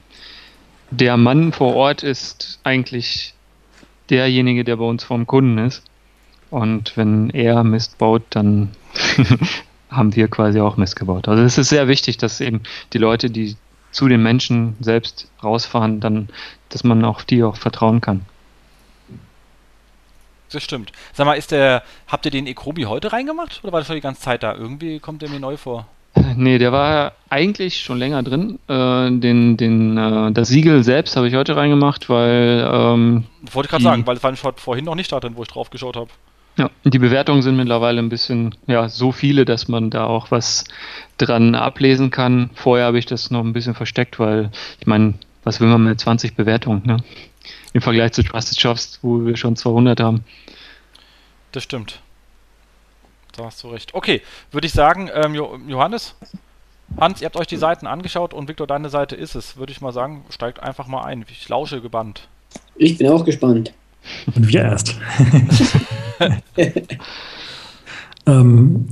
der 0.90 1.18
Mann 1.18 1.52
vor 1.52 1.76
Ort 1.76 2.04
ist 2.04 2.60
eigentlich 2.64 3.34
derjenige, 4.10 4.64
der 4.64 4.78
bei 4.78 4.86
uns 4.86 5.04
vom 5.04 5.28
Kunden 5.28 5.58
ist. 5.58 5.84
Und 6.50 6.96
wenn 6.96 7.30
er 7.32 7.64
Mist 7.64 7.98
baut, 7.98 8.24
dann 8.30 8.70
haben 9.90 10.16
wir 10.16 10.30
quasi 10.30 10.62
auch 10.62 10.78
Mist 10.78 10.96
gebaut. 10.96 11.28
Also 11.28 11.44
es 11.44 11.58
ist 11.58 11.70
sehr 11.70 11.90
wichtig, 11.90 12.18
dass 12.18 12.40
eben 12.40 12.62
die 12.94 12.98
Leute, 12.98 13.30
die 13.30 13.58
zu 13.92 14.08
den 14.08 14.24
Menschen 14.24 14.78
selbst 14.80 15.30
rausfahren, 15.44 16.00
dann, 16.00 16.30
dass 16.70 16.84
man 16.84 17.04
auf 17.04 17.26
die 17.26 17.44
auch 17.44 17.58
vertrauen 17.58 18.00
kann. 18.02 18.22
Das 20.52 20.64
stimmt. 20.64 20.92
Sag 21.14 21.26
mal, 21.26 21.34
ist 21.34 21.52
der, 21.52 21.84
habt 22.08 22.26
ihr 22.26 22.32
den 22.32 22.48
Ekrobi 22.48 22.84
heute 22.84 23.12
reingemacht 23.12 23.62
oder 23.64 23.74
war 23.74 23.80
das 23.80 23.88
schon 23.88 23.96
die 23.96 24.02
ganze 24.02 24.22
Zeit 24.22 24.44
da? 24.44 24.54
Irgendwie 24.54 25.00
kommt 25.00 25.22
der 25.22 25.30
mir 25.30 25.40
neu 25.40 25.58
vor. 25.58 25.88
Nee, 26.38 26.58
der 26.58 26.72
war 26.72 27.14
eigentlich 27.30 27.82
schon 27.82 27.98
länger 27.98 28.24
drin. 28.24 28.60
Äh, 28.68 29.12
den, 29.20 29.58
den, 29.58 29.98
äh, 29.98 30.32
das 30.32 30.48
Siegel 30.48 30.84
selbst 30.84 31.16
habe 31.16 31.28
ich 31.28 31.36
heute 31.36 31.56
reingemacht, 31.56 32.10
weil. 32.10 32.68
Ähm, 32.72 33.26
Wollte 33.52 33.68
ich 33.68 33.72
gerade 33.72 33.84
sagen, 33.84 34.08
weil 34.08 34.18
es 34.18 34.44
war 34.44 34.54
vorhin 34.56 34.86
noch 34.86 34.96
nicht 34.96 35.12
da 35.12 35.20
drin, 35.20 35.34
wo 35.36 35.44
ich 35.44 35.50
drauf 35.50 35.70
geschaut 35.70 35.96
habe. 35.96 36.10
Ja, 36.58 36.70
die 36.86 37.00
Bewertungen 37.00 37.42
sind 37.42 37.58
mittlerweile 37.58 38.00
ein 38.00 38.08
bisschen, 38.08 38.56
ja, 38.66 38.88
so 38.88 39.12
viele, 39.12 39.44
dass 39.44 39.68
man 39.68 39.90
da 39.90 40.06
auch 40.06 40.32
was 40.32 40.64
dran 41.18 41.54
ablesen 41.54 42.12
kann. 42.12 42.50
Vorher 42.54 42.86
habe 42.86 42.98
ich 42.98 43.06
das 43.06 43.30
noch 43.30 43.44
ein 43.44 43.52
bisschen 43.52 43.76
versteckt, 43.76 44.20
weil 44.20 44.52
ich 44.80 44.88
meine, 44.88 45.16
was 45.44 45.60
will 45.60 45.68
man 45.68 45.84
mit 45.84 46.00
20 46.00 46.36
Bewertungen, 46.36 46.82
ne? 46.86 46.98
Im 47.76 47.82
Vergleich 47.82 48.14
zu 48.14 48.24
Trusted 48.24 48.58
Shops, 48.58 49.00
wo 49.02 49.26
wir 49.26 49.36
schon 49.36 49.58
200 49.58 50.00
haben. 50.00 50.24
Das 51.52 51.62
stimmt. 51.62 52.00
Da 53.36 53.44
hast 53.44 53.62
du 53.64 53.68
recht. 53.68 53.94
Okay, 53.94 54.22
würde 54.52 54.66
ich 54.66 54.72
sagen, 54.72 55.10
ähm, 55.14 55.36
Johannes, 55.36 56.16
Hans, 56.98 57.20
ihr 57.20 57.26
habt 57.26 57.36
euch 57.36 57.48
die 57.48 57.58
Seiten 57.58 57.86
angeschaut 57.86 58.34
und 58.34 58.48
Victor, 58.48 58.66
deine 58.66 58.88
Seite 58.88 59.18
ist 59.18 59.36
es. 59.36 59.58
Würde 59.58 59.74
ich 59.74 59.82
mal 59.82 59.92
sagen, 59.92 60.24
steigt 60.30 60.64
einfach 60.64 60.88
mal 60.88 61.04
ein. 61.04 61.26
Ich 61.30 61.50
lausche 61.50 61.82
gebannt. 61.82 62.30
Ich 62.78 62.98
bin 62.98 63.10
auch 63.10 63.26
gespannt. 63.26 63.74
Und 64.34 64.48
wir 64.48 64.62
erst. 64.62 64.96
ähm, 68.26 68.88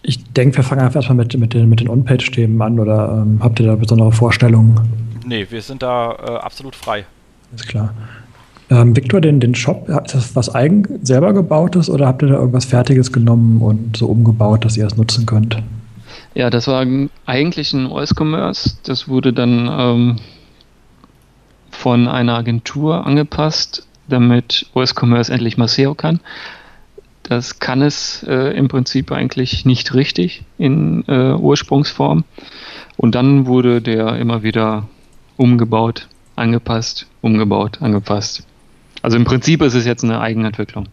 ich 0.00 0.24
denke, 0.32 0.56
wir 0.56 0.64
fangen 0.64 0.80
einfach 0.80 0.96
erstmal 0.96 1.16
mit, 1.16 1.36
mit 1.38 1.52
den, 1.52 1.68
mit 1.68 1.80
den 1.80 1.90
On-Page-Themen 1.90 2.62
an 2.62 2.80
oder 2.80 3.20
ähm, 3.20 3.38
habt 3.42 3.60
ihr 3.60 3.66
da 3.66 3.74
besondere 3.74 4.12
Vorstellungen? 4.12 4.80
Nee, 5.26 5.46
wir 5.50 5.60
sind 5.60 5.82
da 5.82 6.12
äh, 6.12 6.38
absolut 6.38 6.74
frei. 6.74 7.04
Ist 7.56 7.68
klar. 7.68 7.92
Ähm, 8.68 8.96
Victor, 8.96 9.20
den, 9.20 9.40
den 9.40 9.54
Shop, 9.54 9.88
ist 9.88 10.14
das 10.14 10.36
was 10.36 10.54
eigen 10.54 11.04
selber 11.04 11.32
gebautes 11.32 11.88
oder 11.88 12.06
habt 12.06 12.22
ihr 12.22 12.28
da 12.28 12.34
irgendwas 12.34 12.64
Fertiges 12.64 13.12
genommen 13.12 13.60
und 13.60 13.96
so 13.96 14.06
umgebaut, 14.06 14.64
dass 14.64 14.76
ihr 14.76 14.86
es 14.86 14.96
nutzen 14.96 15.24
könnt? 15.24 15.62
Ja, 16.34 16.50
das 16.50 16.66
war 16.66 16.84
eigentlich 17.24 17.72
ein 17.72 17.86
OS-Commerce. 17.86 18.76
Das 18.82 19.08
wurde 19.08 19.32
dann 19.32 19.70
ähm, 19.70 20.16
von 21.70 22.08
einer 22.08 22.34
Agentur 22.34 23.06
angepasst, 23.06 23.86
damit 24.08 24.66
OS-Commerce 24.74 25.32
endlich 25.32 25.56
mal 25.56 25.68
SEO 25.68 25.94
kann. 25.94 26.20
Das 27.22 27.58
kann 27.58 27.82
es 27.82 28.22
äh, 28.24 28.56
im 28.56 28.68
Prinzip 28.68 29.10
eigentlich 29.12 29.64
nicht 29.64 29.94
richtig 29.94 30.44
in 30.58 31.04
äh, 31.08 31.32
Ursprungsform. 31.32 32.24
Und 32.96 33.14
dann 33.14 33.46
wurde 33.46 33.80
der 33.80 34.16
immer 34.16 34.42
wieder 34.42 34.88
umgebaut, 35.36 36.08
angepasst, 36.36 37.06
umgebaut, 37.22 37.78
angepasst. 37.80 38.44
Also 39.02 39.16
im 39.16 39.24
Prinzip 39.24 39.62
ist 39.62 39.74
es 39.74 39.84
jetzt 39.84 40.04
eine 40.04 40.20
Eigenentwicklung. 40.20 40.88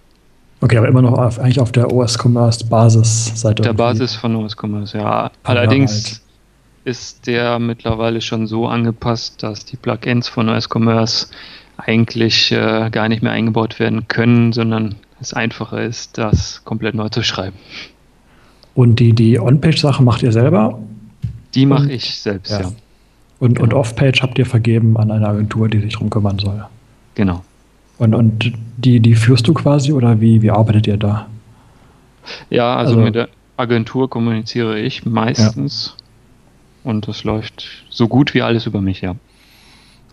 Okay, 0.61 0.77
aber 0.77 0.87
immer 0.87 1.01
noch 1.01 1.17
auf, 1.17 1.39
eigentlich 1.39 1.59
auf 1.59 1.71
der 1.71 1.91
OS 1.91 2.17
Commerce 2.17 2.65
Basisseite. 2.65 3.63
Der 3.63 3.73
Basis 3.73 4.15
von 4.15 4.35
OS 4.35 4.55
Commerce, 4.57 4.97
ja. 4.97 5.29
Allerdings 5.43 6.11
ja, 6.11 6.17
ist 6.85 7.27
der 7.27 7.59
mittlerweile 7.59 8.21
schon 8.21 8.47
so 8.47 8.67
angepasst, 8.67 9.43
dass 9.43 9.65
die 9.65 9.75
Plugins 9.75 10.29
von 10.29 10.47
OS 10.49 10.69
Commerce 10.73 11.27
eigentlich 11.77 12.51
äh, 12.51 12.89
gar 12.91 13.09
nicht 13.09 13.23
mehr 13.23 13.33
eingebaut 13.33 13.79
werden 13.79 14.07
können, 14.07 14.53
sondern 14.53 14.95
es 15.19 15.33
einfacher 15.33 15.81
ist, 15.81 16.17
das 16.17 16.63
komplett 16.63 16.95
neu 16.95 17.09
zu 17.09 17.23
schreiben. 17.23 17.57
Und 18.73 18.99
die, 18.99 19.13
die 19.13 19.39
On-Page-Sache 19.39 20.01
macht 20.01 20.23
ihr 20.23 20.31
selber? 20.31 20.79
Die 21.55 21.65
mache 21.65 21.91
ich 21.91 22.19
selbst, 22.19 22.51
ja. 22.51 22.61
ja. 22.61 22.71
Und, 23.43 23.55
genau. 23.55 23.63
und 23.63 23.73
Off-Page 23.73 24.21
habt 24.21 24.39
ihr 24.39 24.45
vergeben 24.45 24.95
an 24.95 25.11
eine 25.11 25.27
Agentur, 25.27 25.67
die 25.67 25.81
sich 25.81 25.91
darum 25.91 26.09
kümmern 26.09 26.39
soll? 26.39 26.63
Genau. 27.15 27.43
Und, 27.97 28.15
und 28.15 28.53
die, 28.77 29.01
die 29.01 29.15
führst 29.15 29.45
du 29.49 29.53
quasi 29.53 29.91
oder 29.91 30.21
wie, 30.21 30.41
wie 30.41 30.49
arbeitet 30.49 30.87
ihr 30.87 30.95
da? 30.95 31.27
Ja, 32.49 32.77
also, 32.77 32.93
also 32.93 33.03
mit 33.03 33.15
der 33.15 33.27
Agentur 33.57 34.09
kommuniziere 34.09 34.79
ich 34.79 35.05
meistens 35.05 35.97
ja. 36.85 36.91
und 36.91 37.05
das 37.09 37.25
läuft 37.25 37.67
so 37.89 38.07
gut 38.07 38.33
wie 38.33 38.41
alles 38.41 38.65
über 38.65 38.79
mich, 38.79 39.01
ja. 39.01 39.13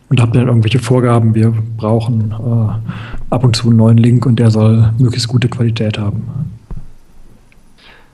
Und 0.08 0.20
habt 0.20 0.34
ihr 0.34 0.40
dann 0.40 0.48
irgendwelche 0.48 0.80
Vorgaben? 0.80 1.36
Wir 1.36 1.54
brauchen 1.76 2.32
äh, 2.32 3.32
ab 3.32 3.44
und 3.44 3.54
zu 3.54 3.68
einen 3.68 3.76
neuen 3.76 3.98
Link 3.98 4.26
und 4.26 4.40
der 4.40 4.50
soll 4.50 4.92
möglichst 4.98 5.28
gute 5.28 5.48
Qualität 5.48 5.98
haben. 5.98 6.50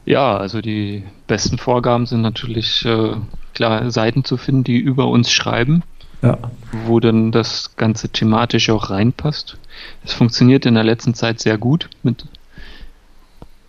Ja, 0.05 0.37
also 0.37 0.61
die 0.61 1.05
besten 1.27 1.57
Vorgaben 1.57 2.05
sind 2.05 2.21
natürlich 2.21 2.85
äh, 2.85 3.15
klar 3.57 3.91
Seiten 3.91 4.25
zu 4.25 4.37
finden, 4.37 4.65
die 4.65 4.79
über 4.79 5.09
uns 5.09 5.31
schreiben 5.31 5.83
ja. 6.23 6.39
wo 6.87 7.01
dann 7.01 7.33
das 7.33 7.77
Ganze 7.77 8.09
thematisch 8.09 8.71
auch 8.71 8.91
reinpasst. 8.91 9.57
Es 10.05 10.13
funktioniert 10.13 10.67
in 10.67 10.75
der 10.75 10.85
letzten 10.85 11.15
Zeit 11.15 11.41
sehr 11.41 11.59
gut. 11.59 11.89
Mit 12.03 12.25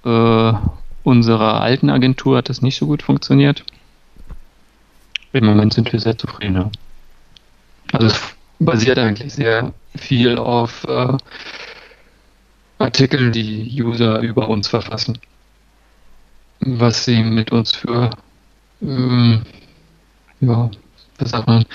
äh, 0.05 0.53
unserer 1.03 1.61
alten 1.61 1.89
Agentur 1.89 2.37
hat 2.37 2.49
das 2.49 2.61
nicht 2.61 2.77
so 2.77 2.87
gut 2.87 3.03
funktioniert. 3.03 3.63
Im 5.33 5.45
Moment 5.45 5.73
sind 5.73 5.91
wir 5.91 5.99
sehr 5.99 6.17
zufrieden. 6.17 6.55
Ja. 6.55 6.71
Also 7.91 8.07
es 8.07 8.21
basiert 8.59 8.97
eigentlich 8.97 9.33
sehr 9.33 9.73
viel 9.95 10.37
auf 10.37 10.83
äh, 10.85 11.17
Artikeln, 12.79 13.31
die 13.31 13.83
User 13.83 14.19
über 14.19 14.49
uns 14.49 14.67
verfassen. 14.67 15.19
Was 16.59 17.05
sie 17.05 17.23
mit 17.23 17.51
uns 17.51 17.75
für 17.75 18.09
ähm, 18.81 19.43
ja, 20.41 20.69
was 21.19 21.31
sagt 21.31 21.47
man, 21.47 21.65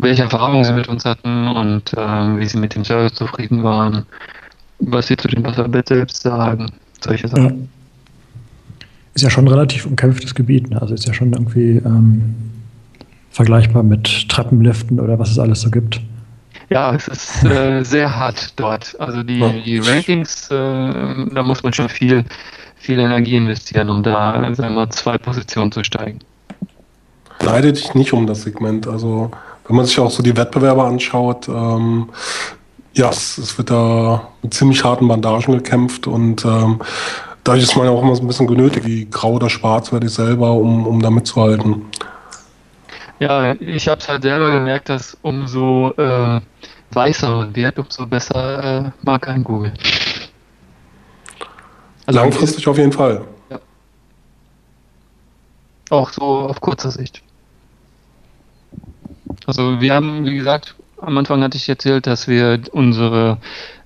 welche 0.00 0.22
Erfahrungen 0.22 0.64
sie 0.64 0.72
mit 0.72 0.88
uns 0.88 1.04
hatten 1.04 1.48
und 1.48 1.92
äh, 1.94 2.38
wie 2.38 2.46
sie 2.46 2.58
mit 2.58 2.74
dem 2.74 2.84
Service 2.84 3.14
zufrieden 3.14 3.62
waren, 3.62 4.04
was 4.78 5.06
sie 5.06 5.16
zu 5.16 5.28
dem 5.28 5.44
Wasserbett 5.44 5.88
selbst 5.88 6.22
sagen, 6.22 6.70
solche 7.00 7.28
Sachen. 7.28 7.44
Ja. 7.44 7.68
Ist 9.14 9.22
ja 9.22 9.30
schon 9.30 9.44
ein 9.44 9.48
relativ 9.48 9.86
umkämpftes 9.86 10.34
Gebiet, 10.34 10.70
ne? 10.70 10.80
also 10.80 10.94
ist 10.94 11.06
ja 11.06 11.12
schon 11.12 11.32
irgendwie 11.32 11.82
ähm, 11.84 12.34
vergleichbar 13.30 13.82
mit 13.82 14.28
Treppenliften 14.28 15.00
oder 15.00 15.18
was 15.18 15.30
es 15.30 15.38
alles 15.38 15.60
so 15.60 15.70
gibt. 15.70 16.00
Ja, 16.70 16.94
es 16.94 17.08
ist 17.08 17.44
äh, 17.44 17.82
sehr 17.82 18.16
hart 18.16 18.58
dort. 18.58 18.98
Also 18.98 19.22
die, 19.22 19.42
die 19.64 19.78
Rankings, 19.78 20.50
äh, 20.50 20.54
da 20.54 21.42
muss 21.42 21.62
man 21.62 21.74
schon 21.74 21.90
viel, 21.90 22.24
viel 22.76 22.98
Energie 22.98 23.36
investieren, 23.36 23.90
um 23.90 24.02
da 24.02 24.32
sagen 24.54 24.56
wir, 24.56 24.70
mal, 24.70 24.88
zwei 24.88 25.18
Positionen 25.18 25.70
zu 25.70 25.84
steigen. 25.84 26.20
Leide 27.40 27.72
dich 27.72 27.94
nicht 27.94 28.12
um 28.12 28.26
das 28.26 28.42
Segment. 28.42 28.86
Also 28.86 29.30
wenn 29.66 29.76
man 29.76 29.86
sich 29.86 29.98
auch 29.98 30.10
so 30.10 30.22
die 30.22 30.36
Wettbewerber 30.36 30.84
anschaut, 30.84 31.48
ähm, 31.48 32.08
ja, 32.94 33.08
es, 33.08 33.38
es, 33.38 33.56
wird 33.56 33.70
da 33.70 34.28
mit 34.42 34.52
ziemlich 34.52 34.84
harten 34.84 35.08
Bandagen 35.08 35.54
gekämpft 35.54 36.06
und 36.06 36.44
ähm, 36.44 36.80
dadurch 37.42 37.64
ist 37.64 37.76
man 37.76 37.86
ja 37.86 37.92
auch 37.92 38.02
immer 38.02 38.14
so 38.14 38.22
ein 38.22 38.26
bisschen 38.26 38.46
genötigt, 38.46 38.86
wie 38.86 39.08
grau 39.10 39.32
oder 39.34 39.48
schwarz 39.48 39.92
werde 39.92 40.06
ich 40.06 40.12
selber, 40.12 40.52
um, 40.52 40.86
um 40.86 41.00
da 41.00 41.10
mitzuhalten. 41.10 41.86
Ja, 43.18 43.54
ich 43.54 43.88
habe 43.88 44.00
es 44.00 44.08
halt 44.08 44.22
selber 44.22 44.50
gemerkt, 44.50 44.88
dass 44.88 45.16
umso 45.22 45.92
äh, 45.96 46.40
weißer 46.90 47.30
man 47.30 47.56
wird, 47.56 47.78
umso 47.78 48.06
besser 48.06 48.84
äh, 48.86 48.90
mag 49.02 49.28
ein 49.28 49.44
Google. 49.44 49.72
Also 52.04 52.20
Langfristig 52.20 52.66
auf 52.66 52.76
jeden 52.76 52.92
Fall. 52.92 53.24
Auch 55.92 56.10
so 56.10 56.22
auf 56.22 56.62
kurzer 56.62 56.90
Sicht. 56.90 57.20
Also 59.44 59.82
wir 59.82 59.92
haben, 59.92 60.24
wie 60.24 60.36
gesagt, 60.36 60.74
am 60.96 61.18
Anfang 61.18 61.42
hatte 61.42 61.58
ich 61.58 61.68
erzählt, 61.68 62.06
dass 62.06 62.28
wir 62.28 62.62
unsere 62.72 63.36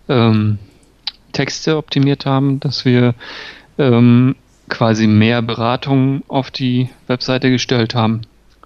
ähm, 0.09 0.61
Texte 1.33 1.77
optimiert 1.77 2.25
haben, 2.25 2.61
dass 2.61 2.85
wir 2.85 3.17
ähm, 3.77 4.37
quasi 4.69 5.09
mehr 5.09 5.43
Beratung 5.43 6.23
auf 6.29 6.53
die 6.53 6.91
Webseite 7.09 7.51
gestellt 7.51 7.97
haben. 7.97 8.21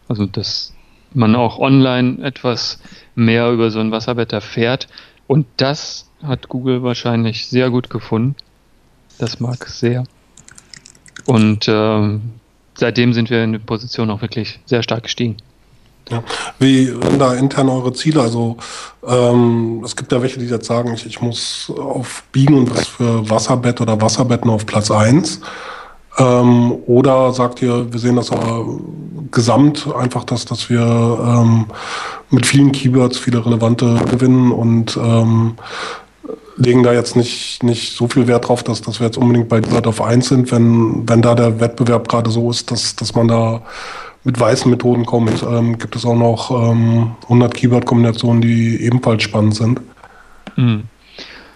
Also, 0.06 0.26
dass 0.26 0.74
man 1.14 1.34
auch 1.34 1.58
online 1.58 2.22
etwas 2.22 2.78
mehr 3.14 3.50
über 3.52 3.70
so 3.70 3.80
ein 3.80 3.90
Wasserbett 3.90 4.34
erfährt. 4.34 4.86
Und 5.26 5.46
das 5.56 6.10
hat 6.22 6.50
Google 6.50 6.82
wahrscheinlich 6.82 7.46
sehr 7.46 7.70
gut 7.70 7.88
gefunden. 7.88 8.36
Das 9.16 9.40
mag 9.40 9.66
sehr. 9.66 10.04
Und 11.24 11.68
ähm, 11.68 12.39
seitdem 12.80 13.12
sind 13.12 13.30
wir 13.30 13.44
in 13.44 13.52
der 13.52 13.60
Position 13.60 14.10
auch 14.10 14.22
wirklich 14.22 14.58
sehr 14.66 14.82
stark 14.82 15.04
gestiegen. 15.04 15.36
Ja. 16.10 16.24
Wie 16.58 16.86
sind 16.86 17.20
da 17.20 17.34
intern 17.34 17.68
eure 17.68 17.92
Ziele? 17.92 18.20
Also 18.20 18.56
ähm, 19.06 19.82
es 19.84 19.94
gibt 19.94 20.10
ja 20.10 20.20
welche, 20.20 20.40
die 20.40 20.46
jetzt 20.46 20.66
sagen, 20.66 20.92
ich, 20.94 21.06
ich 21.06 21.20
muss 21.20 21.72
auf 21.76 22.24
Biegen 22.32 22.56
und 22.56 22.74
was 22.74 22.88
für 22.88 23.30
Wasserbett 23.30 23.80
oder 23.80 24.00
Wasserbetten 24.00 24.50
auf 24.50 24.66
Platz 24.66 24.90
1. 24.90 25.40
Ähm, 26.18 26.72
oder 26.86 27.32
sagt 27.32 27.62
ihr, 27.62 27.92
wir 27.92 28.00
sehen 28.00 28.16
das 28.16 28.32
aber 28.32 28.66
gesamt 29.30 29.86
einfach, 29.94 30.24
dass, 30.24 30.44
dass 30.44 30.68
wir 30.68 30.80
ähm, 30.80 31.66
mit 32.30 32.46
vielen 32.46 32.72
Keywords 32.72 33.18
viele 33.18 33.44
relevante 33.44 33.94
gewinnen 34.10 34.50
und 34.50 34.96
ähm, 34.96 35.54
legen 36.60 36.82
da 36.82 36.92
jetzt 36.92 37.16
nicht, 37.16 37.62
nicht 37.62 37.96
so 37.96 38.06
viel 38.06 38.26
Wert 38.26 38.48
drauf, 38.48 38.62
dass, 38.62 38.82
dass 38.82 39.00
wir 39.00 39.06
jetzt 39.06 39.16
unbedingt 39.16 39.48
bei 39.48 39.60
dieser 39.60 39.86
auf 39.86 40.02
1 40.02 40.28
sind, 40.28 40.52
wenn, 40.52 41.08
wenn 41.08 41.22
da 41.22 41.34
der 41.34 41.58
Wettbewerb 41.58 42.08
gerade 42.08 42.30
so 42.30 42.50
ist, 42.50 42.70
dass, 42.70 42.94
dass 42.94 43.14
man 43.14 43.28
da 43.28 43.62
mit 44.24 44.38
weißen 44.38 44.70
Methoden 44.70 45.06
kommt. 45.06 45.42
Ähm, 45.42 45.78
gibt 45.78 45.96
es 45.96 46.04
auch 46.04 46.14
noch 46.14 46.50
ähm, 46.50 47.12
100 47.24 47.54
Keyword-Kombinationen, 47.54 48.42
die 48.42 48.82
ebenfalls 48.82 49.22
spannend 49.22 49.54
sind. 49.54 49.80
Mhm. 50.56 50.84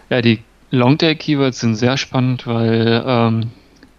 Ja, 0.09 0.23
die 0.23 0.41
Longtail-Keywords 0.71 1.61
sind 1.61 1.77
sehr 1.77 1.99
spannend, 1.99 2.47
weil 2.47 3.05
ähm, 3.07 3.51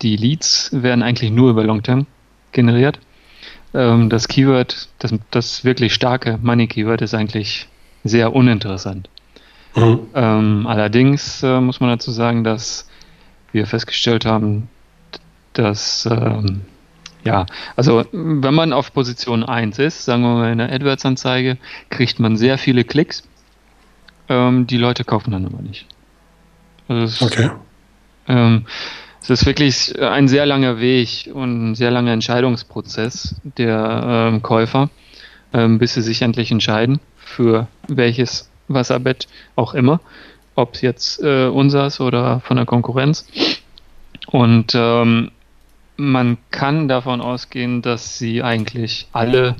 die 0.02 0.16
Leads 0.16 0.72
werden 0.74 1.04
eigentlich 1.04 1.30
nur 1.30 1.52
über 1.52 1.64
Longterm 1.64 2.08
generiert. 2.52 3.00
Ähm, 3.76 4.10
das 4.10 4.28
Keyword, 4.28 4.90
das, 4.98 5.14
das 5.30 5.64
wirklich 5.64 5.94
starke 5.94 6.40
Money-Keyword 6.42 7.04
ist 7.04 7.14
eigentlich 7.14 7.68
sehr 8.04 8.34
uninteressant. 8.34 9.08
Mhm. 9.76 10.00
Ähm, 10.14 10.68
allerdings 10.68 11.44
äh, 11.44 11.60
muss 11.60 11.80
man 11.80 11.90
dazu 11.90 12.12
sagen, 12.12 12.44
dass 12.44 12.90
wir 13.52 13.66
festgestellt 13.68 14.26
haben, 14.26 14.70
dass 15.54 16.08
ähm, 16.10 16.62
ja, 17.24 17.46
also 17.76 18.06
wenn 18.12 18.54
man 18.54 18.72
auf 18.72 18.94
Position 18.94 19.44
1 19.44 19.80
ist, 19.80 20.06
sagen 20.06 20.22
wir 20.22 20.36
mal 20.36 20.52
in 20.52 20.60
der 20.60 20.72
AdWords-Anzeige, 20.72 21.58
kriegt 21.90 22.20
man 22.20 22.38
sehr 22.38 22.58
viele 22.58 22.84
Klicks. 22.84 23.24
Ähm, 24.30 24.68
die 24.68 24.78
Leute 24.78 25.04
kaufen 25.04 25.32
dann 25.32 25.46
aber 25.46 25.62
nicht. 25.62 25.88
Also 26.88 27.26
okay. 27.26 27.50
Ähm, 28.28 28.66
es 29.22 29.30
ist 29.32 29.46
wirklich 29.48 30.00
ein 30.00 30.28
sehr 30.28 30.46
langer 30.46 30.80
Weg 30.80 31.32
und 31.34 31.72
ein 31.72 31.76
sehr 31.76 31.90
langer 31.90 32.12
Entscheidungsprozess 32.12 33.42
der 33.44 34.04
ähm, 34.06 34.44
Käufer, 34.44 34.90
ähm, 35.52 35.80
bis 35.80 35.96
sie 35.96 36.04
sich 36.04 36.22
endlich 36.22 36.52
entscheiden, 36.52 37.00
für 37.18 37.68
welches 37.88 38.52
Wasserbett 38.68 39.28
auch 39.56 39.74
immer, 39.74 40.00
ob 40.56 40.76
es 40.76 40.82
jetzt 40.82 41.22
äh, 41.22 41.48
unseres 41.48 42.00
oder 42.00 42.40
von 42.42 42.58
der 42.58 42.66
Konkurrenz. 42.66 43.28
Und 44.28 44.74
ähm, 44.76 45.32
man 45.98 46.38
kann 46.52 46.88
davon 46.88 47.22
ausgehen, 47.22 47.82
dass 47.82 48.18
sie 48.18 48.44
eigentlich 48.44 49.08
alle 49.14 49.56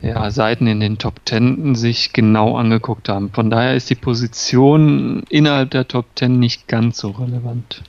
ja, 0.00 0.30
Seiten 0.30 0.66
in 0.66 0.80
den 0.80 0.98
Top 0.98 1.24
Ten 1.24 1.74
sich 1.74 2.12
genau 2.12 2.56
angeguckt 2.56 3.08
haben. 3.08 3.30
Von 3.32 3.50
daher 3.50 3.74
ist 3.74 3.90
die 3.90 3.96
Position 3.96 5.24
innerhalb 5.28 5.70
der 5.70 5.88
Top 5.88 6.14
Ten 6.14 6.38
nicht 6.38 6.68
ganz 6.68 6.98
so 6.98 7.10
relevant. 7.10 7.82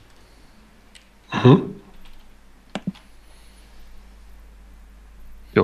Mhm. 1.44 1.76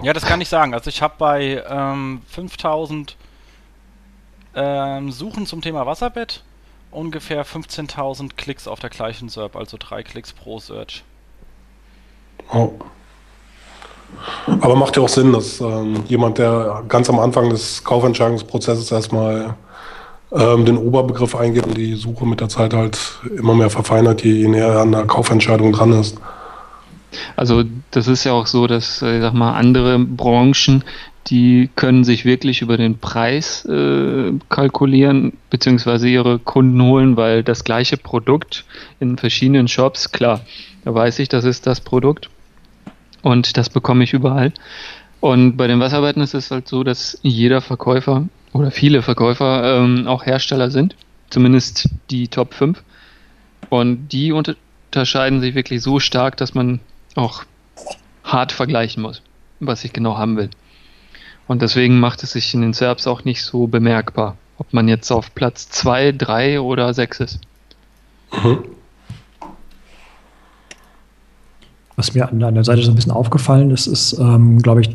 Ja, 0.03 0.13
das 0.13 0.25
kann 0.25 0.41
ich 0.41 0.49
sagen. 0.49 0.73
Also 0.73 0.89
ich 0.89 1.01
habe 1.01 1.13
bei 1.17 1.63
ähm, 1.67 2.21
5000 2.27 3.15
ähm, 4.55 5.11
Suchen 5.11 5.45
zum 5.45 5.61
Thema 5.61 5.85
Wasserbett 5.85 6.43
ungefähr 6.91 7.45
15.000 7.45 8.31
Klicks 8.37 8.67
auf 8.67 8.79
der 8.79 8.89
gleichen 8.89 9.29
SERP, 9.29 9.55
also 9.55 9.77
drei 9.79 10.01
Klicks 10.03 10.33
pro 10.33 10.59
Search. 10.59 11.03
Oh. 12.53 12.71
Aber 14.61 14.75
macht 14.75 14.95
ja 14.95 15.03
auch 15.03 15.09
Sinn, 15.09 15.33
dass 15.33 15.59
ähm, 15.59 16.03
jemand, 16.07 16.37
der 16.37 16.83
ganz 16.87 17.09
am 17.09 17.19
Anfang 17.19 17.49
des 17.49 17.83
Kaufentscheidungsprozesses 17.83 18.91
erstmal 18.91 19.55
ähm, 20.31 20.65
den 20.65 20.77
Oberbegriff 20.77 21.35
eingibt 21.35 21.67
und 21.67 21.77
die 21.77 21.95
Suche 21.95 22.25
mit 22.25 22.39
der 22.39 22.49
Zeit 22.49 22.73
halt 22.73 23.19
immer 23.37 23.55
mehr 23.55 23.69
verfeinert, 23.69 24.23
je 24.23 24.47
näher 24.47 24.67
er 24.67 24.81
an 24.81 24.91
der 24.91 25.05
Kaufentscheidung 25.05 25.73
dran 25.73 25.93
ist. 25.93 26.17
Also 27.35 27.63
das 27.91 28.07
ist 28.07 28.23
ja 28.23 28.33
auch 28.33 28.47
so, 28.47 28.67
dass 28.67 29.01
äh, 29.01 29.17
ich 29.17 29.21
sag 29.21 29.33
mal 29.33 29.53
andere 29.53 29.99
Branchen, 29.99 30.83
die 31.27 31.69
können 31.75 32.03
sich 32.03 32.25
wirklich 32.25 32.61
über 32.61 32.77
den 32.77 32.99
Preis 32.99 33.65
äh, 33.65 34.33
kalkulieren 34.49 35.33
beziehungsweise 35.49 36.07
ihre 36.07 36.39
Kunden 36.39 36.81
holen, 36.81 37.17
weil 37.17 37.43
das 37.43 37.63
gleiche 37.63 37.97
Produkt 37.97 38.65
in 38.99 39.17
verschiedenen 39.17 39.67
Shops, 39.67 40.11
klar, 40.11 40.41
da 40.83 40.93
weiß 40.93 41.19
ich, 41.19 41.29
das 41.29 41.45
ist 41.45 41.65
das 41.65 41.81
Produkt 41.81 42.29
und 43.23 43.57
das 43.57 43.69
bekomme 43.69 44.03
ich 44.03 44.13
überall. 44.13 44.53
Und 45.19 45.57
bei 45.57 45.65
den 45.65 45.79
Wasserarbeiten 45.79 46.21
ist 46.21 46.35
es 46.35 46.51
halt 46.51 46.67
so, 46.67 46.83
dass 46.83 47.17
jeder 47.23 47.61
Verkäufer 47.61 48.27
oder 48.53 48.69
viele 48.69 49.01
Verkäufer 49.01 49.79
ähm, 49.79 50.07
auch 50.07 50.25
Hersteller 50.25 50.69
sind, 50.69 50.95
zumindest 51.31 51.89
die 52.11 52.27
Top 52.27 52.53
5. 52.53 52.83
Und 53.69 54.09
die 54.09 54.31
unterscheiden 54.31 55.41
sich 55.41 55.55
wirklich 55.55 55.81
so 55.81 55.99
stark, 55.99 56.37
dass 56.37 56.53
man 56.53 56.79
auch 57.15 57.43
hart 58.23 58.51
vergleichen 58.51 59.01
muss, 59.01 59.21
was 59.59 59.83
ich 59.83 59.93
genau 59.93 60.17
haben 60.17 60.37
will. 60.37 60.49
Und 61.47 61.61
deswegen 61.61 61.99
macht 61.99 62.23
es 62.23 62.31
sich 62.31 62.53
in 62.53 62.61
den 62.61 62.73
Serbs 62.73 63.07
auch 63.07 63.23
nicht 63.23 63.43
so 63.43 63.67
bemerkbar, 63.67 64.35
ob 64.57 64.73
man 64.73 64.87
jetzt 64.87 65.11
auf 65.11 65.33
Platz 65.35 65.69
2, 65.69 66.13
3 66.13 66.59
oder 66.59 66.93
6 66.93 67.19
ist. 67.19 67.39
Mhm. 68.33 68.63
Was 71.95 72.13
mir 72.13 72.27
an, 72.27 72.39
der 72.39 72.63
Seite 72.63 72.81
so 72.83 72.91
ein 72.91 72.95
bisschen 72.95 73.13
aufgefallen 73.13 73.71
ist, 73.71 73.87
ist, 73.87 74.19
ähm, 74.19 74.61
glaube 74.61 74.81
ich, 74.81 74.89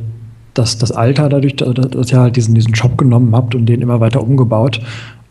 dass 0.53 0.77
das 0.77 0.93
Alter 0.93 1.29
dadurch, 1.29 1.57
dass 1.57 2.13
ihr 2.13 2.19
halt 2.19 2.37
diesen, 2.37 2.55
diesen 2.55 2.75
Shop 2.75 2.99
genommen 2.99 3.35
habt 3.35 3.55
und 3.55 3.67
den 3.67 3.81
immer 3.81 4.01
weiter 4.01 4.23
umgebaut, 4.23 4.81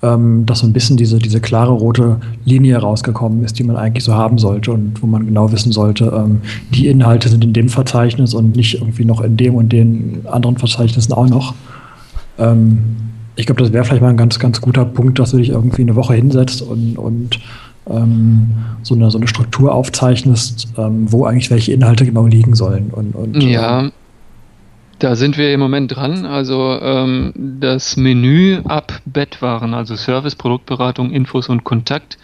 ähm, 0.01 0.45
dass 0.45 0.59
so 0.59 0.67
ein 0.67 0.73
bisschen 0.73 0.97
diese, 0.97 1.19
diese 1.19 1.41
klare 1.41 1.71
rote 1.71 2.17
Linie 2.45 2.77
rausgekommen 2.77 3.43
ist, 3.43 3.59
die 3.59 3.63
man 3.63 3.75
eigentlich 3.75 4.03
so 4.03 4.13
haben 4.13 4.37
sollte 4.37 4.71
und 4.71 5.01
wo 5.01 5.07
man 5.07 5.25
genau 5.25 5.51
wissen 5.51 5.71
sollte, 5.71 6.05
ähm, 6.15 6.41
die 6.73 6.87
Inhalte 6.87 7.27
sind 7.29 7.43
in 7.43 7.53
dem 7.53 7.69
Verzeichnis 7.69 8.33
und 8.33 8.55
nicht 8.55 8.75
irgendwie 8.75 9.05
noch 9.05 9.21
in 9.21 9.35
dem 9.35 9.55
und 9.55 9.69
den 9.73 10.21
anderen 10.25 10.57
Verzeichnissen 10.57 11.13
auch 11.13 11.27
noch. 11.27 11.53
Ähm, 12.37 12.79
ich 13.35 13.45
glaube, 13.45 13.61
das 13.61 13.73
wäre 13.73 13.83
vielleicht 13.83 14.01
mal 14.01 14.09
ein 14.09 14.17
ganz, 14.17 14.39
ganz 14.39 14.61
guter 14.61 14.85
Punkt, 14.85 15.19
dass 15.19 15.31
du 15.31 15.37
dich 15.37 15.49
irgendwie 15.49 15.81
eine 15.81 15.95
Woche 15.95 16.13
hinsetzt 16.13 16.61
und, 16.61 16.97
und 16.97 17.39
ähm, 17.89 18.49
so, 18.83 18.95
eine, 18.95 19.11
so 19.11 19.17
eine 19.17 19.27
Struktur 19.27 19.73
aufzeichnest, 19.73 20.67
ähm, 20.77 21.11
wo 21.11 21.25
eigentlich 21.25 21.51
welche 21.51 21.73
Inhalte 21.73 22.05
genau 22.05 22.25
liegen 22.25 22.55
sollen. 22.55 22.89
Und, 22.91 23.15
und 23.15 23.41
ja, 23.41 23.81
ähm, 23.81 23.91
Da 24.99 25.15
sind 25.15 25.37
wir 25.37 25.53
im 25.53 25.61
Moment 25.61 25.95
dran. 25.95 26.25
Also 26.25 26.77
ähm, 26.81 27.31
das 27.35 27.95
Menü 27.95 28.61
ab 28.65 29.01
Bettwaren, 29.05 29.73
also 29.73 29.95
Service, 29.95 30.35
Produktberatung, 30.35 31.11
Infos 31.11 31.47
und 31.47 31.63
Kontakt. 31.63 32.17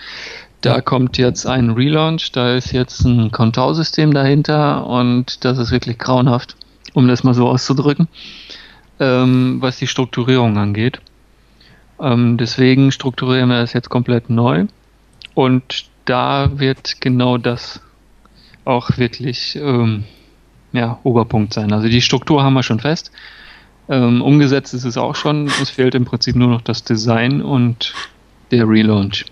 Da 0.60 0.82
kommt 0.82 1.18
jetzt 1.18 1.46
ein 1.46 1.70
Relaunch, 1.70 2.32
da 2.34 2.56
ist 2.56 2.74
jetzt 2.74 3.06
ein 3.06 3.32
Kontau-System 3.32 4.14
dahinter 4.14 4.86
und 4.88 5.46
das 5.46 5.58
ist 5.58 5.72
wirklich 5.72 6.00
grauenhaft, 6.00 6.56
um 6.94 7.08
das 7.08 7.24
mal 7.24 7.34
so 7.34 7.48
auszudrücken, 7.48 8.08
ähm, 9.00 9.58
was 9.62 9.78
die 9.78 9.88
Strukturierung 9.88 10.58
angeht. 10.58 11.00
Ähm, 12.02 12.38
deswegen 12.38 12.92
strukturieren 12.92 13.50
wir 13.50 13.60
das 13.60 13.74
jetzt 13.74 13.90
komplett 13.90 14.30
neu 14.30 14.66
und 15.34 15.86
da 16.06 16.60
wird 16.60 17.00
genau 17.00 17.38
das 17.38 17.80
auch 18.66 18.98
wirklich 18.98 19.56
ähm, 19.56 20.06
ja, 20.76 21.00
Oberpunkt 21.04 21.54
sein. 21.54 21.72
Also 21.72 21.88
die 21.88 22.02
Struktur 22.02 22.44
haben 22.44 22.54
wir 22.54 22.64
schon 22.64 22.80
fest. 22.80 23.12
Ähm, 23.88 24.22
umgesetzt 24.22 24.74
ist 24.74 24.86
es 24.86 24.98
auch 24.98 25.16
schon. 25.16 25.48
Es 25.62 25.70
fehlt 25.70 25.96
im 25.96 26.06
Prinzip 26.06 26.36
nur 26.36 26.50
noch 26.50 26.62
das 26.62 26.84
Design 26.84 27.42
und 27.42 27.94
der 28.52 28.68
Relaunch. 28.68 29.26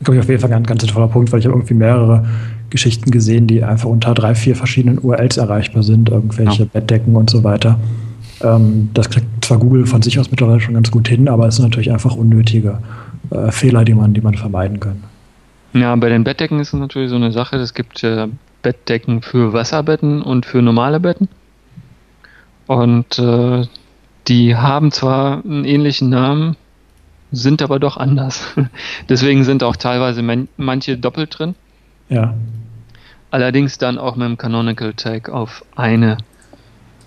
Glaube 0.00 0.16
ich 0.16 0.22
auf 0.22 0.28
jeden 0.28 0.40
Fall 0.40 0.52
ein 0.52 0.64
ganz 0.64 0.84
toller 0.86 1.08
Punkt, 1.08 1.32
weil 1.32 1.40
ich 1.40 1.46
habe 1.46 1.54
irgendwie 1.54 1.74
mehrere 1.74 2.26
Geschichten 2.70 3.10
gesehen, 3.10 3.46
die 3.46 3.62
einfach 3.62 3.88
unter 3.88 4.14
drei, 4.14 4.34
vier 4.34 4.56
verschiedenen 4.56 4.98
URLs 4.98 5.36
erreichbar 5.36 5.82
sind, 5.82 6.08
irgendwelche 6.08 6.64
ja. 6.64 6.68
Bettdecken 6.72 7.14
und 7.14 7.30
so 7.30 7.44
weiter. 7.44 7.78
Ähm, 8.42 8.90
das 8.94 9.10
kriegt 9.10 9.44
zwar 9.44 9.58
Google 9.58 9.86
von 9.86 10.02
sich 10.02 10.18
aus 10.18 10.30
mittlerweile 10.30 10.60
schon 10.60 10.74
ganz 10.74 10.90
gut 10.90 11.08
hin, 11.08 11.28
aber 11.28 11.46
es 11.46 11.56
sind 11.56 11.66
natürlich 11.66 11.92
einfach 11.92 12.16
unnötige 12.16 12.78
äh, 13.30 13.52
Fehler, 13.52 13.84
die 13.84 13.94
man, 13.94 14.14
die 14.14 14.20
man 14.20 14.34
vermeiden 14.34 14.80
kann. 14.80 15.04
Ja, 15.74 15.94
bei 15.96 16.08
den 16.08 16.24
Bettdecken 16.24 16.58
ist 16.60 16.74
es 16.74 16.80
natürlich 16.80 17.10
so 17.10 17.16
eine 17.16 17.32
Sache. 17.32 17.56
Es 17.56 17.72
gibt 17.72 18.02
äh, 18.04 18.28
Bettdecken 18.62 19.22
für 19.22 19.52
Wasserbetten 19.52 20.22
und 20.22 20.46
für 20.46 20.62
normale 20.62 21.00
Betten. 21.00 21.28
Und 22.66 23.18
äh, 23.18 23.66
die 24.28 24.56
haben 24.56 24.92
zwar 24.92 25.44
einen 25.44 25.64
ähnlichen 25.64 26.10
Namen, 26.10 26.56
sind 27.32 27.62
aber 27.62 27.78
doch 27.78 27.96
anders. 27.96 28.54
Deswegen 29.08 29.44
sind 29.44 29.62
auch 29.62 29.76
teilweise 29.76 30.22
manche 30.56 30.96
doppelt 30.96 31.38
drin. 31.38 31.54
Ja. 32.08 32.34
Allerdings 33.30 33.78
dann 33.78 33.98
auch 33.98 34.16
mit 34.16 34.28
dem 34.28 34.38
Canonical 34.38 34.92
Tag 34.92 35.28
auf 35.30 35.64
eine, 35.74 36.18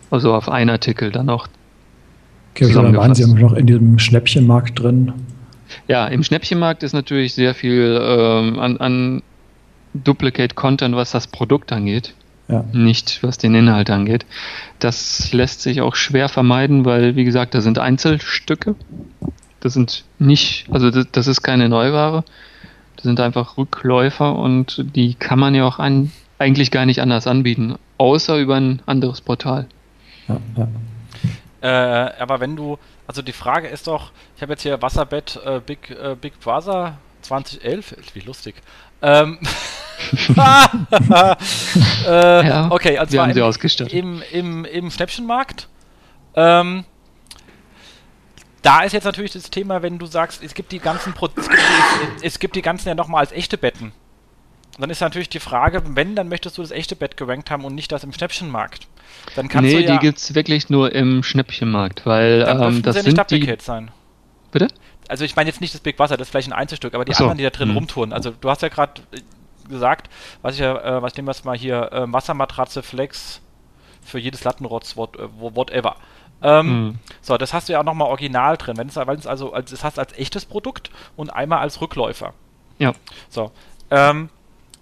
also 0.09 0.33
auf 0.33 0.49
einen 0.49 0.71
Artikel 0.71 1.11
dann 1.11 1.29
auch. 1.29 1.47
Okay, 2.53 2.65
also 2.65 2.81
dann 2.81 2.95
waren 2.95 3.13
sie 3.13 3.31
noch 3.31 3.53
in 3.53 3.67
diesem 3.67 3.99
Schnäppchenmarkt 3.99 4.79
drin. 4.79 5.13
Ja, 5.87 6.07
im 6.07 6.23
Schnäppchenmarkt 6.23 6.83
ist 6.83 6.93
natürlich 6.93 7.33
sehr 7.33 7.53
viel 7.53 7.99
ähm, 8.01 8.59
an, 8.59 8.77
an 8.77 9.23
Duplicate 10.03 10.55
Content, 10.55 10.95
was 10.95 11.11
das 11.11 11.27
Produkt 11.27 11.71
angeht. 11.71 12.13
Ja. 12.47 12.63
Nicht 12.73 13.23
was 13.23 13.37
den 13.37 13.55
Inhalt 13.55 13.89
angeht. 13.89 14.25
Das 14.79 15.33
lässt 15.33 15.61
sich 15.61 15.81
auch 15.81 15.95
schwer 15.95 16.29
vermeiden, 16.29 16.85
weil, 16.85 17.15
wie 17.15 17.23
gesagt, 17.23 17.55
da 17.55 17.61
sind 17.61 17.79
Einzelstücke. 17.79 18.75
Das 19.61 19.73
sind 19.73 20.05
nicht, 20.19 20.67
also 20.69 20.91
das, 20.91 21.07
das 21.11 21.27
ist 21.27 21.41
keine 21.41 21.69
Neuware. 21.69 22.23
Das 22.97 23.03
sind 23.03 23.19
einfach 23.19 23.57
Rückläufer 23.57 24.35
und 24.35 24.85
die 24.95 25.15
kann 25.15 25.39
man 25.39 25.55
ja 25.55 25.65
auch 25.65 25.79
an, 25.79 26.11
eigentlich 26.37 26.69
gar 26.69 26.85
nicht 26.85 27.01
anders 27.01 27.25
anbieten, 27.25 27.75
außer 27.97 28.37
über 28.37 28.55
ein 28.55 28.81
anderes 28.85 29.21
Portal. 29.21 29.67
Ja, 30.27 30.39
ja. 30.55 30.67
Äh, 31.61 32.21
aber 32.21 32.39
wenn 32.41 32.55
du, 32.55 32.77
also 33.07 33.23
die 33.23 33.31
Frage 33.31 33.67
ist 33.67 33.87
doch, 33.87 34.11
ich 34.35 34.43
habe 34.43 34.53
jetzt 34.53 34.61
hier 34.61 34.81
Wasserbett 34.83 35.39
äh, 35.43 35.59
Big, 35.65 35.89
äh, 35.89 36.15
Big 36.19 36.39
Brother 36.39 36.99
2011, 37.23 37.95
wie 38.13 38.19
lustig. 38.19 38.55
Ähm, 39.05 39.39
äh, 42.07 42.47
ja, 42.47 42.71
okay, 42.71 42.97
also 42.97 43.13
wir 43.13 43.21
haben 43.21 43.29
im, 43.29 43.35
sie 43.35 43.41
ausgestattet. 43.41 43.93
Im, 43.93 44.23
im, 44.31 44.65
im 44.65 44.89
Schnäppchenmarkt. 44.91 45.67
Ähm, 46.35 46.85
da 48.61 48.81
ist 48.81 48.93
jetzt 48.93 49.03
natürlich 49.03 49.31
das 49.31 49.51
Thema, 49.51 49.83
wenn 49.83 49.99
du 49.99 50.07
sagst, 50.07 50.43
es 50.43 50.55
gibt 50.55 50.71
die 50.71 50.79
ganzen 50.79 51.13
Pro 51.13 51.29
es, 51.35 51.47
gibt 51.47 51.61
die, 51.61 52.25
es 52.25 52.39
gibt 52.39 52.55
die 52.55 52.63
ganzen 52.63 52.87
ja 52.87 52.95
nochmal 52.95 53.21
als 53.21 53.31
echte 53.31 53.59
Betten. 53.59 53.93
dann 54.79 54.89
ist 54.89 55.01
natürlich 55.01 55.29
die 55.29 55.39
Frage, 55.39 55.83
wenn, 55.95 56.15
dann 56.15 56.29
möchtest 56.29 56.57
du 56.57 56.63
das 56.63 56.71
echte 56.71 56.95
Bett 56.95 57.15
gerankt 57.15 57.51
haben 57.51 57.63
und 57.63 57.75
nicht 57.75 57.91
das 57.91 58.03
im 58.03 58.11
Schnäppchenmarkt. 58.11 58.87
Dann 59.35 59.49
kannst 59.49 59.71
nee, 59.71 59.83
du 59.83 59.87
ja, 59.87 59.93
die 59.93 59.99
gibt 59.99 60.17
es 60.17 60.33
wirklich 60.33 60.69
nur 60.69 60.93
im 60.93 61.21
Schnäppchenmarkt, 61.21 62.07
weil 62.07 62.43
ähm, 62.47 62.81
das 62.81 62.95
ja 62.95 63.03
sind 63.03 63.31
die... 63.31 63.55
sein. 63.59 63.91
Bitte? 64.51 64.67
Also 65.07 65.23
ich 65.23 65.35
meine 65.35 65.49
jetzt 65.49 65.61
nicht 65.61 65.73
das 65.73 65.81
Big 65.81 65.99
Wasser, 65.99 66.17
das 66.17 66.27
ist 66.27 66.31
vielleicht 66.31 66.49
ein 66.49 66.53
Einzelstück, 66.53 66.93
aber 66.93 67.05
die 67.05 67.13
so. 67.13 67.23
anderen, 67.23 67.37
die 67.37 67.43
da 67.43 67.49
drin 67.49 67.69
hm. 67.69 67.75
rumtouren. 67.75 68.13
Also 68.13 68.31
du 68.31 68.49
hast 68.49 68.61
ja 68.61 68.69
gerade 68.69 69.01
gesagt, 69.67 70.09
was 70.41 70.55
ich 70.55 70.61
ja, 70.61 70.97
äh, 70.97 71.01
was 71.01 71.15
nehmen 71.15 71.27
wir 71.27 71.35
mal 71.43 71.57
hier, 71.57 71.91
äh, 71.91 72.11
Wassermatratze, 72.11 72.83
Flex 72.83 73.41
für 74.03 74.19
jedes 74.19 74.43
Lattenrotz, 74.43 74.95
what, 74.95 75.15
äh, 75.17 75.27
whatever. 75.39 75.95
Ähm, 76.41 76.67
mhm. 76.67 76.99
So, 77.21 77.37
das 77.37 77.53
hast 77.53 77.69
du 77.69 77.73
ja 77.73 77.79
auch 77.79 77.83
nochmal 77.83 78.09
original 78.09 78.57
drin. 78.57 78.77
Wenn 78.77 78.87
es, 78.87 78.95
weil 78.95 79.17
es 79.17 79.25
also, 79.25 79.53
als, 79.53 79.71
das 79.71 79.83
hast 79.83 79.97
als 79.97 80.13
echtes 80.13 80.45
Produkt 80.45 80.91
und 81.15 81.29
einmal 81.31 81.59
als 81.59 81.81
Rückläufer. 81.81 82.33
Ja. 82.77 82.93
So. 83.29 83.51
Ähm, 83.89 84.29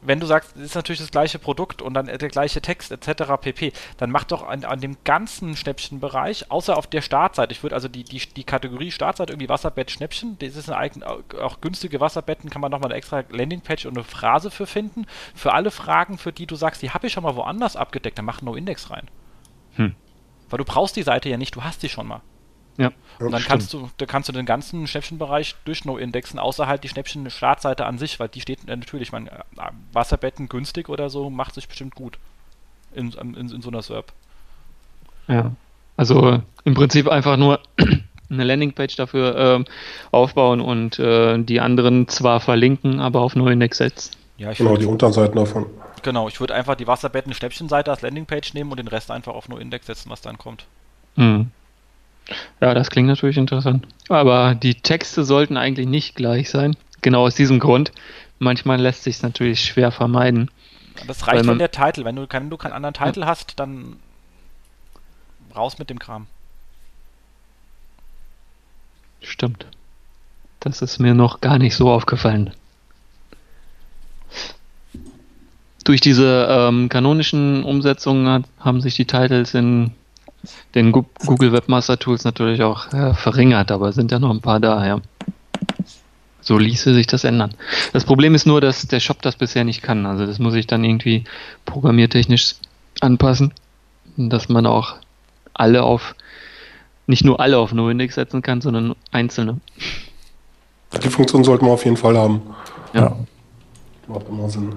wenn 0.05 0.19
du 0.19 0.25
sagst, 0.25 0.55
es 0.55 0.63
ist 0.63 0.75
natürlich 0.75 0.99
das 0.99 1.11
gleiche 1.11 1.39
Produkt 1.39 1.81
und 1.81 1.93
dann 1.93 2.05
der 2.05 2.17
gleiche 2.17 2.61
Text 2.61 2.91
etc. 2.91 3.33
pp., 3.39 3.73
dann 3.97 4.11
mach 4.11 4.23
doch 4.23 4.47
an, 4.47 4.63
an 4.65 4.79
dem 4.79 4.97
ganzen 5.03 5.55
Schnäppchenbereich, 5.55 6.51
außer 6.51 6.77
auf 6.77 6.87
der 6.87 7.01
Startseite, 7.01 7.51
ich 7.51 7.63
würde 7.63 7.75
also 7.75 7.87
die, 7.87 8.03
die, 8.03 8.19
die 8.19 8.43
Kategorie 8.43 8.91
Startseite 8.91 9.33
irgendwie 9.33 9.49
Wasserbett 9.49 9.91
Schnäppchen, 9.91 10.37
das 10.39 10.55
ist 10.55 10.69
eine 10.69 10.77
eigene, 10.77 11.05
auch 11.41 11.61
günstige 11.61 11.99
Wasserbetten, 11.99 12.49
kann 12.49 12.61
man 12.61 12.71
nochmal 12.71 12.91
eine 12.91 12.97
extra 12.97 13.23
Landingpage 13.29 13.85
und 13.85 13.97
eine 13.97 14.03
Phrase 14.03 14.51
für 14.51 14.67
finden. 14.67 15.05
Für 15.35 15.53
alle 15.53 15.71
Fragen, 15.71 16.17
für 16.17 16.31
die 16.31 16.45
du 16.45 16.55
sagst, 16.55 16.81
die 16.81 16.91
habe 16.91 17.07
ich 17.07 17.13
schon 17.13 17.23
mal 17.23 17.35
woanders 17.35 17.75
abgedeckt, 17.75 18.17
dann 18.17 18.25
mach 18.25 18.39
einen 18.39 18.45
No-Index 18.45 18.89
rein. 18.89 19.09
Hm. 19.75 19.95
Weil 20.49 20.57
du 20.57 20.65
brauchst 20.65 20.95
die 20.95 21.03
Seite 21.03 21.29
ja 21.29 21.37
nicht, 21.37 21.55
du 21.55 21.63
hast 21.63 21.81
sie 21.81 21.89
schon 21.89 22.07
mal. 22.07 22.21
Ja. 22.77 22.91
Und 23.19 23.31
dann 23.31 23.43
kannst 23.43 23.73
du, 23.73 23.89
da 23.97 24.05
kannst 24.05 24.29
du 24.29 24.33
den 24.33 24.45
ganzen 24.45 24.87
Schnäppchenbereich 24.87 25.55
durch 25.65 25.85
No 25.85 25.97
indexen, 25.97 26.39
außer 26.39 26.67
halt 26.67 26.83
die 26.83 26.89
Schnäppchen-Startseite 26.89 27.85
an 27.85 27.97
sich, 27.97 28.19
weil 28.19 28.29
die 28.29 28.41
steht 28.41 28.67
äh, 28.67 28.75
natürlich, 28.75 29.11
man, 29.11 29.27
äh, 29.27 29.31
Wasserbetten 29.91 30.49
günstig 30.49 30.89
oder 30.89 31.09
so, 31.09 31.29
macht 31.29 31.53
sich 31.55 31.67
bestimmt 31.67 31.95
gut 31.95 32.17
in, 32.93 33.11
in, 33.11 33.35
in 33.35 33.61
so 33.61 33.69
einer 33.69 33.81
SERP. 33.81 34.11
Ja. 35.27 35.51
Also 35.95 36.41
im 36.63 36.73
Prinzip 36.73 37.07
einfach 37.07 37.37
nur 37.37 37.59
eine 38.29 38.43
Landingpage 38.43 38.95
dafür 38.95 39.37
ähm, 39.37 39.65
aufbauen 40.11 40.59
und 40.59 40.97
äh, 40.97 41.37
die 41.37 41.59
anderen 41.59 42.07
zwar 42.07 42.39
verlinken, 42.39 42.99
aber 42.99 43.21
auf 43.21 43.35
No-Index 43.35 43.77
setzen. 43.77 44.15
Ja, 44.37 44.51
ich 44.51 44.57
genau, 44.57 44.75
die 44.75 44.85
Unterseiten 44.85 45.35
davon. 45.35 45.67
Genau, 46.01 46.27
ich 46.27 46.39
würde 46.39 46.55
einfach 46.55 46.75
die 46.75 46.87
Wasserbetten-Schnäppchenseite 46.87 47.91
als 47.91 48.01
Landingpage 48.01 48.55
nehmen 48.55 48.71
und 48.71 48.77
den 48.77 48.87
Rest 48.87 49.11
einfach 49.11 49.33
auf 49.33 49.47
No-Index 49.47 49.85
setzen, 49.85 50.09
was 50.09 50.21
dann 50.21 50.37
kommt. 50.37 50.65
Mhm. 51.15 51.51
Ja, 52.61 52.73
das 52.73 52.89
klingt 52.89 53.07
natürlich 53.07 53.37
interessant. 53.37 53.87
Aber 54.09 54.55
die 54.55 54.75
Texte 54.75 55.23
sollten 55.23 55.57
eigentlich 55.57 55.87
nicht 55.87 56.15
gleich 56.15 56.49
sein. 56.49 56.75
Genau 57.01 57.25
aus 57.25 57.35
diesem 57.35 57.59
Grund. 57.59 57.91
Manchmal 58.39 58.79
lässt 58.79 59.03
sich 59.03 59.21
natürlich 59.21 59.63
schwer 59.63 59.91
vermeiden. 59.91 60.49
Das 61.07 61.27
reicht, 61.27 61.47
wenn 61.47 61.57
der 61.57 61.71
Titel, 61.71 62.05
wenn 62.05 62.15
du, 62.15 62.27
wenn 62.29 62.49
du 62.49 62.57
keinen 62.57 62.73
anderen 62.73 62.93
Titel 62.93 63.21
ja. 63.21 63.27
hast, 63.27 63.59
dann 63.59 63.97
raus 65.55 65.79
mit 65.79 65.89
dem 65.89 65.99
Kram. 65.99 66.27
Stimmt. 69.21 69.65
Das 70.59 70.81
ist 70.81 70.99
mir 70.99 71.13
noch 71.13 71.41
gar 71.41 71.57
nicht 71.57 71.75
so 71.75 71.91
aufgefallen. 71.91 72.53
Durch 75.83 75.99
diese 75.99 76.47
ähm, 76.49 76.87
kanonischen 76.87 77.63
Umsetzungen 77.63 78.27
hat, 78.29 78.43
haben 78.59 78.79
sich 78.79 78.95
die 78.95 79.05
Titles 79.05 79.53
in 79.53 79.91
den 80.75 80.91
Google 80.91 81.51
Webmaster 81.51 81.97
Tools 81.97 82.23
natürlich 82.23 82.61
auch 82.63 82.91
ja, 82.91 83.13
verringert, 83.13 83.71
aber 83.71 83.93
sind 83.93 84.11
ja 84.11 84.19
noch 84.19 84.31
ein 84.31 84.41
paar 84.41 84.59
da, 84.59 84.85
ja. 84.85 85.01
So 86.41 86.57
ließe 86.57 86.93
sich 86.93 87.07
das 87.07 87.23
ändern. 87.23 87.53
Das 87.93 88.03
Problem 88.03 88.35
ist 88.35 88.45
nur, 88.45 88.59
dass 88.59 88.85
der 88.87 88.99
Shop 88.99 89.21
das 89.21 89.37
bisher 89.37 89.63
nicht 89.63 89.81
kann. 89.81 90.05
Also 90.05 90.25
das 90.25 90.39
muss 90.39 90.55
ich 90.55 90.67
dann 90.67 90.83
irgendwie 90.83 91.23
programmiertechnisch 91.65 92.55
anpassen, 92.99 93.53
dass 94.17 94.49
man 94.49 94.65
auch 94.65 94.95
alle 95.53 95.83
auf, 95.83 96.15
nicht 97.07 97.23
nur 97.23 97.39
alle 97.39 97.57
auf 97.57 97.71
NoIndex 97.71 98.15
setzen 98.15 98.41
kann, 98.41 98.59
sondern 98.59 98.95
einzelne. 99.11 99.61
Die 101.01 101.09
Funktion 101.09 101.43
sollten 101.45 101.65
wir 101.65 101.71
auf 101.71 101.85
jeden 101.85 101.97
Fall 101.97 102.17
haben. 102.17 102.41
Ja. 102.93 103.15
Macht 104.07 104.27
immer 104.27 104.49
Sinn. 104.49 104.75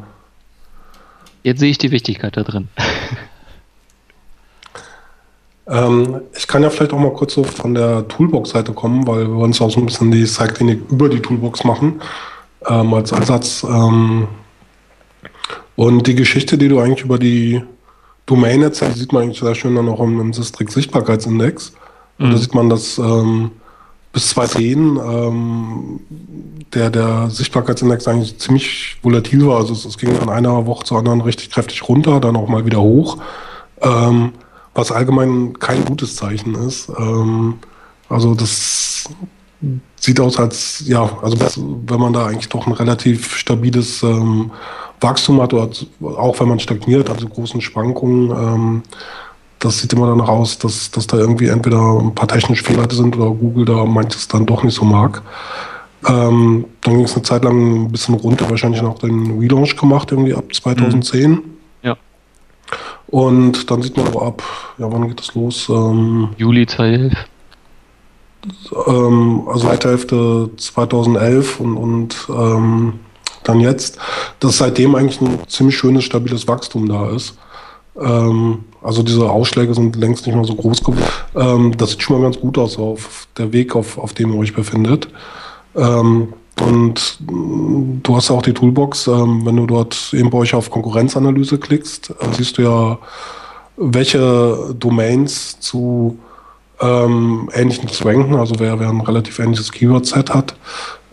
Jetzt 1.43 1.61
sehe 1.61 1.71
ich 1.71 1.79
die 1.79 1.91
Wichtigkeit 1.91 2.37
da 2.37 2.45
drin. 2.45 2.69
Ähm, 5.69 6.21
ich 6.37 6.47
kann 6.47 6.63
ja 6.63 6.71
vielleicht 6.71 6.93
auch 6.93 6.99
mal 6.99 7.13
kurz 7.13 7.35
so 7.35 7.43
von 7.45 7.75
der 7.75 8.07
Toolbox-Seite 8.09 8.73
kommen, 8.73 9.07
weil 9.07 9.27
wir 9.27 9.45
uns 9.45 9.61
auch 9.61 9.71
so 9.71 9.81
ein 9.81 9.87
bisschen 9.87 10.11
die 10.11 10.25
Zeitklinik 10.25 10.83
über 10.91 11.09
die 11.09 11.21
Toolbox 11.21 11.65
machen, 11.65 12.01
ähm, 12.69 12.95
als 12.95 13.13
Ansatz. 13.13 13.65
Ähm, 13.69 14.29
und 15.75 16.07
die 16.07 16.15
Geschichte, 16.15 16.57
die 16.57 16.69
du 16.69 16.79
eigentlich 16.79 17.05
über 17.05 17.19
die 17.19 17.63
Domain 18.27 18.63
erzählst, 18.63 18.99
sieht 18.99 19.13
man 19.13 19.25
eigentlich 19.25 19.41
sehr 19.41 19.55
schön 19.55 19.75
dann 19.75 19.89
auch 19.89 20.01
im, 20.01 20.21
im 20.21 20.33
Sistrix 20.33 20.75
Sichtbarkeitsindex. 20.75 21.73
Mhm. 22.19 22.31
da 22.31 22.37
sieht 22.37 22.55
man, 22.55 22.71
dass 22.71 22.99
ähm, 22.99 23.51
bis 24.13 24.31
2010 24.31 24.97
ähm, 24.97 26.01
der, 26.73 26.91
der 26.91 27.29
Sichtbarkeitsindex 27.29 28.09
eigentlich 28.09 28.39
ziemlich 28.39 28.97
volatil 29.03 29.47
war. 29.47 29.59
Also 29.59 29.75
es, 29.75 29.85
es 29.85 29.99
ging 29.99 30.15
von 30.15 30.31
einer 30.31 30.67
Woche 30.67 30.85
zur 30.85 30.99
anderen 30.99 31.21
richtig 31.21 31.51
kräftig 31.51 31.87
runter, 31.89 32.21
dann 32.21 32.37
auch 32.37 32.49
mal 32.49 32.65
wieder 32.65 32.81
hoch. 32.81 33.19
Ähm, 33.83 34.33
was 34.77 34.93
allgemein 34.93 35.59
kein 35.59 35.85
gutes 35.85 36.17
Zeichen 36.17 36.55
ist. 36.55 36.89
Ähm, 36.99 37.55
also 38.09 38.35
das 38.35 39.09
sieht 39.97 40.21
aus 40.21 40.39
als, 40.39 40.85
ja, 40.87 41.11
also 41.23 41.37
wenn 41.87 42.01
man 42.01 42.13
da 42.13 42.27
eigentlich 42.27 42.49
doch 42.49 42.67
ein 42.67 42.73
relativ 42.73 43.37
stabiles 43.37 44.03
ähm, 44.03 44.51
Wachstum 45.01 45.41
hat, 45.41 45.53
oder 45.53 45.71
auch 46.03 46.39
wenn 46.39 46.49
man 46.49 46.61
stagniert, 46.61 47.11
also 47.11 47.27
großen 47.27 47.61
Schwankungen, 47.61 48.31
ähm, 48.31 48.83
das 49.59 49.81
sieht 49.81 49.93
immer 49.95 50.07
danach 50.07 50.29
aus, 50.29 50.59
dass, 50.59 50.91
dass 50.91 51.07
da 51.07 51.17
irgendwie 51.17 51.49
entweder 51.49 51.99
ein 51.99 52.15
paar 52.15 52.29
technische 52.29 52.65
Fehler 52.65 52.87
sind 52.91 53.17
oder 53.17 53.31
Google 53.31 53.65
da 53.65 53.85
manches 53.87 54.29
dann 54.29 54.45
doch 54.45 54.63
nicht 54.63 54.75
so 54.75 54.85
mag. 54.85 55.23
Ähm, 56.07 56.67
dann 56.83 56.97
ging 56.97 57.05
es 57.05 57.15
eine 57.15 57.23
Zeit 57.23 57.43
lang 57.43 57.87
ein 57.87 57.91
bisschen 57.91 58.15
runter, 58.15 58.49
wahrscheinlich 58.51 58.83
noch 58.83 58.99
den 58.99 59.39
Relaunch 59.41 59.77
gemacht, 59.77 60.13
irgendwie 60.13 60.35
ab 60.35 60.45
2010. 60.53 61.31
Mhm. 61.31 61.43
Ja. 61.83 61.97
Und 63.09 63.71
dann 63.71 63.83
sieht 63.83 63.97
man 63.97 64.07
aber 64.07 64.23
ab, 64.23 64.43
ja, 64.79 64.91
wann 64.91 65.09
geht 65.09 65.21
das 65.21 65.35
los? 65.35 65.69
Ähm, 65.69 66.31
Juli 66.37 66.67
2011. 66.67 67.15
Ähm, 68.87 69.43
also 69.49 69.67
zweite 69.67 69.89
Hälfte 69.89 70.51
2011 70.57 71.61
und, 71.61 71.77
und 71.77 72.29
ähm, 72.31 73.01
dann 73.45 73.61
jetzt, 73.61 73.99
dass 74.41 74.59
seitdem 74.59 74.95
eigentlich 74.95 75.21
ein 75.21 75.39
ziemlich 75.49 75.77
schönes, 75.77 76.05
stabiles 76.05 76.49
Wachstum 76.49 76.89
da 76.89 77.11
ist. 77.11 77.39
Ähm, 78.01 78.65
also 78.83 79.03
diese 79.03 79.29
Ausschläge 79.29 79.75
sind 79.75 79.97
längst 79.97 80.27
nicht 80.27 80.35
mehr 80.35 80.45
so 80.45 80.55
groß 80.55 80.83
geworden. 80.83 81.05
Ähm, 81.35 81.77
das 81.77 81.91
sieht 81.91 82.03
schon 82.03 82.19
mal 82.21 82.25
ganz 82.25 82.41
gut 82.41 82.59
aus 82.59 82.79
auf 82.79 83.29
der 83.39 83.53
Weg, 83.53 83.75
auf, 83.75 83.99
auf 83.99 84.13
dem 84.15 84.33
ihr 84.33 84.39
euch 84.39 84.55
befindet. 84.55 85.09
Ähm, 85.77 86.33
und 86.61 87.19
du 87.21 88.17
hast 88.17 88.31
auch 88.31 88.43
die 88.43 88.55
Toolbox. 88.55 89.09
Ähm, 89.09 89.45
wenn 89.45 89.57
du 89.57 89.67
dort 89.67 90.13
eben 90.15 90.31
bei 90.31 90.39
euch 90.39 90.55
auf 90.55 90.71
Konkurrenzanalyse 90.71 91.59
klickst, 91.59 92.11
äh, 92.11 92.15
siehst 92.33 92.59
du 92.59 92.63
ja, 92.63 92.99
welche 93.77 94.75
Domains 94.79 95.61
zu 95.61 96.19
ähm, 96.81 97.51
ähnlichen 97.55 97.89
ranken, 98.03 98.37
also 98.37 98.55
wer, 98.59 98.81
wer 98.81 98.89
ein 98.89 99.01
relativ 99.01 99.39
ähnliches 99.39 99.71
Keyword-Set 99.71 100.33
hat. 100.33 100.57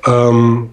Ähm, 0.05 0.69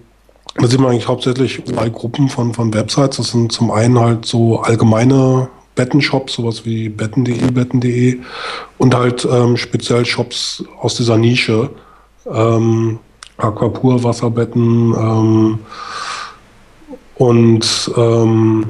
da 0.55 0.67
sieht 0.67 0.79
man 0.79 0.91
eigentlich 0.91 1.07
hauptsächlich 1.07 1.63
zwei 1.65 1.89
Gruppen 1.89 2.29
von, 2.29 2.53
von 2.53 2.73
Websites. 2.73 3.17
Das 3.17 3.31
sind 3.31 3.51
zum 3.51 3.71
einen 3.71 3.99
halt 3.99 4.25
so 4.25 4.59
allgemeine 4.59 5.49
Bettenshops, 5.75 6.33
sowas 6.33 6.65
wie 6.65 6.89
betten.de, 6.89 7.51
betten.de 7.51 8.19
und 8.77 8.93
halt 8.95 9.27
ähm, 9.29 9.55
speziell 9.55 10.05
Shops 10.05 10.63
aus 10.81 10.95
dieser 10.95 11.17
Nische. 11.17 11.69
Ähm, 12.29 12.99
Aquapur, 13.41 14.03
Wasserbetten 14.03 14.93
ähm, 14.97 15.59
und 17.15 17.91
ähm, 17.97 18.65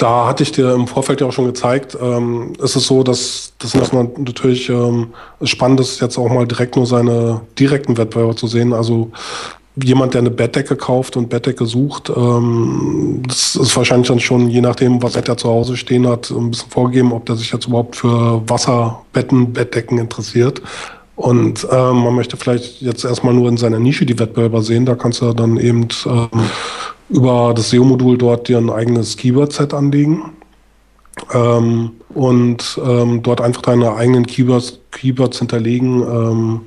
da 0.00 0.26
hatte 0.26 0.42
ich 0.42 0.52
dir 0.52 0.72
im 0.72 0.86
Vorfeld 0.86 1.20
ja 1.20 1.26
auch 1.26 1.32
schon 1.32 1.44
gezeigt, 1.44 1.96
ähm, 2.00 2.54
ist 2.62 2.74
es 2.74 2.86
so, 2.86 3.02
dass 3.02 3.52
das 3.58 3.92
man 3.92 4.10
natürlich 4.16 4.70
ähm, 4.70 5.08
spannend 5.42 5.80
ist, 5.80 6.00
jetzt 6.00 6.16
auch 6.16 6.30
mal 6.30 6.46
direkt 6.46 6.76
nur 6.76 6.86
seine 6.86 7.42
direkten 7.58 7.98
Wettbewerber 7.98 8.34
zu 8.34 8.46
sehen. 8.46 8.72
Also 8.72 9.10
jemand, 9.76 10.14
der 10.14 10.22
eine 10.22 10.30
Bettdecke 10.30 10.74
kauft 10.76 11.18
und 11.18 11.28
Bettdecke 11.28 11.66
sucht, 11.66 12.10
ähm, 12.16 13.22
das 13.26 13.56
ist 13.56 13.76
wahrscheinlich 13.76 14.08
dann 14.08 14.20
schon, 14.20 14.48
je 14.48 14.62
nachdem, 14.62 15.02
was 15.02 15.16
er 15.16 15.36
zu 15.36 15.48
Hause 15.48 15.76
stehen 15.76 16.08
hat, 16.08 16.30
ein 16.30 16.50
bisschen 16.50 16.70
vorgegeben, 16.70 17.12
ob 17.12 17.26
der 17.26 17.36
sich 17.36 17.52
jetzt 17.52 17.66
überhaupt 17.66 17.96
für 17.96 18.42
Wasserbetten, 18.48 19.52
Bettdecken 19.52 19.98
interessiert. 19.98 20.62
Und 21.20 21.68
ähm, 21.70 21.98
man 21.98 22.14
möchte 22.14 22.38
vielleicht 22.38 22.80
jetzt 22.80 23.04
erstmal 23.04 23.34
nur 23.34 23.50
in 23.50 23.58
seiner 23.58 23.78
Nische 23.78 24.06
die 24.06 24.18
Wettbewerber 24.18 24.62
sehen. 24.62 24.86
Da 24.86 24.94
kannst 24.94 25.20
du 25.20 25.34
dann 25.34 25.58
eben 25.58 25.86
ähm, 26.06 26.28
über 27.10 27.52
das 27.54 27.68
SEO-Modul 27.68 28.16
dort 28.16 28.48
dir 28.48 28.56
ein 28.56 28.70
eigenes 28.70 29.18
Keyword-Set 29.18 29.74
anlegen. 29.74 30.32
Ähm, 31.34 31.90
und 32.14 32.80
ähm, 32.82 33.22
dort 33.22 33.42
einfach 33.42 33.60
deine 33.60 33.94
eigenen 33.94 34.24
Keywords, 34.24 34.80
Keywords 34.92 35.40
hinterlegen, 35.40 36.00
ähm, 36.00 36.60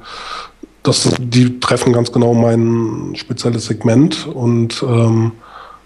das, 0.84 1.16
die 1.18 1.60
treffen 1.60 1.92
ganz 1.92 2.12
genau 2.12 2.36
mein 2.36 3.16
spezielles 3.16 3.66
Segment 3.66 4.28
und 4.28 4.84
ähm, 4.84 5.32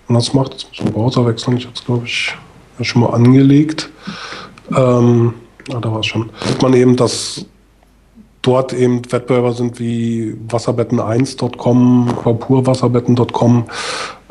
wenn 0.08 0.16
das 0.16 0.34
macht, 0.34 0.54
jetzt 0.54 0.64
muss 0.66 0.74
ich 0.74 0.80
den 0.80 0.92
Browser 0.92 1.26
wechseln, 1.26 1.56
ich 1.56 1.66
habe 1.66 1.76
es 1.76 1.86
glaube 1.86 2.06
ich 2.06 2.36
ja 2.78 2.84
schon 2.84 3.02
mal 3.02 3.12
angelegt. 3.12 3.90
Ähm, 4.76 5.36
ah, 5.72 5.80
da 5.80 5.92
war 5.92 6.00
es 6.00 6.08
schon. 6.08 6.30
Sieht 6.46 6.62
man 6.62 6.74
eben, 6.74 6.96
dass 6.96 7.46
dort 8.48 8.74
eben 8.74 9.02
Wettbewerber 9.12 9.52
sind 9.52 9.80
wie 9.80 10.36
Wasserbetten1.com, 10.48 12.10
Vapurwasserbetten.com 12.24 13.66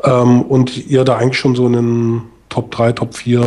ähm, 0.03 0.41
und 0.41 0.87
ihr 0.87 1.03
da 1.03 1.17
eigentlich 1.17 1.37
schon 1.37 1.55
so 1.55 1.67
in 1.67 1.73
den 1.73 2.21
Top 2.49 2.71
3, 2.71 2.93
Top 2.93 3.15
4 3.15 3.45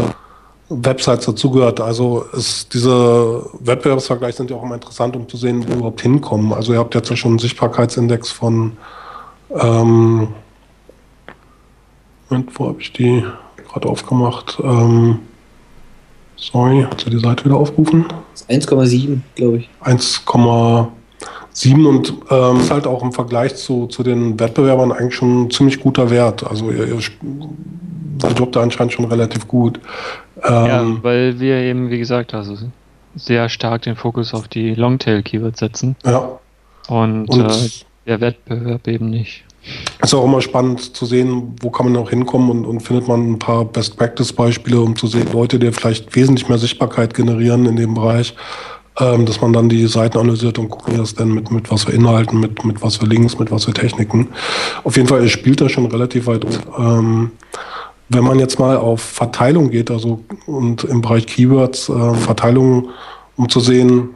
Websites 0.68 1.26
dazugehört. 1.26 1.80
Also 1.80 2.24
ist 2.32 2.72
diese 2.72 3.44
Wettbewerbsvergleiche 3.58 4.36
sind 4.36 4.50
ja 4.50 4.56
auch 4.56 4.62
immer 4.62 4.76
interessant, 4.76 5.16
um 5.16 5.28
zu 5.28 5.36
sehen, 5.36 5.64
wo 5.64 5.68
wir 5.68 5.76
überhaupt 5.76 6.00
hinkommen. 6.02 6.52
Also 6.52 6.72
ihr 6.72 6.78
habt 6.78 6.94
jetzt 6.94 7.10
ja 7.10 7.16
schon 7.16 7.32
einen 7.32 7.38
Sichtbarkeitsindex 7.40 8.30
von 8.30 8.76
ähm, 9.50 10.28
Moment, 12.28 12.58
wo 12.58 12.68
habe 12.68 12.80
ich 12.80 12.92
die 12.92 13.24
gerade 13.68 13.88
aufgemacht? 13.88 14.58
Ähm, 14.62 15.18
sorry, 16.40 16.86
hast 16.90 17.06
du 17.06 17.10
die 17.10 17.18
Seite 17.18 17.44
wieder 17.44 17.56
aufgerufen? 17.56 18.06
1,7, 18.48 19.18
glaube 19.34 19.58
ich. 19.58 19.68
1,7 19.84 21.86
und 21.86 22.14
ähm, 22.30 22.60
ist 22.60 22.70
halt 22.70 22.86
auch 22.86 23.02
im 23.02 23.12
Vergleich 23.12 23.56
zu, 23.56 23.86
zu 23.86 24.02
den 24.02 24.40
Wettbewerbern 24.40 24.92
eigentlich 24.92 25.14
schon 25.14 25.44
ein 25.44 25.50
ziemlich 25.50 25.80
guter 25.80 26.10
Wert. 26.10 26.48
Also 26.48 26.70
ihr, 26.70 26.88
ihr 26.88 26.98
der 28.22 28.32
Job 28.32 28.52
da 28.52 28.62
anscheinend 28.62 28.92
schon 28.92 29.06
relativ 29.06 29.48
gut. 29.48 29.80
Ähm, 30.42 30.52
ja, 30.52 30.86
weil 31.02 31.40
wir 31.40 31.56
eben, 31.56 31.90
wie 31.90 31.98
gesagt, 31.98 32.34
also 32.34 32.56
sehr 33.14 33.48
stark 33.48 33.82
den 33.82 33.96
Fokus 33.96 34.34
auf 34.34 34.48
die 34.48 34.74
Longtail-Keywords 34.74 35.58
setzen. 35.58 35.96
Ja. 36.04 36.38
Und, 36.88 37.28
und 37.28 37.50
äh, 37.50 37.68
der 38.06 38.20
Wettbewerb 38.20 38.86
eben 38.88 39.10
nicht. 39.10 39.44
Ist 40.02 40.14
auch 40.14 40.24
immer 40.24 40.40
spannend 40.40 40.96
zu 40.96 41.04
sehen, 41.04 41.54
wo 41.60 41.70
kann 41.70 41.86
man 41.86 41.92
noch 41.92 42.10
hinkommen 42.10 42.50
und, 42.50 42.64
und 42.64 42.80
findet 42.80 43.06
man 43.06 43.32
ein 43.32 43.38
paar 43.38 43.64
Best-Practice-Beispiele, 43.64 44.80
um 44.80 44.96
zu 44.96 45.06
sehen, 45.06 45.28
Leute, 45.32 45.58
die 45.58 45.70
vielleicht 45.72 46.14
wesentlich 46.16 46.48
mehr 46.48 46.58
Sichtbarkeit 46.58 47.12
generieren 47.14 47.66
in 47.66 47.76
dem 47.76 47.94
Bereich, 47.94 48.34
ähm, 48.98 49.26
dass 49.26 49.40
man 49.40 49.52
dann 49.52 49.68
die 49.68 49.86
Seiten 49.86 50.18
analysiert 50.18 50.58
und 50.58 50.70
guckt, 50.70 50.90
wie 50.90 50.96
das 50.96 51.14
denn 51.14 51.34
mit, 51.34 51.50
mit 51.50 51.70
was 51.70 51.84
für 51.84 51.92
Inhalten, 51.92 52.40
mit, 52.40 52.64
mit 52.64 52.82
was 52.82 52.96
für 52.96 53.06
Links, 53.06 53.38
mit 53.38 53.50
was 53.50 53.66
für 53.66 53.72
Techniken. 53.72 54.28
Auf 54.84 54.96
jeden 54.96 55.08
Fall, 55.08 55.28
spielt 55.28 55.60
da 55.60 55.68
schon 55.68 55.86
relativ 55.86 56.26
weit. 56.26 56.46
Ähm, 56.78 57.32
wenn 58.08 58.24
man 58.24 58.38
jetzt 58.38 58.58
mal 58.58 58.76
auf 58.76 59.00
Verteilung 59.00 59.70
geht, 59.70 59.90
also 59.90 60.20
und 60.46 60.84
im 60.84 61.00
Bereich 61.00 61.26
Keywords 61.26 61.88
äh, 61.88 62.14
Verteilung, 62.14 62.88
um 63.36 63.48
zu 63.48 63.60
sehen, 63.60 64.10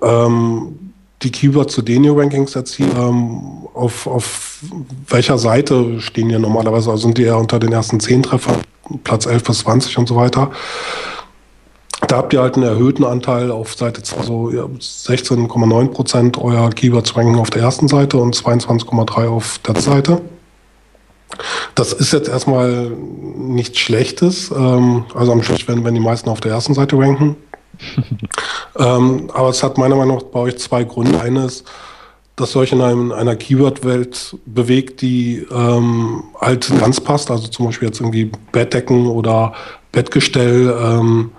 ähm, 0.00 0.78
die 1.22 1.30
Keywords, 1.30 1.74
zu 1.74 1.82
denen 1.82 2.04
ihr 2.04 2.16
Rankings 2.16 2.56
erzielt, 2.56 2.90
ähm, 2.96 3.61
auf, 3.74 4.06
auf 4.06 4.58
welcher 5.08 5.38
Seite 5.38 6.00
stehen 6.00 6.28
die 6.28 6.38
normalerweise? 6.38 6.90
Also 6.90 7.04
sind 7.04 7.18
die 7.18 7.24
eher 7.24 7.38
unter 7.38 7.58
den 7.58 7.72
ersten 7.72 8.00
10 8.00 8.22
Treffern, 8.22 8.56
Platz 9.04 9.26
11 9.26 9.44
bis 9.44 9.58
20 9.60 9.98
und 9.98 10.08
so 10.08 10.16
weiter. 10.16 10.50
Da 12.08 12.16
habt 12.16 12.32
ihr 12.32 12.42
halt 12.42 12.56
einen 12.56 12.64
erhöhten 12.64 13.04
Anteil 13.04 13.50
auf 13.50 13.74
Seite 13.74 14.02
2, 14.02 14.18
also 14.18 14.46
16,9 14.48 15.88
Prozent 15.88 16.38
euer 16.38 16.68
Keywords 16.70 17.16
ranken 17.16 17.38
auf 17.38 17.50
der 17.50 17.62
ersten 17.62 17.88
Seite 17.88 18.18
und 18.18 18.34
22,3 18.34 19.28
auf 19.28 19.58
der 19.58 19.80
Seite. 19.80 20.20
Das 21.74 21.92
ist 21.92 22.12
jetzt 22.12 22.28
erstmal 22.28 22.90
nichts 22.90 23.78
Schlechtes. 23.78 24.50
Ähm, 24.50 25.04
also 25.14 25.32
am 25.32 25.42
Schluss 25.42 25.66
werden, 25.66 25.84
wenn 25.84 25.94
die 25.94 26.00
meisten 26.00 26.28
auf 26.28 26.40
der 26.40 26.52
ersten 26.52 26.74
Seite 26.74 26.98
ranken. 26.98 27.36
ähm, 28.78 29.30
aber 29.32 29.48
es 29.48 29.62
hat 29.62 29.78
meiner 29.78 29.96
Meinung 29.96 30.16
nach 30.16 30.24
bei 30.24 30.40
euch 30.40 30.58
zwei 30.58 30.84
Gründe. 30.84 31.20
Eines, 31.20 31.64
dass 32.42 32.56
euch 32.56 32.72
in, 32.72 32.82
einem, 32.82 33.06
in 33.06 33.12
einer 33.12 33.36
Keyword-Welt 33.36 34.36
bewegt, 34.46 35.00
die 35.00 35.46
ähm, 35.50 36.24
halt 36.40 36.70
ganz 36.80 37.00
passt. 37.00 37.30
Also 37.30 37.48
zum 37.48 37.66
Beispiel 37.66 37.88
jetzt 37.88 38.00
irgendwie 38.00 38.30
Bettdecken 38.50 39.06
oder 39.06 39.54
Bettgestell. 39.92 40.76
Ähm, 40.82 41.30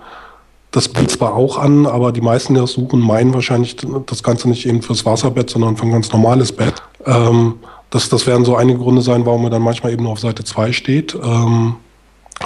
das 0.70 0.88
bietet 0.88 1.12
zwar 1.12 1.34
auch 1.34 1.58
an, 1.58 1.86
aber 1.86 2.10
die 2.10 2.20
meisten, 2.20 2.54
die 2.54 2.60
das 2.60 2.72
suchen, 2.72 3.00
meinen 3.00 3.32
wahrscheinlich 3.32 3.76
das 4.06 4.22
Ganze 4.22 4.48
nicht 4.48 4.66
eben 4.66 4.82
fürs 4.82 5.06
Wasserbett, 5.06 5.50
sondern 5.50 5.76
für 5.76 5.84
ein 5.84 5.92
ganz 5.92 6.10
normales 6.10 6.50
Bett. 6.50 6.82
Ähm, 7.06 7.54
das, 7.90 8.08
das 8.08 8.26
werden 8.26 8.44
so 8.44 8.56
einige 8.56 8.80
Gründe 8.80 9.02
sein, 9.02 9.24
warum 9.24 9.44
er 9.44 9.50
dann 9.50 9.62
manchmal 9.62 9.92
eben 9.92 10.02
nur 10.02 10.12
auf 10.12 10.20
Seite 10.20 10.42
2 10.42 10.72
steht. 10.72 11.14
Ähm, 11.14 11.76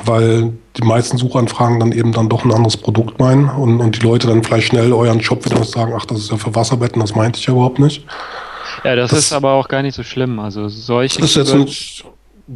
weil 0.05 0.53
die 0.77 0.87
meisten 0.87 1.17
Suchanfragen 1.17 1.81
dann 1.81 1.93
eben 1.93 2.13
dann 2.13 2.29
doch 2.29 2.45
ein 2.45 2.53
anderes 2.53 2.77
Produkt 2.77 3.19
meinen 3.19 3.49
und, 3.49 3.81
und 3.81 3.97
die 3.97 4.07
Leute 4.07 4.27
dann 4.27 4.45
vielleicht 4.45 4.69
schnell 4.69 4.93
euren 4.93 5.21
Shop 5.21 5.45
wieder 5.45 5.63
sagen, 5.65 5.95
ach, 5.97 6.05
das 6.05 6.19
ist 6.19 6.31
ja 6.31 6.37
für 6.37 6.55
Wasserbetten, 6.55 7.01
das 7.01 7.15
meinte 7.15 7.39
ich 7.39 7.47
ja 7.47 7.55
überhaupt 7.55 7.79
nicht. 7.79 8.05
Ja, 8.85 8.97
das, 8.97 9.11
das 9.11 9.21
ist 9.21 9.33
aber 9.33 9.53
auch 9.53 9.69
gar 9.69 9.83
nicht 9.83 9.95
so 9.95 10.03
schlimm. 10.03 10.39
Also 10.39 10.69
solche 10.69 11.21
Das 11.21 11.31
ist 11.31 11.37
jetzt 11.37 11.55
nicht 11.55 12.05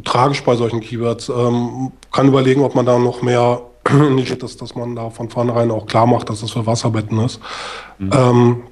tragisch 0.03 0.43
bei 0.43 0.55
solchen 0.55 0.81
Keywords. 0.81 1.29
Ähm, 1.29 1.91
kann 2.11 2.27
überlegen, 2.27 2.61
ob 2.61 2.75
man 2.75 2.85
da 2.85 2.97
noch 2.97 3.21
mehr 3.21 3.61
nicht, 4.11 4.41
dass, 4.41 4.57
dass 4.57 4.75
man 4.75 4.95
da 4.95 5.09
von 5.09 5.29
vornherein 5.29 5.71
auch 5.71 5.85
klar 5.85 6.05
macht, 6.05 6.29
dass 6.29 6.41
das 6.41 6.51
für 6.51 6.65
Wasserbetten 6.65 7.19
ist. 7.19 7.39
Mhm. 7.99 8.11
Ähm, 8.13 8.63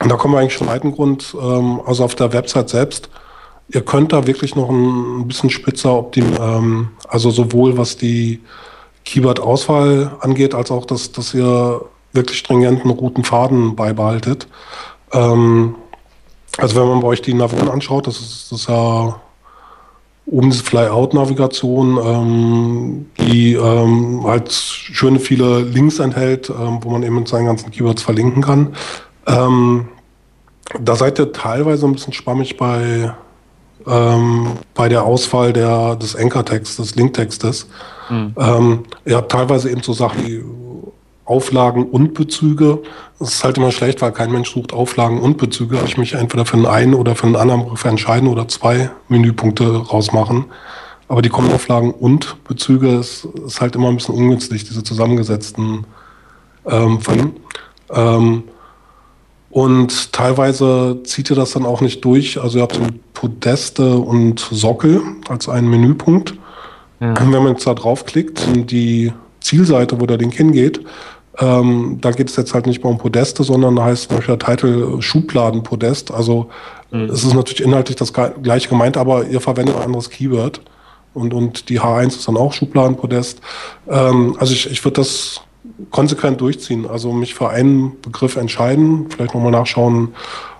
und 0.00 0.10
da 0.10 0.16
kommen 0.16 0.34
wir 0.34 0.40
eigentlich 0.40 0.58
zum 0.58 0.66
zweiten 0.66 0.92
Grund. 0.92 1.36
Ähm, 1.40 1.80
also 1.86 2.04
auf 2.04 2.14
der 2.14 2.32
Website 2.32 2.68
selbst 2.68 3.10
ihr 3.68 3.82
könnt 3.82 4.12
da 4.12 4.26
wirklich 4.26 4.54
noch 4.56 4.68
ein 4.68 5.26
bisschen 5.26 5.50
spitzer 5.50 5.94
optimieren. 5.94 6.36
Ähm, 6.40 6.88
also 7.08 7.30
sowohl 7.30 7.76
was 7.76 7.96
die 7.96 8.40
Keyword-Auswahl 9.04 10.16
angeht, 10.20 10.54
als 10.54 10.70
auch, 10.70 10.84
dass, 10.84 11.12
dass 11.12 11.34
ihr 11.34 11.82
wirklich 12.12 12.38
stringenten 12.38 12.90
roten 12.90 13.24
Faden 13.24 13.76
beibehaltet. 13.76 14.46
Ähm, 15.12 15.74
also 16.58 16.80
wenn 16.80 16.88
man 16.88 17.00
bei 17.00 17.08
euch 17.08 17.22
die 17.22 17.34
Navigation 17.34 17.72
anschaut, 17.72 18.06
das 18.06 18.20
ist, 18.20 18.52
das 18.52 18.60
ist 18.60 18.68
ja 18.68 19.20
oben 20.26 20.50
diese 20.50 20.64
Fly-Out-Navigation, 20.64 21.98
ähm, 22.02 23.06
die 23.18 23.54
ähm, 23.54 24.22
halt 24.24 24.52
schöne 24.52 25.18
viele 25.18 25.60
Links 25.60 25.98
enthält, 25.98 26.48
ähm, 26.48 26.78
wo 26.80 26.90
man 26.90 27.02
eben 27.02 27.16
mit 27.16 27.28
seinen 27.28 27.46
ganzen 27.46 27.70
Keywords 27.70 28.02
verlinken 28.02 28.42
kann. 28.42 28.74
Ähm, 29.26 29.88
da 30.80 30.96
seid 30.96 31.18
ihr 31.18 31.32
teilweise 31.32 31.86
ein 31.86 31.92
bisschen 31.92 32.14
schwammig 32.14 32.56
bei, 32.56 33.14
ähm, 33.86 34.52
bei 34.74 34.88
der 34.88 35.04
Auswahl 35.04 35.52
der, 35.52 35.96
des 35.96 36.16
Anchor-Texts, 36.16 36.76
des 36.76 36.94
Linktextes. 36.94 37.68
Mhm. 38.08 38.34
Ähm, 38.38 38.82
ihr 39.04 39.16
habt 39.16 39.30
teilweise 39.30 39.70
eben 39.70 39.82
so 39.82 39.92
Sachen 39.92 40.26
wie 40.26 40.42
Auflagen 41.24 41.84
und 41.84 42.14
Bezüge. 42.14 42.80
Das 43.18 43.34
ist 43.34 43.44
halt 43.44 43.56
immer 43.56 43.72
schlecht, 43.72 44.02
weil 44.02 44.12
kein 44.12 44.30
Mensch 44.30 44.52
sucht 44.52 44.72
Auflagen 44.72 45.20
und 45.20 45.38
Bezüge. 45.38 45.78
Ich 45.86 45.96
mich 45.96 46.14
entweder 46.14 46.44
für 46.44 46.56
einen 46.56 46.66
einen 46.66 46.94
oder 46.94 47.14
für 47.14 47.26
einen 47.26 47.36
anderen 47.36 47.64
Begriff 47.64 47.84
entscheiden 47.84 48.28
oder 48.28 48.46
zwei 48.48 48.90
Menüpunkte 49.08 49.64
rausmachen. 49.64 50.46
Aber 51.08 51.22
die 51.22 51.30
Auflagen 51.30 51.92
und 51.92 52.42
Bezüge 52.44 52.88
ist, 52.88 53.26
ist, 53.46 53.60
halt 53.60 53.74
immer 53.74 53.88
ein 53.88 53.96
bisschen 53.96 54.14
ungünstig, 54.14 54.64
diese 54.64 54.82
zusammengesetzten 54.82 55.86
ähm, 56.66 57.00
von. 57.00 57.32
Ähm, 57.90 58.44
und 59.50 60.12
teilweise 60.12 61.00
zieht 61.04 61.30
ihr 61.30 61.36
das 61.36 61.52
dann 61.52 61.64
auch 61.64 61.80
nicht 61.80 62.04
durch. 62.04 62.40
Also 62.40 62.58
ihr 62.58 62.62
habt 62.62 62.74
so 62.74 62.82
Podeste 63.12 63.96
und 63.96 64.40
Sockel 64.40 65.00
als 65.28 65.48
einen 65.48 65.68
Menüpunkt. 65.68 66.34
Ja. 67.00 67.14
Wenn 67.20 67.30
man 67.30 67.52
jetzt 67.52 67.66
da 67.66 67.74
draufklickt, 67.74 68.48
die 68.70 69.12
Zielseite, 69.40 70.00
wo 70.00 70.06
der 70.06 70.16
Link 70.16 70.34
hingeht, 70.34 70.80
ähm, 71.38 71.98
da 72.00 72.12
geht 72.12 72.30
es 72.30 72.36
jetzt 72.36 72.54
halt 72.54 72.66
nicht 72.66 72.82
mehr 72.82 72.92
um 72.92 72.98
Podeste, 72.98 73.42
sondern 73.42 73.76
da 73.76 73.84
heißt 73.84 74.08
zum 74.08 74.16
Beispiel 74.16 74.36
der 74.36 74.46
Titel 74.46 75.00
Schubladenpodest. 75.00 76.12
Also 76.12 76.48
mhm. 76.90 77.04
es 77.10 77.24
ist 77.24 77.34
natürlich 77.34 77.62
inhaltlich 77.62 77.96
das 77.96 78.12
gleiche 78.12 78.68
gemeint, 78.68 78.96
aber 78.96 79.26
ihr 79.26 79.40
verwendet 79.40 79.76
ein 79.76 79.82
anderes 79.82 80.10
Keyword. 80.10 80.60
Und, 81.12 81.32
und 81.32 81.68
die 81.68 81.80
H1 81.80 82.08
ist 82.08 82.28
dann 82.28 82.36
auch 82.36 82.52
Schubladenpodest. 82.52 83.40
Ähm, 83.88 84.36
also 84.38 84.52
ich, 84.52 84.70
ich 84.70 84.84
würde 84.84 85.00
das 85.00 85.40
konsequent 85.90 86.40
durchziehen. 86.40 86.86
Also 86.86 87.12
mich 87.12 87.34
für 87.34 87.50
einen 87.50 88.00
Begriff 88.00 88.36
entscheiden, 88.36 89.06
vielleicht 89.08 89.34
nochmal 89.34 89.52
nachschauen, 89.52 90.08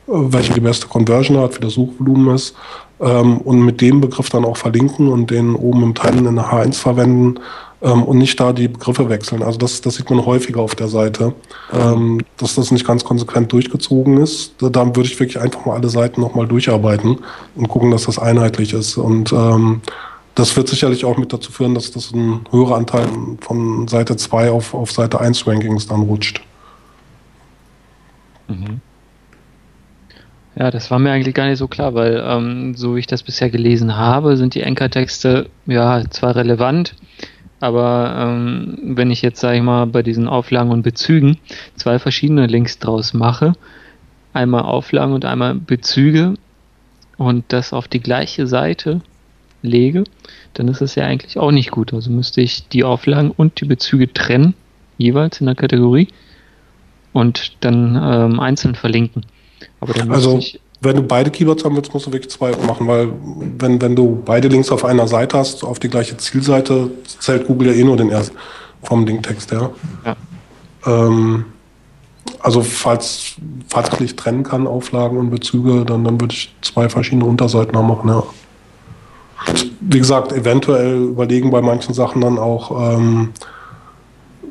äh, 0.09 0.12
welche 0.12 0.55
die 0.55 0.60
beste 0.60 0.88
Conversion 0.88 1.38
hat, 1.38 1.56
wie 1.56 1.60
das 1.60 1.74
Suchvolumen 1.74 2.34
ist. 2.34 2.55
Ähm, 3.01 3.38
und 3.38 3.60
mit 3.64 3.80
dem 3.80 4.01
Begriff 4.01 4.28
dann 4.28 4.44
auch 4.44 4.56
verlinken 4.56 5.09
und 5.09 5.30
den 5.30 5.55
oben 5.55 5.82
im 5.82 5.94
Teilen 5.94 6.26
in 6.26 6.36
der 6.36 6.52
H1 6.52 6.74
verwenden 6.74 7.40
ähm, 7.85 8.02
und 8.02 8.19
nicht 8.19 8.40
da 8.40 8.52
die 8.52 8.69
Begriffe 8.69 9.09
wechseln. 9.09 9.43
Also 9.43 9.59
das, 9.59 9.81
das 9.82 9.97
sieht 9.97 10.09
man 10.11 10.24
häufiger 10.24 10.61
auf 10.61 10.74
der 10.74 10.89
Seite, 10.89 11.35
ähm, 11.73 12.23
dass 12.39 12.55
das 12.55 12.70
nicht 12.70 12.86
ganz 12.86 13.05
konsequent 13.05 13.52
durchgezogen 13.52 14.16
ist. 14.16 14.55
Da, 14.59 14.70
da 14.70 14.86
würde 14.86 15.02
ich 15.02 15.20
wirklich 15.20 15.40
einfach 15.40 15.66
mal 15.66 15.74
alle 15.74 15.90
Seiten 15.90 16.20
nochmal 16.20 16.48
durcharbeiten 16.48 17.19
und 17.55 17.69
gucken, 17.69 17.90
dass 17.90 18.05
das 18.05 18.19
einheitlich 18.19 18.73
ist. 18.73 18.97
Und 18.97 19.32
ähm, 19.32 19.82
das 20.35 20.56
wird 20.56 20.69
sicherlich 20.69 21.05
auch 21.05 21.19
mit 21.19 21.32
dazu 21.32 21.52
führen, 21.52 21.74
dass 21.74 21.93
das 21.93 22.12
ein 22.12 22.40
höherer 22.51 22.77
Anteil 22.77 23.06
von 23.40 23.86
Seite 23.86 24.16
2 24.16 24.51
auf, 24.51 24.74
auf 24.74 24.90
Seite 24.90 25.20
1 25.20 25.47
Rankings 25.47 25.86
dann 25.86 26.02
rutscht. 26.02 26.40
Mhm. 28.48 28.81
Ja, 30.56 30.70
das 30.70 30.90
war 30.90 31.01
mir 31.01 31.11
eigentlich 31.11 31.35
gar 31.35 31.48
nicht 31.48 31.59
so 31.59 31.66
klar, 31.66 31.94
weil 31.94 32.23
ähm, 32.24 32.74
so 32.77 32.94
wie 32.94 33.01
ich 33.01 33.09
das 33.09 33.24
bisher 33.24 33.51
gelesen 33.51 33.97
habe, 33.97 34.36
sind 34.36 34.55
die 34.55 34.65
Ankertexte 34.65 35.51
ja 35.66 36.02
zwar 36.11 36.36
relevant, 36.36 36.94
aber 37.60 38.16
ähm, 38.18 38.78
wenn 38.82 39.10
ich 39.10 39.22
jetzt, 39.22 39.40
sage 39.40 39.56
ich 39.59 39.62
mal, 39.62 39.86
bei 39.86 40.02
diesen 40.02 40.28
Auflagen 40.28 40.70
und 40.70 40.82
Bezügen 40.82 41.39
zwei 41.76 41.98
verschiedene 41.98 42.47
Links 42.47 42.78
draus 42.78 43.14
mache, 43.14 43.55
einmal 44.32 44.62
Auflagen 44.62 45.12
und 45.12 45.24
einmal 45.24 45.55
Bezüge 45.55 46.35
und 47.16 47.44
das 47.48 47.72
auf 47.72 47.89
die 47.89 48.01
gleiche 48.01 48.47
Seite 48.47 49.01
lege, 49.62 50.05
dann 50.55 50.68
ist 50.68 50.82
es 50.82 50.94
ja 50.94 51.05
eigentlich 51.05 51.39
auch 51.39 51.51
nicht 51.51 51.70
gut. 51.70 51.94
Also 51.94 52.10
müsste 52.10 52.40
ich 52.40 52.68
die 52.68 52.85
Auflagen 52.85 53.31
und 53.31 53.60
die 53.60 53.66
Bezüge 53.66 54.12
trennen, 54.12 54.55
jeweils 54.98 55.40
in 55.40 55.47
der 55.47 55.55
Kategorie 55.55 56.09
und 57.12 57.52
dann 57.60 57.98
ähm, 58.01 58.40
einzeln 58.40 58.74
verlinken. 58.74 59.24
Aber 59.81 59.94
dann 59.94 60.10
also 60.10 60.39
ich 60.39 60.60
wenn 60.85 60.97
du 60.97 61.02
beide 61.02 61.31
Keywords 61.31 61.65
haben 61.65 61.77
willst, 61.77 61.93
musst 61.93 62.06
du 62.06 62.12
wirklich 62.12 62.31
zwei 62.31 62.52
machen, 62.66 62.86
weil 62.86 63.09
wenn, 63.59 63.81
wenn 63.81 63.97
du 63.97 64.23
beide 64.24 64.48
Links 64.48 64.70
auf 64.70 64.85
einer 64.85 65.09
Seite 65.09 65.39
hast, 65.39 65.65
auf 65.65 65.78
die 65.78 65.89
gleiche 65.89 66.16
Zielseite, 66.16 66.90
zählt 67.19 67.47
Google 67.47 67.69
ja 67.69 67.74
eh 67.74 67.85
nur 67.85 67.97
den 67.97 68.11
ersten 68.11 68.36
vom 68.82 69.06
Linktext 69.06 69.51
her. 69.51 69.70
Ja. 70.05 70.16
Ähm, 70.86 71.47
also 72.40 72.62
falls, 72.62 73.36
falls 73.69 73.93
ich 73.94 74.01
nicht 74.01 74.19
trennen 74.19 74.43
kann, 74.43 74.66
Auflagen 74.66 75.16
und 75.16 75.31
Bezüge, 75.31 75.85
dann, 75.85 76.05
dann 76.05 76.20
würde 76.20 76.35
ich 76.35 76.55
zwei 76.61 76.89
verschiedene 76.89 77.24
Unterseiten 77.24 77.77
haben 77.77 77.89
machen, 77.89 78.09
ja. 78.09 78.23
Wie 79.81 79.98
gesagt, 79.98 80.32
eventuell 80.32 81.02
überlegen 81.02 81.51
bei 81.51 81.61
manchen 81.61 81.93
Sachen 81.94 82.20
dann 82.20 82.39
auch, 82.39 82.94
ähm, 82.97 83.31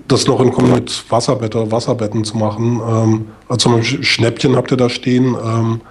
das 0.08 0.28
noch 0.28 0.40
in 0.42 0.52
Kombi 0.52 0.72
mit 0.72 1.06
Wasserbett 1.10 1.56
oder 1.56 1.72
Wasserbetten 1.72 2.24
zu 2.24 2.38
machen. 2.38 2.82
Ähm, 2.88 3.26
also 3.48 3.58
zum 3.58 3.78
Beispiel 3.78 4.04
Schnäppchen 4.04 4.56
habt 4.56 4.72
ihr 4.72 4.78
da 4.78 4.90
stehen. 4.90 5.36
Ähm, 5.44 5.82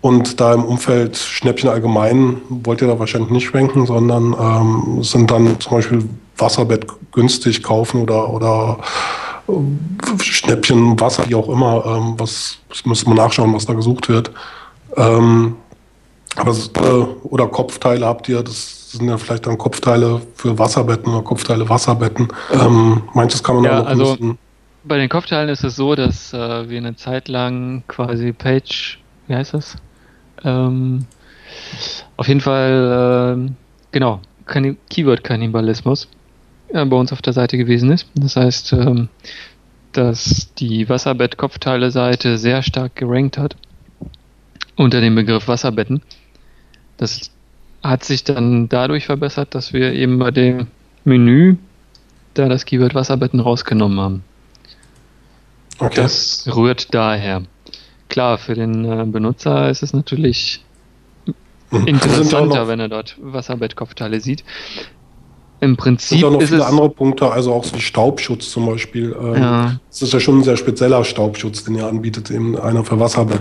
und 0.00 0.40
da 0.40 0.54
im 0.54 0.64
Umfeld 0.64 1.16
Schnäppchen 1.16 1.68
allgemein 1.68 2.40
wollt 2.48 2.82
ihr 2.82 2.88
da 2.88 2.98
wahrscheinlich 2.98 3.30
nicht 3.30 3.46
schwenken, 3.46 3.86
sondern 3.86 4.34
ähm, 4.38 5.02
sind 5.02 5.30
dann 5.30 5.58
zum 5.60 5.72
Beispiel 5.72 6.08
Wasserbett 6.36 6.86
günstig 7.12 7.62
kaufen 7.62 8.02
oder, 8.02 8.32
oder 8.32 8.78
äh, 9.48 10.22
Schnäppchen, 10.22 10.98
Wasser, 11.00 11.28
wie 11.28 11.34
auch 11.34 11.48
immer. 11.48 11.84
Ähm, 11.86 12.14
was 12.16 12.58
müssen 12.84 13.10
wir 13.10 13.14
nachschauen, 13.14 13.54
was 13.54 13.66
da 13.66 13.74
gesucht 13.74 14.08
wird. 14.08 14.30
Ähm, 14.96 15.56
aber 16.36 16.52
äh, 16.52 17.26
oder 17.26 17.48
Kopfteile 17.48 18.06
habt 18.06 18.28
ihr, 18.28 18.42
das 18.42 18.92
sind 18.92 19.08
ja 19.08 19.18
vielleicht 19.18 19.46
dann 19.46 19.58
Kopfteile 19.58 20.20
für 20.34 20.58
Wasserbetten 20.58 21.12
oder 21.12 21.22
Kopfteile 21.22 21.68
Wasserbetten. 21.68 22.28
Ähm, 22.52 23.02
manches 23.14 23.42
kann 23.42 23.56
man 23.56 23.64
ja, 23.64 23.80
auch 23.80 23.82
noch 23.82 23.88
also 23.88 24.36
Bei 24.84 24.96
den 24.98 25.08
Kopfteilen 25.08 25.48
ist 25.48 25.64
es 25.64 25.76
so, 25.76 25.94
dass 25.94 26.32
äh, 26.32 26.68
wir 26.68 26.78
eine 26.78 26.96
Zeit 26.96 27.28
lang 27.28 27.82
quasi 27.88 28.32
Page, 28.32 28.98
wie 29.28 29.34
heißt 29.34 29.54
das? 29.54 29.76
Ähm, 30.44 31.06
auf 32.16 32.28
jeden 32.28 32.40
Fall, 32.40 33.48
äh, 33.48 33.52
genau, 33.92 34.20
Keyword-Kannibalismus 34.46 36.08
äh, 36.68 36.84
bei 36.84 36.96
uns 36.96 37.12
auf 37.12 37.22
der 37.22 37.32
Seite 37.32 37.56
gewesen 37.56 37.90
ist. 37.92 38.08
Das 38.14 38.36
heißt, 38.36 38.72
ähm, 38.72 39.08
dass 39.92 40.52
die 40.54 40.88
Wasserbett-Kopfteile-Seite 40.88 42.38
sehr 42.38 42.62
stark 42.62 42.96
gerankt 42.96 43.38
hat 43.38 43.56
unter 44.76 45.00
dem 45.00 45.14
Begriff 45.14 45.48
Wasserbetten. 45.48 46.02
Das 46.96 47.30
hat 47.82 48.04
sich 48.04 48.24
dann 48.24 48.68
dadurch 48.68 49.06
verbessert, 49.06 49.54
dass 49.54 49.72
wir 49.72 49.92
eben 49.92 50.18
bei 50.18 50.30
dem 50.30 50.66
Menü 51.04 51.56
da 52.34 52.48
das 52.48 52.64
Keyword 52.64 52.94
Wasserbetten 52.94 53.40
rausgenommen 53.40 54.00
haben. 54.00 54.24
Okay. 55.78 55.94
Das 55.96 56.44
rührt 56.54 56.92
daher 56.92 57.42
klar, 58.08 58.38
für 58.38 58.54
den 58.54 58.84
äh, 58.84 59.04
Benutzer 59.06 59.70
ist 59.70 59.82
es 59.82 59.92
natürlich 59.92 60.64
mhm. 61.70 61.86
interessanter, 61.86 62.68
wenn 62.68 62.80
er 62.80 62.88
dort 62.88 63.16
Wasserbettkopfteile 63.20 64.20
sieht. 64.20 64.44
Im 65.60 65.76
Prinzip. 65.76 66.12
Es 66.12 66.20
sind 66.20 66.24
auch 66.24 66.40
noch 66.40 66.46
viele 66.46 66.66
andere 66.66 66.88
Punkte, 66.88 67.30
also 67.30 67.52
auch 67.52 67.64
so 67.64 67.74
wie 67.74 67.80
Staubschutz 67.80 68.50
zum 68.50 68.66
Beispiel. 68.66 69.16
Ähm, 69.20 69.34
ja. 69.34 69.80
Das 69.88 70.02
ist 70.02 70.12
ja 70.12 70.20
schon 70.20 70.38
ein 70.38 70.44
sehr 70.44 70.56
spezieller 70.56 71.04
Staubschutz, 71.04 71.64
den 71.64 71.74
ihr 71.74 71.86
anbietet, 71.86 72.30
eben 72.30 72.56
einer 72.56 72.84
für 72.84 73.00
Wasserbett. 73.00 73.40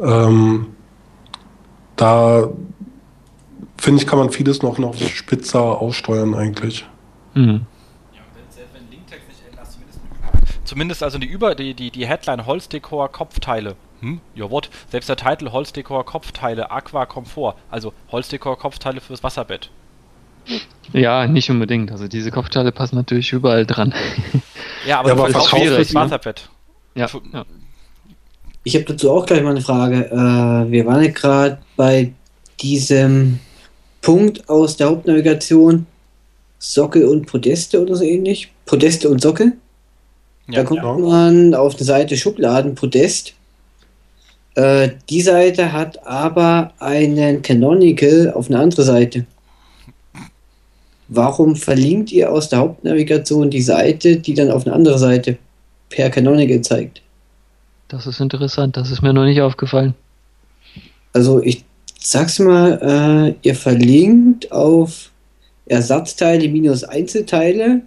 Ähm, 0.00 0.68
da 1.96 2.48
finde 3.76 4.02
ich, 4.02 4.08
kann 4.08 4.18
man 4.18 4.30
vieles 4.30 4.62
noch, 4.62 4.78
noch 4.78 4.94
spitzer 4.96 5.60
aussteuern 5.60 6.34
eigentlich. 6.34 6.86
Mhm. 7.34 7.66
Zumindest 10.64 11.02
also 11.02 11.18
die 11.18 11.26
über 11.26 11.56
die, 11.56 11.74
die, 11.74 11.90
die 11.90 12.06
Headline 12.06 12.46
Holzdekor 12.46 13.10
Kopfteile 13.10 13.74
hm, 14.00 14.20
ja 14.34 14.50
what? 14.50 14.70
Selbst 14.90 15.08
der 15.08 15.16
Titel 15.16 15.50
Holzdekor 15.50 16.04
Kopfteile 16.04 16.70
Aqua 16.70 17.06
Komfort, 17.06 17.54
also 17.70 17.92
Holzdekor 18.10 18.58
Kopfteile 18.58 19.00
fürs 19.00 19.22
Wasserbett. 19.22 19.70
Ja, 20.92 21.26
nicht 21.26 21.50
unbedingt. 21.50 21.92
Also 21.92 22.08
diese 22.08 22.30
Kopfteile 22.30 22.72
passen 22.72 22.96
natürlich 22.96 23.32
überall 23.32 23.66
dran. 23.66 23.94
Ja, 24.86 25.00
aber, 25.00 25.08
ja, 25.08 25.14
aber 25.14 25.28
das 25.28 25.42
ist 25.42 25.50
schwierig 25.50 25.76
fürs 25.76 25.92
ne? 25.92 26.00
Wasserbett. 26.00 26.48
Ja. 26.94 27.06
ja. 27.34 27.44
Ich 28.64 28.74
habe 28.74 28.86
dazu 28.86 29.10
auch 29.10 29.26
gleich 29.26 29.42
mal 29.42 29.50
eine 29.50 29.60
Frage. 29.60 30.06
Äh, 30.06 30.70
wir 30.72 30.86
waren 30.86 31.04
ja 31.04 31.10
gerade 31.10 31.58
bei 31.76 32.14
diesem 32.62 33.40
Punkt 34.00 34.48
aus 34.48 34.78
der 34.78 34.88
Hauptnavigation 34.88 35.86
Sockel 36.58 37.04
und 37.04 37.26
Podeste 37.26 37.82
oder 37.82 37.94
so 37.94 38.04
ähnlich. 38.04 38.50
Podeste 38.64 39.10
und 39.10 39.20
Sockel. 39.20 39.52
Ja, 40.48 40.62
da 40.62 40.64
kommt 40.64 40.82
ja. 40.82 40.96
man 40.96 41.54
auf 41.54 41.74
eine 41.74 41.84
Seite 41.84 42.16
Schubladen 42.16 42.74
Podest 42.74 43.34
äh, 44.54 44.90
die 45.08 45.20
Seite 45.22 45.72
hat 45.72 46.06
aber 46.06 46.72
einen 46.78 47.42
Canonical 47.42 48.32
auf 48.34 48.48
eine 48.48 48.58
andere 48.58 48.82
Seite. 48.82 49.26
warum 51.12 51.56
verlinkt 51.56 52.12
ihr 52.12 52.30
aus 52.30 52.48
der 52.48 52.60
Hauptnavigation 52.60 53.50
die 53.50 53.62
Seite, 53.62 54.16
die 54.16 54.34
dann 54.34 54.50
auf 54.50 54.64
eine 54.64 54.74
andere 54.74 54.98
Seite 54.98 55.38
per 55.88 56.08
Canonical 56.08 56.60
zeigt? 56.60 57.02
Das 57.88 58.06
ist 58.06 58.20
interessant, 58.20 58.76
das 58.76 58.90
ist 58.92 59.02
mir 59.02 59.12
noch 59.12 59.24
nicht 59.24 59.40
aufgefallen. 59.40 59.94
Also 61.12 61.42
ich 61.42 61.64
sag's 61.98 62.38
mal, 62.38 63.34
äh, 63.42 63.48
ihr 63.48 63.56
verlinkt 63.56 64.52
auf 64.52 65.10
Ersatzteile 65.66 66.48
minus 66.48 66.84
Einzelteile 66.84 67.82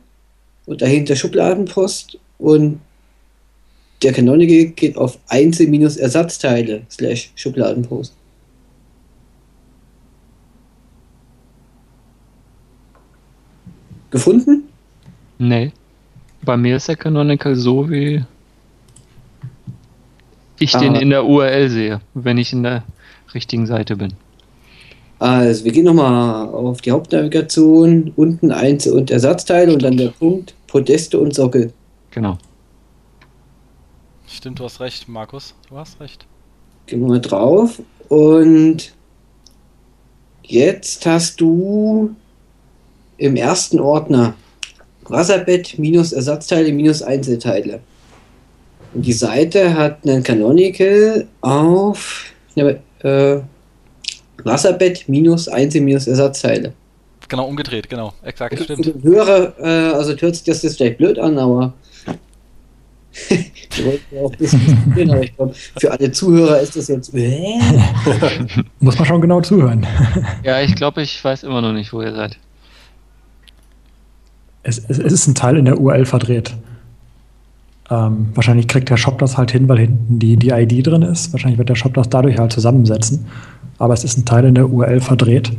und 0.66 0.82
dahinter 0.82 1.16
Schubladenpost 1.16 2.18
und 2.38 2.80
der 4.04 4.14
Canonical 4.14 4.66
geht 4.76 4.98
auf 4.98 5.18
Einzel 5.28 5.68
minus 5.68 5.98
Ersatzteile 5.98 6.82
slash 6.90 7.32
Schubladenpost. 7.36 8.14
Gefunden? 14.12 14.64
Nee. 15.40 15.72
Bei 16.44 16.58
mir 16.58 16.76
ist 16.76 16.88
der 16.88 16.96
Canonical 16.96 17.56
so, 17.56 17.90
wie 17.90 18.24
ich 20.60 20.76
Ah. 20.76 20.80
den 20.80 20.96
in 20.96 21.10
der 21.10 21.26
URL 21.26 21.70
sehe, 21.70 22.02
wenn 22.14 22.38
ich 22.38 22.54
in 22.54 22.64
der 22.64 22.84
richtigen 23.34 23.66
Seite 23.66 23.96
bin. 23.96 24.14
Also 25.20 25.64
wir 25.64 25.72
gehen 25.72 25.86
nochmal 25.86 26.48
auf 26.50 26.82
die 26.82 26.92
Hauptnavigation, 26.92 28.12
unten 28.16 28.52
Einzel- 28.52 28.94
und 28.94 29.10
Ersatzteile 29.10 29.74
und 29.74 29.82
dann 29.82 29.96
der 29.98 30.10
Punkt 30.10 30.54
Podeste 30.68 31.18
und 31.20 31.34
Sockel. 31.34 31.72
Genau. 32.12 32.38
Stimmt, 34.34 34.60
du 34.60 34.64
hast 34.64 34.80
recht, 34.80 35.08
Markus. 35.08 35.54
Du 35.70 35.78
hast 35.78 36.00
recht. 36.00 36.26
Gehen 36.88 37.02
wir 37.02 37.08
mal 37.08 37.22
drauf 37.22 37.80
und 38.10 38.92
jetzt 40.42 41.06
hast 41.06 41.40
du 41.40 42.16
im 43.18 43.36
ersten 43.36 43.80
Ordner 43.80 44.34
Wasserbett 45.04 45.78
minus 45.78 46.14
Ersatzteile 46.14 46.74
minus 46.74 47.04
Einzelteile. 47.04 47.80
Und 48.96 49.06
die 49.06 49.14
Seite 49.14 49.76
hat 49.76 50.00
einen 50.04 50.24
Canonical 50.24 51.28
auf 51.42 52.26
äh, 52.56 53.38
Wasserbett 54.44 55.08
minus 55.08 55.48
Einzel 55.48 55.82
minus 55.82 56.08
Ersatzteile. 56.08 56.74
Genau, 57.30 57.48
umgedreht, 57.48 57.88
genau. 57.88 58.14
Exakt, 58.24 58.60
stimmt. 58.60 58.94
Hörer, 59.04 59.54
äh, 59.60 59.94
also 59.94 60.16
hört 60.18 60.36
sich 60.36 60.44
das 60.44 60.64
jetzt 60.64 60.78
vielleicht 60.78 60.98
blöd 60.98 61.20
an, 61.20 61.38
aber 61.38 61.74
wir 63.30 63.86
wollten 63.86 64.16
ja 64.16 64.22
auch 64.22 64.32
ein 64.32 64.38
bisschen 64.38 64.60
diskutieren, 64.66 65.12
aber 65.12 65.24
ich 65.24 65.36
glaube, 65.36 65.54
für 65.54 65.92
alle 65.92 66.12
Zuhörer 66.12 66.60
ist 66.60 66.76
das 66.76 66.88
jetzt. 66.88 67.14
Äh? 67.14 67.60
Muss 68.80 68.98
man 68.98 69.06
schon 69.06 69.22
genau 69.22 69.42
zuhören. 69.42 69.86
Ja, 70.44 70.62
ich 70.62 70.76
glaube, 70.76 71.02
ich 71.02 71.24
weiß 71.24 71.44
immer 71.44 71.62
noch 71.62 71.74
nicht, 71.74 71.94
wo 71.94 72.02
ihr 72.02 72.14
seid. 72.14 72.38
Es, 74.64 74.80
es, 74.80 74.98
es 74.98 75.14
ist 75.14 75.28
ein 75.28 75.36
Teil 75.36 75.58
in 75.58 75.66
der 75.66 75.80
URL 75.80 76.06
verdreht. 76.06 76.54
Ähm, 77.90 78.30
wahrscheinlich 78.34 78.68
kriegt 78.68 78.90
der 78.90 78.98
Shop 78.98 79.20
das 79.20 79.38
halt 79.38 79.52
hin, 79.52 79.68
weil 79.70 79.80
hinten 79.80 80.20
die, 80.20 80.38
die 80.38 80.50
ID 80.50 80.88
drin 80.88 81.02
ist. 81.02 81.32
Wahrscheinlich 81.34 81.58
wird 81.58 81.70
der 81.70 81.76
Shop 81.76 81.94
das 81.94 82.10
dadurch 82.10 82.38
halt 82.40 82.52
zusammensetzen. 82.52 83.28
Aber 83.78 83.94
es 83.94 84.04
ist 84.04 84.18
ein 84.18 84.26
Teil 84.26 84.46
in 84.46 84.56
der 84.56 84.70
URL 84.70 85.02
verdreht. 85.02 85.52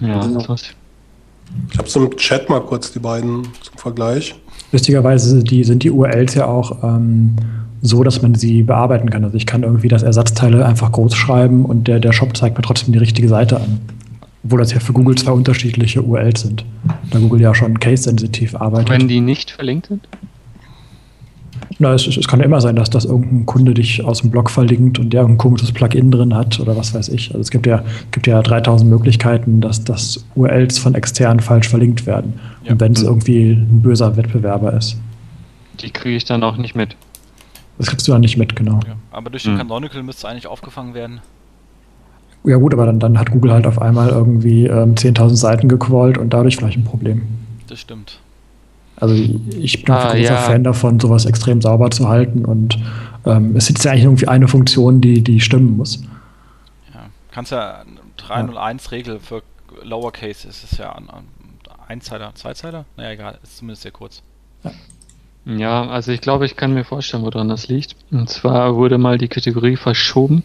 Ja, 0.00 0.20
Genau. 0.20 0.56
Ich 1.70 1.78
habe 1.78 2.06
im 2.06 2.16
Chat 2.16 2.48
mal 2.48 2.60
kurz 2.60 2.92
die 2.92 2.98
beiden 2.98 3.44
zum 3.60 3.76
Vergleich. 3.76 4.34
Lustigerweise 4.72 5.44
die, 5.44 5.64
sind 5.64 5.82
die 5.82 5.90
URLs 5.90 6.34
ja 6.34 6.46
auch 6.46 6.82
ähm, 6.82 7.36
so, 7.82 8.02
dass 8.02 8.22
man 8.22 8.34
sie 8.34 8.62
bearbeiten 8.62 9.10
kann. 9.10 9.24
Also 9.24 9.36
ich 9.36 9.46
kann 9.46 9.62
irgendwie 9.62 9.88
das 9.88 10.02
Ersatzteile 10.02 10.64
einfach 10.64 10.90
groß 10.92 11.14
schreiben 11.14 11.64
und 11.64 11.88
der, 11.88 12.00
der 12.00 12.12
Shop 12.12 12.36
zeigt 12.36 12.56
mir 12.56 12.62
trotzdem 12.62 12.92
die 12.92 12.98
richtige 12.98 13.28
Seite 13.28 13.56
an. 13.58 13.80
Obwohl 14.44 14.60
das 14.60 14.72
ja 14.72 14.80
für 14.80 14.92
Google 14.92 15.14
zwei 15.16 15.32
unterschiedliche 15.32 16.02
URLs 16.02 16.40
sind. 16.40 16.64
Da 17.10 17.18
Google 17.18 17.40
ja 17.40 17.54
schon 17.54 17.78
case-sensitiv 17.78 18.56
arbeitet. 18.56 18.90
Wenn 18.90 19.08
die 19.08 19.20
nicht 19.20 19.50
verlinkt 19.50 19.86
sind? 19.86 20.08
Na, 21.78 21.94
es, 21.94 22.06
es 22.06 22.16
es 22.16 22.28
kann 22.28 22.40
ja 22.40 22.46
immer 22.46 22.60
sein, 22.60 22.76
dass 22.76 22.90
das 22.90 23.04
irgendein 23.04 23.46
Kunde 23.46 23.74
dich 23.74 24.04
aus 24.04 24.20
dem 24.20 24.30
Blog 24.30 24.50
verlinkt 24.50 24.98
und 24.98 25.12
der 25.12 25.24
ein 25.24 25.38
komisches 25.38 25.72
Plugin 25.72 26.10
drin 26.10 26.34
hat 26.34 26.60
oder 26.60 26.76
was 26.76 26.94
weiß 26.94 27.08
ich. 27.08 27.28
Also 27.30 27.40
es 27.40 27.50
gibt 27.50 27.66
ja, 27.66 27.82
gibt 28.10 28.26
ja 28.26 28.40
3000 28.42 28.88
Möglichkeiten, 28.90 29.60
dass, 29.60 29.82
dass 29.84 30.24
URLs 30.34 30.78
von 30.78 30.94
extern 30.94 31.40
falsch 31.40 31.68
verlinkt 31.68 32.06
werden. 32.06 32.34
Ja. 32.64 32.72
Und 32.72 32.80
wenn 32.80 32.92
es 32.92 33.02
irgendwie 33.02 33.52
ein 33.52 33.82
böser 33.82 34.16
Wettbewerber 34.16 34.72
ist. 34.74 34.96
Die 35.80 35.90
kriege 35.90 36.16
ich 36.16 36.24
dann 36.24 36.42
auch 36.42 36.56
nicht 36.56 36.74
mit. 36.74 36.96
Das 37.78 37.88
kriegst 37.88 38.06
du 38.06 38.12
dann 38.12 38.20
nicht 38.20 38.36
mit, 38.36 38.54
genau. 38.54 38.80
Ja. 38.86 38.94
Aber 39.10 39.30
durch 39.30 39.42
den 39.44 39.52
Hm. 39.52 39.58
Canonical 39.58 40.02
müsste 40.02 40.26
es 40.26 40.30
eigentlich 40.30 40.46
aufgefangen 40.46 40.94
werden. 40.94 41.20
Ja 42.44 42.56
gut, 42.56 42.74
aber 42.74 42.86
dann, 42.86 42.98
dann 42.98 43.18
hat 43.18 43.30
Google 43.30 43.52
halt 43.52 43.66
auf 43.66 43.80
einmal 43.80 44.08
irgendwie 44.10 44.66
ähm, 44.66 44.94
10.000 44.94 45.36
Seiten 45.36 45.68
gecrawlt 45.68 46.18
und 46.18 46.32
dadurch 46.32 46.56
vielleicht 46.56 46.76
ein 46.76 46.84
Problem. 46.84 47.22
Das 47.68 47.80
stimmt. 47.80 48.18
Also 49.02 49.16
ich 49.58 49.82
bin 49.82 49.92
Ah, 49.92 50.10
ein 50.10 50.18
großer 50.20 50.32
ja. 50.32 50.36
Fan 50.42 50.62
davon, 50.62 51.00
sowas 51.00 51.24
extrem 51.24 51.60
sauber 51.60 51.90
zu 51.90 52.08
halten 52.08 52.44
und 52.44 52.78
ähm, 53.26 53.56
es 53.56 53.68
ist 53.68 53.84
ja 53.84 53.90
eigentlich 53.90 54.04
irgendwie 54.04 54.28
eine 54.28 54.46
Funktion, 54.46 55.00
die, 55.00 55.22
die 55.22 55.40
stimmen 55.40 55.76
muss. 55.76 56.04
Ja. 56.94 57.06
Kannst 57.32 57.50
ja 57.50 57.82
301-Regel 58.16 59.18
für 59.18 59.42
Lowercase 59.82 60.46
ist 60.46 60.62
es 60.70 60.78
ja 60.78 60.92
an, 60.92 61.10
an 61.10 61.24
Einzeiler, 61.88 62.32
Zweizeiler? 62.36 62.84
Naja, 62.96 63.10
egal, 63.10 63.38
ist 63.42 63.56
zumindest 63.56 63.82
sehr 63.82 63.90
kurz. 63.90 64.22
Ja, 65.46 65.88
also 65.88 66.12
ich 66.12 66.20
glaube, 66.20 66.46
ich 66.46 66.54
kann 66.54 66.72
mir 66.72 66.84
vorstellen, 66.84 67.24
woran 67.24 67.48
das 67.48 67.66
liegt. 67.66 67.96
Und 68.12 68.30
zwar 68.30 68.76
wurde 68.76 68.98
mal 68.98 69.18
die 69.18 69.26
Kategorie 69.26 69.74
verschoben. 69.74 70.44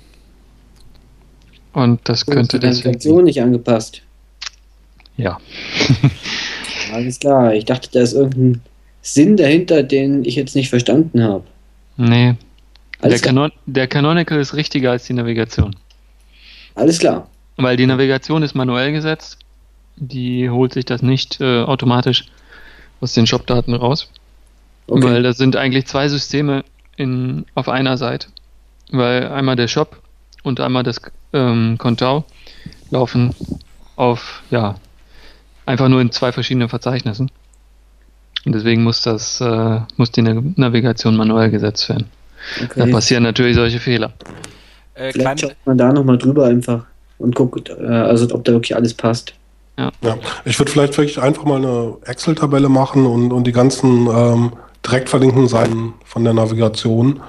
Und 1.73 1.99
das 2.09 2.25
könnte 2.25 2.57
die 2.57 2.65
deswegen. 2.65 2.87
Navigation 2.89 3.23
nicht 3.25 3.39
angepasst. 3.39 4.01
Ja. 5.15 5.37
Alles 6.91 7.19
klar. 7.19 7.53
Ich 7.53 7.65
dachte, 7.65 7.89
da 7.91 8.01
ist 8.01 8.13
irgendein 8.13 8.61
Sinn 9.01 9.37
dahinter, 9.37 9.83
den 9.83 10.25
ich 10.25 10.35
jetzt 10.35 10.55
nicht 10.55 10.69
verstanden 10.69 11.23
habe. 11.23 11.43
Nee. 11.97 12.35
Der. 13.03 13.19
Canon 13.19 13.51
der 13.65 13.87
Canonical 13.87 14.39
ist 14.39 14.55
richtiger 14.55 14.91
als 14.91 15.05
die 15.05 15.13
Navigation. 15.13 15.75
Alles 16.75 16.99
klar. 16.99 17.29
Weil 17.57 17.77
die 17.77 17.85
Navigation 17.85 18.43
ist 18.43 18.55
manuell 18.55 18.91
gesetzt. 18.91 19.37
Die 19.95 20.49
holt 20.49 20.73
sich 20.73 20.85
das 20.85 21.01
nicht 21.01 21.39
äh, 21.41 21.63
automatisch 21.63 22.25
aus 23.01 23.13
den 23.13 23.27
Shop-Daten 23.27 23.73
raus. 23.73 24.09
Okay. 24.87 25.03
Weil 25.03 25.23
das 25.23 25.37
sind 25.37 25.55
eigentlich 25.55 25.85
zwei 25.85 26.07
Systeme 26.07 26.63
in, 26.95 27.45
auf 27.55 27.69
einer 27.69 27.97
Seite. 27.97 28.27
Weil 28.91 29.27
einmal 29.27 29.55
der 29.55 29.67
Shop 29.67 30.01
und 30.43 30.59
einmal 30.59 30.83
das 30.83 31.01
ähm, 31.33 31.77
Kontau 31.77 32.25
laufen 32.89 33.35
auf, 33.95 34.43
ja, 34.49 34.75
einfach 35.67 35.89
nur 35.89 36.01
in 36.01 36.11
zwei 36.11 36.31
verschiedenen 36.31 36.69
Verzeichnissen. 36.69 37.29
Und 38.45 38.55
deswegen 38.55 38.83
muss 38.83 39.01
das, 39.01 39.41
äh, 39.41 39.79
muss 39.97 40.11
die 40.11 40.21
Na- 40.21 40.41
Navigation 40.55 41.15
manuell 41.15 41.51
gesetzt 41.51 41.89
werden. 41.89 42.07
Da 42.75 42.83
okay. 42.83 42.91
passieren 42.91 43.23
natürlich 43.23 43.55
solche 43.55 43.79
Fehler. 43.79 44.13
Äh, 44.95 45.11
Vielleicht 45.11 45.41
schaut 45.41 45.55
man 45.65 45.77
da 45.77 45.91
nochmal 45.91 46.17
drüber 46.17 46.45
einfach 46.45 46.85
und 47.17 47.35
guckt, 47.35 47.69
äh, 47.69 47.85
also 47.85 48.33
ob 48.33 48.45
da 48.45 48.53
wirklich 48.53 48.75
alles 48.75 48.93
passt. 48.93 49.33
Ja, 49.77 49.91
ich 50.43 50.57
würde 50.57 50.71
vielleicht 50.71 50.97
wirklich 50.97 51.21
einfach 51.21 51.43
mal 51.43 51.57
eine 51.57 51.97
Excel-Tabelle 52.05 52.67
machen 52.67 53.05
und, 53.05 53.31
und 53.31 53.45
die 53.45 53.51
ganzen 53.51 54.07
ähm, 54.07 54.53
direkt 54.83 55.09
verlinkten 55.09 55.47
Seiten 55.47 55.93
von 56.03 56.23
der 56.23 56.33
Navigation, 56.33 57.19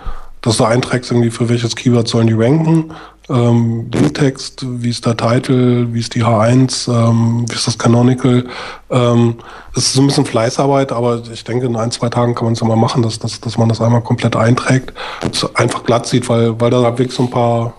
dass 0.40 0.56
du 0.56 0.64
einträgst, 0.64 1.10
irgendwie 1.10 1.30
für 1.30 1.48
welches 1.50 1.76
Keyword 1.76 2.08
sollen 2.08 2.26
die 2.26 2.32
ranken, 2.32 2.92
ähm, 3.28 3.90
Linktext, 3.92 4.64
wie 4.66 4.90
ist 4.90 5.04
der 5.04 5.16
Titel, 5.16 5.88
wie 5.92 6.00
ist 6.00 6.14
die 6.14 6.24
H1, 6.24 6.88
ähm, 6.90 7.44
wie 7.48 7.54
ist 7.54 7.66
das 7.66 7.78
Canonical. 7.78 8.46
Ähm, 8.90 9.36
das 9.74 9.84
ist 9.84 9.92
so 9.94 10.00
ein 10.00 10.06
bisschen 10.06 10.24
Fleißarbeit, 10.24 10.92
aber 10.92 11.22
ich 11.32 11.44
denke, 11.44 11.66
in 11.66 11.76
ein, 11.76 11.90
zwei 11.90 12.08
Tagen 12.08 12.34
kann 12.34 12.44
man 12.44 12.54
es 12.54 12.60
ja 12.60 12.66
mal 12.66 12.76
machen, 12.76 13.02
dass, 13.02 13.18
dass, 13.18 13.40
dass 13.40 13.58
man 13.58 13.68
das 13.68 13.80
einmal 13.80 14.00
komplett 14.00 14.36
einträgt, 14.36 14.92
es 15.30 15.54
einfach 15.56 15.84
glatt 15.84 16.06
sieht, 16.06 16.28
weil, 16.28 16.60
weil 16.60 16.70
da 16.70 16.82
wirklich 16.82 17.12
so 17.12 17.24
ein 17.24 17.30
paar 17.30 17.74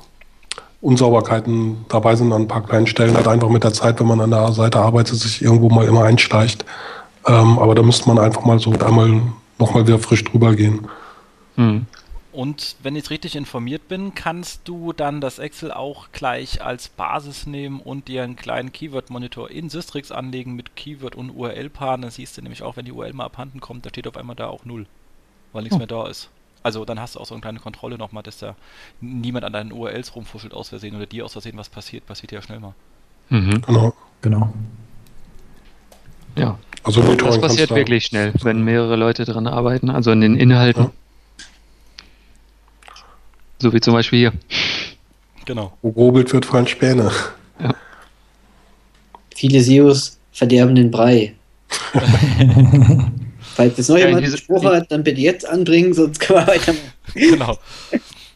Unsauberkeiten 0.82 1.86
dabei 1.90 2.16
sind 2.16 2.32
an 2.32 2.44
ein 2.44 2.48
paar 2.48 2.64
kleinen 2.64 2.88
Stellen, 2.88 3.16
halt 3.16 3.28
einfach 3.28 3.50
mit 3.50 3.64
der 3.64 3.74
Zeit, 3.74 4.00
wenn 4.00 4.08
man 4.08 4.22
an 4.22 4.32
der 4.32 4.52
Seite 4.54 4.80
arbeitet, 4.80 5.18
sich 5.18 5.42
irgendwo 5.42 5.70
mal 5.70 5.86
immer 5.86 6.04
einschleicht. 6.04 6.64
Ähm, 7.28 7.60
aber 7.60 7.76
da 7.76 7.82
müsste 7.82 8.08
man 8.08 8.18
einfach 8.18 8.46
mal 8.46 8.60
so 8.60 8.72
einmal 8.72 9.22
nochmal 9.58 9.86
wieder 9.88 10.00
frisch 10.00 10.24
drüber 10.24 10.56
gehen. 10.56 10.88
Hm. 11.56 11.86
Und 12.32 12.76
wenn 12.84 12.96
ich 12.96 13.10
richtig 13.10 13.36
informiert 13.36 13.88
bin, 13.88 14.14
kannst 14.14 14.62
du 14.68 14.94
dann 14.94 15.20
das 15.20 15.40
Excel 15.40 15.72
auch 15.72 16.12
gleich 16.12 16.62
als 16.64 16.88
Basis 16.90 17.48
nehmen 17.48 17.80
und 17.80 18.08
dir 18.08 18.24
einen 18.24 18.36
kleinen 18.36 18.72
Keyword-Monitor 18.72 19.50
in 19.50 19.70
Systrix 19.70 20.12
anlegen 20.12 20.54
mit 20.56 20.76
Keyword- 20.76 21.16
und 21.16 21.32
URL-Paaren. 21.32 22.04
Dann 22.04 22.12
siehst 22.12 22.38
du 22.38 22.42
nämlich 22.44 22.62
auch, 22.62 22.78
wenn 22.78 22.86
die 22.86 22.92
URL 22.92 23.14
mal 23.14 23.26
abhanden 23.26 23.60
kommt, 23.62 23.86
da 23.86 23.90
steht 23.90 24.08
auf 24.08 24.16
einmal 24.16 24.36
da 24.36 24.48
auch 24.48 24.64
null, 24.64 24.86
weil 25.54 25.64
nichts 25.64 25.76
Oh. 25.76 25.80
mehr 25.80 25.88
da 25.88 26.08
ist. 26.08 26.30
Also 26.62 26.86
dann 26.86 27.00
hast 27.00 27.16
du 27.16 27.20
auch 27.20 27.26
so 27.26 27.34
eine 27.34 27.42
kleine 27.42 27.60
Kontrolle 27.60 27.98
nochmal, 27.98 28.22
dass 28.22 28.38
da 28.38 28.56
niemand 29.02 29.46
an 29.46 29.54
deinen 29.54 29.72
URLs 29.72 30.16
rumfuschelt 30.16 30.54
aus 30.54 30.70
Versehen 30.70 30.96
oder 30.96 31.06
dir 31.08 31.26
aus 31.26 31.32
Versehen 31.32 31.58
was 31.58 31.70
passiert. 31.70 32.06
Passiert 32.06 32.32
ja 32.32 32.42
schnell 32.42 32.60
mal. 32.60 32.74
Mhm. 33.30 33.62
Genau. 33.66 33.94
Genau. 34.22 34.54
Ja. 36.36 36.60
Also 36.84 37.02
Das 37.16 37.42
passiert 37.42 37.72
wirklich 37.72 38.06
schnell, 38.06 38.34
wenn 38.44 38.64
mehrere 38.64 38.96
Leute 38.96 39.26
dran 39.26 39.48
arbeiten, 39.48 39.90
also 39.90 40.12
an 40.12 40.22
den 40.22 40.36
Inhalten. 40.36 40.84
Ja. 40.84 40.92
So 43.62 43.74
wie 43.74 43.82
zum 43.82 43.94
Beispiel 43.94 44.20
hier. 44.20 44.34
Genau. 45.46 45.74
Wo 45.82 45.92
gobelt 45.92 46.32
wird, 46.34 46.46
fallen 46.46 46.68
Späne. 46.68 47.12
viele 49.36 49.62
SEOs 49.62 50.18
verderben 50.32 50.76
den 50.76 50.92
Brei. 50.92 51.34
Falls 53.56 53.78
jetzt 53.78 53.90
noch 53.90 53.98
Ja, 53.98 54.06
jemand 54.08 54.18
einen 54.18 54.26
diese- 54.26 54.38
Spruch 54.38 54.64
hat, 54.66 54.92
dann 54.92 55.04
bitte 55.04 55.20
jetzt 55.22 55.48
anbringen, 55.48 55.94
sonst 55.94 56.20
können 56.20 56.40
wir 56.40 56.48
weitermachen. 56.48 56.94
genau. 57.14 57.58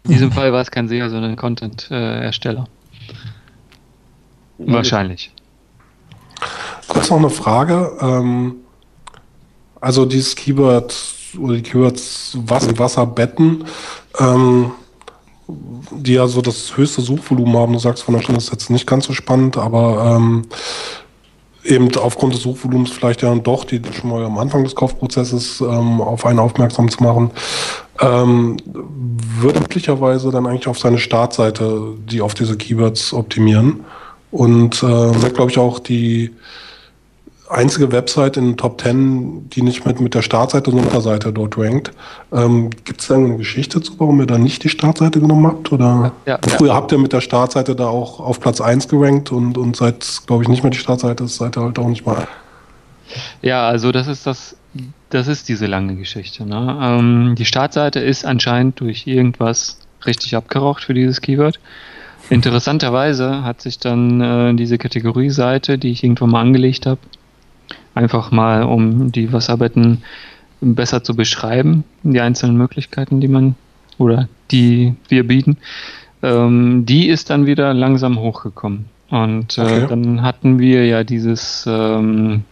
In 0.06 0.12
diesem 0.12 0.32
Fall 0.32 0.52
war 0.52 0.62
es 0.62 0.70
kein 0.72 0.88
SEO, 0.90 1.08
sondern 1.10 1.32
ein 1.32 1.36
Content-Ersteller. 1.38 2.68
Wahrscheinlich. 4.58 5.32
Kurz 6.88 7.10
noch 7.10 7.18
eine 7.18 7.30
Frage. 7.30 7.98
Ähm, 8.02 8.56
also 9.80 10.06
dieses 10.06 10.36
Keyword 10.36 10.94
oder 11.40 11.56
die 11.56 11.62
Keywords 11.64 12.38
Wasser, 12.41 12.78
Wasserbetten, 12.78 13.64
ähm, 14.20 14.72
die 15.48 16.14
ja 16.14 16.28
so 16.28 16.41
das 16.41 16.78
höchste 16.78 17.02
Suchvolumen 17.02 17.56
haben. 17.57 17.74
Du 17.74 17.80
sagst 17.80 18.03
von 18.03 18.14
der 18.14 18.22
Stunde 18.22 18.40
ist 18.40 18.52
jetzt 18.52 18.70
nicht 18.70 18.88
ganz 18.88 19.06
so 19.06 19.14
spannend, 19.14 19.57
aber 19.57 20.15
ähm, 20.15 20.44
eben 21.64 21.95
aufgrund 21.98 22.34
des 22.34 22.41
Suchvolumens 22.41 22.91
vielleicht 22.91 23.22
ja 23.22 23.34
doch, 23.36 23.64
die 23.64 23.82
schon 23.91 24.10
mal 24.10 24.24
am 24.24 24.38
Anfang 24.38 24.64
des 24.64 24.76
Kaufprozesses 24.76 25.61
ähm, 25.61 26.02
auf 26.02 26.26
einen 26.26 26.40
aufmerksam 26.40 26.90
zu 26.90 27.03
machen, 27.03 27.32
ähm, 28.02 28.57
würde 28.65 29.60
möglicherweise 29.60 30.32
dann 30.32 30.45
eigentlich 30.45 30.68
auf 30.68 30.80
seine 30.80 30.98
Startseite 30.98 31.95
die 32.10 32.22
auf 32.22 32.34
diese 32.34 32.57
Keywords 32.57 33.14
optimieren. 33.14 33.86
Und 34.32 34.82
äh, 34.82 35.22
wird, 35.22 35.36
glaube 35.36 35.52
ich, 35.52 35.60
auch 35.60 35.78
die 35.78 36.32
einzige 37.54 37.92
Website 37.92 38.38
in 38.38 38.46
den 38.46 38.58
Top 38.58 38.82
10, 38.82 39.50
die 39.50 39.62
nicht 39.62 39.86
mit, 39.86 40.00
mit 40.00 40.14
der 40.14 40.22
Startseite, 40.22 40.72
sondern 40.72 40.88
Unterseite 40.88 41.32
dort 41.32 41.58
rankt. 41.58 41.92
Ähm, 42.32 42.70
Gibt 42.84 43.02
es 43.02 43.08
da 43.08 43.16
eine 43.16 43.38
Geschichte 43.38 43.82
zu, 43.82 43.94
warum 44.00 44.20
ihr 44.20 44.28
da 44.28 44.38
nicht 44.38 44.64
die 44.64 44.70
Startseite 44.70 45.20
genommen 45.20 45.48
habt? 45.48 45.72
Oder 45.72 46.12
Ja, 46.26 46.40
früher 46.46 46.74
habt 46.74 46.92
ihr 46.92 46.98
mit 46.98 47.14
der 47.14 47.22
Startseite 47.22 47.76
da 47.76 47.88
auch 47.88 48.20
auf 48.20 48.40
Platz 48.40 48.62
1 48.62 48.88
gerankt 48.88 49.32
und, 49.32 49.58
und 49.58 49.76
seid, 49.76 50.06
glaube 50.26 50.44
ich, 50.44 50.50
nicht 50.50 50.64
mehr 50.64 50.72
die 50.72 50.78
Startseite, 50.78 51.28
seid 51.28 51.58
ihr 51.58 51.62
halt 51.62 51.80
auch 51.80 51.88
nicht 51.88 52.06
mal. 52.06 52.28
Ja, 53.42 53.68
also 53.68 53.92
das 53.92 54.08
ist 54.08 54.26
das, 54.26 54.56
das 55.10 55.28
ist 55.28 55.50
diese 55.50 55.68
lange 55.68 55.96
Geschichte. 55.96 56.46
Ne? 56.46 56.78
Ähm, 56.82 57.36
die 57.38 57.46
Startseite 57.46 58.00
ist 58.00 58.26
anscheinend 58.26 58.80
durch 58.80 59.06
irgendwas 59.08 59.80
richtig 60.06 60.36
abgeraucht 60.36 60.84
für 60.84 60.94
dieses 60.94 61.22
Keyword. 61.22 61.60
Interessanterweise 62.30 63.44
hat 63.44 63.62
sich 63.62 63.80
dann 63.80 64.22
äh, 64.22 64.54
diese 64.56 64.78
Kategorieseite, 64.78 65.78
die 65.78 65.92
ich 65.92 66.04
irgendwo 66.04 66.26
mal 66.26 66.42
angelegt 66.42 66.86
habe, 66.86 67.00
einfach 67.95 68.31
mal 68.31 68.64
um 68.64 69.11
die 69.11 69.31
Wasserbetten 69.31 70.03
besser 70.61 71.03
zu 71.03 71.15
beschreiben, 71.15 71.84
die 72.03 72.22
einzelnen 72.22 72.57
Möglichkeiten, 72.57 73.19
die 73.19 73.27
man 73.27 73.56
oder 73.98 74.27
die 74.52 74.95
wir 75.10 75.27
bieten, 75.27 75.57
ähm, 76.22 76.85
die 76.85 77.10
ist 77.10 77.30
dann 77.30 77.45
wieder 77.45 77.73
langsam 77.73 78.19
hochgekommen. 78.19 78.85
Und 79.10 79.57
äh, 79.57 79.61
Okay. 79.61 79.85
dann 79.88 80.22
hatten 80.22 80.57
wir 80.60 80.85
ja 80.85 81.03
dieses 81.03 81.65
ähm, 81.68 82.44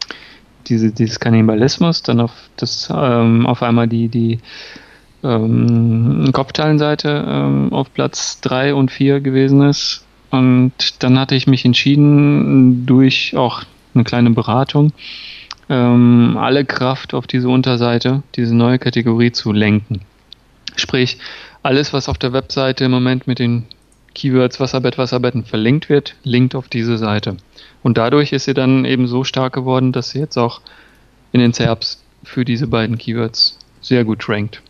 diese, 0.67 0.91
dieses 0.91 1.19
Kannibalismus, 1.19 2.03
dann 2.03 2.19
auf 2.19 2.31
das 2.57 2.91
ähm, 2.95 3.45
auf 3.45 3.63
einmal 3.63 3.87
die, 3.87 4.07
die 4.09 4.39
ähm, 5.23 6.29
Kopfteilenseite 6.31 7.25
ähm, 7.27 7.73
auf 7.73 7.93
Platz 7.93 8.41
3 8.41 8.73
und 8.75 8.91
4 8.91 9.21
gewesen 9.21 9.61
ist. 9.63 10.05
Und 10.29 10.71
dann 10.99 11.19
hatte 11.19 11.35
ich 11.35 11.47
mich 11.47 11.65
entschieden, 11.65 12.85
durch 12.85 13.35
auch 13.35 13.63
eine 13.93 14.03
kleine 14.03 14.31
Beratung, 14.31 14.93
ähm, 15.69 16.37
alle 16.37 16.65
Kraft 16.65 17.13
auf 17.13 17.27
diese 17.27 17.49
Unterseite, 17.49 18.23
diese 18.35 18.55
neue 18.55 18.79
Kategorie 18.79 19.31
zu 19.31 19.51
lenken. 19.51 20.01
Sprich, 20.75 21.17
alles, 21.63 21.93
was 21.93 22.09
auf 22.09 22.17
der 22.17 22.33
Webseite 22.33 22.85
im 22.85 22.91
Moment 22.91 23.27
mit 23.27 23.39
den 23.39 23.65
Keywords 24.13 24.59
Wasserbett, 24.59 24.97
Wasserbetten 24.97 25.45
verlinkt 25.45 25.89
wird, 25.89 26.15
linkt 26.23 26.55
auf 26.55 26.67
diese 26.67 26.97
Seite. 26.97 27.37
Und 27.83 27.97
dadurch 27.97 28.33
ist 28.33 28.45
sie 28.45 28.53
dann 28.53 28.85
eben 28.85 29.07
so 29.07 29.23
stark 29.23 29.53
geworden, 29.53 29.91
dass 29.91 30.09
sie 30.09 30.19
jetzt 30.19 30.37
auch 30.37 30.61
in 31.31 31.39
den 31.39 31.53
SERPs 31.53 32.03
für 32.23 32.45
diese 32.45 32.67
beiden 32.67 32.97
Keywords 32.97 33.57
sehr 33.81 34.03
gut 34.03 34.27
rankt. 34.27 34.61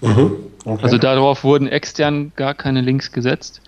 Mhm. 0.00 0.32
Okay. 0.64 0.82
Also 0.82 0.98
darauf 0.98 1.44
wurden 1.44 1.68
extern 1.68 2.32
gar 2.36 2.54
keine 2.54 2.80
Links 2.80 3.12
gesetzt. 3.12 3.60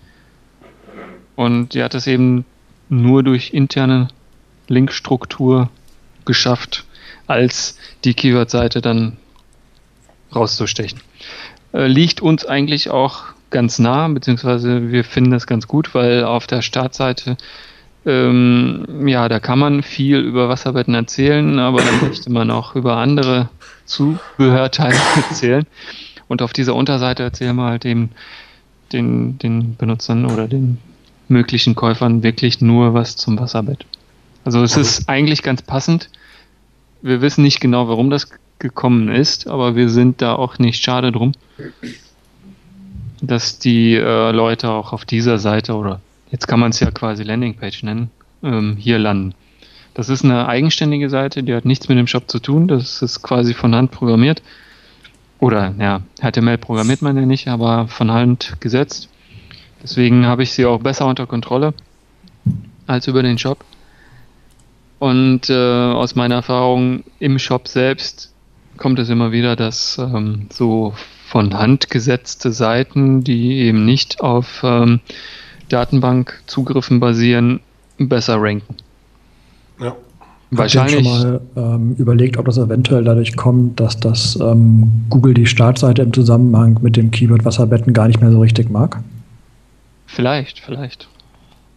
Und 1.35 1.73
sie 1.73 1.83
hat 1.83 1.95
es 1.95 2.07
eben 2.07 2.45
nur 2.89 3.23
durch 3.23 3.53
interne 3.53 4.09
Linkstruktur 4.67 5.69
geschafft, 6.25 6.85
als 7.27 7.77
die 8.03 8.13
Keyword-Seite 8.13 8.81
dann 8.81 9.17
rauszustechen. 10.35 11.01
Äh, 11.73 11.87
liegt 11.87 12.21
uns 12.21 12.45
eigentlich 12.45 12.89
auch 12.89 13.23
ganz 13.49 13.79
nah, 13.79 14.07
beziehungsweise 14.07 14.91
wir 14.91 15.03
finden 15.03 15.31
das 15.31 15.45
ganz 15.47 15.67
gut, 15.67 15.93
weil 15.93 16.23
auf 16.23 16.47
der 16.47 16.61
Startseite 16.61 17.37
ähm, 18.05 19.07
ja, 19.07 19.29
da 19.29 19.39
kann 19.39 19.59
man 19.59 19.83
viel 19.83 20.17
über 20.17 20.49
Wasserbetten 20.49 20.95
erzählen, 20.95 21.59
aber 21.59 21.81
dann 21.81 22.01
möchte 22.01 22.31
man 22.31 22.49
auch 22.49 22.75
über 22.75 22.97
andere 22.97 23.49
Zubehörteile 23.85 24.97
erzählen. 25.29 25.67
Und 26.27 26.41
auf 26.41 26.53
dieser 26.53 26.75
Unterseite 26.75 27.23
erzählen 27.23 27.55
wir 27.55 27.65
halt 27.65 27.85
eben 27.85 28.11
den, 28.91 29.37
den 29.37 29.75
Benutzern 29.75 30.25
oder 30.25 30.47
den 30.47 30.79
möglichen 31.27 31.75
Käufern 31.75 32.23
wirklich 32.23 32.61
nur 32.61 32.93
was 32.93 33.15
zum 33.17 33.39
Wasserbett. 33.39 33.85
Also 34.43 34.63
es 34.63 34.77
ist 34.77 35.07
eigentlich 35.09 35.43
ganz 35.43 35.61
passend. 35.61 36.09
Wir 37.01 37.21
wissen 37.21 37.43
nicht 37.43 37.59
genau, 37.59 37.87
warum 37.87 38.09
das 38.09 38.29
gekommen 38.59 39.09
ist, 39.09 39.47
aber 39.47 39.75
wir 39.75 39.89
sind 39.89 40.21
da 40.21 40.35
auch 40.35 40.59
nicht 40.59 40.83
schade 40.83 41.11
drum, 41.11 41.33
dass 43.21 43.59
die 43.59 43.95
äh, 43.95 44.31
Leute 44.31 44.69
auch 44.69 44.93
auf 44.93 45.03
dieser 45.03 45.39
Seite 45.39 45.75
oder 45.75 45.99
jetzt 46.31 46.47
kann 46.47 46.59
man 46.59 46.69
es 46.71 46.79
ja 46.79 46.91
quasi 46.91 47.23
Landingpage 47.23 47.83
nennen, 47.83 48.11
ähm, 48.43 48.77
hier 48.77 48.99
landen. 48.99 49.33
Das 49.93 50.09
ist 50.09 50.23
eine 50.23 50.47
eigenständige 50.47 51.09
Seite, 51.09 51.43
die 51.43 51.53
hat 51.53 51.65
nichts 51.65 51.89
mit 51.89 51.97
dem 51.97 52.07
Shop 52.07 52.29
zu 52.29 52.39
tun, 52.39 52.67
das 52.67 53.01
ist 53.01 53.21
quasi 53.21 53.53
von 53.53 53.75
Hand 53.75 53.91
programmiert. 53.91 54.41
Oder 55.39 55.73
ja, 55.79 56.01
HTML 56.21 56.59
programmiert 56.59 57.01
man 57.01 57.17
ja 57.17 57.25
nicht, 57.25 57.47
aber 57.47 57.87
von 57.87 58.11
Hand 58.11 58.57
gesetzt. 58.59 59.09
Deswegen 59.83 60.27
habe 60.27 60.43
ich 60.43 60.51
sie 60.51 60.65
auch 60.65 60.79
besser 60.79 61.07
unter 61.07 61.25
Kontrolle 61.25 61.73
als 62.85 63.07
über 63.07 63.23
den 63.23 63.39
Shop. 63.39 63.65
Und 65.01 65.49
äh, 65.49 65.53
aus 65.55 66.13
meiner 66.13 66.35
Erfahrung 66.35 67.03
im 67.17 67.39
Shop 67.39 67.67
selbst 67.67 68.31
kommt 68.77 68.99
es 68.99 69.09
immer 69.09 69.31
wieder, 69.31 69.55
dass 69.55 69.97
ähm, 69.97 70.45
so 70.51 70.93
von 71.25 71.57
Hand 71.57 71.89
gesetzte 71.89 72.51
Seiten, 72.51 73.23
die 73.23 73.61
eben 73.61 73.83
nicht 73.83 74.21
auf 74.21 74.61
ähm, 74.63 74.99
Datenbankzugriffen 75.69 76.99
basieren, 76.99 77.61
besser 77.97 78.39
ranken. 78.39 78.75
ja. 79.79 79.95
Wahrscheinlich. 80.51 81.03
Ihr 81.03 81.03
schon 81.03 81.31
mal 81.31 81.41
ähm, 81.55 81.95
überlegt, 81.97 82.37
ob 82.37 82.45
das 82.45 82.59
eventuell 82.59 83.03
dadurch 83.03 83.35
kommt, 83.35 83.79
dass 83.79 83.99
das 83.99 84.37
ähm, 84.39 85.05
Google 85.09 85.33
die 85.33 85.47
Startseite 85.47 86.03
im 86.03 86.13
Zusammenhang 86.13 86.77
mit 86.83 86.95
dem 86.95 87.09
Keyword 87.09 87.43
Wasserbetten 87.43 87.93
gar 87.93 88.07
nicht 88.07 88.21
mehr 88.21 88.31
so 88.31 88.39
richtig 88.39 88.69
mag? 88.69 89.01
Vielleicht, 90.05 90.59
vielleicht. 90.59 91.07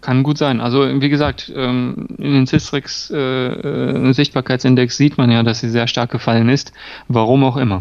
Kann 0.05 0.23
gut 0.23 0.37
sein. 0.37 0.61
Also 0.61 1.01
wie 1.01 1.09
gesagt, 1.09 1.51
ähm, 1.57 2.09
in 2.19 2.35
den 2.35 2.47
Systrix 2.47 3.11
äh, 3.11 3.17
äh, 3.17 4.13
Sichtbarkeitsindex 4.13 4.99
sieht 4.99 5.17
man 5.17 5.31
ja, 5.31 5.43
dass 5.43 5.61
sie 5.61 5.71
sehr 5.71 5.87
stark 5.87 6.11
gefallen 6.11 6.51
ist. 6.51 6.75
Warum 7.09 7.43
auch 7.43 7.57
immer. 7.57 7.79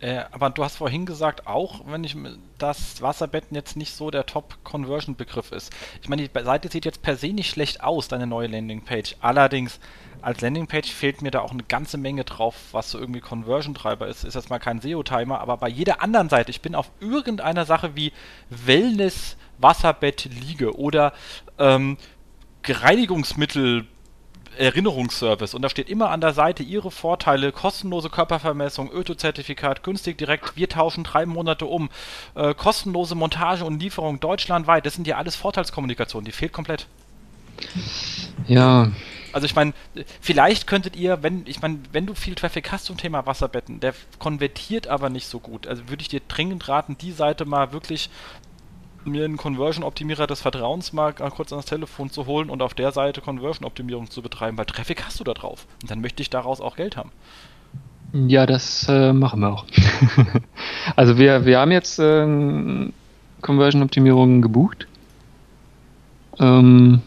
Äh, 0.00 0.24
aber 0.30 0.50
du 0.50 0.62
hast 0.62 0.76
vorhin 0.76 1.06
gesagt, 1.06 1.46
auch 1.46 1.86
wenn 1.86 2.04
ich 2.04 2.18
dass 2.58 3.00
Wasserbetten 3.00 3.54
jetzt 3.54 3.78
nicht 3.78 3.94
so 3.94 4.10
der 4.10 4.26
Top-Conversion-Begriff 4.26 5.52
ist. 5.52 5.72
Ich 6.02 6.10
meine, 6.10 6.28
die 6.28 6.44
Seite 6.44 6.68
sieht 6.68 6.84
jetzt 6.84 7.00
per 7.00 7.16
se 7.16 7.28
nicht 7.28 7.48
schlecht 7.48 7.82
aus, 7.82 8.08
deine 8.08 8.26
neue 8.26 8.48
Landingpage. 8.48 9.16
Allerdings, 9.22 9.80
als 10.20 10.42
Landingpage 10.42 10.90
fehlt 10.90 11.22
mir 11.22 11.30
da 11.30 11.40
auch 11.40 11.52
eine 11.52 11.62
ganze 11.62 11.96
Menge 11.96 12.24
drauf, 12.24 12.56
was 12.72 12.90
so 12.90 12.98
irgendwie 12.98 13.20
Conversion-Treiber 13.20 14.06
ist. 14.06 14.24
Ist 14.24 14.34
jetzt 14.34 14.50
mal 14.50 14.58
kein 14.58 14.82
SEO-Timer, 14.82 15.40
aber 15.40 15.56
bei 15.56 15.70
jeder 15.70 16.02
anderen 16.02 16.28
Seite, 16.28 16.50
ich 16.50 16.60
bin 16.60 16.74
auf 16.74 16.90
irgendeiner 17.00 17.64
Sache 17.64 17.96
wie 17.96 18.12
Wellness, 18.50 19.38
Wasserbett, 19.62 20.24
Liege 20.24 20.76
oder 20.76 21.12
ähm, 21.58 21.96
Reinigungsmittel 22.66 23.86
Erinnerungsservice. 24.56 25.54
Und 25.54 25.62
da 25.62 25.68
steht 25.68 25.88
immer 25.88 26.10
an 26.10 26.20
der 26.20 26.32
Seite 26.32 26.62
ihre 26.62 26.90
Vorteile, 26.90 27.52
kostenlose 27.52 28.10
Körpervermessung, 28.10 28.90
Öto-Zertifikat, 28.92 29.82
günstig 29.82 30.18
direkt, 30.18 30.56
wir 30.56 30.68
tauschen 30.68 31.04
drei 31.04 31.26
Monate 31.26 31.66
um, 31.66 31.88
äh, 32.34 32.54
kostenlose 32.54 33.14
Montage 33.14 33.64
und 33.64 33.80
Lieferung 33.80 34.20
deutschlandweit, 34.20 34.84
das 34.84 34.94
sind 34.94 35.06
ja 35.06 35.16
alles 35.16 35.36
Vorteilskommunikation, 35.36 36.24
die 36.24 36.32
fehlt 36.32 36.52
komplett. 36.52 36.86
Ja, 38.46 38.90
Also 39.32 39.46
ich 39.46 39.54
meine, 39.54 39.72
vielleicht 40.20 40.66
könntet 40.66 40.96
ihr, 40.96 41.22
wenn, 41.22 41.46
ich 41.46 41.62
meine, 41.62 41.78
wenn 41.92 42.06
du 42.06 42.14
viel 42.14 42.34
Traffic 42.34 42.70
hast 42.70 42.84
zum 42.84 42.98
Thema 42.98 43.24
Wasserbetten, 43.24 43.80
der 43.80 43.94
konvertiert 44.18 44.88
aber 44.88 45.08
nicht 45.08 45.26
so 45.26 45.40
gut. 45.40 45.66
Also 45.66 45.88
würde 45.88 46.02
ich 46.02 46.08
dir 46.08 46.20
dringend 46.28 46.68
raten, 46.68 46.98
die 46.98 47.12
Seite 47.12 47.46
mal 47.46 47.72
wirklich 47.72 48.10
mir 49.06 49.24
einen 49.24 49.36
Conversion-Optimierer 49.36 50.26
des 50.26 50.40
Vertrauens 50.40 50.92
mal 50.92 51.12
kurz 51.12 51.52
ans 51.52 51.66
Telefon 51.66 52.10
zu 52.10 52.26
holen 52.26 52.50
und 52.50 52.62
auf 52.62 52.74
der 52.74 52.92
Seite 52.92 53.20
Conversion-Optimierung 53.20 54.10
zu 54.10 54.22
betreiben, 54.22 54.56
weil 54.58 54.66
Traffic 54.66 55.04
hast 55.04 55.20
du 55.20 55.24
da 55.24 55.34
drauf. 55.34 55.66
Und 55.82 55.90
dann 55.90 56.00
möchte 56.00 56.22
ich 56.22 56.30
daraus 56.30 56.60
auch 56.60 56.76
Geld 56.76 56.96
haben. 56.96 57.10
ja, 58.12 58.46
das 58.46 58.86
äh, 58.88 59.12
machen 59.12 59.40
wir 59.40 59.52
auch. 59.52 59.66
also 60.96 61.18
wir, 61.18 61.44
wir 61.46 61.58
haben 61.58 61.72
jetzt 61.72 61.98
ähm, 61.98 62.92
Conversion-Optimierungen 63.40 64.42
gebucht. 64.42 64.86
Ähm, 66.38 67.02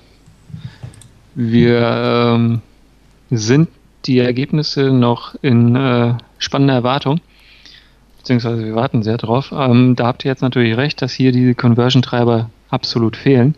Wir 1.35 1.81
ähm, 1.81 2.61
sind 3.29 3.69
die 4.05 4.19
Ergebnisse 4.19 4.91
noch 4.91 5.35
in 5.41 5.75
äh, 5.75 6.13
spannender 6.37 6.75
Erwartung, 6.75 7.19
beziehungsweise 8.25 8.65
wir 8.65 8.73
warten 8.73 9.03
sehr 9.03 9.17
drauf. 9.17 9.53
Ähm, 9.55 9.95
da 9.95 10.07
habt 10.07 10.25
ihr 10.25 10.31
jetzt 10.31 10.41
natürlich 10.41 10.75
recht, 10.77 10.99
dass 11.03 11.13
hier 11.13 11.31
die 11.31 11.53
Conversion-Treiber 11.53 12.49
absolut 12.71 13.15
fehlen. 13.15 13.53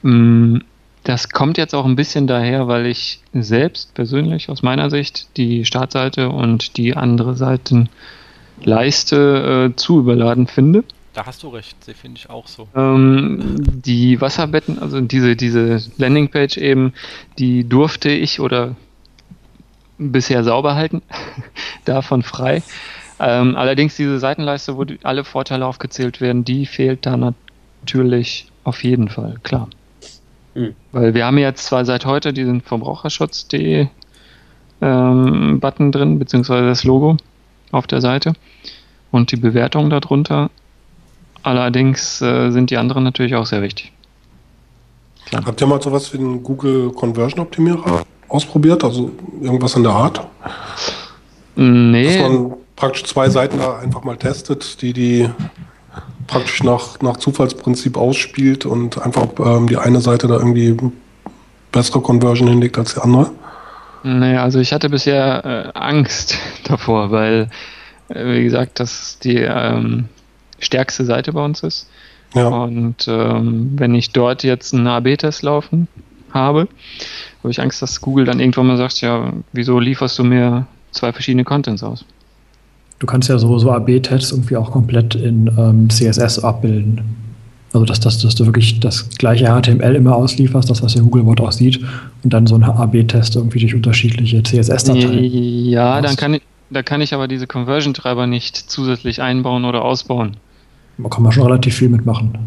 Mm, 0.00 0.60
das 1.04 1.28
kommt 1.28 1.58
jetzt 1.58 1.74
auch 1.74 1.84
ein 1.84 1.94
bisschen 1.94 2.26
daher, 2.26 2.68
weil 2.68 2.86
ich 2.86 3.20
selbst 3.34 3.92
persönlich 3.92 4.48
aus 4.48 4.62
meiner 4.62 4.88
Sicht 4.88 5.36
die 5.36 5.66
Startseite 5.66 6.30
und 6.30 6.78
die 6.78 6.96
andere 6.96 7.36
Seitenleiste 7.36 7.90
äh, 9.72 9.76
zu 9.76 9.98
überladen 9.98 10.46
finde. 10.46 10.84
Da 11.12 11.26
hast 11.26 11.42
du 11.42 11.48
recht, 11.48 11.84
sie 11.84 11.92
finde 11.92 12.18
ich 12.18 12.30
auch 12.30 12.46
so. 12.46 12.68
Ähm, 12.74 13.56
die 13.58 14.22
Wasserbetten, 14.22 14.78
also 14.78 15.02
diese, 15.02 15.36
diese 15.36 15.82
Landingpage 15.98 16.56
eben, 16.56 16.94
die 17.38 17.68
durfte 17.68 18.08
ich 18.08 18.40
oder 18.40 18.74
bisher 19.98 20.44
sauber 20.44 20.76
halten, 20.76 21.02
davon 21.84 22.22
frei. 22.22 22.62
Ähm, 23.24 23.54
allerdings 23.54 23.94
diese 23.94 24.18
Seitenleiste, 24.18 24.76
wo 24.76 24.82
die, 24.82 24.98
alle 25.04 25.22
Vorteile 25.22 25.64
aufgezählt 25.64 26.20
werden, 26.20 26.44
die 26.44 26.66
fehlt 26.66 27.06
da 27.06 27.16
natürlich 27.16 28.48
auf 28.64 28.82
jeden 28.82 29.08
Fall, 29.08 29.36
klar. 29.44 29.68
Hm. 30.54 30.74
Weil 30.90 31.14
wir 31.14 31.24
haben 31.24 31.38
jetzt 31.38 31.66
zwar 31.66 31.84
seit 31.84 32.04
heute 32.04 32.32
diesen 32.32 32.62
Verbraucherschutz.de 32.62 33.86
ähm, 34.80 35.60
Button 35.60 35.92
drin, 35.92 36.18
beziehungsweise 36.18 36.66
das 36.66 36.82
Logo 36.82 37.16
auf 37.70 37.86
der 37.86 38.00
Seite 38.00 38.32
und 39.12 39.30
die 39.30 39.36
Bewertung 39.36 39.88
darunter. 39.88 40.50
Allerdings 41.44 42.20
äh, 42.22 42.50
sind 42.50 42.70
die 42.70 42.76
anderen 42.76 43.04
natürlich 43.04 43.36
auch 43.36 43.46
sehr 43.46 43.62
wichtig. 43.62 43.92
Klar. 45.26 45.44
Habt 45.46 45.60
ihr 45.60 45.68
mal 45.68 45.80
sowas 45.80 46.12
wie 46.12 46.18
einen 46.18 46.42
Google 46.42 46.90
Conversion 46.90 47.40
Optimierer 47.40 48.04
ausprobiert? 48.28 48.82
Also 48.82 49.12
irgendwas 49.40 49.76
in 49.76 49.84
der 49.84 49.92
Art? 49.92 50.26
Nee. 51.54 52.18
Dass 52.18 52.28
man 52.28 52.54
praktisch 52.82 53.04
zwei 53.04 53.30
Seiten 53.30 53.58
da 53.58 53.78
einfach 53.78 54.02
mal 54.02 54.16
testet, 54.16 54.82
die 54.82 54.92
die 54.92 55.30
praktisch 56.26 56.64
nach, 56.64 57.00
nach 57.00 57.16
Zufallsprinzip 57.16 57.96
ausspielt 57.96 58.66
und 58.66 59.00
einfach 59.00 59.28
ähm, 59.38 59.68
die 59.68 59.76
eine 59.76 60.00
Seite 60.00 60.26
da 60.26 60.34
irgendwie 60.34 60.76
bessere 61.70 62.00
Conversion 62.00 62.48
hinlegt 62.48 62.76
als 62.78 62.94
die 62.94 63.00
andere? 63.00 63.30
Nee, 64.02 64.36
also 64.36 64.58
ich 64.58 64.72
hatte 64.72 64.90
bisher 64.90 65.44
äh, 65.44 65.78
Angst 65.78 66.36
davor, 66.64 67.12
weil, 67.12 67.50
äh, 68.08 68.34
wie 68.34 68.42
gesagt, 68.42 68.80
das 68.80 69.20
die 69.20 69.36
ähm, 69.36 70.08
stärkste 70.58 71.04
Seite 71.04 71.34
bei 71.34 71.44
uns 71.44 71.62
ist. 71.62 71.88
Ja. 72.34 72.48
Und 72.48 73.06
ähm, 73.06 73.74
wenn 73.76 73.94
ich 73.94 74.10
dort 74.10 74.42
jetzt 74.42 74.74
einen 74.74 74.88
AB-Test 74.88 75.44
laufen 75.44 75.86
habe, 76.32 76.66
habe 77.42 77.50
ich 77.52 77.60
Angst, 77.60 77.80
dass 77.80 78.00
Google 78.00 78.24
dann 78.24 78.40
irgendwann 78.40 78.66
mal 78.66 78.76
sagt, 78.76 79.00
ja, 79.02 79.32
wieso 79.52 79.78
lieferst 79.78 80.18
du 80.18 80.24
mir 80.24 80.66
zwei 80.90 81.12
verschiedene 81.12 81.44
Contents 81.44 81.84
aus? 81.84 82.04
Du 83.02 83.06
kannst 83.06 83.28
ja 83.28 83.36
so, 83.36 83.58
so 83.58 83.72
AB-Tests 83.72 84.30
irgendwie 84.30 84.56
auch 84.56 84.70
komplett 84.70 85.16
in 85.16 85.50
ähm, 85.58 85.90
CSS 85.90 86.38
abbilden. 86.38 87.00
Also 87.72 87.84
dass, 87.84 87.98
dass, 87.98 88.18
dass 88.20 88.36
du 88.36 88.46
wirklich 88.46 88.78
das 88.78 89.08
gleiche 89.18 89.46
HTML 89.46 89.96
immer 89.96 90.14
auslieferst, 90.14 90.70
das 90.70 90.84
was 90.84 90.92
der 90.92 91.02
Googlebot 91.02 91.40
auch 91.40 91.50
sieht, 91.50 91.80
und 92.22 92.32
dann 92.32 92.46
so 92.46 92.54
ein 92.54 92.62
AB-Test 92.62 93.34
irgendwie 93.34 93.58
durch 93.58 93.74
unterschiedliche 93.74 94.40
CSS-Dateien. 94.44 95.24
Ja, 95.24 96.00
dann 96.00 96.14
kann 96.14 96.34
ich, 96.34 96.42
da 96.70 96.84
kann 96.84 97.00
ich 97.00 97.12
aber 97.12 97.26
diese 97.26 97.48
Conversion-Treiber 97.48 98.28
nicht 98.28 98.56
zusätzlich 98.56 99.20
einbauen 99.20 99.64
oder 99.64 99.82
ausbauen. 99.84 100.36
Da 100.98 101.08
kann 101.08 101.24
man 101.24 101.32
schon 101.32 101.42
relativ 101.42 101.74
viel 101.74 101.88
mitmachen. 101.88 102.38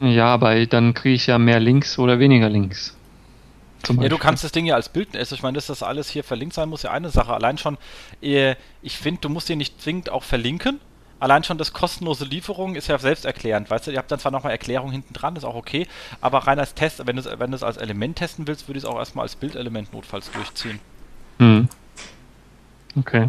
Ja, 0.00 0.26
aber 0.26 0.66
dann 0.66 0.92
kriege 0.92 1.14
ich 1.14 1.28
ja 1.28 1.38
mehr 1.38 1.60
Links 1.60 2.00
oder 2.00 2.18
weniger 2.18 2.48
Links. 2.48 2.96
Ja, 3.88 4.08
du 4.08 4.18
kannst 4.18 4.44
das 4.44 4.52
Ding 4.52 4.66
ja 4.66 4.74
als 4.74 4.88
Bild 4.88 5.14
essen. 5.14 5.34
Ich 5.34 5.42
meine, 5.42 5.54
dass 5.54 5.66
das 5.66 5.82
alles 5.82 6.10
hier 6.10 6.22
verlinkt 6.22 6.54
sein 6.54 6.68
muss, 6.68 6.82
ja 6.82 6.90
eine 6.90 7.10
Sache. 7.10 7.32
Allein 7.32 7.58
schon, 7.58 7.78
äh, 8.20 8.56
ich 8.82 8.98
finde, 8.98 9.22
du 9.22 9.28
musst 9.28 9.48
dir 9.48 9.56
nicht 9.56 9.80
zwingend 9.80 10.10
auch 10.10 10.22
verlinken. 10.22 10.80
Allein 11.18 11.44
schon 11.44 11.58
das 11.58 11.74
kostenlose 11.74 12.24
Lieferung 12.24 12.76
ist 12.76 12.88
ja 12.88 12.98
selbsterklärend. 12.98 13.70
Weißt 13.70 13.86
du, 13.86 13.90
ihr 13.90 13.98
habt 13.98 14.10
dann 14.10 14.18
zwar 14.18 14.32
nochmal 14.32 14.52
Erklärung 14.52 14.90
hinten 14.90 15.12
dran, 15.12 15.36
ist 15.36 15.44
auch 15.44 15.54
okay, 15.54 15.86
aber 16.22 16.38
rein 16.46 16.58
als 16.58 16.72
Test, 16.74 17.06
wenn 17.06 17.16
du 17.16 17.22
es 17.22 17.38
wenn 17.38 17.52
als 17.52 17.76
Element 17.76 18.16
testen 18.16 18.46
willst, 18.46 18.68
würde 18.68 18.78
ich 18.78 18.84
es 18.84 18.90
auch 18.90 18.96
erstmal 18.96 19.24
als 19.24 19.36
Bildelement 19.36 19.92
notfalls 19.92 20.30
durchziehen. 20.30 20.80
Hm. 21.38 21.68
Okay. 22.96 23.28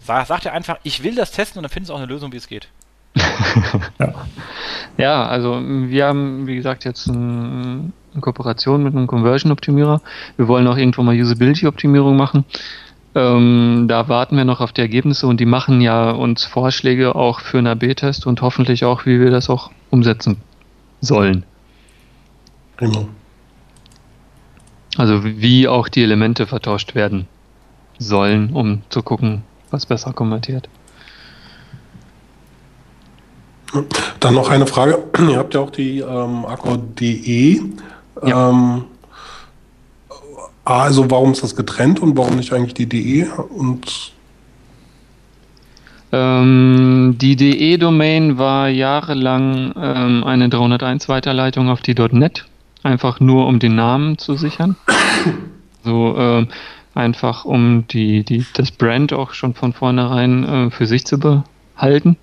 Sag, 0.00 0.26
sag 0.26 0.40
dir 0.40 0.52
einfach, 0.52 0.78
ich 0.82 1.02
will 1.02 1.14
das 1.14 1.30
testen 1.32 1.58
und 1.58 1.62
dann 1.62 1.70
findest 1.70 1.88
du 1.88 1.94
auch 1.94 1.98
eine 1.98 2.06
Lösung, 2.06 2.32
wie 2.32 2.36
es 2.36 2.46
geht. 2.46 2.68
Ja. 3.16 4.14
ja, 4.98 5.26
also 5.26 5.60
wir 5.62 6.06
haben, 6.06 6.46
wie 6.46 6.56
gesagt, 6.56 6.84
jetzt 6.84 7.06
ein, 7.08 7.92
eine 8.12 8.20
Kooperation 8.20 8.82
mit 8.82 8.94
einem 8.94 9.06
Conversion-Optimierer. 9.06 10.00
Wir 10.36 10.48
wollen 10.48 10.66
auch 10.66 10.76
irgendwo 10.76 11.02
mal 11.02 11.18
Usability-Optimierung 11.18 12.16
machen. 12.16 12.44
Ähm, 13.14 13.86
da 13.88 14.08
warten 14.08 14.36
wir 14.36 14.44
noch 14.44 14.60
auf 14.60 14.72
die 14.72 14.82
Ergebnisse 14.82 15.26
und 15.26 15.40
die 15.40 15.46
machen 15.46 15.80
ja 15.80 16.10
uns 16.10 16.44
Vorschläge 16.44 17.16
auch 17.16 17.40
für 17.40 17.58
einen 17.58 17.66
AB-Test 17.66 18.26
und 18.26 18.40
hoffentlich 18.40 18.84
auch, 18.84 19.04
wie 19.04 19.18
wir 19.18 19.30
das 19.30 19.50
auch 19.50 19.72
umsetzen 19.90 20.36
sollen. 21.00 21.44
Genau. 22.76 23.08
Also 24.96 25.24
wie 25.24 25.66
auch 25.66 25.88
die 25.88 26.02
Elemente 26.02 26.46
vertauscht 26.46 26.94
werden 26.94 27.26
sollen, 27.98 28.52
um 28.52 28.82
zu 28.90 29.02
gucken, 29.02 29.42
was 29.70 29.86
besser 29.86 30.12
konvertiert. 30.12 30.68
Dann 34.20 34.34
noch 34.34 34.50
eine 34.50 34.66
Frage. 34.66 35.02
Ihr 35.28 35.38
habt 35.38 35.54
ja 35.54 35.60
auch 35.60 35.70
die 35.70 36.00
ähm, 36.00 36.44
Accor.de. 36.44 37.60
Ja. 38.24 38.50
Ähm, 38.50 38.84
also 40.64 41.10
warum 41.10 41.32
ist 41.32 41.42
das 41.42 41.56
getrennt 41.56 42.00
und 42.00 42.16
warum 42.16 42.36
nicht 42.36 42.52
eigentlich 42.52 42.74
die 42.74 42.86
DE? 42.86 43.26
Und 43.48 44.12
ähm, 46.12 47.16
die 47.18 47.36
DE-Domain 47.36 48.38
war 48.38 48.68
jahrelang 48.68 49.72
ähm, 49.76 50.24
eine 50.24 50.48
301 50.48 51.08
Weiterleitung 51.08 51.70
auf 51.70 51.82
die 51.82 51.94
.NET, 51.94 52.46
einfach 52.82 53.20
nur 53.20 53.46
um 53.46 53.58
den 53.58 53.74
Namen 53.74 54.18
zu 54.18 54.36
sichern. 54.36 54.76
So 55.82 56.14
ähm, 56.18 56.48
einfach 56.94 57.46
um 57.46 57.86
die, 57.88 58.22
die, 58.22 58.44
das 58.52 58.70
Brand 58.70 59.14
auch 59.14 59.32
schon 59.32 59.54
von 59.54 59.72
vornherein 59.72 60.44
äh, 60.66 60.70
für 60.70 60.84
sich 60.84 61.06
zu 61.06 61.18
behalten. 61.18 62.18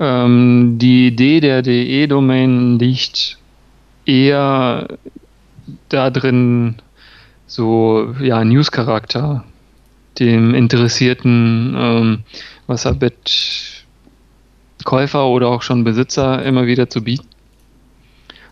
Ähm, 0.00 0.78
die 0.78 1.08
Idee 1.08 1.40
der 1.40 1.62
DE-Domain 1.62 2.78
liegt 2.78 3.38
eher 4.06 4.86
da 5.88 6.10
drin, 6.10 6.76
so 7.46 8.14
ja, 8.20 8.44
News-Charakter 8.44 9.44
dem 10.18 10.54
interessierten 10.54 11.74
ähm, 11.78 12.24
Wasserbett-Käufer 12.66 15.26
oder 15.26 15.48
auch 15.48 15.62
schon 15.62 15.84
Besitzer 15.84 16.44
immer 16.44 16.66
wieder 16.66 16.90
zu 16.90 17.04
bieten. 17.04 17.28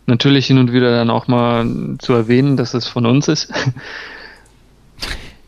Natürlich 0.06 0.46
hin 0.46 0.58
und 0.58 0.72
wieder 0.72 0.92
dann 0.92 1.10
auch 1.10 1.26
mal 1.26 1.66
zu 1.98 2.12
erwähnen, 2.12 2.56
dass 2.56 2.74
es 2.74 2.86
von 2.86 3.06
uns 3.06 3.26
ist. 3.28 3.52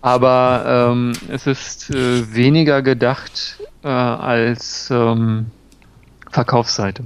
Aber 0.00 0.90
ähm, 0.90 1.12
es 1.28 1.46
ist 1.46 1.90
äh, 1.90 2.34
weniger 2.34 2.82
gedacht 2.82 3.58
äh, 3.82 3.88
als 3.88 4.90
ähm, 4.90 5.46
Verkaufsseite. 6.30 7.04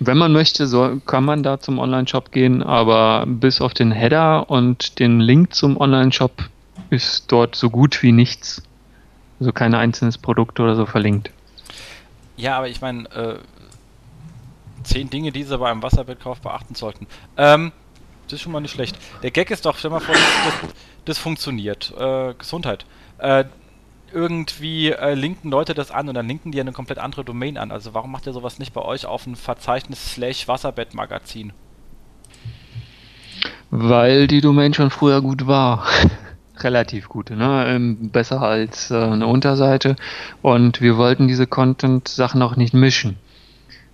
Wenn 0.00 0.16
man 0.16 0.32
möchte, 0.32 0.66
so 0.66 1.00
kann 1.06 1.24
man 1.24 1.42
da 1.42 1.58
zum 1.58 1.78
Online-Shop 1.78 2.30
gehen, 2.30 2.62
aber 2.62 3.24
bis 3.26 3.60
auf 3.60 3.74
den 3.74 3.90
Header 3.90 4.48
und 4.48 5.00
den 5.00 5.20
Link 5.20 5.54
zum 5.54 5.76
Online-Shop 5.76 6.48
ist 6.90 7.30
dort 7.32 7.56
so 7.56 7.68
gut 7.68 8.02
wie 8.02 8.12
nichts. 8.12 8.62
Also 9.40 9.52
kein 9.52 9.74
einzelnes 9.74 10.18
Produkt 10.18 10.60
oder 10.60 10.76
so 10.76 10.86
verlinkt. 10.86 11.30
Ja, 12.36 12.56
aber 12.56 12.68
ich 12.68 12.80
meine, 12.80 13.10
äh, 13.10 13.38
zehn 14.84 15.10
Dinge, 15.10 15.32
die 15.32 15.42
sie 15.42 15.58
beim 15.58 15.82
Wasserbildkauf 15.82 16.40
beachten 16.40 16.74
sollten. 16.74 17.06
Ähm, 17.36 17.72
das 18.24 18.34
ist 18.34 18.42
schon 18.42 18.52
mal 18.52 18.60
nicht 18.60 18.72
schlecht. 18.72 18.96
Der 19.22 19.30
Gag 19.30 19.50
ist 19.50 19.64
doch, 19.66 19.76
stell 19.78 19.90
mal 19.90 20.00
vor, 20.00 20.14
das, 20.14 20.70
das 21.04 21.18
funktioniert. 21.18 21.92
Äh, 21.98 22.34
Gesundheit. 22.34 22.84
Äh, 23.18 23.44
irgendwie 24.12 24.90
äh, 24.90 25.14
linken 25.14 25.50
Leute 25.50 25.74
das 25.74 25.90
an 25.90 26.08
und 26.08 26.14
dann 26.14 26.26
linken 26.28 26.52
die 26.52 26.60
eine 26.60 26.72
komplett 26.72 26.98
andere 26.98 27.24
Domain 27.24 27.58
an. 27.58 27.70
Also 27.70 27.94
warum 27.94 28.12
macht 28.12 28.26
ihr 28.26 28.32
sowas 28.32 28.58
nicht 28.58 28.72
bei 28.72 28.82
euch 28.82 29.06
auf 29.06 29.26
ein 29.26 29.36
Verzeichnis 29.36 30.14
slash 30.14 30.48
Wasserbettmagazin? 30.48 31.52
Weil 33.70 34.26
die 34.26 34.40
Domain 34.40 34.74
schon 34.74 34.90
früher 34.90 35.20
gut 35.20 35.46
war. 35.46 35.86
Relativ 36.60 37.08
gut, 37.08 37.30
ne? 37.30 37.66
Ähm, 37.68 38.10
besser 38.10 38.42
als 38.42 38.90
äh, 38.90 38.96
eine 38.96 39.26
Unterseite. 39.26 39.94
Und 40.42 40.80
wir 40.80 40.96
wollten 40.96 41.28
diese 41.28 41.46
Content-Sachen 41.46 42.42
auch 42.42 42.56
nicht 42.56 42.74
mischen, 42.74 43.16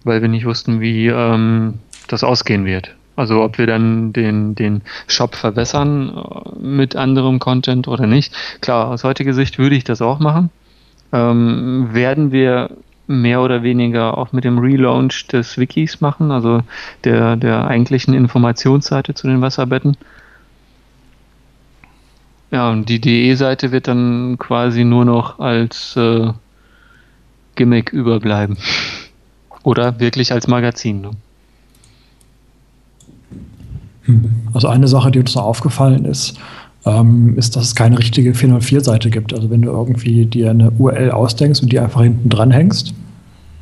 weil 0.02 0.22
wir 0.22 0.28
nicht 0.28 0.46
wussten, 0.46 0.80
wie 0.80 1.08
ähm, 1.08 1.80
das 2.08 2.24
ausgehen 2.24 2.64
wird. 2.64 2.94
Also 3.16 3.42
ob 3.42 3.58
wir 3.58 3.66
dann 3.66 4.12
den, 4.12 4.54
den 4.54 4.82
Shop 5.06 5.36
verbessern 5.36 6.16
äh, 6.16 6.58
mit 6.58 6.96
anderem 6.96 7.38
Content 7.38 7.88
oder 7.88 8.06
nicht. 8.06 8.34
Klar, 8.60 8.88
aus 8.88 9.04
heutiger 9.04 9.34
Sicht 9.34 9.58
würde 9.58 9.76
ich 9.76 9.84
das 9.84 10.02
auch 10.02 10.18
machen. 10.18 10.50
Ähm, 11.12 11.88
werden 11.92 12.32
wir 12.32 12.70
mehr 13.06 13.42
oder 13.42 13.62
weniger 13.62 14.16
auch 14.18 14.32
mit 14.32 14.44
dem 14.44 14.58
Relaunch 14.58 15.26
des 15.28 15.58
Wikis 15.58 16.00
machen, 16.00 16.30
also 16.30 16.62
der, 17.04 17.36
der 17.36 17.66
eigentlichen 17.66 18.14
Informationsseite 18.14 19.14
zu 19.14 19.26
den 19.26 19.40
Wasserbetten. 19.42 19.96
Ja, 22.50 22.70
und 22.70 22.88
die 22.88 23.00
DE-Seite 23.00 23.72
wird 23.72 23.88
dann 23.88 24.38
quasi 24.38 24.84
nur 24.84 25.04
noch 25.04 25.38
als 25.38 25.96
äh, 25.96 26.32
Gimmick 27.56 27.92
überbleiben. 27.92 28.56
Oder 29.64 29.98
wirklich 29.98 30.30
als 30.30 30.46
Magazin. 30.46 31.00
Ne? 31.00 31.10
Also 34.52 34.68
eine 34.68 34.88
Sache, 34.88 35.10
die 35.10 35.18
uns 35.18 35.34
noch 35.34 35.44
aufgefallen 35.44 36.04
ist, 36.04 36.38
ähm, 36.86 37.36
ist, 37.36 37.56
dass 37.56 37.64
es 37.64 37.74
keine 37.74 37.98
richtige 37.98 38.32
404-Seite 38.32 39.10
gibt. 39.10 39.34
Also 39.34 39.50
wenn 39.50 39.62
du 39.62 39.70
irgendwie 39.70 40.26
dir 40.26 40.50
eine 40.50 40.70
URL 40.72 41.10
ausdenkst 41.10 41.62
und 41.62 41.72
die 41.72 41.80
einfach 41.80 42.02
hinten 42.02 42.28
dran 42.28 42.50
hängst, 42.50 42.92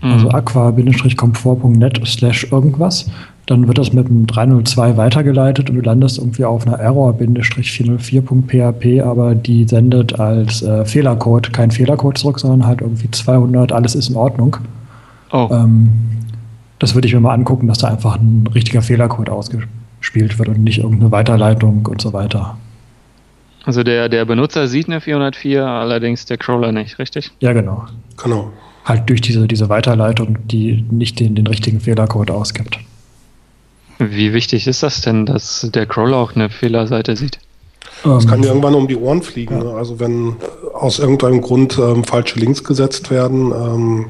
mhm. 0.03 0.11
also 0.11 0.31
aqua-komfort.net 0.31 2.01
slash 2.05 2.49
irgendwas, 2.51 3.09
dann 3.47 3.67
wird 3.67 3.79
das 3.79 3.93
mit 3.93 4.07
einem 4.07 4.27
302 4.27 4.97
weitergeleitet 4.97 5.69
und 5.71 5.77
du 5.77 5.83
landest 5.83 6.19
irgendwie 6.19 6.45
auf 6.45 6.67
einer 6.67 6.79
error-404.php, 6.79 9.01
aber 9.05 9.35
die 9.35 9.67
sendet 9.67 10.19
als 10.19 10.63
äh, 10.63 10.85
Fehlercode 10.85 11.53
kein 11.53 11.73
Fehlercode 11.73 12.19
zurück, 12.19 12.41
sondern 12.41 12.67
halt 12.67 12.81
irgendwie 12.81 13.11
200, 13.11 13.73
alles 13.73 13.95
ist 13.95 14.11
in 14.11 14.17
Ordnung. 14.17 14.57
Oh. 15.33 15.49
Ähm, 15.51 15.91
das 16.79 16.95
würde 16.95 17.09
ich 17.09 17.15
mir 17.15 17.21
mal 17.21 17.35
angucken, 17.35 17.69
dass 17.69 17.79
da 17.79 17.89
einfach 17.89 18.17
ein 18.17 18.49
richtiger 18.55 18.83
Fehlercode 18.83 19.31
ausgespielt 19.31 19.82
wird 20.15 20.49
und 20.49 20.63
nicht 20.63 20.79
irgendeine 20.79 21.11
Weiterleitung 21.11 21.87
und 21.87 22.01
so 22.01 22.13
weiter. 22.13 22.57
Also 23.65 23.83
der, 23.83 24.09
der 24.09 24.25
Benutzer 24.25 24.67
sieht 24.67 24.89
eine 24.89 25.01
404, 25.01 25.65
allerdings 25.65 26.27
der 26.27 26.37
Crawler 26.37 26.73
nicht, 26.73 26.99
richtig? 26.99 27.31
Ja, 27.41 27.53
genau. 27.53 27.85
Genau. 28.23 28.51
Halt 28.85 29.09
durch 29.09 29.21
diese, 29.21 29.47
diese 29.47 29.69
Weiterleitung, 29.69 30.39
die 30.49 30.85
nicht 30.91 31.21
den, 31.21 31.37
den 31.37 31.47
richtigen 31.47 31.81
Fehlercode 31.81 32.33
ausgibt. 32.33 32.81
Wie 33.99 34.33
wichtig 34.33 34.67
ist 34.67 34.83
das 34.83 35.01
denn, 35.01 35.27
dass 35.27 35.69
der 35.73 35.87
Crawler 35.87 36.17
auch 36.17 36.35
eine 36.35 36.51
Fehlerseite 36.51 37.15
sieht? 37.15 37.39
Das 38.03 38.27
kann 38.27 38.43
ja 38.43 38.49
ähm, 38.49 38.57
irgendwann 38.57 38.75
um 38.75 38.89
die 38.89 38.97
Ohren 38.97 39.23
fliegen. 39.23 39.59
Ja. 39.59 39.65
Ne? 39.65 39.71
Also 39.75 40.01
wenn 40.01 40.37
aus 40.75 40.99
irgendeinem 40.99 41.41
Grund 41.41 41.79
ähm, 41.79 42.03
falsche 42.03 42.41
Links 42.41 42.65
gesetzt 42.65 43.11
werden, 43.11 43.53
ähm, 43.53 44.07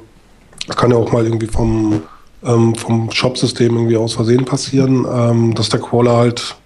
das 0.66 0.76
kann 0.76 0.90
ja 0.90 0.96
auch 0.96 1.12
mal 1.12 1.24
irgendwie 1.24 1.46
vom, 1.46 2.02
ähm, 2.44 2.74
vom 2.74 3.10
Shop-System 3.10 3.76
irgendwie 3.76 3.96
aus 3.96 4.14
Versehen 4.14 4.44
passieren, 4.44 5.06
ähm, 5.10 5.54
dass 5.54 5.68
der 5.68 5.80
Crawler 5.80 6.16
halt 6.16 6.56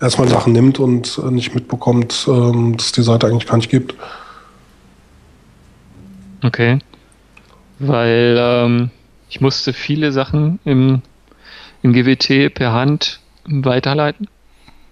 erstmal 0.00 0.28
Sachen 0.28 0.52
nimmt 0.52 0.78
und 0.78 1.20
äh, 1.24 1.30
nicht 1.30 1.54
mitbekommt, 1.54 2.26
ähm, 2.28 2.76
dass 2.76 2.86
es 2.86 2.92
die 2.92 3.02
Seite 3.02 3.26
eigentlich 3.26 3.46
gar 3.46 3.56
nicht 3.56 3.70
gibt. 3.70 3.94
Okay. 6.42 6.78
Weil 7.78 8.36
ähm, 8.38 8.90
ich 9.28 9.40
musste 9.40 9.72
viele 9.72 10.12
Sachen 10.12 10.58
im, 10.64 11.02
im 11.82 11.92
GWT 11.92 12.54
per 12.54 12.72
Hand 12.72 13.20
weiterleiten, 13.46 14.28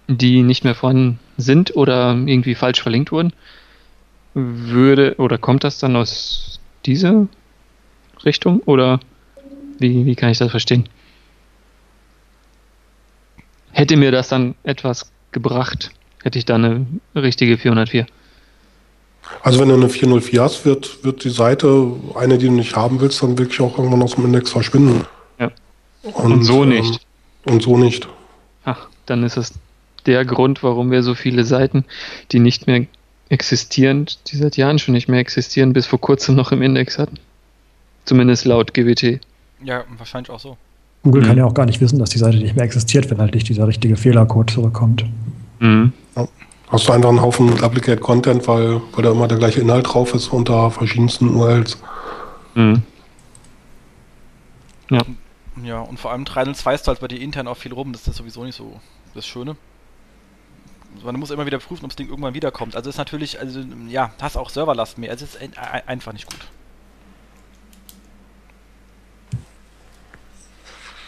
die 0.07 0.43
nicht 0.43 0.63
mehr 0.63 0.75
vorhanden 0.75 1.19
sind 1.37 1.75
oder 1.75 2.13
irgendwie 2.13 2.55
falsch 2.55 2.81
verlinkt 2.81 3.11
wurden. 3.11 3.33
Würde 4.33 5.15
oder 5.17 5.37
kommt 5.37 5.63
das 5.63 5.79
dann 5.79 5.95
aus 5.95 6.59
dieser 6.85 7.27
Richtung 8.25 8.59
oder 8.61 8.99
wie, 9.79 10.05
wie 10.05 10.15
kann 10.15 10.29
ich 10.29 10.37
das 10.37 10.51
verstehen? 10.51 10.87
hätte 13.79 13.95
mir 13.97 14.11
das 14.11 14.27
dann 14.27 14.55
etwas 14.63 15.11
gebracht, 15.31 15.91
hätte 16.23 16.37
ich 16.37 16.45
da 16.45 16.55
eine 16.55 16.85
richtige 17.15 17.57
404. 17.57 18.05
Also 19.41 19.59
wenn 19.59 19.69
du 19.69 19.75
eine 19.75 19.89
404 19.89 20.41
hast, 20.41 20.65
wird, 20.65 21.03
wird 21.03 21.23
die 21.23 21.29
Seite, 21.29 21.93
eine, 22.15 22.37
die 22.37 22.47
du 22.47 22.51
nicht 22.51 22.75
haben 22.75 22.99
willst, 22.99 23.21
dann 23.21 23.37
wirklich 23.37 23.61
auch 23.61 23.77
irgendwann 23.77 24.01
aus 24.01 24.15
dem 24.15 24.25
Index 24.25 24.51
verschwinden. 24.51 25.05
Ja. 25.39 25.51
Und, 26.03 26.33
und 26.33 26.43
so 26.43 26.63
ähm, 26.63 26.69
nicht. 26.69 26.99
Und 27.45 27.61
so 27.61 27.77
nicht. 27.77 28.07
Ach, 28.65 28.87
dann 29.05 29.23
ist 29.23 29.37
es 29.37 29.53
der 30.05 30.25
Grund, 30.25 30.63
warum 30.63 30.91
wir 30.91 31.03
so 31.03 31.15
viele 31.15 31.43
Seiten, 31.43 31.85
die 32.31 32.39
nicht 32.39 32.67
mehr 32.67 32.85
existieren, 33.29 34.07
die 34.27 34.37
seit 34.37 34.57
Jahren 34.57 34.79
schon 34.79 34.93
nicht 34.93 35.07
mehr 35.07 35.19
existieren, 35.19 35.73
bis 35.73 35.85
vor 35.85 36.01
kurzem 36.01 36.35
noch 36.35 36.51
im 36.51 36.61
Index 36.61 36.97
hatten. 36.97 37.19
Zumindest 38.05 38.45
laut 38.45 38.73
GWT. 38.73 39.21
Ja, 39.63 39.83
wahrscheinlich 39.97 40.29
auch 40.29 40.39
so. 40.39 40.57
Google 41.03 41.21
mhm. 41.21 41.27
kann 41.27 41.37
ja 41.37 41.45
auch 41.45 41.53
gar 41.53 41.65
nicht 41.65 41.81
wissen, 41.81 41.99
dass 41.99 42.09
die 42.09 42.17
Seite 42.17 42.37
nicht 42.37 42.55
mehr 42.55 42.65
existiert, 42.65 43.09
wenn 43.09 43.19
halt 43.19 43.33
nicht 43.33 43.47
dieser 43.47 43.67
richtige 43.67 43.95
Fehlercode 43.95 44.49
zurückkommt. 44.49 45.05
Mhm. 45.59 45.93
Ja. 46.15 46.27
Hast 46.69 46.87
du 46.87 46.91
einfach 46.91 47.09
einen 47.09 47.21
Haufen 47.21 47.55
Duplicate 47.57 47.99
Content, 47.99 48.47
weil, 48.47 48.81
weil 48.93 49.03
da 49.03 49.11
immer 49.11 49.27
der 49.27 49.37
gleiche 49.37 49.61
Inhalt 49.61 49.87
drauf 49.91 50.13
ist 50.13 50.27
unter 50.27 50.69
verschiedensten 50.69 51.29
URLs. 51.35 51.81
Mhm. 52.55 52.83
Ja. 54.89 55.01
Ja, 55.63 55.81
und 55.81 55.99
vor 55.99 56.11
allem 56.11 56.25
302 56.25 56.73
ist 56.73 56.87
halt 56.87 56.99
bei 57.01 57.07
dir 57.07 57.19
intern 57.19 57.47
auch 57.47 57.57
viel 57.57 57.73
rum, 57.73 57.91
das 57.91 58.07
ist 58.07 58.15
sowieso 58.15 58.43
nicht 58.43 58.55
so 58.55 58.79
das 59.13 59.25
Schöne. 59.25 59.57
Man 61.03 61.19
muss 61.19 61.31
immer 61.31 61.45
wieder 61.45 61.59
prüfen, 61.59 61.85
ob 61.85 61.91
das 61.91 61.97
Ding 61.97 62.07
irgendwann 62.09 62.33
wiederkommt. 62.33 62.75
Also 62.75 62.89
ist 62.89 62.97
natürlich, 62.97 63.39
also 63.39 63.61
ja, 63.89 64.11
hast 64.21 64.37
auch 64.37 64.49
Serverlast 64.49 64.97
mehr. 64.97 65.11
Also 65.11 65.25
es 65.25 65.35
ist 65.35 65.57
einfach 65.87 66.13
nicht 66.13 66.29
gut. 66.29 66.39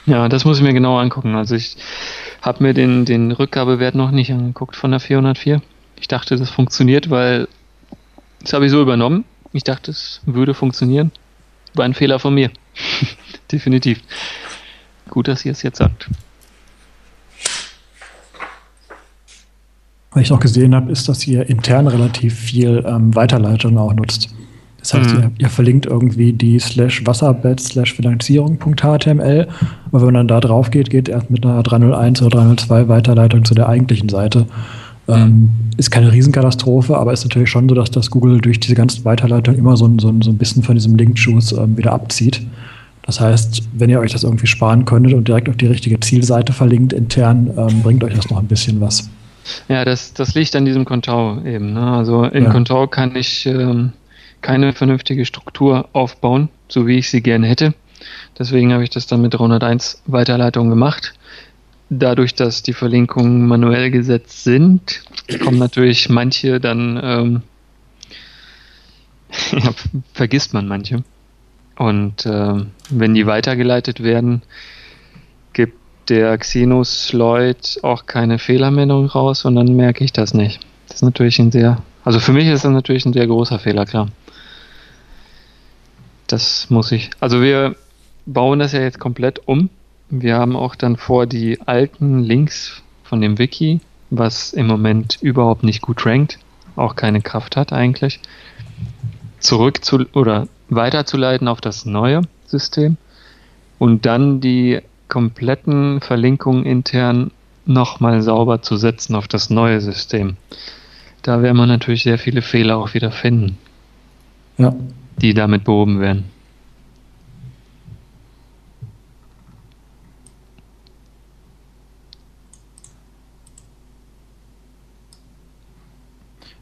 Ja, 0.05 0.29
das 0.29 0.45
muss 0.45 0.57
ich 0.57 0.63
mir 0.63 0.73
genau 0.73 0.97
angucken. 0.97 1.35
Also 1.35 1.55
ich 1.55 1.77
habe 2.41 2.63
mir 2.63 2.73
den, 2.73 3.05
den 3.05 3.31
Rückgabewert 3.31 3.95
noch 3.95 4.11
nicht 4.11 4.31
angeguckt 4.31 4.75
von 4.75 4.91
der 4.91 4.99
404. 4.99 5.61
Ich 5.99 6.07
dachte, 6.07 6.35
das 6.35 6.49
funktioniert, 6.49 7.09
weil 7.09 7.47
das 8.41 8.53
habe 8.53 8.65
ich 8.65 8.71
so 8.71 8.81
übernommen. 8.81 9.25
Ich 9.53 9.63
dachte, 9.63 9.91
es 9.91 10.21
würde 10.25 10.53
funktionieren. 10.53 11.11
War 11.75 11.85
ein 11.85 11.93
Fehler 11.93 12.19
von 12.19 12.33
mir. 12.33 12.49
Definitiv. 13.51 14.01
Gut, 15.09 15.27
dass 15.27 15.45
ihr 15.45 15.51
es 15.51 15.61
jetzt 15.61 15.77
sagt. 15.77 16.09
Was 20.11 20.23
ich 20.23 20.29
noch 20.29 20.39
gesehen 20.39 20.75
habe, 20.75 20.91
ist, 20.91 21.07
dass 21.07 21.25
ihr 21.27 21.49
intern 21.49 21.87
relativ 21.87 22.37
viel 22.37 22.83
ähm, 22.85 23.15
Weiterleitung 23.15 23.77
auch 23.77 23.93
nutzt. 23.93 24.33
Das 24.81 24.93
heißt, 24.95 25.15
mhm. 25.15 25.21
ihr, 25.21 25.31
ihr, 25.37 25.49
verlinkt 25.49 25.85
irgendwie 25.85 26.33
die 26.33 26.59
slash 26.59 27.05
Wasserbett 27.05 27.59
slash 27.59 27.93
Finanzierung.html, 27.93 29.47
aber 29.87 29.99
wenn 29.99 30.05
man 30.05 30.13
dann 30.13 30.27
da 30.27 30.39
drauf 30.39 30.71
geht, 30.71 30.89
geht 30.89 31.07
erst 31.07 31.29
mit 31.29 31.45
einer 31.45 31.61
301 31.61 32.21
oder 32.21 32.37
302 32.37 32.87
Weiterleitung 32.87 33.45
zu 33.45 33.53
der 33.53 33.69
eigentlichen 33.69 34.09
Seite. 34.09 34.47
Ähm, 35.07 35.49
ist 35.77 35.91
keine 35.91 36.11
Riesenkatastrophe, 36.11 36.97
aber 36.97 37.13
ist 37.13 37.23
natürlich 37.23 37.49
schon 37.49 37.67
so, 37.67 37.75
dass 37.75 37.91
das 37.91 38.09
Google 38.09 38.39
durch 38.39 38.59
diese 38.59 38.75
ganzen 38.75 39.05
Weiterleitungen 39.05 39.59
immer 39.59 39.77
so 39.77 39.85
ein, 39.85 39.99
so 39.99 40.13
so 40.21 40.29
ein 40.29 40.37
bisschen 40.37 40.63
von 40.63 40.75
diesem 40.75 40.95
Link-Juice 40.95 41.53
ähm, 41.53 41.77
wieder 41.77 41.91
abzieht. 41.91 42.41
Das 43.03 43.19
heißt, 43.19 43.63
wenn 43.73 43.89
ihr 43.89 43.99
euch 43.99 44.11
das 44.11 44.23
irgendwie 44.23 44.47
sparen 44.47 44.85
könntet 44.85 45.13
und 45.13 45.27
direkt 45.27 45.49
auf 45.49 45.57
die 45.57 45.65
richtige 45.65 45.99
Zielseite 45.99 46.53
verlinkt 46.53 46.93
intern, 46.93 47.51
ähm, 47.57 47.81
bringt 47.81 48.03
euch 48.03 48.13
das 48.13 48.29
noch 48.29 48.37
ein 48.37 48.47
bisschen 48.47 48.79
was. 48.79 49.09
Ja, 49.67 49.83
das, 49.85 50.13
das 50.13 50.35
liegt 50.35 50.55
an 50.55 50.65
diesem 50.65 50.85
Kontau 50.85 51.41
eben. 51.43 51.73
Ne? 51.73 51.81
Also 51.81 52.23
in 52.25 52.43
ja. 52.43 52.51
Kontau 52.51 52.87
kann 52.87 53.15
ich 53.15 53.45
ähm, 53.47 53.91
keine 54.41 54.73
vernünftige 54.73 55.25
Struktur 55.25 55.89
aufbauen, 55.93 56.49
so 56.67 56.87
wie 56.87 56.97
ich 56.97 57.09
sie 57.09 57.21
gerne 57.21 57.47
hätte. 57.47 57.73
Deswegen 58.37 58.73
habe 58.73 58.83
ich 58.83 58.89
das 58.89 59.07
dann 59.07 59.21
mit 59.21 59.33
301 59.33 60.01
Weiterleitung 60.07 60.69
gemacht. 60.69 61.13
Dadurch, 61.89 62.35
dass 62.35 62.63
die 62.63 62.73
Verlinkungen 62.73 63.47
manuell 63.47 63.91
gesetzt 63.91 64.43
sind, 64.43 65.03
kommen 65.43 65.59
natürlich 65.59 66.09
manche 66.09 66.59
dann, 66.59 66.99
ähm, 67.03 67.41
ja, 69.51 69.71
vergisst 70.13 70.53
man 70.53 70.67
manche. 70.67 71.03
Und 71.77 72.25
äh, 72.25 72.53
wenn 72.89 73.13
die 73.13 73.25
weitergeleitet 73.25 74.03
werden, 74.03 74.41
gibt 75.53 75.77
der 76.09 76.37
Xenos 76.37 77.11
Lloyd 77.13 77.79
auch 77.83 78.05
keine 78.05 78.39
Fehlermeldung 78.39 79.07
raus 79.07 79.45
und 79.45 79.55
dann 79.55 79.75
merke 79.75 80.03
ich 80.03 80.13
das 80.13 80.33
nicht. 80.33 80.61
Das 80.87 80.97
ist 80.97 81.03
natürlich 81.03 81.39
ein 81.39 81.51
sehr, 81.51 81.81
also 82.03 82.19
für 82.19 82.33
mich 82.33 82.47
ist 82.47 82.65
das 82.65 82.71
natürlich 82.71 83.05
ein 83.05 83.13
sehr 83.13 83.27
großer 83.27 83.59
Fehler, 83.59 83.85
klar. 83.85 84.07
Das 86.31 86.69
muss 86.69 86.93
ich. 86.93 87.09
Also 87.19 87.41
wir 87.41 87.75
bauen 88.25 88.59
das 88.59 88.71
ja 88.71 88.79
jetzt 88.79 88.99
komplett 88.99 89.47
um. 89.49 89.69
Wir 90.09 90.37
haben 90.37 90.55
auch 90.55 90.75
dann 90.75 90.95
vor, 90.95 91.25
die 91.25 91.59
alten 91.65 92.19
Links 92.19 92.81
von 93.03 93.19
dem 93.19 93.37
Wiki, 93.37 93.81
was 94.09 94.53
im 94.53 94.65
Moment 94.65 95.17
überhaupt 95.21 95.63
nicht 95.63 95.81
gut 95.81 96.05
rankt, 96.05 96.39
auch 96.77 96.95
keine 96.95 97.21
Kraft 97.21 97.57
hat 97.57 97.73
eigentlich, 97.73 98.21
zurück 99.39 99.83
zu 99.83 100.05
oder 100.13 100.47
weiterzuleiten 100.69 101.49
auf 101.49 101.59
das 101.59 101.85
neue 101.85 102.21
System 102.45 102.95
und 103.77 104.05
dann 104.05 104.39
die 104.39 104.79
kompletten 105.09 105.99
Verlinkungen 105.99 106.65
intern 106.65 107.31
nochmal 107.65 108.21
sauber 108.21 108.61
zu 108.61 108.77
setzen 108.77 109.15
auf 109.15 109.27
das 109.27 109.49
neue 109.49 109.81
System. 109.81 110.37
Da 111.23 111.41
werden 111.41 111.57
wir 111.57 111.67
natürlich 111.67 112.03
sehr 112.03 112.17
viele 112.17 112.41
Fehler 112.41 112.77
auch 112.77 112.93
wieder 112.93 113.11
finden. 113.11 113.57
Ja 114.57 114.73
die 115.17 115.33
damit 115.33 115.63
behoben 115.63 115.99
werden. 115.99 116.23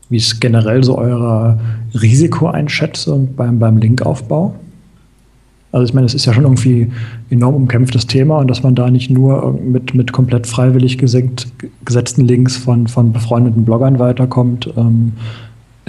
Wie 0.09 0.17
ist 0.17 0.41
generell 0.41 0.83
so 0.83 0.97
eure 0.97 1.59
Risikoeinschätzung 1.93 3.35
beim, 3.35 3.59
beim 3.59 3.77
Linkaufbau? 3.77 4.55
Also 5.71 5.85
ich 5.85 5.93
meine, 5.93 6.07
es 6.07 6.15
ist 6.15 6.25
ja 6.25 6.33
schon 6.33 6.45
irgendwie 6.45 6.91
enorm 7.29 7.53
umkämpftes 7.53 8.07
Thema 8.07 8.39
und 8.39 8.47
dass 8.47 8.63
man 8.63 8.73
da 8.73 8.89
nicht 8.89 9.11
nur 9.11 9.53
mit, 9.53 9.93
mit 9.93 10.11
komplett 10.11 10.47
freiwillig 10.47 10.97
gesenkt, 10.97 11.47
gesetzten 11.85 12.25
Links 12.25 12.57
von, 12.57 12.87
von 12.87 13.13
befreundeten 13.13 13.65
Bloggern 13.65 13.99
weiterkommt, 13.99 14.73
ähm, 14.75 15.13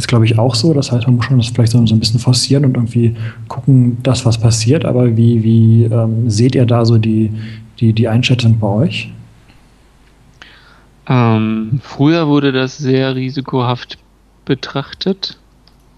ist, 0.01 0.09
glaube 0.09 0.24
ich, 0.24 0.39
auch 0.39 0.55
so. 0.55 0.72
Das 0.74 0.90
heißt, 0.90 1.06
man 1.06 1.16
muss 1.16 1.27
schon 1.27 1.39
das 1.39 1.48
vielleicht 1.48 1.72
so, 1.72 1.86
so 1.86 1.94
ein 1.94 2.01
bisschen 2.01 2.20
forcieren 2.20 2.64
und 2.64 2.74
irgendwie 2.74 3.14
gucken, 3.48 3.98
dass 4.02 4.24
was 4.24 4.39
passiert. 4.39 4.85
Aber 4.85 5.16
wie, 5.16 5.43
wie 5.43 5.85
ähm, 5.85 6.28
seht 6.28 6.55
ihr 6.55 6.66
da 6.66 6.85
so 6.85 6.98
die, 6.98 7.31
die, 7.78 7.93
die 7.93 8.09
Einschätzung 8.09 8.59
bei 8.59 8.66
euch? 8.66 9.12
Ähm, 11.06 11.81
früher 11.82 12.28
wurde 12.28 12.52
das 12.52 12.78
sehr 12.78 13.14
risikohaft 13.14 13.98
betrachtet. 14.44 15.39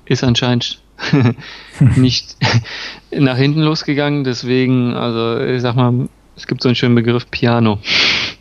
Ist 0.05 0.25
anscheinend 0.25 0.81
nicht 1.97 2.37
nach 3.11 3.37
hinten 3.37 3.61
losgegangen. 3.61 4.25
Deswegen, 4.25 4.95
also 4.95 5.43
ich 5.45 5.63
sag 5.63 5.77
mal, 5.77 6.09
es 6.37 6.47
gibt 6.47 6.63
so 6.63 6.69
einen 6.69 6.77
schönen 6.77 6.95
Begriff 6.95 7.31
Piano. 7.31 7.79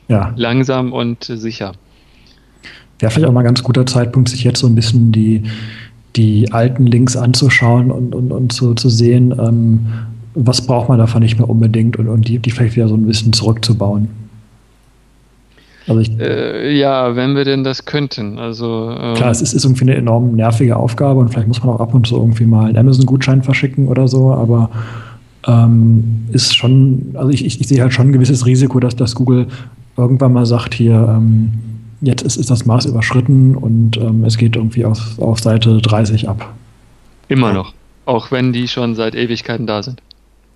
Ja. 0.08 0.34
Langsam 0.36 0.92
und 0.92 1.24
sicher. 1.24 1.74
Wäre 3.02 3.12
vielleicht 3.12 3.28
auch 3.28 3.34
mal 3.34 3.42
ein 3.42 3.46
ganz 3.46 3.64
guter 3.64 3.86
Zeitpunkt, 3.86 4.30
sich 4.30 4.44
jetzt 4.44 4.60
so 4.60 4.68
ein 4.68 4.76
bisschen 4.76 5.12
die, 5.12 5.44
die 6.16 6.52
alten 6.52 6.86
Links 6.86 7.18
anzuschauen 7.18 7.92
und, 7.92 8.14
und, 8.14 8.32
und 8.32 8.54
so 8.54 8.74
zu 8.74 8.90
sehen, 8.90 9.34
ähm, 9.40 9.88
was 10.36 10.66
braucht 10.66 10.88
man 10.88 11.00
davon 11.00 11.22
nicht 11.22 11.38
mehr 11.38 11.50
unbedingt 11.50 11.98
und, 11.98 12.08
und 12.08 12.28
die, 12.28 12.40
die 12.40 12.52
vielleicht 12.52 12.76
wieder 12.76 12.88
so 12.88 12.96
ein 12.96 13.06
bisschen 13.06 13.34
zurückzubauen. 13.34 14.10
Also 15.88 16.00
ich, 16.00 16.20
äh, 16.20 16.78
ja, 16.78 17.16
wenn 17.16 17.36
wir 17.36 17.44
denn 17.44 17.64
das 17.64 17.86
könnten. 17.86 18.38
Also, 18.38 18.96
ähm, 18.98 19.16
klar, 19.16 19.32
es 19.32 19.42
ist, 19.42 19.54
ist, 19.54 19.66
irgendwie 19.66 19.84
eine 19.84 19.96
enorm 19.96 20.36
nervige 20.36 20.78
Aufgabe 20.78 21.20
und 21.20 21.30
vielleicht 21.30 21.48
muss 21.48 21.64
man 21.64 21.76
auch 21.76 21.80
ab 21.80 21.94
und 21.94 22.06
zu 22.06 22.16
irgendwie 22.18 22.46
mal 22.46 22.68
einen 22.68 22.78
Amazon-Gutschein 22.78 23.42
verschicken 23.42 23.88
oder 23.88 24.08
so, 24.08 24.32
aber 24.32 24.70
ähm, 25.48 26.28
ist 26.32 26.56
schon, 26.56 27.16
also 27.16 27.30
ich, 27.30 27.44
ich, 27.46 27.60
ich, 27.60 27.68
sehe 27.68 27.82
halt 27.82 27.94
schon 27.94 28.10
ein 28.10 28.14
gewisses 28.14 28.46
Risiko, 28.46 28.80
dass 28.80 28.96
das 28.96 29.16
Google 29.16 29.48
irgendwann 29.98 30.34
mal 30.34 30.46
sagt, 30.46 30.76
hier, 30.76 31.16
ähm, 31.18 31.52
jetzt 32.02 32.24
ist, 32.24 32.38
ist 32.38 32.50
das 32.50 32.66
Maß 32.66 32.86
überschritten 32.86 33.56
und 33.56 33.98
ähm, 33.98 34.24
es 34.24 34.38
geht 34.38 34.56
irgendwie 34.56 34.86
auf, 34.86 35.20
auf 35.20 35.40
Seite 35.40 35.78
30 35.78 36.28
ab. 36.28 36.54
Immer 37.28 37.54
noch, 37.54 37.74
auch 38.06 38.32
wenn 38.32 38.52
die 38.52 38.68
schon 38.68 38.96
seit 38.96 39.16
Ewigkeiten 39.16 39.68
da 39.68 39.84
sind. 39.84 40.02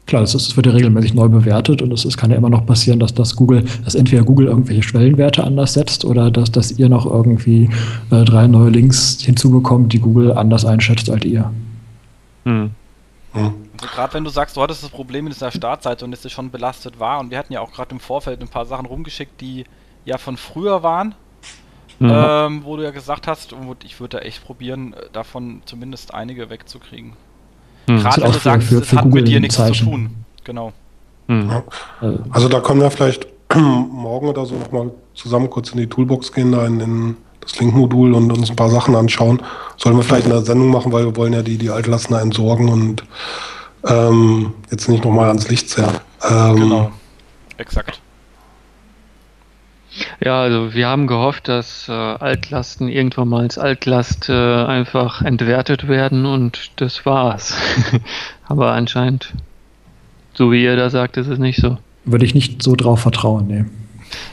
Klar, 0.08 0.22
es, 0.22 0.36
ist, 0.36 0.56
wird 0.56 0.68
ja 0.68 0.72
regelmäßig 0.72 1.16
neu 1.16 1.30
bewertet 1.30 1.82
und 1.82 1.92
es, 1.92 2.06
es 2.06 2.16
kann 2.16 2.30
ja 2.30 2.38
immer 2.38 2.50
noch 2.50 2.66
passieren, 2.66 3.00
dass 3.00 3.16
das 3.16 3.36
Google, 3.36 3.64
dass 3.84 3.96
entweder 3.96 4.24
Google 4.24 4.48
irgendwelche 4.48 4.84
Schwellenwerte 4.84 5.44
anders 5.44 5.74
setzt 5.74 6.06
oder 6.06 6.30
dass, 6.30 6.52
dass 6.52 6.72
ihr 6.78 6.90
noch 6.90 7.08
irgendwie 7.08 7.70
äh, 8.12 8.24
drei 8.24 8.46
neue 8.46 8.70
Links 8.70 9.20
hinzubekommt, 9.22 9.94
die 9.94 10.00
Google 10.00 10.34
anders 10.34 10.64
einschätzt 10.64 11.10
als 11.10 11.26
ihr. 11.26 11.52
Hm. 12.44 12.70
Also 13.34 13.54
gerade 13.94 14.14
wenn 14.14 14.24
du 14.24 14.30
sagst, 14.30 14.56
du 14.56 14.62
hattest 14.62 14.84
das 14.84 14.92
Problem 14.92 15.26
mit 15.26 15.34
dieser 15.34 15.52
Startseite 15.52 16.06
und 16.06 16.12
dass 16.12 16.24
es 16.24 16.32
schon 16.32 16.52
belastet 16.52 17.00
war 17.00 17.20
und 17.20 17.32
wir 17.32 17.38
hatten 17.38 17.52
ja 17.52 17.62
auch 17.62 17.72
gerade 17.72 17.92
im 17.92 18.00
Vorfeld 18.00 18.42
ein 18.42 18.48
paar 18.48 18.66
Sachen 18.66 18.86
rumgeschickt, 18.86 19.42
die 19.42 19.66
ja 20.06 20.18
von 20.18 20.38
früher 20.38 20.84
waren, 20.84 21.16
mhm. 22.00 22.12
ähm, 22.12 22.62
wo 22.64 22.78
du 22.78 22.84
ja 22.84 22.92
gesagt 22.92 23.28
hast, 23.28 23.54
und 23.54 23.84
ich 23.84 24.00
würde 24.00 24.18
da 24.18 24.24
echt 24.24 24.44
probieren, 24.44 24.94
äh, 24.94 25.08
davon 25.12 25.62
zumindest 25.66 26.14
einige 26.14 26.50
wegzukriegen. 26.50 27.14
Hm. 27.88 28.00
Gerade 28.00 28.22
wenn 28.22 28.32
du 28.32 28.40
sagst, 28.40 28.68
für, 28.68 28.82
für, 28.82 28.96
es 28.96 29.02
hat 29.02 29.06
mit 29.06 29.28
dir 29.28 29.40
nichts 29.40 29.56
Zeichen. 29.56 29.74
zu 29.74 29.92
tun. 29.92 30.10
Genau. 30.44 30.74
Hm. 31.28 31.50
Ja. 31.50 31.64
Also 32.32 32.50
da 32.50 32.60
können 32.60 32.82
wir 32.82 32.92
vielleicht 32.92 33.28
morgen 33.56 34.28
oder 34.28 34.46
so 34.46 34.56
nochmal 34.56 34.92
zusammen 35.14 35.50
kurz 35.50 35.72
in 35.72 35.78
die 35.78 35.88
Toolbox 35.88 36.32
gehen, 36.32 36.52
da 36.52 36.66
in, 36.66 36.80
in 36.80 37.18
das 37.42 37.60
Link-Modul 37.60 38.14
und 38.14 38.32
uns 38.32 38.50
ein 38.50 38.56
paar 38.56 38.70
Sachen 38.70 38.96
anschauen. 38.96 39.42
Sollen 39.78 39.96
wir 39.96 40.04
vielleicht 40.04 40.26
eine 40.26 40.42
Sendung 40.42 40.72
machen, 40.72 40.92
weil 40.92 41.06
wir 41.06 41.16
wollen 41.16 41.34
ja 41.34 41.44
die, 41.44 41.58
die 41.58 41.70
Altlassner 41.70 42.22
entsorgen 42.22 42.70
und 42.70 43.04
ähm, 43.88 44.54
jetzt 44.72 44.90
nicht 44.90 45.04
nochmal 45.04 45.28
ans 45.28 45.48
Licht 45.50 45.70
zerren. 45.70 46.00
Ähm, 46.28 46.56
genau, 46.56 46.92
exakt. 47.58 48.02
Ja, 50.24 50.42
also 50.42 50.74
wir 50.74 50.88
haben 50.88 51.08
gehofft, 51.08 51.48
dass 51.48 51.88
äh, 51.88 51.92
Altlasten 51.92 52.90
irgendwann 52.90 53.30
mal 53.30 53.42
als 53.42 53.58
Altlast 53.58 54.30
äh, 54.30 54.34
einfach 54.34 55.22
entwertet 55.22 55.88
werden 55.88 56.26
und 56.26 56.72
das 56.78 57.06
war's. 57.06 57.56
Aber 58.48 58.72
anscheinend, 58.72 59.34
so 60.34 60.52
wie 60.52 60.64
ihr 60.64 60.76
da 60.76 60.90
sagt, 60.90 61.18
ist 61.18 61.28
es 61.28 61.40
nicht 61.40 61.60
so. 61.60 61.78
Würde 62.04 62.26
ich 62.26 62.36
nicht 62.36 62.62
so 62.62 62.76
drauf 62.76 63.02
vertrauen, 63.02 63.48
nee. 63.48 63.66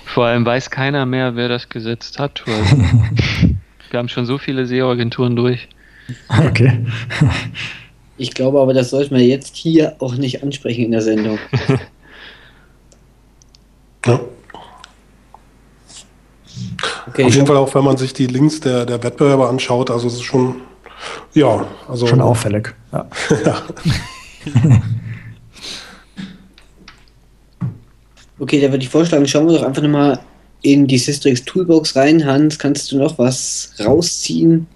Vor 0.04 0.26
allem 0.26 0.44
weiß 0.44 0.70
keiner 0.70 1.06
mehr, 1.06 1.36
wer 1.36 1.48
das 1.48 1.68
gesetzt 1.68 2.18
hat. 2.18 2.42
Weil 2.46 3.56
wir 3.90 3.98
haben 3.98 4.08
schon 4.08 4.26
so 4.26 4.38
viele 4.38 4.66
SEO-Agenturen 4.66 5.36
durch. 5.36 5.68
Okay. 6.28 6.84
Ich 8.18 8.32
glaube 8.32 8.60
aber, 8.60 8.74
das 8.74 8.90
sollten 8.90 9.14
wir 9.14 9.24
jetzt 9.24 9.56
hier 9.56 9.96
auch 10.00 10.14
nicht 10.14 10.42
ansprechen 10.42 10.84
in 10.84 10.90
der 10.90 11.00
Sendung. 11.00 11.38
ja. 14.06 14.20
Okay, 17.08 17.24
Auf 17.24 17.34
jeden 17.34 17.46
Fall 17.46 17.56
auch, 17.56 17.74
wenn 17.74 17.84
man 17.84 17.96
sich 17.96 18.12
die 18.12 18.26
Links 18.26 18.60
der, 18.60 18.86
der 18.86 19.02
Wettbewerber 19.02 19.48
anschaut, 19.48 19.90
also 19.90 20.06
es 20.06 20.14
ist 20.14 20.22
schon, 20.22 20.56
ja, 21.34 21.66
also. 21.88 22.06
Schon 22.06 22.20
auffällig, 22.20 22.74
ja. 22.92 23.06
ja. 23.44 23.62
okay, 28.38 28.60
da 28.60 28.70
würde 28.70 28.84
ich 28.84 28.88
vorschlagen, 28.88 29.26
schauen 29.26 29.48
wir 29.48 29.58
doch 29.58 29.64
einfach 29.64 29.82
nochmal 29.82 30.20
in 30.62 30.86
die 30.86 30.98
Systrix 30.98 31.44
Toolbox 31.44 31.96
rein. 31.96 32.24
Hans, 32.24 32.58
kannst 32.58 32.92
du 32.92 32.98
noch 32.98 33.18
was 33.18 33.74
rausziehen, 33.84 34.66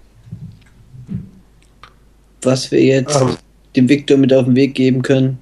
was 2.41 2.71
wir 2.71 2.83
jetzt 2.83 3.19
ähm, 3.19 3.37
dem 3.75 3.89
Victor 3.89 4.17
mit 4.17 4.33
auf 4.33 4.45
den 4.45 4.55
Weg 4.55 4.75
geben 4.75 5.01
können? 5.01 5.39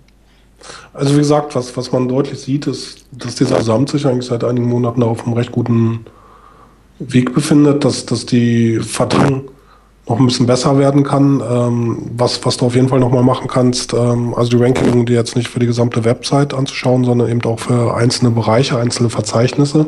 Also 0.93 1.13
wie 1.15 1.19
gesagt, 1.19 1.55
was, 1.55 1.75
was 1.75 1.91
man 1.91 2.07
deutlich 2.07 2.39
sieht, 2.39 2.67
ist, 2.67 3.05
dass 3.11 3.35
dieser 3.35 3.61
Samt 3.61 3.89
sich 3.89 4.05
eigentlich 4.05 4.25
seit 4.25 4.43
einigen 4.43 4.67
Monaten 4.67 5.03
auf 5.03 5.25
einem 5.25 5.33
recht 5.33 5.51
guten 5.51 6.05
Weg 6.99 7.33
befindet, 7.33 7.83
dass, 7.83 8.05
dass 8.05 8.25
die 8.25 8.79
Verteilung 8.79 9.49
noch 10.07 10.19
ein 10.19 10.25
bisschen 10.27 10.45
besser 10.45 10.77
werden 10.77 11.03
kann. 11.03 11.41
Ähm, 11.41 12.11
was, 12.15 12.45
was 12.45 12.57
du 12.57 12.67
auf 12.67 12.75
jeden 12.75 12.89
Fall 12.89 12.99
nochmal 12.99 13.23
machen 13.23 13.47
kannst, 13.47 13.93
ähm, 13.93 14.33
also 14.35 14.51
die 14.51 14.63
Ranking, 14.63 15.05
die 15.05 15.13
jetzt 15.13 15.35
nicht 15.35 15.47
für 15.47 15.59
die 15.59 15.65
gesamte 15.65 16.05
Website 16.05 16.53
anzuschauen, 16.53 17.03
sondern 17.03 17.29
eben 17.29 17.43
auch 17.43 17.59
für 17.59 17.95
einzelne 17.95 18.29
Bereiche, 18.31 18.77
einzelne 18.77 19.09
Verzeichnisse, 19.09 19.87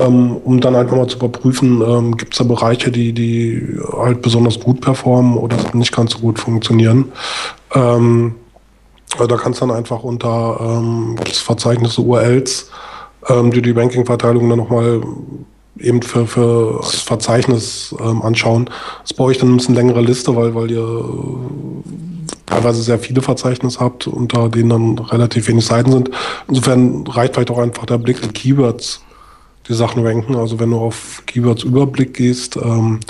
ähm, 0.00 0.36
um 0.36 0.60
dann 0.60 0.74
einfach 0.74 0.96
mal 0.96 1.06
zu 1.06 1.18
überprüfen, 1.18 1.82
ähm, 1.86 2.16
gibt 2.16 2.32
es 2.32 2.38
da 2.38 2.44
Bereiche, 2.44 2.90
die, 2.90 3.12
die 3.12 3.78
halt 3.92 4.22
besonders 4.22 4.58
gut 4.58 4.80
performen 4.80 5.36
oder 5.36 5.56
nicht 5.74 5.94
ganz 5.94 6.12
so 6.12 6.18
gut 6.18 6.38
funktionieren. 6.38 7.12
Ähm, 7.74 8.36
also 9.14 9.26
da 9.26 9.36
kannst 9.36 9.60
du 9.60 9.66
dann 9.66 9.76
einfach 9.76 10.02
unter 10.02 10.58
ähm, 10.60 11.16
Verzeichnisse 11.26 12.00
URLs 12.00 12.70
ähm, 13.28 13.50
die 13.50 13.62
die 13.62 13.70
Ranking-Verteilung 13.70 14.48
dann 14.48 14.58
nochmal 14.58 15.00
eben 15.78 16.02
für, 16.02 16.26
für 16.26 16.80
das 16.82 16.96
Verzeichnis 16.96 17.94
ähm, 18.00 18.22
anschauen. 18.22 18.68
Das 19.02 19.14
brauche 19.14 19.32
ich 19.32 19.38
dann 19.38 19.52
ein 19.52 19.56
bisschen 19.56 19.74
längere 19.74 20.00
Liste, 20.00 20.34
weil, 20.36 20.54
weil 20.54 20.70
ihr 20.70 20.80
äh, 20.80 21.90
teilweise 22.46 22.82
sehr 22.82 22.98
viele 22.98 23.22
Verzeichnisse 23.22 23.80
habt, 23.80 24.06
unter 24.06 24.48
denen 24.48 24.68
dann 24.68 24.98
relativ 24.98 25.48
wenig 25.48 25.64
Seiten 25.64 25.92
sind. 25.92 26.10
Insofern 26.48 27.06
reicht 27.06 27.34
vielleicht 27.34 27.50
auch 27.50 27.58
einfach 27.58 27.86
der 27.86 27.98
Blick 27.98 28.22
in 28.22 28.32
Keywords, 28.32 29.02
die 29.68 29.74
Sachen 29.74 30.04
ranken. 30.06 30.36
Also 30.36 30.60
wenn 30.60 30.70
du 30.70 30.78
auf 30.78 31.22
Keywords 31.26 31.62
Überblick 31.62 32.14
gehst, 32.14 32.56
ähm, 32.56 33.00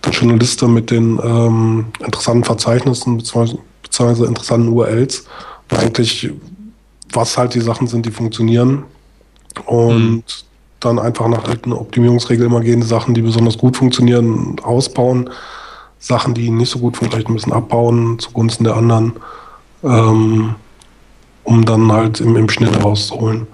dann 0.00 0.12
schon 0.12 0.30
eine 0.30 0.38
Liste 0.38 0.66
mit 0.68 0.90
den 0.90 1.20
ähm, 1.22 1.86
interessanten 2.04 2.44
Verzeichnissen 2.44 3.18
beziehungsweise, 3.18 3.58
beziehungsweise 3.82 4.26
interessanten 4.26 4.68
URLs. 4.68 5.26
Eigentlich, 5.68 6.30
was 7.12 7.36
halt 7.36 7.54
die 7.54 7.60
Sachen 7.60 7.86
sind, 7.86 8.06
die 8.06 8.10
funktionieren. 8.10 8.84
Und 9.66 9.98
mhm 9.98 10.22
dann 10.80 10.98
einfach 10.98 11.28
nach 11.28 11.44
alten 11.44 11.72
Optimierungsregeln 11.72 12.50
immer 12.50 12.60
gehen, 12.60 12.82
Sachen, 12.82 13.14
die 13.14 13.22
besonders 13.22 13.58
gut 13.58 13.76
funktionieren, 13.76 14.56
ausbauen, 14.62 15.30
Sachen, 15.98 16.34
die 16.34 16.50
nicht 16.50 16.70
so 16.70 16.78
gut 16.78 16.96
funktionieren, 16.96 17.32
ein 17.32 17.34
bisschen 17.34 17.52
abbauen 17.52 18.18
zugunsten 18.18 18.64
der 18.64 18.76
anderen, 18.76 19.12
ähm, 19.84 20.54
um 21.44 21.64
dann 21.64 21.92
halt 21.92 22.20
im, 22.20 22.36
im 22.36 22.48
Schnitt 22.48 22.82
rauszuholen. 22.82 23.46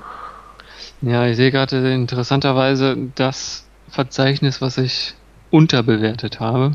Ja, 1.03 1.27
ich 1.27 1.36
sehe 1.36 1.51
gerade 1.51 1.93
interessanterweise 1.93 2.97
das 3.16 3.65
Verzeichnis, 3.90 4.61
was 4.61 4.78
ich 4.78 5.15
unterbewertet 5.51 6.40
habe, 6.40 6.73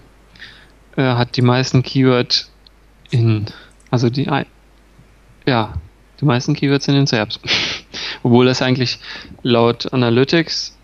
äh, 0.95 1.03
hat 1.03 1.37
die 1.37 1.41
meisten 1.41 1.83
Keywords 1.83 2.51
in, 3.09 3.45
also 3.89 4.09
die, 4.09 4.29
ja, 5.45 5.73
die 6.19 6.25
meisten 6.25 6.53
Keywords 6.53 6.85
sind 6.85 6.95
in 6.95 7.07
Serbs. 7.07 7.39
Obwohl 8.23 8.45
das 8.45 8.61
eigentlich 8.61 8.99
laut 9.43 9.91
Analytics 9.93 10.77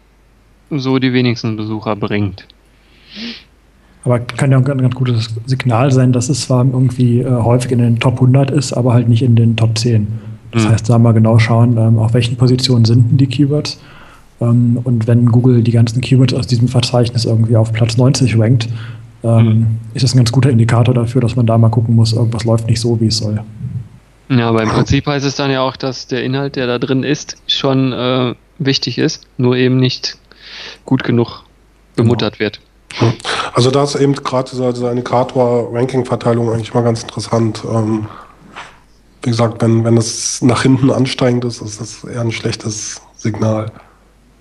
so 0.69 0.99
die 0.99 1.13
wenigsten 1.13 1.55
Besucher 1.55 1.95
bringt. 1.95 2.45
Aber 4.03 4.19
kann 4.19 4.51
ja 4.51 4.57
auch 4.57 4.65
ein 4.65 4.77
ganz 4.77 4.95
gutes 4.95 5.35
Signal 5.45 5.91
sein, 5.91 6.13
dass 6.13 6.29
es 6.29 6.41
zwar 6.41 6.63
irgendwie 6.65 7.19
äh, 7.19 7.29
häufig 7.29 7.71
in 7.71 7.79
den 7.79 7.99
Top 7.99 8.15
100 8.15 8.51
ist, 8.51 8.73
aber 8.73 8.93
halt 8.93 9.09
nicht 9.09 9.21
in 9.21 9.35
den 9.35 9.55
Top 9.55 9.77
10. 9.77 10.07
Das 10.51 10.63
mhm. 10.63 10.69
heißt, 10.69 10.89
da 10.89 10.97
mal 10.97 11.11
genau 11.11 11.39
schauen, 11.39 11.77
ähm, 11.77 11.99
auf 11.99 12.13
welchen 12.13 12.37
Positionen 12.37 12.85
sind 12.85 13.11
denn 13.11 13.17
die 13.17 13.27
Keywords. 13.27 13.79
Ähm, 14.39 14.79
und 14.83 15.07
wenn 15.07 15.25
Google 15.25 15.61
die 15.61 15.71
ganzen 15.71 16.01
Keywords 16.01 16.33
aus 16.33 16.47
diesem 16.47 16.67
Verzeichnis 16.67 17.25
irgendwie 17.25 17.55
auf 17.55 17.73
Platz 17.73 17.97
90 17.97 18.39
rankt, 18.39 18.69
ähm, 19.23 19.45
mhm. 19.45 19.67
ist 19.93 20.03
das 20.03 20.13
ein 20.13 20.17
ganz 20.17 20.31
guter 20.31 20.51
Indikator 20.51 20.93
dafür, 20.93 21.21
dass 21.21 21.35
man 21.35 21.45
da 21.45 21.57
mal 21.57 21.69
gucken 21.69 21.95
muss, 21.95 22.13
irgendwas 22.13 22.45
läuft 22.45 22.67
nicht 22.69 22.79
so, 22.79 22.99
wie 23.01 23.07
es 23.07 23.17
soll. 23.17 23.41
Ja, 24.29 24.49
aber 24.49 24.61
im 24.61 24.69
Prinzip 24.69 25.07
heißt 25.07 25.25
es 25.25 25.35
dann 25.35 25.51
ja 25.51 25.61
auch, 25.61 25.77
dass 25.77 26.07
der 26.07 26.23
Inhalt, 26.23 26.55
der 26.55 26.67
da 26.67 26.79
drin 26.79 27.03
ist, 27.03 27.37
schon 27.47 27.93
äh, 27.93 28.35
wichtig 28.59 28.97
ist, 28.97 29.25
nur 29.37 29.55
eben 29.55 29.77
nicht 29.77 30.17
gut 30.85 31.03
genug 31.03 31.43
bemuttert 31.95 32.39
wird. 32.39 32.59
Also 33.53 33.71
da 33.71 33.83
ist 33.83 33.95
eben 33.95 34.13
gerade 34.13 34.49
diese, 34.49 34.73
diese 34.73 34.89
Indikator-Ranking-Verteilung 34.89 36.51
eigentlich 36.51 36.73
mal 36.73 36.83
ganz 36.83 37.03
interessant. 37.03 37.63
Ähm, 37.69 38.07
wie 39.23 39.29
gesagt, 39.29 39.61
wenn, 39.61 39.83
wenn 39.83 39.97
es 39.97 40.41
nach 40.41 40.61
hinten 40.61 40.91
ansteigend 40.91 41.45
ist, 41.45 41.61
ist 41.61 41.81
das 41.81 42.03
eher 42.03 42.21
ein 42.21 42.31
schlechtes 42.31 43.01
Signal. 43.15 43.71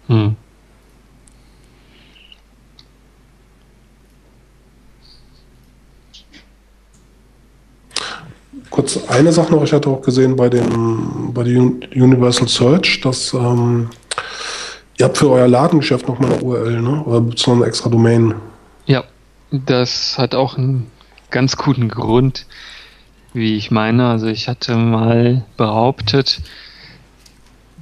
Hm. 0.09 0.37
Kurz 8.77 9.09
eine 9.09 9.33
Sache 9.33 9.55
noch, 9.55 9.65
ich 9.65 9.73
hatte 9.73 9.89
auch 9.89 10.03
gesehen 10.03 10.37
bei 10.37 10.51
dem 10.51 11.33
bei 11.33 11.45
der 11.45 11.63
Universal 11.63 12.47
Search, 12.47 13.01
dass 13.01 13.33
ähm, 13.33 13.89
ihr 14.99 15.07
habt 15.07 15.17
für 15.17 15.31
euer 15.31 15.49
Ladengeschäft 15.49 16.07
nochmal 16.07 16.35
eine 16.35 16.43
URL, 16.43 16.83
ne? 16.83 17.03
Oder 17.05 17.21
noch 17.23 17.49
eine 17.49 17.65
extra 17.65 17.89
Domain? 17.89 18.35
Ja, 18.85 19.05
das 19.51 20.19
hat 20.19 20.35
auch 20.35 20.59
einen 20.59 20.91
ganz 21.31 21.57
guten 21.57 21.89
Grund, 21.89 22.45
wie 23.33 23.57
ich 23.57 23.71
meine. 23.71 24.11
Also 24.11 24.27
ich 24.27 24.47
hatte 24.47 24.77
mal 24.77 25.47
behauptet, 25.57 26.43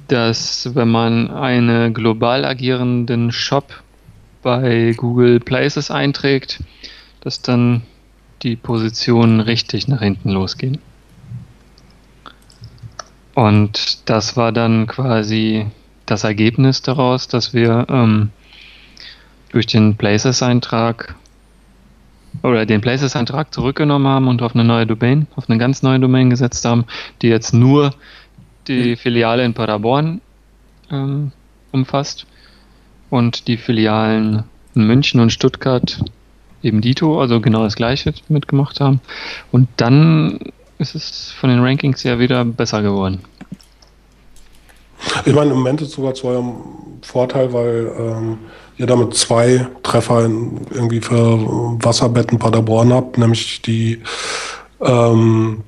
dass 0.07 0.75
wenn 0.75 0.87
man 0.87 1.29
einen 1.29 1.93
global 1.93 2.45
agierenden 2.45 3.33
Shop 3.33 3.83
bei 4.43 4.93
Google 4.95 5.41
Places 5.41 5.91
einträgt, 5.91 6.63
dass 7.19 7.41
dann 7.41 7.81
die 8.43 8.55
Positionen 8.55 9.39
richtig 9.39 9.87
nach 9.87 10.01
hinten 10.01 10.29
losgehen. 10.29 10.79
Und 13.33 14.09
das 14.09 14.37
war 14.37 14.51
dann 14.51 14.87
quasi 14.87 15.67
das 16.05 16.23
Ergebnis 16.23 16.81
daraus, 16.81 17.27
dass 17.27 17.53
wir 17.53 17.85
ähm, 17.89 18.29
durch 19.49 19.65
den 19.67 19.95
Places-Eintrag 19.95 21.15
oder 22.43 22.65
den 22.65 22.81
Places-Eintrag 22.81 23.53
zurückgenommen 23.53 24.07
haben 24.07 24.27
und 24.27 24.41
auf 24.41 24.55
eine 24.55 24.63
neue 24.63 24.85
Domain, 24.85 25.27
auf 25.35 25.49
eine 25.49 25.57
ganz 25.57 25.81
neue 25.81 25.99
Domain 25.99 26.29
gesetzt 26.29 26.65
haben, 26.65 26.85
die 27.21 27.27
jetzt 27.27 27.53
nur 27.53 27.93
die 28.67 28.95
Filiale 28.95 29.43
in 29.45 29.53
Paderborn 29.53 30.21
ähm, 30.91 31.31
umfasst 31.71 32.25
und 33.09 33.47
die 33.47 33.57
Filialen 33.57 34.43
in 34.75 34.87
München 34.87 35.19
und 35.19 35.31
Stuttgart 35.31 36.03
eben 36.65 36.81
Dito, 36.81 37.21
also 37.21 37.39
genau 37.39 37.63
das 37.63 37.75
gleiche 37.75 38.13
mitgemacht 38.27 38.79
haben. 38.79 38.99
Und 39.51 39.67
dann 39.77 40.39
ist 40.79 40.95
es 40.95 41.31
von 41.31 41.49
den 41.49 41.59
Rankings 41.59 42.03
ja 42.03 42.19
wieder 42.19 42.43
besser 42.43 42.81
geworden. 42.81 43.19
Ich 45.25 45.33
meine, 45.33 45.51
im 45.51 45.57
Moment 45.57 45.81
ist 45.81 45.89
es 45.89 45.95
sogar 45.95 46.13
zu 46.13 46.27
eurem 46.27 46.55
Vorteil, 47.01 47.53
weil 47.53 47.91
ähm, 47.97 48.37
ihr 48.77 48.87
damit 48.87 49.13
zwei 49.13 49.67
Treffer 49.83 50.25
in, 50.25 50.61
irgendwie 50.71 51.01
für 51.01 51.39
Wasserbetten 51.83 52.39
Paderborn 52.39 52.91
habt, 52.91 53.17
nämlich 53.17 53.61
die 53.61 54.01
ähm, 54.81 55.63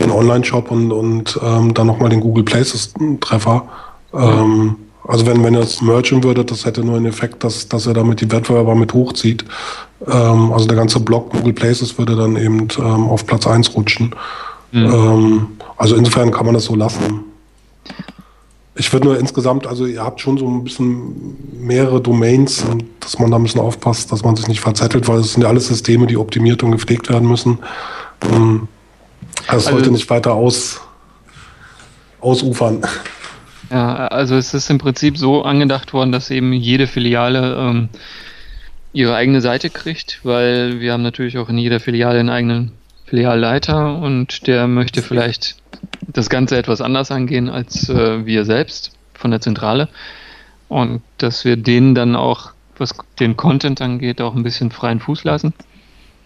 den 0.00 0.10
Online-Shop 0.10 0.70
und, 0.70 0.92
und 0.92 1.38
ähm, 1.42 1.74
dann 1.74 1.86
nochmal 1.86 2.08
den 2.08 2.20
Google 2.20 2.44
Places-Treffer. 2.44 3.68
Ähm, 4.14 4.76
also 5.06 5.26
wenn, 5.26 5.42
wenn 5.42 5.54
ihr 5.54 5.60
das 5.60 5.80
merchen 5.80 6.22
würdet, 6.22 6.50
das 6.50 6.64
hätte 6.64 6.84
nur 6.84 6.96
einen 6.96 7.06
Effekt, 7.06 7.42
dass, 7.44 7.68
dass 7.68 7.86
er 7.86 7.94
damit 7.94 8.20
die 8.20 8.30
Wettbewerber 8.30 8.74
mit 8.74 8.92
hochzieht. 8.92 9.44
Ähm, 10.06 10.52
also 10.52 10.66
der 10.66 10.76
ganze 10.76 11.00
Block 11.00 11.30
Google 11.30 11.52
Places 11.52 11.98
würde 11.98 12.16
dann 12.16 12.36
eben 12.36 12.68
ähm, 12.78 13.08
auf 13.08 13.26
Platz 13.26 13.46
1 13.46 13.74
rutschen. 13.74 14.14
Mhm. 14.72 14.84
Ähm, 14.86 15.46
also 15.76 15.96
insofern 15.96 16.30
kann 16.30 16.46
man 16.46 16.54
das 16.54 16.64
so 16.64 16.74
lassen. 16.74 17.24
Ich 18.76 18.92
würde 18.92 19.08
nur 19.08 19.18
insgesamt, 19.18 19.66
also 19.66 19.84
ihr 19.84 20.02
habt 20.02 20.20
schon 20.20 20.38
so 20.38 20.46
ein 20.46 20.64
bisschen 20.64 21.36
mehrere 21.60 22.00
Domains, 22.00 22.64
dass 23.00 23.18
man 23.18 23.30
da 23.30 23.36
ein 23.36 23.42
bisschen 23.42 23.60
aufpasst, 23.60 24.10
dass 24.12 24.22
man 24.22 24.36
sich 24.36 24.48
nicht 24.48 24.60
verzettelt, 24.60 25.06
weil 25.08 25.18
es 25.18 25.34
sind 25.34 25.42
ja 25.42 25.48
alles 25.48 25.66
Systeme, 25.68 26.06
die 26.06 26.16
optimiert 26.16 26.62
und 26.62 26.70
gepflegt 26.70 27.10
werden 27.10 27.28
müssen. 27.28 27.58
Ähm, 28.32 28.68
das 29.46 29.66
also, 29.66 29.70
sollte 29.72 29.90
nicht 29.90 30.08
weiter 30.08 30.34
aus, 30.34 30.80
ausufern. 32.20 32.82
Ja, 33.70 34.08
also 34.08 34.36
es 34.36 34.52
ist 34.52 34.68
im 34.68 34.78
Prinzip 34.78 35.16
so 35.16 35.42
angedacht 35.42 35.92
worden, 35.92 36.10
dass 36.10 36.30
eben 36.30 36.52
jede 36.52 36.88
Filiale 36.88 37.54
ähm, 37.56 37.88
ihre 38.92 39.14
eigene 39.14 39.40
Seite 39.40 39.70
kriegt, 39.70 40.20
weil 40.24 40.80
wir 40.80 40.92
haben 40.92 41.02
natürlich 41.02 41.38
auch 41.38 41.48
in 41.48 41.58
jeder 41.58 41.78
Filiale 41.78 42.18
einen 42.18 42.30
eigenen 42.30 42.72
Filialleiter 43.06 43.96
und 43.96 44.46
der 44.46 44.66
möchte 44.66 45.02
vielleicht 45.02 45.56
das 46.08 46.28
Ganze 46.28 46.56
etwas 46.56 46.80
anders 46.80 47.10
angehen 47.10 47.48
als 47.48 47.88
äh, 47.88 48.26
wir 48.26 48.44
selbst 48.44 48.92
von 49.14 49.30
der 49.30 49.40
Zentrale 49.40 49.88
und 50.68 51.02
dass 51.18 51.44
wir 51.44 51.56
denen 51.56 51.94
dann 51.94 52.16
auch, 52.16 52.52
was 52.76 52.94
den 53.20 53.36
Content 53.36 53.80
angeht, 53.80 54.20
auch 54.20 54.34
ein 54.34 54.42
bisschen 54.42 54.70
freien 54.70 55.00
Fuß 55.00 55.24
lassen, 55.24 55.52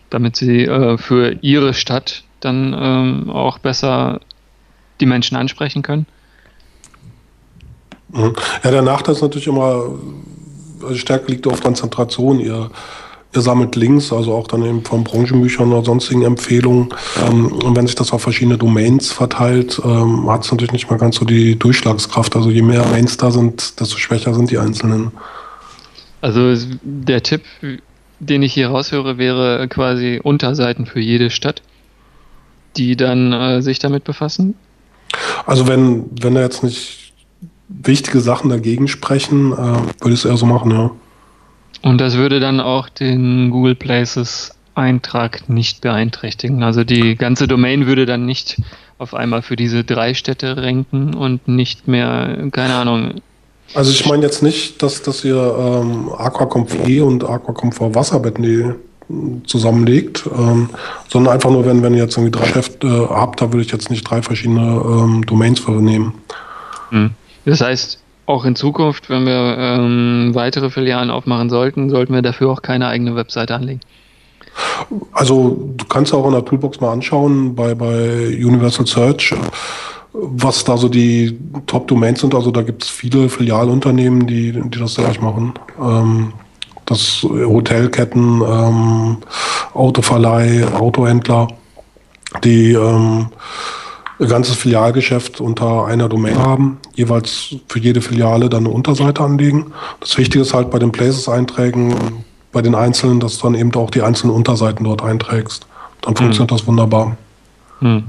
damit 0.09 0.37
sie 0.37 0.65
äh, 0.65 0.97
für 0.97 1.37
ihre 1.43 1.75
Stadt 1.75 2.25
dann 2.41 2.75
ähm, 2.79 3.31
auch 3.31 3.59
besser 3.59 4.21
die 5.01 5.07
Menschen 5.07 5.37
ansprechen 5.37 5.83
können. 5.83 6.07
Mhm. 8.15 8.33
Ja, 8.63 8.71
der 8.71 8.83
Nachteil 8.83 9.15
ist 9.15 9.23
natürlich 9.23 9.47
immer, 9.47 9.91
also 10.83 10.95
Stärke 10.95 11.33
liegt 11.33 11.47
auf 11.47 11.61
Konzentration. 11.61 12.39
Ihr, 12.39 12.71
ihr 13.35 13.41
sammelt 13.41 13.75
Links, 13.75 14.13
also 14.13 14.35
auch 14.35 14.47
dann 14.47 14.65
eben 14.65 14.85
von 14.85 15.03
Branchenbüchern 15.03 15.73
oder 15.73 15.85
sonstigen 15.85 16.23
Empfehlungen. 16.23 16.91
Ähm, 17.27 17.53
und 17.53 17.77
wenn 17.77 17.87
sich 17.87 17.97
das 17.97 18.13
auf 18.13 18.23
verschiedene 18.23 18.57
Domains 18.57 19.11
verteilt, 19.13 19.81
ähm, 19.85 20.31
hat 20.31 20.45
es 20.45 20.51
natürlich 20.53 20.73
nicht 20.73 20.89
mehr 20.89 20.99
ganz 20.99 21.17
so 21.17 21.25
die 21.25 21.59
Durchschlagskraft. 21.59 22.37
Also 22.37 22.51
je 22.51 22.63
mehr 22.63 22.83
Domains 22.83 23.17
da 23.17 23.31
sind, 23.31 23.81
desto 23.81 23.99
schwächer 23.99 24.33
sind 24.33 24.51
die 24.51 24.59
einzelnen. 24.59 25.11
Also 26.21 26.55
der 26.83 27.23
Tipp, 27.23 27.43
den 28.21 28.43
ich 28.43 28.55
hier 28.55 28.69
raushöre, 28.69 29.19
wäre 29.19 29.67
quasi 29.69 30.21
Unterseiten 30.23 30.87
für 30.87 31.01
jede 31.01 31.31
Stadt, 31.31 31.63
die 32.77 32.97
dann 32.97 33.33
äh, 33.33 33.61
sich 33.61 33.81
damit 33.81 34.05
befassen. 34.05 34.55
Also 35.47 35.67
wenn, 35.69 36.07
wenn 36.23 36.37
er 36.37 36.43
jetzt 36.43 36.63
nicht 36.63 37.04
wichtige 37.69 38.21
Sachen 38.21 38.51
dagegen 38.51 38.89
sprechen, 38.89 39.53
äh, 39.53 39.57
würde 39.57 40.15
ich 40.15 40.21
es 40.21 40.25
eher 40.25 40.37
so 40.37 40.47
machen, 40.47 40.71
ja. 40.71 40.91
Und 41.83 42.01
das 42.01 42.17
würde 42.17 42.41
dann 42.41 42.61
auch 42.61 42.89
den 42.89 43.51
Google 43.51 43.75
Places 43.75 44.55
Eintrag 44.75 45.49
nicht 45.49 45.81
beeinträchtigen. 45.81 46.63
Also 46.63 46.83
die 46.85 47.15
ganze 47.15 47.47
Domain 47.47 47.87
würde 47.87 48.07
dann 48.07 48.27
nicht 48.27 48.61
auf 48.99 49.15
einmal 49.15 49.43
für 49.43 49.57
diese 49.57 49.85
drei 49.85 50.15
Städte 50.15 50.57
ranken 50.57 51.15
und 51.15 51.47
nicht 51.47 51.89
mehr, 51.89 52.49
keine 52.51 52.75
Ahnung. 52.75 53.21
Also 53.75 53.91
ich 53.91 54.07
meine 54.07 54.23
jetzt 54.23 54.43
nicht, 54.43 54.83
dass, 54.83 55.03
dass 55.03 55.25
ihr 55.25 55.37
ähm, 55.37 56.11
Aquacomfort 56.17 57.03
und 57.03 57.25
Aquacomfort 57.25 57.95
Wasserbetten 57.95 58.77
zusammenlegt, 59.47 60.25
ähm, 60.37 60.71
sondern 61.09 61.35
einfach 61.35 61.51
nur, 61.51 61.67
wenn, 61.67 61.83
wenn 61.83 61.95
ihr 61.95 62.05
jetzt 62.05 62.17
irgendwie 62.17 62.39
drei 62.39 62.47
Geschäfte 62.47 62.87
äh, 62.87 63.15
habt, 63.15 63.41
da 63.41 63.53
würde 63.53 63.65
ich 63.65 63.73
jetzt 63.73 63.91
nicht 63.91 64.09
drei 64.09 64.23
verschiedene 64.23 64.83
ähm, 64.85 65.27
Domains 65.27 65.61
für 65.61 65.73
nehmen. 65.73 66.15
Hm. 66.91 67.11
Das 67.45 67.61
heißt, 67.61 67.99
auch 68.27 68.45
in 68.45 68.57
Zukunft, 68.57 69.11
wenn 69.11 69.27
wir 69.27 69.57
ähm, 69.59 70.31
weitere 70.35 70.71
Filialen 70.71 71.11
aufmachen 71.11 71.51
sollten, 71.51 71.91
sollten 71.91 72.15
wir 72.15 72.23
dafür 72.23 72.51
auch 72.51 72.63
keine 72.63 72.89
eigene 72.89 73.17
Webseite 73.17 73.55
anlegen. 73.55 73.81
Also 75.13 75.73
du 75.77 75.85
kannst 75.87 76.15
auch 76.15 76.27
in 76.27 76.33
der 76.33 76.45
Toolbox 76.45 76.81
mal 76.81 76.93
anschauen 76.93 77.55
bei, 77.55 77.75
bei 77.75 78.29
Universal 78.29 78.87
Search, 78.87 79.35
was 80.13 80.65
da 80.65 80.77
so 80.77 80.89
die 80.89 81.37
Top-Domains 81.67 82.21
sind. 82.21 82.35
Also 82.35 82.51
da 82.51 82.63
gibt 82.63 82.85
es 82.85 82.89
viele 82.89 83.29
Filialunternehmen, 83.29 84.27
die, 84.27 84.53
die 84.53 84.79
das 84.79 84.95
gleich 84.95 85.21
machen. 85.21 85.55
Ähm, 85.81 86.33
das 86.87 87.23
Hotelketten, 87.23 88.43
ähm, 88.43 89.17
Autoverleih, 89.73 90.67
Autohändler, 90.75 91.49
die 92.43 92.73
ähm, 92.73 93.29
ihr 94.19 94.27
ganzes 94.27 94.57
Filialgeschäft 94.57 95.41
unter 95.41 95.87
einer 95.87 96.09
Domain 96.09 96.39
haben, 96.39 96.79
jeweils 96.95 97.57
für 97.69 97.79
jede 97.79 98.01
Filiale 98.01 98.49
dann 98.49 98.65
eine 98.65 98.75
Unterseite 98.75 99.23
anlegen. 99.23 99.73
Das 100.01 100.17
Wichtige 100.17 100.43
ist 100.43 100.55
halt 100.55 100.71
bei 100.71 100.79
den 100.79 100.93
Places-Einträgen, 100.93 101.95
bei 102.53 102.63
den 102.63 102.75
einzelnen, 102.75 103.21
dass 103.21 103.39
du 103.39 103.45
dann 103.45 103.55
eben 103.55 103.75
auch 103.75 103.91
die 103.91 104.03
einzelnen 104.03 104.35
Unterseiten 104.35 104.85
dort 104.85 105.03
einträgst. 105.03 105.67
Dann 106.03 106.17
funktioniert 106.17 106.51
hm. 106.51 106.57
das 106.57 106.67
wunderbar. 106.67 107.17
Hm. 107.81 108.05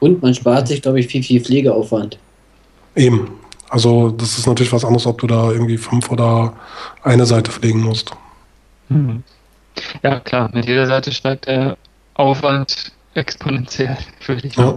Und 0.00 0.22
man 0.22 0.34
spart 0.34 0.68
sich, 0.68 0.80
glaube 0.80 1.00
ich, 1.00 1.08
viel, 1.08 1.22
viel 1.22 1.40
Pflegeaufwand. 1.40 2.18
Eben. 2.94 3.30
Also 3.68 4.10
das 4.10 4.38
ist 4.38 4.46
natürlich 4.46 4.72
was 4.72 4.84
anderes, 4.84 5.06
ob 5.06 5.18
du 5.18 5.26
da 5.26 5.50
irgendwie 5.50 5.76
fünf 5.76 6.10
oder 6.10 6.54
eine 7.02 7.26
Seite 7.26 7.50
pflegen 7.50 7.80
musst. 7.80 8.12
Hm. 8.88 9.22
Ja, 10.02 10.20
klar. 10.20 10.50
Mit 10.54 10.66
jeder 10.66 10.86
Seite 10.86 11.12
steigt 11.12 11.46
der 11.46 11.76
Aufwand 12.14 12.92
exponentiell, 13.18 13.96
würde 14.26 14.46
ich 14.46 14.56
ja. 14.56 14.74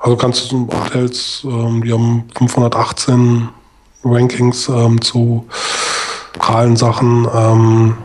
Also 0.00 0.16
kannst 0.16 0.52
du 0.52 0.68
Hotels, 0.72 1.42
ähm, 1.44 1.82
die 1.82 1.92
haben 1.92 2.28
518 2.36 3.48
Rankings 4.04 4.68
ähm, 4.68 5.00
zu 5.00 5.46
lokalen 6.34 6.76
Sachen. 6.76 7.28
Ähm, 7.34 7.96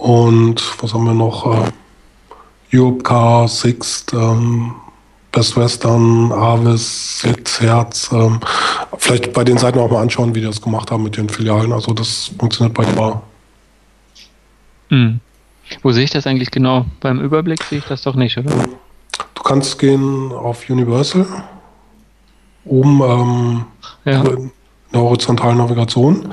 Und 0.00 0.62
was 0.82 0.94
haben 0.94 1.04
wir 1.04 1.12
noch? 1.12 1.44
Äh, 1.46 1.70
Europe 2.72 3.02
Car, 3.02 3.48
Sixt, 3.48 4.14
ähm, 4.14 4.74
Best 5.30 5.56
Western, 5.56 6.32
Avis, 6.32 7.20
Hit, 7.22 7.60
Herz. 7.60 8.08
Ähm, 8.10 8.40
vielleicht 8.96 9.32
bei 9.34 9.44
den 9.44 9.58
Seiten 9.58 9.78
auch 9.78 9.90
mal 9.90 10.00
anschauen, 10.00 10.34
wie 10.34 10.40
die 10.40 10.46
das 10.46 10.62
gemacht 10.62 10.90
haben 10.90 11.02
mit 11.02 11.18
den 11.18 11.28
Filialen. 11.28 11.72
Also 11.72 11.92
das 11.92 12.30
funktioniert 12.38 12.74
bei 12.74 12.84
Bar. 12.84 13.22
Hm. 14.90 15.20
Wo 15.82 15.92
sehe 15.92 16.04
ich 16.04 16.10
das 16.10 16.26
eigentlich 16.26 16.50
genau? 16.50 16.84
Beim 17.00 17.20
Überblick 17.20 17.62
sehe 17.64 17.78
ich 17.78 17.84
das 17.84 18.02
doch 18.02 18.14
nicht, 18.16 18.36
oder? 18.36 18.50
Du 19.34 19.42
kannst 19.42 19.78
gehen 19.78 20.32
auf 20.32 20.68
Universal. 20.68 21.26
Oben 22.64 23.00
ähm, 23.02 23.64
Ja. 24.04 24.22
in 24.22 24.50
der 24.92 25.00
horizontalen 25.00 25.58
Navigation. 25.58 26.32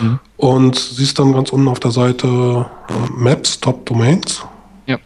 Mhm. 0.00 0.18
Und 0.36 0.76
siehst 0.76 1.18
dann 1.18 1.32
ganz 1.32 1.50
unten 1.50 1.68
auf 1.68 1.80
der 1.80 1.92
Seite 1.92 2.26
äh, 2.88 2.92
Maps, 3.12 3.60
Top 3.60 3.86
Domains. 3.86 4.44
Ja. 4.86 4.98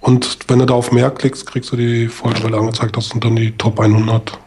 Und 0.00 0.38
wenn 0.48 0.58
du 0.58 0.66
da 0.66 0.74
auf 0.74 0.92
mehr 0.92 1.10
klickst, 1.10 1.46
kriegst 1.46 1.70
du 1.72 1.76
die 1.76 2.08
Vollstelle 2.08 2.56
angezeigt. 2.56 2.96
Das 2.96 3.08
sind 3.10 3.24
dann 3.24 3.36
die 3.36 3.52
Top 3.52 3.78
100. 3.78 4.38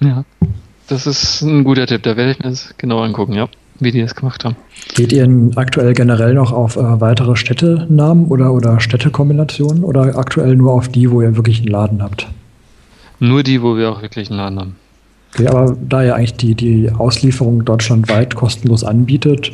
Ja. 0.00 0.24
Das 0.88 1.06
ist 1.06 1.42
ein 1.42 1.64
guter 1.64 1.86
Tipp, 1.86 2.02
da 2.04 2.16
werde 2.16 2.32
ich 2.32 2.38
mir 2.38 2.50
das 2.50 2.74
genau 2.78 3.00
angucken, 3.00 3.32
ja, 3.32 3.48
wie 3.80 3.90
die 3.90 4.00
das 4.00 4.14
gemacht 4.14 4.44
haben. 4.44 4.56
Geht 4.94 5.12
ihr 5.12 5.22
denn 5.22 5.52
aktuell 5.56 5.94
generell 5.94 6.34
noch 6.34 6.52
auf 6.52 6.76
äh, 6.76 7.00
weitere 7.00 7.34
Städtenamen 7.34 8.26
oder, 8.26 8.52
oder 8.52 8.78
Städtekombinationen 8.78 9.82
oder 9.82 10.16
aktuell 10.16 10.54
nur 10.54 10.72
auf 10.72 10.88
die, 10.88 11.10
wo 11.10 11.22
ihr 11.22 11.36
wirklich 11.36 11.58
einen 11.58 11.68
Laden 11.68 12.02
habt? 12.02 12.28
Nur 13.18 13.42
die, 13.42 13.62
wo 13.62 13.76
wir 13.76 13.90
auch 13.90 14.02
wirklich 14.02 14.30
einen 14.30 14.38
Laden 14.38 14.60
haben. 14.60 14.76
Okay, 15.34 15.48
aber 15.48 15.76
da 15.88 16.04
ihr 16.04 16.14
eigentlich 16.14 16.34
die, 16.34 16.54
die 16.54 16.90
Auslieferung 16.90 17.64
deutschlandweit 17.64 18.34
kostenlos 18.34 18.84
anbietet, 18.84 19.52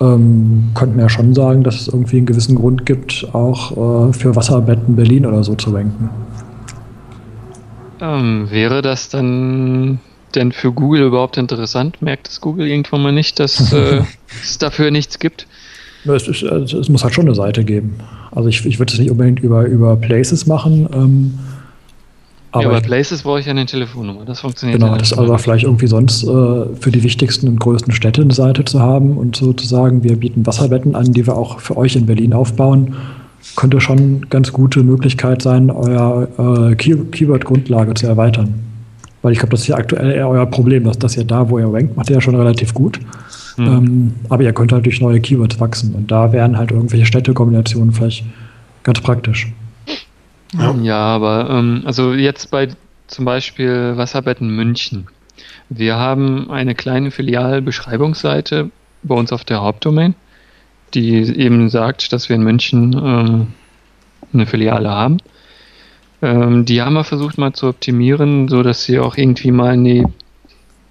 ähm, 0.00 0.70
könnten 0.74 0.96
wir 0.96 1.04
ja 1.04 1.08
schon 1.08 1.34
sagen, 1.34 1.62
dass 1.62 1.80
es 1.80 1.88
irgendwie 1.88 2.18
einen 2.18 2.26
gewissen 2.26 2.56
Grund 2.56 2.84
gibt, 2.84 3.26
auch 3.32 4.08
äh, 4.08 4.12
für 4.12 4.36
Wasserbetten 4.36 4.96
Berlin 4.96 5.24
oder 5.24 5.42
so 5.42 5.54
zu 5.54 5.70
ranken. 5.70 6.10
Ähm, 8.00 8.50
wäre 8.50 8.82
das 8.82 9.08
dann 9.08 10.00
denn 10.34 10.52
für 10.52 10.72
Google 10.72 11.02
überhaupt 11.02 11.36
interessant? 11.38 12.02
Merkt 12.02 12.28
es 12.28 12.40
Google 12.40 12.66
irgendwann 12.66 13.02
mal 13.02 13.12
nicht, 13.12 13.38
dass 13.40 13.72
äh, 13.72 14.02
es 14.42 14.58
dafür 14.58 14.90
nichts 14.90 15.18
gibt? 15.18 15.46
Es, 16.04 16.28
ist, 16.28 16.42
es, 16.42 16.72
es 16.72 16.88
muss 16.88 17.02
halt 17.02 17.14
schon 17.14 17.26
eine 17.26 17.34
Seite 17.34 17.64
geben. 17.64 17.98
Also 18.30 18.48
ich, 18.48 18.64
ich 18.64 18.78
würde 18.78 18.92
es 18.92 18.98
nicht 18.98 19.10
unbedingt 19.10 19.40
über, 19.40 19.64
über 19.64 19.96
Places 19.96 20.46
machen, 20.46 20.88
ähm, 20.92 21.38
Aber, 22.52 22.62
ja, 22.64 22.68
bei 22.70 22.80
Places 22.80 23.22
brauche 23.22 23.40
ich 23.40 23.46
ja 23.46 23.50
eine 23.50 23.66
Telefonnummer. 23.66 24.24
Das 24.24 24.40
funktioniert 24.40 24.78
Genau, 24.78 24.92
ja 24.92 24.98
das 24.98 25.12
aber 25.12 25.38
vielleicht 25.38 25.64
irgendwie 25.64 25.88
sonst 25.88 26.22
äh, 26.22 26.26
für 26.26 26.90
die 26.92 27.02
wichtigsten 27.02 27.48
und 27.48 27.58
größten 27.58 27.92
Städte 27.92 28.22
eine 28.22 28.34
Seite 28.34 28.64
zu 28.64 28.80
haben 28.80 29.16
und 29.16 29.36
sozusagen, 29.36 30.04
wir 30.04 30.16
bieten 30.16 30.46
Wasserbetten 30.46 30.94
an, 30.94 31.12
die 31.12 31.26
wir 31.26 31.36
auch 31.36 31.60
für 31.60 31.76
euch 31.76 31.96
in 31.96 32.06
Berlin 32.06 32.34
aufbauen, 32.34 32.94
könnte 33.54 33.80
schon 33.80 33.98
eine 33.98 34.20
ganz 34.28 34.52
gute 34.52 34.82
Möglichkeit 34.82 35.42
sein, 35.42 35.70
euer 35.70 36.28
äh, 36.70 36.74
Key 36.74 36.96
Keyword-Grundlage 36.96 37.94
zu 37.94 38.06
erweitern. 38.06 38.54
Weil 39.22 39.32
ich 39.32 39.38
glaube, 39.38 39.52
das 39.52 39.62
ist 39.62 39.68
ja 39.68 39.76
aktuell 39.76 40.10
eher 40.10 40.28
euer 40.28 40.46
Problem, 40.46 40.84
dass 40.84 40.98
das 40.98 41.16
ja 41.16 41.24
da, 41.24 41.48
wo 41.48 41.58
ihr 41.58 41.72
rankt, 41.72 41.96
macht 41.96 42.10
ihr 42.10 42.16
ja 42.16 42.20
schon 42.20 42.36
relativ 42.36 42.74
gut. 42.74 43.00
Hm. 43.56 43.66
Ähm, 43.66 44.14
aber 44.28 44.42
ihr 44.42 44.52
könnt 44.52 44.72
halt 44.72 44.84
durch 44.84 45.00
neue 45.00 45.20
Keywords 45.20 45.58
wachsen 45.58 45.94
und 45.94 46.10
da 46.10 46.32
wären 46.32 46.58
halt 46.58 46.70
irgendwelche 46.70 47.06
Städtekombinationen 47.06 47.92
vielleicht 47.92 48.24
ganz 48.82 49.00
praktisch. 49.00 49.52
Ja, 50.82 50.98
aber 50.98 51.48
ähm, 51.50 51.82
also 51.84 52.12
jetzt 52.14 52.50
bei 52.50 52.68
zum 53.06 53.24
Beispiel 53.24 53.96
Wasserbetten 53.96 54.48
München. 54.48 55.06
Wir 55.68 55.96
haben 55.96 56.50
eine 56.50 56.74
kleine 56.74 57.10
Filialbeschreibungsseite 57.10 58.70
bei 59.02 59.14
uns 59.14 59.32
auf 59.32 59.44
der 59.44 59.62
Hauptdomain, 59.62 60.14
die 60.96 61.38
eben 61.38 61.68
sagt, 61.68 62.12
dass 62.12 62.28
wir 62.28 62.36
in 62.36 62.42
München 62.42 62.94
ähm, 62.94 63.46
eine 64.32 64.46
Filiale 64.46 64.90
haben. 64.90 65.18
Ähm, 66.22 66.64
die 66.64 66.80
haben 66.80 66.94
wir 66.94 67.04
versucht 67.04 67.36
mal 67.36 67.52
zu 67.52 67.68
optimieren, 67.68 68.48
so 68.48 68.62
dass 68.62 68.84
sie 68.84 68.98
auch 68.98 69.16
irgendwie 69.16 69.50
mal 69.50 69.74
in 69.74 69.84
die 69.84 70.06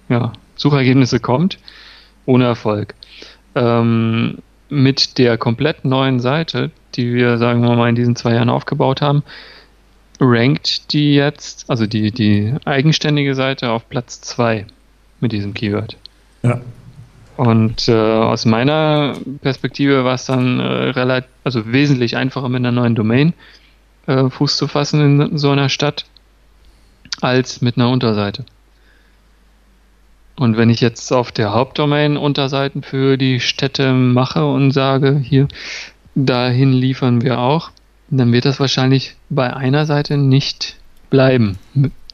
ja, 0.08 0.32
Suchergebnisse 0.54 1.18
kommt, 1.18 1.58
ohne 2.24 2.44
Erfolg. 2.44 2.94
Ähm, 3.56 4.38
mit 4.68 5.18
der 5.18 5.38
komplett 5.38 5.84
neuen 5.84 6.20
Seite, 6.20 6.70
die 6.94 7.12
wir, 7.12 7.38
sagen 7.38 7.62
wir 7.62 7.74
mal, 7.74 7.88
in 7.88 7.96
diesen 7.96 8.16
zwei 8.16 8.34
Jahren 8.34 8.48
aufgebaut 8.48 9.02
haben, 9.02 9.24
rankt 10.20 10.92
die 10.92 11.14
jetzt, 11.14 11.68
also 11.68 11.86
die, 11.86 12.12
die 12.12 12.54
eigenständige 12.64 13.34
Seite 13.34 13.70
auf 13.70 13.88
Platz 13.88 14.20
2 14.22 14.66
mit 15.20 15.32
diesem 15.32 15.52
Keyword. 15.52 15.96
Ja. 16.42 16.60
Und 17.36 17.88
äh, 17.88 17.92
aus 17.92 18.46
meiner 18.46 19.16
Perspektive 19.42 20.04
war 20.04 20.14
es 20.14 20.24
dann 20.24 20.58
äh, 20.58 20.62
relativ, 20.62 21.30
also 21.44 21.70
wesentlich 21.70 22.16
einfacher 22.16 22.48
mit 22.48 22.60
einer 22.60 22.72
neuen 22.72 22.94
Domain 22.94 23.34
äh, 24.06 24.30
Fuß 24.30 24.56
zu 24.56 24.68
fassen 24.68 25.20
in 25.20 25.38
so 25.38 25.50
einer 25.50 25.68
Stadt 25.68 26.06
als 27.20 27.60
mit 27.60 27.76
einer 27.76 27.90
Unterseite. 27.90 28.44
Und 30.36 30.56
wenn 30.56 30.70
ich 30.70 30.80
jetzt 30.80 31.12
auf 31.12 31.32
der 31.32 31.52
Hauptdomain 31.52 32.16
Unterseiten 32.16 32.82
für 32.82 33.16
die 33.16 33.40
Städte 33.40 33.92
mache 33.92 34.44
und 34.44 34.70
sage, 34.70 35.18
hier, 35.18 35.48
dahin 36.14 36.72
liefern 36.72 37.22
wir 37.22 37.38
auch, 37.38 37.70
dann 38.10 38.32
wird 38.32 38.44
das 38.44 38.60
wahrscheinlich 38.60 39.16
bei 39.30 39.54
einer 39.54 39.86
Seite 39.86 40.16
nicht 40.16 40.76
bleiben 41.10 41.58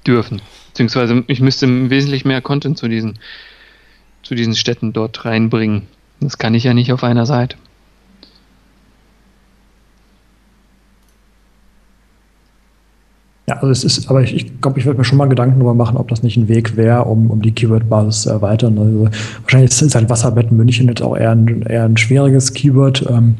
dürfen. 0.06 0.40
Beziehungsweise 0.68 1.24
ich 1.26 1.40
müsste 1.40 1.90
wesentlich 1.90 2.24
mehr 2.24 2.40
Content 2.40 2.78
zu 2.78 2.88
diesen, 2.88 3.18
zu 4.22 4.34
diesen 4.34 4.54
Städten 4.54 4.92
dort 4.92 5.24
reinbringen. 5.24 5.82
Das 6.20 6.38
kann 6.38 6.54
ich 6.54 6.64
ja 6.64 6.74
nicht 6.74 6.92
auf 6.92 7.04
einer 7.04 7.26
Seite. 7.26 7.56
Ja, 13.48 13.56
also 13.56 13.70
es 13.70 13.82
ist, 13.82 14.08
aber 14.08 14.22
ich, 14.22 14.34
ich 14.34 14.60
glaube, 14.60 14.78
ich 14.78 14.86
würde 14.86 14.98
mir 14.98 15.04
schon 15.04 15.18
mal 15.18 15.28
Gedanken 15.28 15.58
darüber 15.58 15.74
machen, 15.74 15.96
ob 15.96 16.08
das 16.08 16.22
nicht 16.22 16.36
ein 16.36 16.48
Weg 16.48 16.76
wäre, 16.76 17.04
um, 17.04 17.28
um 17.28 17.42
die 17.42 17.50
Keyword-Basis 17.50 18.22
zu 18.22 18.30
erweitern. 18.30 18.78
Also 18.78 19.08
wahrscheinlich 19.42 19.70
ist 19.70 19.94
halt 19.94 20.08
Wasserbetten 20.08 20.56
München 20.56 20.88
jetzt 20.88 21.02
auch 21.02 21.16
eher 21.16 21.32
ein, 21.32 21.62
eher 21.62 21.84
ein 21.84 21.96
schwieriges 21.96 22.54
Keyword, 22.54 23.04
ähm, 23.10 23.34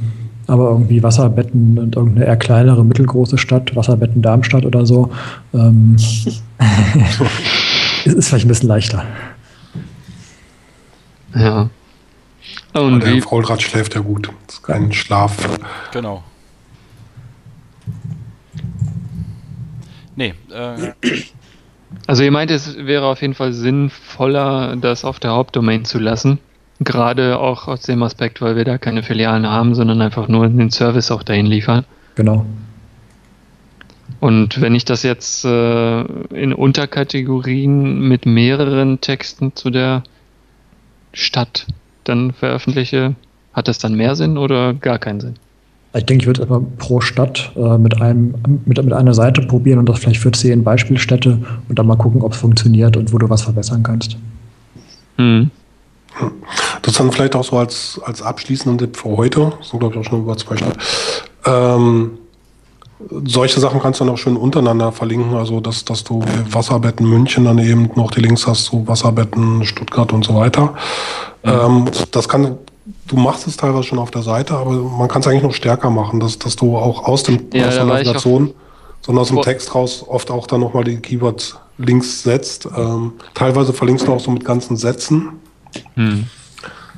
aber 0.49 0.71
irgendwie 0.71 1.05
Wasserbetten 1.05 1.79
und 1.79 1.95
irgendeine 1.95 2.27
eher 2.27 2.37
kleinere, 2.37 2.85
mittelgroße 2.85 3.39
Stadt, 3.39 3.77
Wasserbetten 3.77 4.23
Darmstadt 4.23 4.67
oder 4.67 4.85
so, 4.85 5.11
ähm, 5.55 5.95
ist, 8.05 8.15
ist 8.15 8.29
vielleicht 8.29 8.47
ein 8.47 8.49
bisschen 8.49 8.69
leichter. 8.69 9.05
Ja. 11.35 11.71
Und 12.73 13.03
der 13.03 13.23
Faulrad 13.23 13.63
schläft 13.63 13.95
ja 13.95 14.01
gut. 14.01 14.31
Das 14.47 14.57
ist 14.57 14.63
kein 14.63 14.93
Schlaf. 14.93 15.37
Genau. 15.93 16.23
Nee, 20.17 20.35
äh, 20.51 20.93
also 22.07 22.23
ihr 22.23 22.31
meint, 22.31 22.51
es 22.51 22.77
wäre 22.77 23.07
auf 23.07 23.23
jeden 23.23 23.35
Fall 23.35 23.53
sinnvoller, 23.53 24.77
das 24.77 25.05
auf 25.05 25.21
der 25.21 25.33
Hauptdomain 25.33 25.85
zu 25.85 25.99
lassen. 25.99 26.39
Gerade 26.81 27.39
auch 27.39 27.69
aus 27.69 27.83
dem 27.83 28.03
Aspekt, 28.03 28.43
weil 28.43 28.57
wir 28.57 28.65
da 28.65 28.77
keine 28.77 29.03
Filialen 29.03 29.47
haben, 29.47 29.75
sondern 29.75 30.03
einfach 30.03 30.29
nur 30.29 30.49
den 30.49 30.71
Service 30.71 31.11
auch 31.11 31.23
dahin 31.23 31.47
liefern. 31.47 31.85
Genau. 32.15 32.45
Und 34.21 34.61
wenn 34.61 34.75
ich 34.75 34.85
das 34.85 35.03
jetzt 35.03 35.45
äh, 35.45 36.01
in 36.01 36.53
Unterkategorien 36.53 38.01
mit 38.01 38.27
mehreren 38.27 39.01
Texten 39.01 39.55
zu 39.57 39.71
der 39.71 40.03
Stadt 41.13 41.67
dann 42.05 42.33
veröffentliche, 42.33 43.15
hat 43.53 43.69
das 43.69 43.79
dann 43.79 43.95
mehr 43.95 44.17
Sinn 44.17 44.39
oder 44.39 44.75
gar 44.75 44.99
keinen 44.99 45.21
Sinn? 45.21 45.35
Ich 45.95 46.07
denke, 46.07 46.23
ich 46.23 46.27
würde 46.27 46.41
erstmal 46.41 46.63
pro 46.79 47.01
Stadt 47.03 47.53
äh, 47.55 47.77
mit, 47.77 48.01
einem, 48.01 48.35
mit, 48.65 48.83
mit 48.83 48.93
einer 48.93 49.13
Seite 49.13 49.43
probieren 49.43 49.79
und 49.79 49.89
das 49.89 49.99
vielleicht 49.99 50.21
für 50.21 50.33
zehn 50.33 50.65
Beispielstädte 50.65 51.39
und 51.69 51.79
dann 51.79 51.87
mal 51.87 51.97
gucken, 51.97 52.23
ob 52.23 52.33
es 52.33 52.39
funktioniert 52.39 52.97
und 52.97 53.13
wo 53.13 53.19
du 53.19 53.29
was 53.29 53.43
verbessern 53.43 53.83
kannst. 53.83 54.17
Hm. 55.19 55.51
Das 56.81 56.95
dann 56.95 57.13
vielleicht 57.13 57.37
auch 57.37 57.45
so 57.45 57.59
als, 57.59 58.01
als 58.05 58.23
abschließenden 58.23 58.79
Tipp 58.79 58.97
für 58.97 59.17
heute. 59.17 59.53
Das 59.59 59.69
sind, 59.69 59.81
glaube 59.81 59.95
ich, 59.95 60.01
auch 60.01 60.11
schon 60.11 60.23
über 60.23 60.37
zwei 60.37 60.57
Stunden. 60.57 60.79
Ähm, 61.45 62.11
solche 63.25 63.61
Sachen 63.61 63.81
kannst 63.81 64.01
du 64.01 64.05
dann 64.05 64.15
auch 64.15 64.19
schön 64.19 64.37
untereinander 64.37 64.93
verlinken. 64.93 65.35
Also, 65.35 65.61
dass, 65.61 65.85
dass 65.85 66.05
du 66.05 66.23
Wasserbetten 66.51 67.09
München 67.09 67.45
dann 67.45 67.59
eben 67.59 67.91
noch 67.95 68.11
die 68.11 68.21
Links 68.21 68.47
hast 68.47 68.65
zu 68.65 68.87
Wasserbetten 68.87 69.65
Stuttgart 69.65 70.13
und 70.13 70.25
so 70.25 70.35
weiter. 70.35 70.75
Ähm, 71.45 71.87
das 72.11 72.29
kann, 72.29 72.59
du 73.09 73.17
machst 73.17 73.47
es 73.47 73.57
teilweise 73.57 73.85
schon 73.85 73.99
auf 73.99 74.11
der 74.11 74.23
Seite, 74.23 74.55
aber 74.55 74.73
man 74.73 75.09
kann 75.09 75.21
es 75.21 75.27
eigentlich 75.27 75.43
noch 75.43 75.55
stärker 75.55 75.91
machen, 75.91 76.21
dass, 76.21 76.39
dass 76.39 76.57
du 76.57 76.77
auch 76.77 77.05
aus, 77.05 77.23
dem, 77.23 77.47
Ja, 77.53 77.69
aus 77.69 77.75
der 77.75 77.85
Navigation, 77.85 78.55
sondern 79.01 79.23
aus 79.23 79.29
dem 79.29 79.43
Text 79.43 79.75
raus 79.75 80.05
oft 80.07 80.31
auch 80.31 80.47
dann 80.47 80.61
nochmal 80.61 80.85
die 80.85 80.97
Keyword-Links 80.97 82.23
setzt. 82.23 82.69
Ähm, 82.77 83.13
teilweise 83.35 83.73
verlinkst 83.73 84.07
du 84.07 84.13
auch 84.13 84.21
so 84.21 84.31
mit 84.31 84.45
ganzen 84.45 84.77
Sätzen. 84.77 85.41
Hm. 85.95 86.27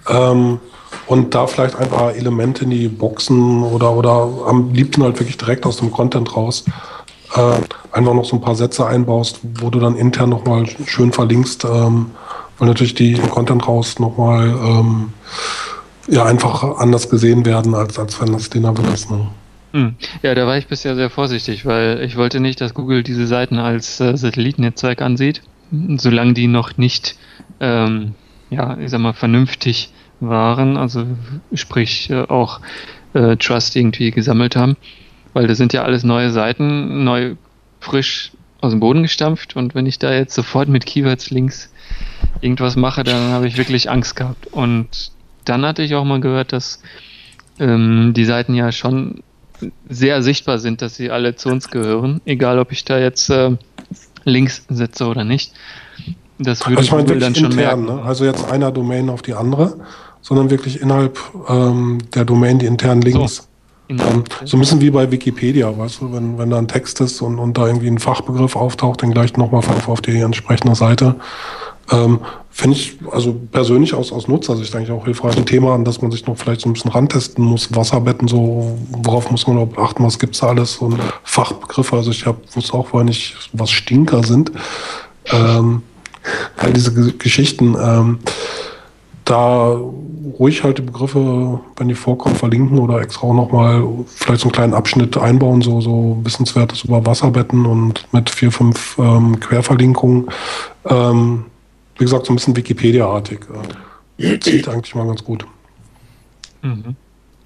Ähm, 0.08 0.58
und 1.06 1.34
da 1.34 1.46
vielleicht 1.46 1.76
ein 1.76 1.88
paar 1.88 2.14
Elemente 2.14 2.64
in 2.64 2.70
die 2.70 2.88
Boxen 2.88 3.62
oder, 3.62 3.92
oder 3.92 4.28
am 4.46 4.72
liebsten 4.72 5.02
halt 5.02 5.18
wirklich 5.20 5.36
direkt 5.36 5.66
aus 5.66 5.76
dem 5.76 5.90
Content 5.90 6.36
raus 6.36 6.64
äh, 7.34 7.60
einfach 7.92 8.14
noch 8.14 8.24
so 8.24 8.36
ein 8.36 8.40
paar 8.40 8.54
Sätze 8.54 8.86
einbaust, 8.86 9.40
wo 9.42 9.70
du 9.70 9.80
dann 9.80 9.96
intern 9.96 10.30
nochmal 10.30 10.66
schön 10.86 11.12
verlinkst, 11.12 11.64
ähm, 11.64 12.10
weil 12.58 12.68
natürlich 12.68 12.94
die 12.94 13.14
Content 13.14 13.66
raus 13.66 13.98
nochmal 13.98 14.48
ähm, 14.48 15.12
ja 16.08 16.24
einfach 16.24 16.78
anders 16.78 17.08
gesehen 17.08 17.44
werden, 17.44 17.74
als, 17.74 17.98
als 17.98 18.20
wenn 18.20 18.32
das 18.32 18.50
den 18.50 18.64
ist. 18.92 19.10
Ne? 19.10 19.26
Hm. 19.72 19.94
Ja, 20.22 20.34
da 20.34 20.46
war 20.46 20.56
ich 20.56 20.68
bisher 20.68 20.94
sehr 20.94 21.10
vorsichtig, 21.10 21.66
weil 21.66 22.00
ich 22.02 22.16
wollte 22.16 22.38
nicht, 22.40 22.60
dass 22.60 22.74
Google 22.74 23.02
diese 23.02 23.26
Seiten 23.26 23.58
als 23.58 24.00
äh, 24.00 24.16
Satellitennetzwerk 24.16 25.02
ansieht, 25.02 25.42
solange 25.96 26.34
die 26.34 26.46
noch 26.46 26.76
nicht, 26.76 27.16
ähm, 27.58 28.14
ja, 28.50 28.76
ich 28.78 28.90
sag 28.90 29.00
mal, 29.00 29.14
vernünftig 29.14 29.92
waren, 30.28 30.76
also 30.76 31.06
sprich 31.52 32.10
äh, 32.10 32.22
auch 32.22 32.60
äh, 33.14 33.36
Trust 33.36 33.76
irgendwie 33.76 34.10
gesammelt 34.10 34.56
haben, 34.56 34.76
weil 35.32 35.46
das 35.46 35.58
sind 35.58 35.72
ja 35.72 35.82
alles 35.82 36.04
neue 36.04 36.30
Seiten, 36.30 37.04
neu, 37.04 37.36
frisch 37.80 38.32
aus 38.60 38.72
dem 38.72 38.80
Boden 38.80 39.02
gestampft 39.02 39.56
und 39.56 39.74
wenn 39.74 39.86
ich 39.86 39.98
da 39.98 40.12
jetzt 40.12 40.34
sofort 40.34 40.68
mit 40.68 40.86
Keywords 40.86 41.30
links 41.30 41.70
irgendwas 42.40 42.76
mache, 42.76 43.04
dann 43.04 43.32
habe 43.32 43.46
ich 43.46 43.56
wirklich 43.56 43.90
Angst 43.90 44.16
gehabt. 44.16 44.46
Und 44.48 45.12
dann 45.44 45.64
hatte 45.64 45.82
ich 45.82 45.94
auch 45.94 46.04
mal 46.04 46.20
gehört, 46.20 46.52
dass 46.52 46.80
ähm, 47.58 48.12
die 48.14 48.24
Seiten 48.24 48.54
ja 48.54 48.72
schon 48.72 49.22
sehr 49.88 50.22
sichtbar 50.22 50.58
sind, 50.58 50.82
dass 50.82 50.96
sie 50.96 51.10
alle 51.10 51.36
zu 51.36 51.48
uns 51.48 51.70
gehören, 51.70 52.20
egal 52.24 52.58
ob 52.58 52.72
ich 52.72 52.84
da 52.84 52.98
jetzt 52.98 53.30
äh, 53.30 53.56
Links 54.24 54.64
setze 54.68 55.06
oder 55.06 55.24
nicht. 55.24 55.52
Das 56.38 56.66
würde 56.66 56.78
also 56.78 56.86
ich 56.86 56.90
meine, 56.92 57.04
Google 57.04 57.20
dann 57.20 57.34
schon 57.34 57.52
intern, 57.52 57.84
merken. 57.84 57.84
Ne? 57.84 58.02
Also 58.02 58.24
jetzt 58.24 58.50
einer 58.50 58.72
Domain 58.72 59.08
auf 59.08 59.22
die 59.22 59.34
andere, 59.34 59.78
sondern 60.24 60.50
wirklich 60.50 60.80
innerhalb 60.80 61.18
ähm, 61.48 61.98
der 62.14 62.24
Domain 62.24 62.58
die 62.58 62.66
internen 62.66 63.02
Links. 63.02 63.36
So. 63.36 63.42
Ähm, 63.90 64.24
so 64.46 64.56
ein 64.56 64.60
bisschen 64.60 64.80
wie 64.80 64.90
bei 64.90 65.10
Wikipedia, 65.10 65.76
weißt 65.76 66.00
du, 66.00 66.12
wenn, 66.14 66.38
wenn 66.38 66.48
da 66.48 66.56
ein 66.56 66.66
Text 66.66 67.02
ist 67.02 67.20
und, 67.20 67.38
und 67.38 67.58
da 67.58 67.66
irgendwie 67.66 67.88
ein 67.88 67.98
Fachbegriff 67.98 68.56
auftaucht, 68.56 69.02
dann 69.02 69.10
gleich 69.10 69.36
nochmal 69.36 69.62
auf 69.86 70.00
die 70.00 70.18
entsprechende 70.18 70.74
Seite. 70.74 71.16
Ähm, 71.92 72.20
Finde 72.48 72.76
ich 72.78 72.96
also 73.10 73.34
persönlich 73.52 73.92
aus, 73.92 74.12
aus 74.12 74.26
Nutzersicht 74.26 74.74
eigentlich 74.74 74.92
auch 74.92 75.04
hilfreich. 75.04 75.36
Ein 75.36 75.44
Thema, 75.44 75.74
an 75.74 75.84
das 75.84 76.00
man 76.00 76.10
sich 76.10 76.24
noch 76.24 76.38
vielleicht 76.38 76.62
so 76.62 76.70
ein 76.70 76.72
bisschen 76.72 76.92
rantesten 76.92 77.44
muss. 77.44 77.74
Wasserbetten, 77.74 78.26
so, 78.26 78.78
worauf 79.02 79.30
muss 79.30 79.46
man 79.46 79.56
überhaupt 79.56 79.78
achten, 79.78 80.04
was 80.04 80.18
gibt's 80.18 80.38
da 80.38 80.46
alles? 80.46 80.76
Und 80.76 80.98
Fachbegriffe, 81.24 81.96
also 81.96 82.12
ich 82.12 82.24
hab, 82.24 82.36
wusste 82.56 82.72
auch 82.74 82.86
vorher 82.86 83.04
nicht, 83.04 83.36
was 83.52 83.70
Stinker 83.70 84.22
sind. 84.22 84.52
Ähm, 85.26 85.82
all 86.56 86.72
diese 86.72 86.94
Geschichten. 86.94 87.76
Ähm, 87.78 88.20
da 89.24 89.76
ruhig 90.38 90.64
halt 90.64 90.78
die 90.78 90.82
Begriffe, 90.82 91.60
wenn 91.76 91.88
die 91.88 91.94
vorkommen, 91.94 92.36
verlinken 92.36 92.78
oder 92.78 93.00
extra 93.00 93.26
auch 93.26 93.34
nochmal 93.34 93.86
vielleicht 94.06 94.40
so 94.40 94.46
einen 94.46 94.52
kleinen 94.52 94.74
Abschnitt 94.74 95.16
einbauen, 95.16 95.62
so, 95.62 95.80
so 95.80 96.18
Wissenswertes 96.22 96.84
über 96.84 97.04
Wasserbetten 97.04 97.66
und 97.66 98.12
mit 98.12 98.30
vier, 98.30 98.50
fünf 98.50 98.98
ähm, 98.98 99.38
Querverlinkungen. 99.40 100.30
Ähm, 100.86 101.46
wie 101.96 102.04
gesagt, 102.04 102.26
so 102.26 102.32
ein 102.32 102.36
bisschen 102.36 102.56
Wikipedia-artig. 102.56 103.40
Äh, 104.18 104.38
zieht 104.40 104.68
eigentlich 104.68 104.94
mal 104.94 105.06
ganz 105.06 105.22
gut. 105.22 105.46
Mhm. 106.62 106.96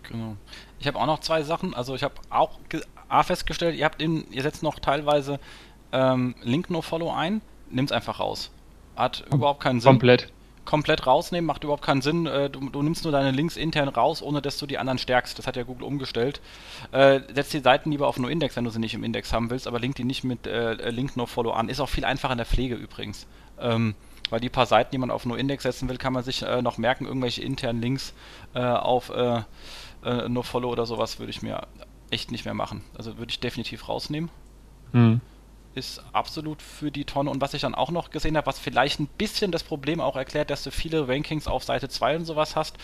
Genau. 0.04 0.36
Ich 0.78 0.86
habe 0.86 0.98
auch 0.98 1.06
noch 1.06 1.20
zwei 1.20 1.42
Sachen. 1.42 1.74
Also 1.74 1.94
ich 1.94 2.02
habe 2.02 2.14
auch 2.30 2.58
A 3.08 3.22
festgestellt, 3.22 3.76
ihr 3.76 3.84
habt 3.84 4.00
in, 4.00 4.30
ihr 4.30 4.42
setzt 4.42 4.62
noch 4.62 4.78
teilweise 4.78 5.40
ähm, 5.92 6.34
Link 6.42 6.70
No 6.70 6.82
Follow 6.82 7.10
ein, 7.12 7.40
nimmt 7.70 7.90
es 7.90 7.96
einfach 7.96 8.20
raus. 8.20 8.50
Hat 8.96 9.24
überhaupt 9.32 9.62
keinen 9.62 9.80
Sinn. 9.80 9.90
Komplett 9.90 10.32
komplett 10.68 11.06
rausnehmen, 11.06 11.46
macht 11.46 11.64
überhaupt 11.64 11.82
keinen 11.82 12.02
Sinn. 12.02 12.26
Äh, 12.26 12.50
du, 12.50 12.68
du, 12.68 12.82
nimmst 12.82 13.04
nur 13.04 13.12
deine 13.12 13.30
Links 13.30 13.56
intern 13.56 13.88
raus, 13.88 14.22
ohne 14.22 14.42
dass 14.42 14.58
du 14.58 14.66
die 14.66 14.76
anderen 14.76 14.98
stärkst. 14.98 15.38
Das 15.38 15.46
hat 15.46 15.56
ja 15.56 15.62
Google 15.62 15.84
umgestellt. 15.84 16.42
Äh, 16.92 17.20
setz 17.34 17.48
die 17.48 17.60
Seiten 17.60 17.90
lieber 17.90 18.06
auf 18.06 18.18
nur 18.18 18.30
Index, 18.30 18.54
wenn 18.54 18.64
du 18.64 18.70
sie 18.70 18.78
nicht 18.78 18.92
im 18.92 19.02
Index 19.02 19.32
haben 19.32 19.48
willst, 19.48 19.66
aber 19.66 19.80
link 19.80 19.96
die 19.96 20.04
nicht 20.04 20.24
mit 20.24 20.46
äh, 20.46 20.90
Link 20.90 21.16
No 21.16 21.24
Follow 21.24 21.52
an. 21.52 21.70
Ist 21.70 21.80
auch 21.80 21.88
viel 21.88 22.04
einfacher 22.04 22.32
in 22.32 22.38
der 22.38 22.46
Pflege 22.46 22.74
übrigens. 22.74 23.26
Ähm, 23.58 23.94
weil 24.28 24.40
die 24.40 24.50
paar 24.50 24.66
Seiten, 24.66 24.90
die 24.92 24.98
man 24.98 25.10
auf 25.10 25.24
nur 25.24 25.38
Index 25.38 25.62
setzen 25.62 25.88
will, 25.88 25.96
kann 25.96 26.12
man 26.12 26.22
sich 26.22 26.42
äh, 26.42 26.60
noch 26.60 26.76
merken, 26.76 27.06
irgendwelche 27.06 27.42
internen 27.42 27.80
Links 27.80 28.12
äh, 28.54 28.60
auf 28.60 29.08
äh, 29.08 29.40
No 30.28 30.42
Follow 30.42 30.70
oder 30.70 30.84
sowas 30.84 31.18
würde 31.18 31.30
ich 31.30 31.40
mir 31.40 31.66
echt 32.10 32.30
nicht 32.30 32.44
mehr 32.44 32.54
machen. 32.54 32.84
Also 32.96 33.16
würde 33.16 33.30
ich 33.30 33.40
definitiv 33.40 33.88
rausnehmen. 33.88 34.30
Mhm 34.92 35.22
ist 35.78 36.02
absolut 36.12 36.60
für 36.60 36.90
die 36.90 37.04
Tonne. 37.04 37.30
Und 37.30 37.40
was 37.40 37.54
ich 37.54 37.62
dann 37.62 37.74
auch 37.74 37.90
noch 37.90 38.10
gesehen 38.10 38.36
habe, 38.36 38.46
was 38.46 38.58
vielleicht 38.58 39.00
ein 39.00 39.06
bisschen 39.06 39.52
das 39.52 39.62
Problem 39.62 40.00
auch 40.00 40.16
erklärt, 40.16 40.50
dass 40.50 40.62
du 40.62 40.70
viele 40.70 41.08
Rankings 41.08 41.46
auf 41.46 41.64
Seite 41.64 41.88
2 41.88 42.16
und 42.16 42.24
sowas 42.24 42.56
hast, 42.56 42.76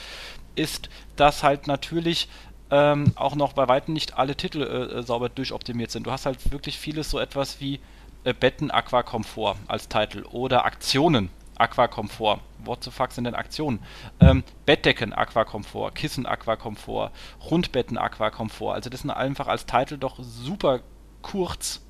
ist, 0.55 0.89
dass 1.17 1.43
halt 1.43 1.67
natürlich 1.67 2.29
ähm, 2.71 3.13
auch 3.17 3.35
noch 3.35 3.53
bei 3.53 3.69
weitem 3.69 3.95
nicht 3.95 4.17
alle 4.17 4.37
Titel 4.37 4.63
äh, 4.63 5.03
sauber 5.03 5.29
durchoptimiert 5.29 5.91
sind. 5.91 6.07
Du 6.07 6.11
hast 6.11 6.27
halt 6.27 6.53
wirklich 6.53 6.79
vieles 6.79 7.11
so 7.11 7.19
etwas 7.19 7.61
wie 7.61 7.81
äh, 8.25 8.33
Betten 8.33 8.71
Aquakomfort 8.71 9.57
als 9.69 9.89
Titel 9.89 10.25
oder 10.31 10.65
Aktionen 10.65 11.31
Aquakomfort. 11.57 12.41
What 12.65 12.83
the 12.83 12.91
fuck 12.91 13.13
sind 13.13 13.25
denn 13.25 13.35
Aktionen? 13.35 13.81
Ähm, 14.21 14.43
Bettdecken 14.67 15.13
Aquakomfort, 15.13 15.95
Kissen 15.95 16.27
Aquakomfort, 16.27 17.11
Rundbetten 17.51 17.99
Aquakomfort. 17.99 18.75
Also 18.75 18.91
das 18.91 19.03
sind 19.03 19.11
einfach 19.11 19.47
als 19.47 19.67
Titel 19.67 19.99
doch 19.99 20.17
super 20.21 20.81
kurz 21.23 21.84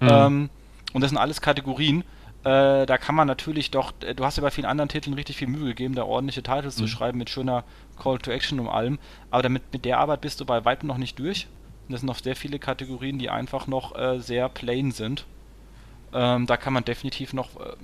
Mhm. 0.00 0.08
Ähm, 0.10 0.50
und 0.92 1.02
das 1.02 1.10
sind 1.10 1.18
alles 1.18 1.40
Kategorien. 1.40 2.04
Äh, 2.42 2.86
da 2.86 2.96
kann 2.96 3.14
man 3.14 3.26
natürlich 3.26 3.70
doch, 3.70 3.92
äh, 4.00 4.14
du 4.14 4.24
hast 4.24 4.36
ja 4.36 4.42
bei 4.42 4.50
vielen 4.50 4.66
anderen 4.66 4.88
Titeln 4.88 5.14
richtig 5.14 5.36
viel 5.36 5.48
Mühe 5.48 5.66
gegeben, 5.66 5.94
da 5.94 6.04
ordentliche 6.04 6.42
Titles 6.42 6.76
mhm. 6.76 6.82
zu 6.82 6.88
schreiben 6.88 7.18
mit 7.18 7.28
schöner 7.28 7.64
Call 8.02 8.18
to 8.18 8.30
Action 8.30 8.58
und 8.60 8.68
allem. 8.68 8.98
Aber 9.30 9.42
damit, 9.42 9.72
mit 9.72 9.84
der 9.84 9.98
Arbeit 9.98 10.22
bist 10.22 10.40
du 10.40 10.46
bei 10.46 10.64
weitem 10.64 10.86
noch 10.86 10.96
nicht 10.96 11.18
durch. 11.18 11.48
Und 11.86 11.92
das 11.92 12.00
sind 12.00 12.06
noch 12.06 12.18
sehr 12.18 12.36
viele 12.36 12.58
Kategorien, 12.58 13.18
die 13.18 13.28
einfach 13.28 13.66
noch 13.66 13.96
äh, 13.96 14.20
sehr 14.20 14.48
plain 14.48 14.90
sind. 14.90 15.26
Ähm, 16.12 16.46
da 16.46 16.56
kann 16.56 16.72
man 16.72 16.84
definitiv 16.84 17.32
noch 17.34 17.60
äh, 17.60 17.74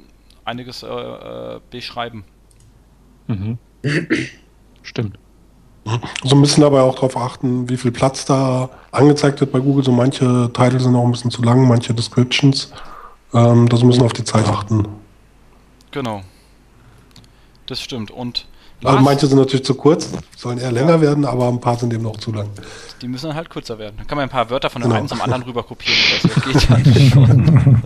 einiges 0.44 0.82
äh, 0.82 0.86
äh, 0.86 1.60
beschreiben. 1.70 2.24
Mhm. 3.26 3.59
Stimmt. 4.82 5.18
So 6.25 6.35
ein 6.35 6.43
bisschen 6.43 6.63
dabei 6.63 6.81
auch 6.81 6.95
darauf 6.95 7.17
achten, 7.17 7.69
wie 7.69 7.77
viel 7.77 7.93
Platz 7.93 8.25
da 8.25 8.71
angezeigt 8.91 9.41
wird 9.41 9.53
bei 9.53 9.61
Google. 9.61 9.85
So 9.85 9.93
manche 9.93 10.51
Titel 10.53 10.81
sind 10.81 10.97
auch 10.97 11.05
ein 11.05 11.13
bisschen 11.13 11.31
zu 11.31 11.43
lang, 11.43 11.67
manche 11.69 11.95
Descriptions. 11.95 12.73
Ähm, 13.33 13.69
das 13.69 13.83
müssen 13.83 14.03
auf 14.03 14.13
die 14.13 14.25
Zeit 14.25 14.49
achten. 14.49 14.87
Genau. 15.93 16.23
Das 17.67 17.81
stimmt. 17.81 18.11
Und 18.11 18.47
also 18.85 19.01
manche 19.01 19.27
sind 19.27 19.39
natürlich 19.39 19.65
zu 19.65 19.75
kurz, 19.75 20.11
sollen 20.37 20.59
eher 20.59 20.71
länger 20.71 20.97
ja. 20.97 21.01
werden, 21.01 21.25
aber 21.25 21.49
ein 21.49 21.61
paar 21.61 21.79
sind 21.79 21.93
eben 21.95 22.03
noch 22.03 22.19
zu 22.19 22.33
lang. 22.33 22.49
Die 23.01 23.09
müssen 23.09 23.35
halt 23.35 23.49
kürzer 23.49 23.79
werden. 23.79 23.95
Dann 23.97 24.07
kann 24.07 24.17
man 24.17 24.25
ein 24.25 24.31
paar 24.31 24.51
Wörter 24.51 24.69
von 24.69 24.83
dem 24.83 24.89
genau. 24.89 24.99
einen 24.99 25.09
zum 25.09 25.21
anderen 25.21 25.43
rüber 25.43 25.63
kopieren 25.63 25.97
so. 26.23 26.29
Geht 26.41 26.69
ja 26.69 27.11
schon. 27.11 27.83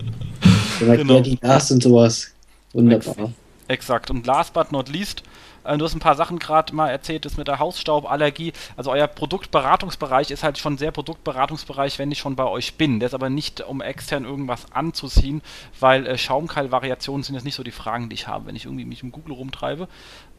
genau. 0.79 1.19
die 1.21 1.39
Last 1.41 1.71
und 1.71 1.81
sowas. 1.81 2.31
Wunderbar. 2.73 3.31
Exakt. 3.67 4.11
Und 4.11 4.25
last 4.25 4.53
but 4.53 4.71
not 4.71 4.89
least, 4.89 5.23
du 5.63 5.85
hast 5.85 5.95
ein 5.95 5.99
paar 5.99 6.15
Sachen 6.15 6.39
gerade 6.39 6.73
mal 6.75 6.89
erzählt, 6.89 7.25
das 7.25 7.37
mit 7.37 7.47
der 7.47 7.59
Hausstauballergie. 7.59 8.53
Also 8.77 8.91
euer 8.91 9.07
Produktberatungsbereich 9.07 10.31
ist 10.31 10.43
halt 10.43 10.57
schon 10.57 10.77
sehr 10.77 10.91
Produktberatungsbereich, 10.91 11.99
wenn 11.99 12.11
ich 12.11 12.19
schon 12.19 12.35
bei 12.35 12.45
euch 12.45 12.75
bin. 12.75 12.99
Der 12.99 13.07
ist 13.07 13.13
aber 13.13 13.29
nicht, 13.29 13.61
um 13.61 13.81
extern 13.81 14.25
irgendwas 14.25 14.71
anzuziehen, 14.71 15.41
weil 15.79 16.07
äh, 16.07 16.17
Schaumkeilvariationen 16.17 17.23
sind 17.23 17.35
jetzt 17.35 17.45
nicht 17.45 17.55
so 17.55 17.63
die 17.63 17.71
Fragen, 17.71 18.09
die 18.09 18.15
ich 18.15 18.27
habe, 18.27 18.45
wenn 18.45 18.55
ich 18.55 18.65
irgendwie 18.65 18.85
mich 18.85 19.03
im 19.03 19.11
Google 19.11 19.35
rumtreibe. 19.35 19.87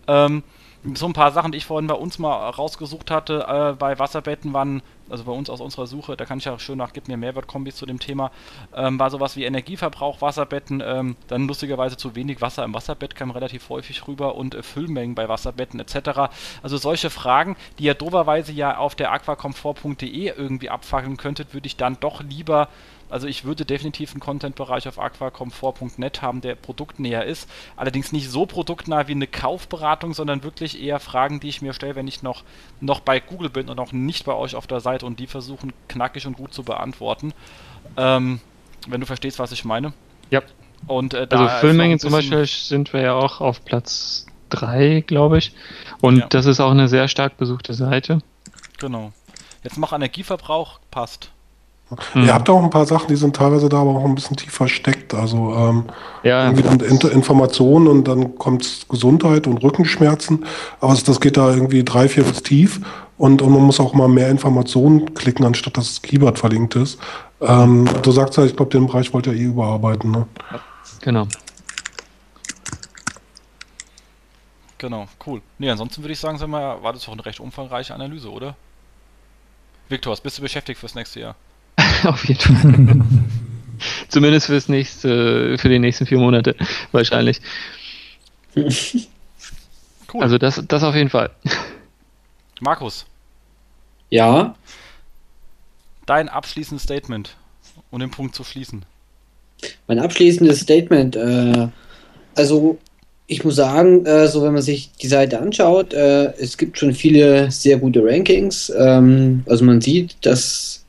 Ähm, 0.09 0.43
so 0.95 1.07
ein 1.07 1.13
paar 1.13 1.31
Sachen, 1.31 1.53
die 1.53 1.59
ich 1.59 1.67
vorhin 1.67 1.87
bei 1.87 1.95
uns 1.95 2.19
mal 2.19 2.51
rausgesucht 2.51 3.11
hatte, 3.11 3.47
äh, 3.49 3.77
bei 3.77 3.99
Wasserbetten 3.99 4.53
waren, 4.53 4.83
also 5.09 5.25
bei 5.25 5.33
uns 5.33 5.49
aus 5.49 5.61
unserer 5.61 5.87
Suche, 5.87 6.17
da 6.17 6.25
kann 6.25 6.39
ich 6.39 6.45
ja 6.45 6.59
schön 6.59 6.79
nach, 6.79 6.93
gib 6.93 7.07
mir 7.07 7.17
Mehrwertkombis 7.17 7.77
zu 7.77 7.87
dem 7.87 8.01
Thema, 8.01 8.33
ähm, 8.75 8.99
war 8.99 9.11
sowas 9.11 9.37
wie 9.37 9.45
Energieverbrauch, 9.45 10.21
Wasserbetten, 10.21 10.83
ähm, 10.85 11.17
dann 11.29 11.47
lustigerweise 11.47 11.97
zu 11.97 12.17
wenig 12.17 12.41
Wasser 12.41 12.65
im 12.65 12.75
Wasserbett 12.75 13.15
kam 13.15 13.31
relativ 13.31 13.69
häufig 13.69 14.09
rüber 14.09 14.35
und 14.35 14.57
äh, 14.57 14.63
Füllmengen 14.63 15.15
bei 15.15 15.29
Wasserbetten 15.29 15.79
etc. 15.79 16.33
Also 16.63 16.77
solche 16.79 17.11
Fragen, 17.11 17.57
die 17.79 17.85
ihr 17.85 17.95
doberweise 17.95 18.53
ja 18.53 18.77
auf 18.77 18.97
der 18.97 19.13
aquakomfort.de 19.13 20.33
irgendwie 20.37 20.71
abfackeln 20.71 21.17
könntet, 21.17 21.55
würde 21.55 21.67
ich 21.67 21.77
dann 21.77 21.99
doch 22.01 22.23
lieber 22.23 22.69
also 23.13 23.27
ich 23.27 23.45
würde 23.45 23.65
definitiv 23.65 24.13
einen 24.13 24.21
Content-Bereich 24.21 24.89
auf 24.89 24.99
aquacomfort.net 24.99 26.23
haben, 26.23 26.41
der 26.41 26.55
produktnäher 26.55 27.25
ist. 27.27 27.49
Allerdings 27.77 28.11
nicht 28.11 28.31
so 28.31 28.47
produktnah 28.47 29.07
wie 29.07 29.13
eine 29.13 29.27
Kaufberatung, 29.27 30.15
sondern 30.15 30.43
wirklich 30.43 30.81
eher 30.81 30.99
Fragen, 30.99 31.39
die 31.39 31.49
ich 31.49 31.61
mir 31.61 31.75
stelle, 31.75 31.95
wenn 31.95 32.09
ich 32.09 32.23
noch, 32.23 32.43
noch 32.81 33.01
bei 33.01 33.21
Google 33.21 33.51
bin 33.51 33.69
und 33.69 33.77
noch 33.77 33.93
nicht 33.93 34.25
bei 34.25 34.33
euch 34.33 34.55
auf 34.55 34.67
der 34.67 34.81
Seite 34.81 35.05
und 35.05 35.21
die 35.21 35.27
versuchen 35.27 35.73
knackig 35.89 36.27
und 36.27 36.39
gut 36.39 36.55
zu 36.55 36.63
beantworten. 36.63 37.35
Ähm, 37.99 38.41
wenn 38.89 39.01
du 39.01 39.07
verstehst, 39.07 39.39
was 39.39 39.53
ich 39.53 39.65
meine. 39.65 39.93
Ja. 40.31 40.41
Und, 40.87 41.15
äh, 41.15 41.27
also 41.29 41.49
Füllmengen 41.61 41.99
zum 41.99 42.13
Beispiel 42.13 42.47
sind 42.47 42.93
wir 42.93 43.03
ja 43.03 43.15
auch 43.15 43.41
auf 43.41 43.65
Platz 43.65 44.27
3, 44.49 45.05
glaube 45.07 45.39
ich. 45.39 45.55
Und 46.01 46.19
ja. 46.19 46.27
das 46.29 46.47
ist 46.47 46.61
auch 46.61 46.71
eine 46.71 46.89
sehr 46.89 47.09
stark 47.09 47.37
besuchte 47.37 47.75
Seite. 47.75 48.21
Genau. 48.79 49.13
Jetzt 49.63 49.77
mach 49.77 49.93
Energieverbrauch, 49.93 50.81
passt. 50.91 51.32
Mhm. 52.14 52.24
Ihr 52.24 52.35
habt 52.35 52.48
auch 52.48 52.62
ein 52.62 52.70
paar 52.70 52.86
Sachen, 52.86 53.09
die 53.09 53.16
sind 53.16 53.36
teilweise 53.36 53.69
da 53.69 53.81
aber 53.81 53.90
auch 53.90 54.05
ein 54.05 54.14
bisschen 54.14 54.36
tief 54.36 54.52
versteckt. 54.52 55.14
Also 55.14 55.55
ähm, 55.55 55.85
ja. 56.23 56.51
irgendwie 56.51 57.09
Informationen 57.09 57.86
und 57.86 58.09
dann 58.09 58.36
kommt 58.36 58.86
Gesundheit 58.89 59.47
und 59.47 59.62
Rückenschmerzen. 59.62 60.44
Aber 60.81 60.94
das 60.94 61.20
geht 61.20 61.36
da 61.36 61.51
irgendwie 61.51 61.85
drei, 61.85 62.09
vier 62.09 62.24
bis 62.24 62.43
tief. 62.43 62.81
Und, 63.19 63.43
und 63.43 63.52
man 63.52 63.62
muss 63.62 63.78
auch 63.78 63.94
mal 63.94 64.09
mehr 64.09 64.31
Informationen 64.31 65.14
klicken, 65.14 65.44
anstatt 65.44 65.77
dass 65.77 65.89
das 65.89 66.02
Keyword 66.02 66.39
verlinkt 66.39 66.74
ist. 66.74 66.98
Ähm, 67.40 67.89
du 68.02 68.10
sagst 68.10 68.36
ja, 68.36 68.44
ich 68.44 68.56
glaube, 68.56 68.70
den 68.70 68.86
Bereich 68.86 69.12
wollt 69.12 69.27
ihr 69.27 69.35
eh 69.35 69.44
überarbeiten. 69.44 70.10
Ne? 70.10 70.27
Genau. 71.02 71.27
Genau, 74.78 75.06
cool. 75.27 75.40
Nee, 75.59 75.70
ansonsten 75.70 76.02
würde 76.02 76.12
ich 76.12 76.19
sagen, 76.19 76.39
sag 76.39 76.48
mal, 76.48 76.82
war 76.82 76.93
das 76.93 77.05
doch 77.05 77.12
eine 77.12 77.24
recht 77.24 77.39
umfangreiche 77.39 77.94
Analyse, 77.94 78.28
oder? 78.28 78.56
Viktor, 79.89 80.12
was 80.12 80.20
bist 80.20 80.39
du 80.39 80.43
beschäftigt 80.43 80.81
fürs 80.81 80.97
nächste 80.97 81.20
Jahr? 81.20 81.36
Auf 82.09 82.24
jeden 82.29 82.41
Fall. 82.41 83.01
Zumindest 84.09 84.47
fürs 84.47 84.69
nächste, 84.69 85.57
für 85.59 85.69
die 85.69 85.79
nächsten 85.79 86.07
vier 86.07 86.19
Monate 86.19 86.55
wahrscheinlich. 86.93 87.41
Cool. 90.12 90.23
Also 90.23 90.37
das, 90.37 90.62
das 90.69 90.83
auf 90.83 90.95
jeden 90.95 91.09
Fall. 91.09 91.31
Markus, 92.61 93.07
Ja, 94.11 94.55
dein 96.05 96.29
abschließendes 96.29 96.83
Statement, 96.83 97.35
um 97.91 97.99
den 97.99 98.11
Punkt 98.11 98.35
zu 98.35 98.45
schließen. 98.45 98.85
mein 99.87 99.99
abschließendes 99.99 100.61
Statement. 100.61 101.16
Äh, 101.16 101.69
also, 102.35 102.79
ich 103.27 103.43
muss 103.43 103.57
sagen, 103.57 104.05
äh, 104.05 104.29
so 104.29 104.43
wenn 104.43 104.53
man 104.53 104.61
sich 104.61 104.93
die 105.01 105.07
Seite 105.09 105.41
anschaut, 105.41 105.95
äh, 105.95 106.27
es 106.35 106.59
gibt 106.59 106.79
schon 106.79 106.93
viele 106.93 107.51
sehr 107.51 107.79
gute 107.79 108.05
Rankings. 108.05 108.70
Ähm, 108.77 109.43
also 109.49 109.65
man 109.65 109.81
sieht, 109.81 110.16
dass 110.27 110.82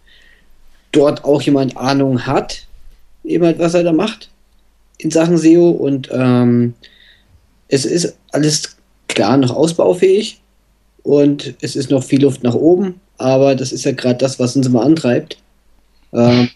dort 0.94 1.26
auch 1.26 1.42
jemand 1.42 1.76
Ahnung 1.76 2.26
hat, 2.26 2.66
eben 3.26 3.46
halt, 3.46 3.60
was 3.60 3.74
er 3.74 3.84
da 3.84 3.92
macht 3.92 4.30
in 4.98 5.12
Sachen 5.12 5.38
SEO 5.38 5.70
und 5.70 6.10
ähm, 6.14 6.74
es 7.68 7.86
ist 7.86 8.16
alles 8.32 8.78
klar 9.08 9.38
noch 9.38 9.52
ausbaufähig 9.52 10.40
und 11.04 11.56
es 11.62 11.76
ist 11.76 11.92
noch 11.92 12.04
viel 12.04 12.22
Luft 12.22 12.44
nach 12.44 12.54
oben, 12.54 13.02
aber 13.18 13.56
das 13.56 13.72
ist 13.72 13.84
ja 13.84 13.92
gerade 13.92 14.18
das, 14.18 14.40
was 14.40 14.56
uns 14.56 14.68
immer 14.68 14.84
antreibt. 14.84 15.38
Ähm, 16.14 16.50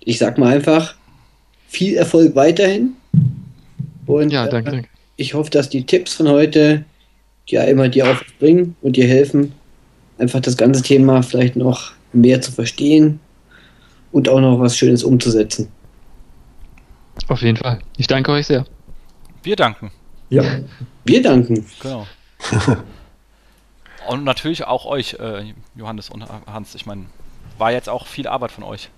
ich 0.00 0.18
sag 0.18 0.38
mal 0.38 0.54
einfach, 0.54 0.94
viel 1.68 1.96
Erfolg 1.96 2.34
weiterhin. 2.34 2.94
Und 4.06 4.32
Ja, 4.32 4.46
äh, 4.46 4.50
danke, 4.50 4.70
danke. 4.70 4.88
ich 5.16 5.34
hoffe, 5.34 5.50
dass 5.50 5.68
die 5.68 5.84
Tipps 5.84 6.14
von 6.14 6.28
heute 6.28 6.84
ja 7.46 7.62
immer 7.64 7.88
dir 7.88 8.10
aufbringen 8.10 8.74
und 8.80 8.96
dir 8.96 9.06
helfen, 9.06 9.52
einfach 10.16 10.40
das 10.40 10.56
ganze 10.56 10.82
Thema 10.82 11.22
vielleicht 11.22 11.56
noch 11.56 11.92
mehr 12.12 12.40
zu 12.40 12.52
verstehen 12.52 13.20
und 14.12 14.28
auch 14.28 14.40
noch 14.40 14.58
was 14.60 14.76
Schönes 14.76 15.04
umzusetzen. 15.04 15.68
Auf 17.28 17.42
jeden 17.42 17.56
Fall. 17.56 17.80
Ich 17.96 18.06
danke 18.06 18.32
euch 18.32 18.46
sehr. 18.46 18.64
Wir 19.42 19.56
danken. 19.56 19.90
Ja. 20.30 20.42
Wir 21.04 21.22
danken. 21.22 21.66
Genau. 21.80 22.06
Und 24.08 24.24
natürlich 24.24 24.64
auch 24.64 24.86
euch, 24.86 25.14
äh, 25.20 25.52
Johannes 25.74 26.08
und 26.08 26.24
Hans. 26.46 26.74
Ich 26.74 26.86
meine, 26.86 27.04
war 27.58 27.72
jetzt 27.72 27.90
auch 27.90 28.06
viel 28.06 28.26
Arbeit 28.26 28.52
von 28.52 28.64
euch. 28.64 28.88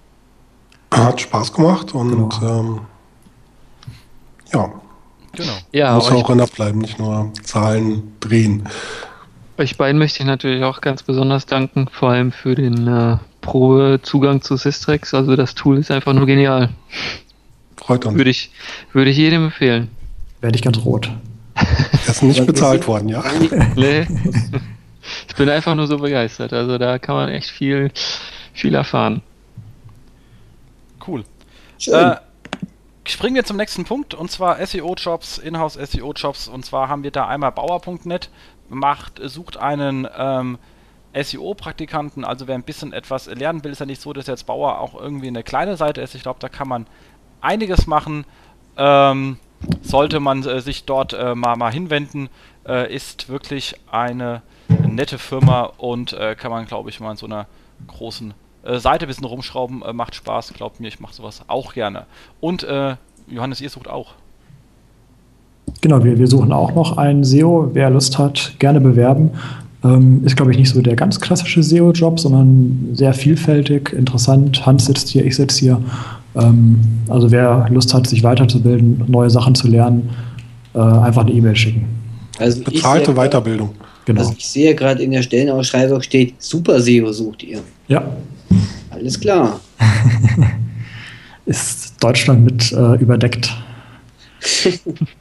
Hat 0.95 1.21
Spaß 1.21 1.53
gemacht 1.53 1.93
und 1.95 2.11
Genau. 2.11 2.61
ähm, 2.61 2.81
ja, 4.53 4.73
Genau. 5.33 5.53
Ja, 5.73 5.95
muss 5.95 6.11
auch 6.11 6.29
ernst 6.29 6.55
bleiben, 6.55 6.79
nicht 6.81 6.99
nur 6.99 7.33
Zahlen 7.43 8.15
drehen. 8.21 8.69
Euch 9.61 9.77
beiden 9.77 9.99
möchte 9.99 10.21
ich 10.21 10.27
natürlich 10.27 10.65
auch 10.65 10.81
ganz 10.81 11.03
besonders 11.03 11.47
danken, 11.47 11.89
vor 11.91 12.11
allem 12.11 12.33
für 12.33 12.55
den 12.55 12.87
äh, 12.87 13.17
Probezugang 13.41 14.43
zu 14.43 14.57
Systrix. 14.57 15.15
Also 15.15 15.37
das 15.37 15.55
Tool 15.55 15.79
ist 15.79 15.91
einfach 15.91 16.13
nur 16.13 16.27
genial. 16.27 16.71
Freut 17.77 18.05
uns. 18.07 18.17
Würde 18.17 18.31
ich, 18.31 18.51
würde 18.93 19.11
ich 19.11 19.17
jedem 19.17 19.45
empfehlen. 19.45 19.89
Werde 20.41 20.57
ich 20.57 20.63
ganz 20.63 20.79
rot. 20.85 21.11
Er 22.07 22.13
ist 22.13 22.23
nicht 22.23 22.45
bezahlt 22.47 22.89
worden, 22.89 23.09
ja. 23.09 23.23
Nee. 23.77 24.07
ich 25.29 25.35
bin 25.37 25.49
einfach 25.49 25.75
nur 25.75 25.87
so 25.87 25.99
begeistert. 25.99 26.53
Also 26.53 26.79
da 26.79 26.99
kann 26.99 27.15
man 27.15 27.29
echt 27.29 27.51
viel, 27.51 27.93
viel 28.53 28.75
erfahren. 28.75 29.23
Cool. 31.07 31.25
Schön. 31.79 31.95
Äh, 31.95 32.17
springen 33.05 33.37
wir 33.37 33.45
zum 33.45 33.59
nächsten 33.59 33.85
Punkt 33.85 34.15
und 34.15 34.31
zwar 34.31 34.65
SEO-Jobs, 34.65 35.39
Inhouse 35.39 35.75
SEO-Jobs. 35.75 36.49
Und 36.49 36.65
zwar 36.65 36.89
haben 36.89 37.03
wir 37.03 37.11
da 37.11 37.27
einmal 37.29 37.53
Bauer.net, 37.53 38.31
macht, 38.71 39.21
sucht 39.23 39.57
einen 39.57 40.09
ähm, 40.17 40.59
SEO-Praktikanten. 41.15 42.25
Also 42.25 42.47
wer 42.47 42.55
ein 42.55 42.63
bisschen 42.63 42.93
etwas 42.93 43.27
lernen 43.27 43.65
will, 43.65 43.73
ist 43.73 43.81
ja 43.81 43.87
nicht 43.87 44.01
so, 44.01 44.13
dass 44.13 44.27
jetzt 44.27 44.47
Bauer 44.47 44.81
auch 44.81 44.95
irgendwie 44.95 45.29
eine 45.29 45.43
kleine 45.43 45.77
Seite 45.77 46.01
ist. 46.01 46.15
Ich 46.15 46.23
glaube, 46.23 46.39
da 46.41 46.49
kann 46.49 46.69
man 46.69 46.87
einiges 47.41 47.87
machen. 47.87 48.25
Ähm, 48.77 49.39
sollte 49.83 50.21
man 50.21 50.43
äh, 50.45 50.61
sich 50.61 50.85
dort 50.85 51.13
äh, 51.13 51.35
mal, 51.35 51.57
mal 51.57 51.73
hinwenden, 51.73 52.31
äh, 52.67 52.93
ist 52.95 53.29
wirklich 53.29 53.75
eine 53.91 54.43
nette 54.69 55.19
Firma 55.19 55.65
und 55.77 56.13
äh, 56.13 56.35
kann 56.35 56.51
man, 56.51 56.67
glaube 56.67 56.89
ich, 56.89 57.01
mal 57.01 57.11
in 57.11 57.17
so 57.17 57.27
einer 57.27 57.47
großen 57.87 58.33
äh, 58.63 58.79
Seite 58.79 59.07
ein 59.07 59.09
bisschen 59.09 59.27
rumschrauben, 59.27 59.83
äh, 59.83 59.93
macht 59.93 60.15
Spaß. 60.15 60.55
Glaubt 60.55 60.81
mir, 60.81 60.89
ich 60.89 61.01
mache 61.01 61.15
sowas 61.15 61.43
auch 61.49 61.75
gerne. 61.75 62.07
Und 62.41 62.67
Johannes, 63.27 63.61
ihr 63.61 63.71
sucht 63.71 63.89
auch. 63.89 64.15
Genau, 65.81 66.05
wir, 66.05 66.19
wir 66.19 66.27
suchen 66.27 66.53
auch 66.53 66.75
noch 66.75 66.99
einen 66.99 67.25
SEO. 67.25 67.71
Wer 67.73 67.91
Lust 67.91 68.19
hat, 68.19 68.55
gerne 68.59 68.81
bewerben. 68.81 69.31
Ähm, 69.83 70.23
ist, 70.25 70.37
glaube 70.37 70.51
ich, 70.51 70.59
nicht 70.59 70.71
so 70.71 70.83
der 70.83 70.95
ganz 70.95 71.21
klassische 71.21 71.63
SEO-Job, 71.63 72.21
sondern 72.21 72.91
sehr 72.93 73.15
vielfältig, 73.15 73.93
interessant. 73.93 74.67
Hans 74.67 74.87
sitzt 74.87 75.09
hier, 75.09 75.25
ich 75.25 75.37
sitze 75.37 75.61
hier. 75.61 75.83
Ähm, 76.37 76.81
also 77.09 77.31
wer 77.31 77.67
Lust 77.71 77.95
hat, 77.95 78.07
sich 78.07 78.23
weiterzubilden, 78.23 79.05
neue 79.07 79.31
Sachen 79.31 79.55
zu 79.55 79.69
lernen, 79.69 80.11
äh, 80.75 80.79
einfach 80.79 81.23
eine 81.23 81.33
E-Mail 81.33 81.57
schicken. 81.57 81.87
Also 82.39 82.59
ich 82.61 82.65
Bezahlte 82.65 83.15
Weiterbildung. 83.15 83.71
Genau. 84.05 84.21
Also 84.21 84.35
ich 84.37 84.47
sehe 84.47 84.75
gerade 84.75 85.03
in 85.03 85.13
der 85.13 85.23
Stellenausschreibung 85.23 86.03
steht, 86.03 86.35
Super 86.39 86.81
SEO 86.81 87.13
sucht 87.13 87.43
ihr. 87.43 87.61
ja, 87.89 88.03
Alles 88.91 89.19
klar. 89.19 89.61
ist 91.47 91.95
Deutschland 92.03 92.45
mit 92.45 92.73
äh, 92.73 92.97
überdeckt. 92.97 93.55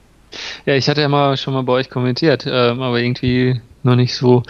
Ja, 0.69 0.75
ich 0.75 0.87
hatte 0.87 1.01
ja 1.01 1.09
mal 1.09 1.35
schon 1.35 1.55
mal 1.55 1.63
bei 1.63 1.73
euch 1.73 1.89
kommentiert, 1.89 2.45
ähm, 2.47 2.83
aber 2.83 2.99
irgendwie 2.99 3.59
noch 3.81 3.95
nicht 3.95 4.13
so 4.13 4.43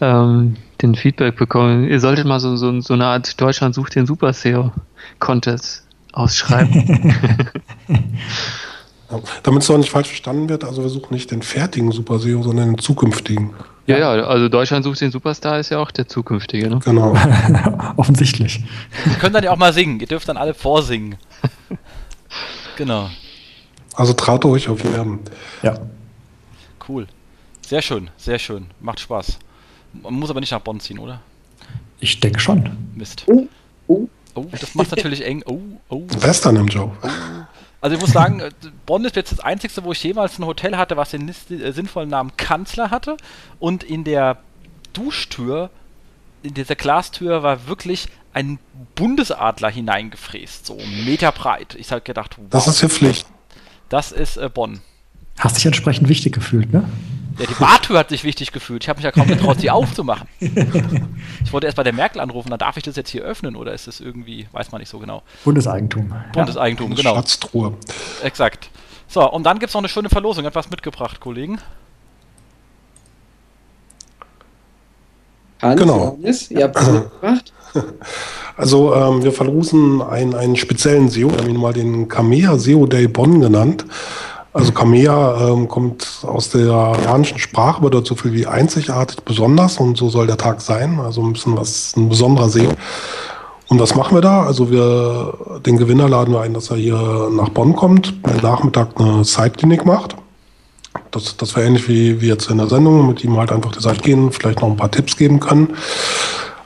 ähm, 0.00 0.56
den 0.82 0.96
Feedback 0.96 1.36
bekommen. 1.36 1.88
Ihr 1.88 2.00
solltet 2.00 2.26
mal 2.26 2.40
so, 2.40 2.56
so, 2.56 2.80
so 2.80 2.94
eine 2.94 3.06
Art 3.06 3.40
Deutschland 3.40 3.72
sucht 3.72 3.94
den 3.94 4.04
Super 4.04 4.32
SEO 4.32 4.72
Contest 5.20 5.86
ausschreiben. 6.14 7.52
Damit 9.44 9.62
es 9.62 9.70
auch 9.70 9.78
nicht 9.78 9.90
falsch 9.90 10.08
verstanden 10.08 10.48
wird, 10.48 10.64
also 10.64 10.82
wir 10.82 10.90
suchen 10.90 11.14
nicht 11.14 11.30
den 11.30 11.42
fertigen 11.42 11.92
Super 11.92 12.18
SEO, 12.18 12.42
sondern 12.42 12.70
den 12.70 12.78
zukünftigen. 12.78 13.50
ja, 13.86 13.98
ja, 13.98 14.10
also 14.24 14.48
Deutschland 14.48 14.82
sucht 14.84 15.00
den 15.00 15.12
Superstar 15.12 15.60
ist 15.60 15.70
ja 15.70 15.78
auch 15.78 15.92
der 15.92 16.08
zukünftige, 16.08 16.70
ne? 16.70 16.80
Genau. 16.84 17.16
Offensichtlich. 17.96 18.64
Ihr 19.06 19.14
könnt 19.20 19.36
dann 19.36 19.44
ja 19.44 19.52
auch 19.52 19.58
mal 19.58 19.72
singen. 19.72 20.00
Ihr 20.00 20.08
dürft 20.08 20.28
dann 20.28 20.36
alle 20.36 20.54
vorsingen. 20.54 21.18
genau. 22.76 23.10
Also 23.94 24.12
traut 24.14 24.44
euch 24.44 24.68
auf 24.68 24.84
Werben. 24.84 25.20
Ja. 25.62 25.78
Cool. 26.88 27.06
Sehr 27.66 27.82
schön, 27.82 28.10
sehr 28.16 28.38
schön. 28.38 28.66
Macht 28.80 29.00
Spaß. 29.00 29.38
Man 29.92 30.14
muss 30.14 30.30
aber 30.30 30.40
nicht 30.40 30.52
nach 30.52 30.60
Bonn 30.60 30.80
ziehen, 30.80 30.98
oder? 30.98 31.20
Ich 32.00 32.18
denke 32.20 32.40
schon. 32.40 32.70
Mist. 32.94 33.24
Oh, 33.26 33.46
oh. 33.86 34.08
Oh, 34.34 34.46
das 34.50 34.74
macht 34.74 34.90
natürlich 34.90 35.24
eng. 35.24 35.42
Oh, 35.46 35.60
oh. 35.88 36.02
Western 36.18 36.56
im 36.56 36.66
Job. 36.66 36.96
Also 37.82 37.96
ich 37.96 38.00
muss 38.00 38.12
sagen, 38.12 38.42
Bonn 38.86 39.04
ist 39.04 39.14
jetzt 39.16 39.32
das 39.32 39.40
einzigste, 39.40 39.84
wo 39.84 39.92
ich 39.92 40.02
jemals 40.02 40.38
ein 40.38 40.46
Hotel 40.46 40.76
hatte, 40.76 40.96
was 40.96 41.10
den 41.10 41.28
äh, 41.28 41.72
sinnvollen 41.72 42.08
Namen 42.08 42.36
Kanzler 42.36 42.90
hatte. 42.90 43.16
Und 43.58 43.84
in 43.84 44.04
der 44.04 44.38
Duschtür, 44.94 45.70
in 46.42 46.54
dieser 46.54 46.76
Glastür, 46.76 47.42
war 47.42 47.66
wirklich 47.66 48.08
ein 48.32 48.58
Bundesadler 48.94 49.68
hineingefräst, 49.68 50.64
so 50.66 50.78
einen 50.78 51.04
Meter 51.04 51.32
breit. 51.32 51.74
Ich 51.74 51.92
habe 51.92 52.00
gedacht, 52.00 52.36
wow, 52.38 52.46
Das 52.50 52.66
ist 52.66 52.80
hier 52.80 52.88
Pflicht. 52.88 53.26
Das 53.92 54.10
ist 54.10 54.38
äh, 54.38 54.48
Bonn. 54.48 54.80
Hast 55.38 55.56
dich 55.56 55.66
entsprechend 55.66 56.08
wichtig 56.08 56.32
gefühlt, 56.32 56.72
ne? 56.72 56.88
Ja, 57.38 57.46
die 57.46 57.54
Bartür 57.54 57.98
hat 57.98 58.10
sich 58.10 58.24
wichtig 58.24 58.52
gefühlt. 58.52 58.84
Ich 58.84 58.88
habe 58.88 58.98
mich 58.98 59.04
ja 59.04 59.10
kaum 59.10 59.26
getraut, 59.26 59.60
sie 59.60 59.70
aufzumachen. 59.70 60.28
Ich 61.44 61.52
wollte 61.52 61.66
erst 61.66 61.76
bei 61.76 61.82
der 61.82 61.92
Merkel 61.92 62.20
anrufen, 62.20 62.48
dann 62.48 62.58
darf 62.58 62.78
ich 62.78 62.82
das 62.82 62.96
jetzt 62.96 63.10
hier 63.10 63.22
öffnen 63.22 63.56
oder 63.56 63.74
ist 63.74 63.86
das 63.86 64.00
irgendwie, 64.00 64.46
weiß 64.52 64.72
man 64.72 64.80
nicht 64.80 64.88
so 64.88 64.98
genau. 64.98 65.22
Bundeseigentum. 65.44 66.14
Bundeseigentum, 66.32 66.94
genau. 66.94 67.16
Schatztruhe. 67.16 67.74
Exakt. 68.22 68.70
So, 69.08 69.30
und 69.30 69.44
dann 69.44 69.58
gibt 69.58 69.68
es 69.68 69.74
noch 69.74 69.82
eine 69.82 69.88
schöne 69.88 70.08
Verlosung. 70.08 70.46
Etwas 70.46 70.70
mitgebracht, 70.70 71.20
Kollegen. 71.20 71.58
Hans, 75.60 75.80
Genau. 75.80 76.16
Johannes, 76.16 76.50
ihr 76.50 76.64
habt 76.64 76.76
es 76.76 76.88
mitgebracht. 76.88 77.52
Also 78.56 78.94
ähm, 78.94 79.22
wir 79.22 79.32
verlosen 79.32 80.02
einen, 80.02 80.34
einen 80.34 80.56
speziellen 80.56 81.08
SEO, 81.08 81.30
wir 81.30 81.38
haben 81.38 81.48
ihn 81.48 81.56
mal 81.60 81.72
den 81.72 82.06
Kamea 82.08 82.58
SEO 82.58 82.86
Day 82.86 83.08
Bonn 83.08 83.40
genannt. 83.40 83.86
Also 84.52 84.72
Kamea 84.72 85.48
ähm, 85.48 85.66
kommt 85.68 86.06
aus 86.22 86.50
der 86.50 86.66
japanischen 86.66 87.38
Sprache, 87.38 87.80
bedeutet 87.80 88.08
so 88.08 88.14
viel 88.14 88.34
wie 88.34 88.46
einzigartig, 88.46 89.22
besonders 89.24 89.78
und 89.78 89.96
so 89.96 90.10
soll 90.10 90.26
der 90.26 90.36
Tag 90.36 90.60
sein. 90.60 91.00
Also 91.00 91.22
ein 91.22 91.32
bisschen 91.32 91.56
was, 91.56 91.96
ein 91.96 92.10
besonderer 92.10 92.50
SEO. 92.50 92.68
Und 93.68 93.80
was 93.80 93.94
machen 93.94 94.14
wir 94.14 94.20
da? 94.20 94.42
Also 94.42 94.70
wir, 94.70 95.60
den 95.64 95.78
Gewinner 95.78 96.06
laden 96.06 96.34
wir 96.34 96.42
ein, 96.42 96.52
dass 96.52 96.70
er 96.70 96.76
hier 96.76 97.30
nach 97.32 97.48
Bonn 97.48 97.74
kommt, 97.74 98.12
am 98.24 98.36
Nachmittag 98.42 98.88
eine 99.00 99.24
Site-Klinik 99.24 99.86
macht. 99.86 100.14
das, 101.10 101.38
das 101.38 101.56
wäre 101.56 101.66
ähnlich 101.66 101.88
wie, 101.88 102.20
wie 102.20 102.28
jetzt 102.28 102.50
in 102.50 102.58
der 102.58 102.68
Sendung, 102.68 103.06
mit 103.06 103.24
ihm 103.24 103.38
halt 103.38 103.50
einfach 103.50 103.72
die 103.72 103.80
Seite 103.80 104.02
gehen, 104.02 104.30
vielleicht 104.30 104.60
noch 104.60 104.68
ein 104.68 104.76
paar 104.76 104.90
Tipps 104.90 105.16
geben 105.16 105.40
können. 105.40 105.74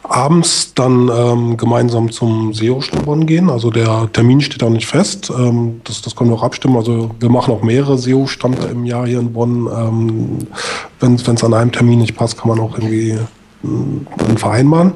Abends 0.09 0.75
dann 0.75 1.11
ähm, 1.15 1.57
gemeinsam 1.57 2.11
zum 2.11 2.53
SEO-Schnuppern 2.53 3.27
gehen. 3.27 3.51
Also 3.51 3.71
der 3.71 4.11
Termin 4.13 4.41
steht 4.41 4.63
auch 4.63 4.71
nicht 4.71 4.87
fest. 4.87 5.31
Ähm, 5.37 5.81
das, 5.85 6.03
das 6.03 6.15
können 6.15 6.31
wir 6.31 6.37
auch 6.37 6.43
abstimmen. 6.43 6.77
Also 6.77 7.11
wir 7.19 7.29
machen 7.29 7.53
auch 7.53 7.63
mehrere 7.63 7.99
SEO-Stande 7.99 8.67
im 8.69 8.85
Jahr 8.85 9.07
hier 9.07 9.21
in 9.21 9.33
Bonn. 9.33 9.67
Ähm, 9.67 10.39
Wenn 11.01 11.15
es 11.15 11.45
an 11.45 11.55
einem 11.55 11.73
Termin 11.73 12.01
nicht 12.01 12.17
passt, 12.17 12.39
kann 12.39 12.49
man 12.49 12.61
auch 12.61 12.77
irgendwie 12.77 13.11
äh, 13.11 13.19
einen 13.63 14.39
vereinbaren. 14.39 14.93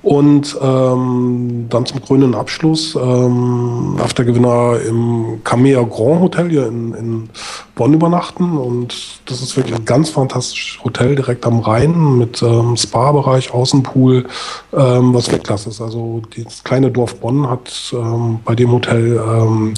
Und 0.00 0.56
ähm, 0.62 1.66
dann 1.68 1.84
zum 1.84 2.00
grünen 2.00 2.34
Abschluss 2.34 2.94
ähm, 2.94 3.96
darf 3.98 4.14
der 4.14 4.24
Gewinner 4.24 4.78
im 4.86 5.40
Camea 5.42 5.82
Grand 5.82 6.20
Hotel 6.20 6.50
hier 6.50 6.68
in, 6.68 6.94
in 6.94 7.30
Bonn 7.74 7.94
übernachten. 7.94 8.56
Und 8.58 9.20
das 9.26 9.42
ist 9.42 9.56
wirklich 9.56 9.74
ein 9.74 9.84
ganz 9.84 10.10
fantastisches 10.10 10.84
Hotel 10.84 11.16
direkt 11.16 11.44
am 11.46 11.58
Rhein 11.58 12.16
mit 12.16 12.40
ähm, 12.42 12.76
Spa-Bereich, 12.76 13.52
Außenpool, 13.52 14.26
ähm, 14.72 15.14
was 15.14 15.32
Weltklasse 15.32 15.70
ist. 15.70 15.80
Also 15.80 16.22
das 16.36 16.62
kleine 16.62 16.92
Dorf 16.92 17.16
Bonn 17.16 17.50
hat 17.50 17.92
ähm, 17.92 18.38
bei 18.44 18.54
dem 18.54 18.70
Hotel, 18.70 19.16
ähm, 19.16 19.74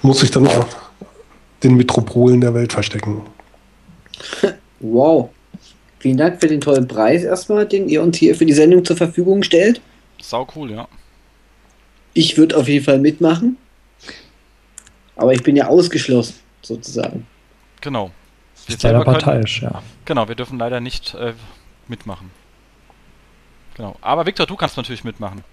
muss 0.00 0.20
sich 0.20 0.30
dann 0.30 0.46
auch 0.46 0.66
den 1.62 1.76
Metropolen 1.76 2.40
der 2.40 2.54
Welt 2.54 2.72
verstecken. 2.72 3.20
Wow. 4.84 5.30
Vielen 6.02 6.16
Dank 6.16 6.40
für 6.40 6.48
den 6.48 6.60
tollen 6.60 6.88
Preis 6.88 7.22
erstmal, 7.22 7.64
den 7.64 7.88
ihr 7.88 8.02
uns 8.02 8.18
hier 8.18 8.34
für 8.34 8.44
die 8.44 8.52
Sendung 8.52 8.84
zur 8.84 8.96
Verfügung 8.96 9.44
stellt. 9.44 9.80
Sau 10.20 10.48
cool, 10.56 10.72
ja. 10.72 10.88
Ich 12.12 12.36
würde 12.36 12.56
auf 12.56 12.66
jeden 12.66 12.84
Fall 12.84 12.98
mitmachen. 12.98 13.56
Aber 15.14 15.32
ich 15.32 15.44
bin 15.44 15.54
ja 15.54 15.68
ausgeschlossen, 15.68 16.34
sozusagen. 16.60 17.24
Genau. 17.80 18.10
Wir 18.66 18.74
Ist 18.74 18.82
leider 18.82 19.04
können, 19.04 19.12
parteiisch, 19.12 19.62
ja. 19.62 19.80
genau, 20.04 20.26
wir 20.26 20.34
dürfen 20.34 20.58
leider 20.58 20.80
nicht 20.80 21.14
äh, 21.14 21.34
mitmachen. 21.86 22.32
Genau. 23.76 23.94
Aber 24.00 24.26
Victor, 24.26 24.46
du 24.46 24.56
kannst 24.56 24.76
natürlich 24.76 25.04
mitmachen. 25.04 25.44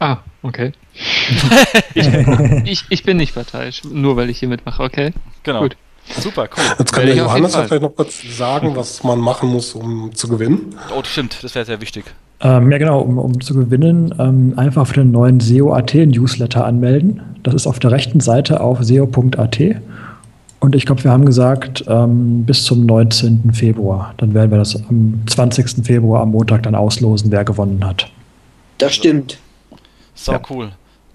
Ah, 0.00 0.18
okay. 0.42 0.72
ich, 1.94 2.08
ich, 2.64 2.84
ich 2.88 3.02
bin 3.04 3.18
nicht 3.18 3.34
parteiisch, 3.34 3.84
nur 3.84 4.16
weil 4.16 4.30
ich 4.30 4.40
hier 4.40 4.48
mitmache, 4.48 4.82
okay? 4.82 5.12
Genau. 5.44 5.60
Gut. 5.60 5.76
Super, 6.20 6.48
cool. 6.56 6.64
Jetzt 6.78 6.92
kann 6.92 7.06
der 7.06 7.14
Johannes 7.16 7.54
ja 7.54 7.62
vielleicht 7.64 7.82
noch 7.82 7.94
kurz 7.94 8.20
sagen, 8.36 8.74
was 8.74 9.02
man 9.04 9.18
machen 9.20 9.50
muss, 9.50 9.74
um 9.74 10.14
zu 10.14 10.28
gewinnen. 10.28 10.74
Oh, 10.96 11.02
stimmt, 11.04 11.42
das 11.42 11.54
wäre 11.54 11.64
sehr 11.64 11.80
wichtig. 11.80 12.04
Ähm, 12.40 12.72
ja, 12.72 12.78
genau, 12.78 13.00
um, 13.00 13.18
um 13.18 13.40
zu 13.40 13.54
gewinnen, 13.54 14.14
ähm, 14.18 14.54
einfach 14.56 14.86
für 14.86 14.94
den 14.94 15.10
neuen 15.10 15.40
SEO.at 15.40 15.94
Newsletter 15.94 16.64
anmelden. 16.64 17.20
Das 17.42 17.54
ist 17.54 17.66
auf 17.66 17.78
der 17.78 17.90
rechten 17.90 18.20
Seite 18.20 18.60
auf 18.60 18.82
seo.at. 18.82 19.60
Und 20.60 20.74
ich 20.74 20.84
glaube, 20.84 21.04
wir 21.04 21.10
haben 21.10 21.24
gesagt, 21.24 21.84
ähm, 21.88 22.44
bis 22.44 22.64
zum 22.64 22.84
19. 22.86 23.52
Februar. 23.52 24.14
Dann 24.18 24.34
werden 24.34 24.50
wir 24.50 24.58
das 24.58 24.76
am 24.88 25.22
20. 25.26 25.84
Februar 25.86 26.22
am 26.22 26.32
Montag 26.32 26.62
dann 26.64 26.74
auslosen, 26.74 27.30
wer 27.30 27.44
gewonnen 27.44 27.84
hat. 27.84 28.10
Das 28.78 28.94
stimmt. 28.94 29.38
Sau 30.14 30.32
Ja. 30.32 30.40
cool. 30.50 30.70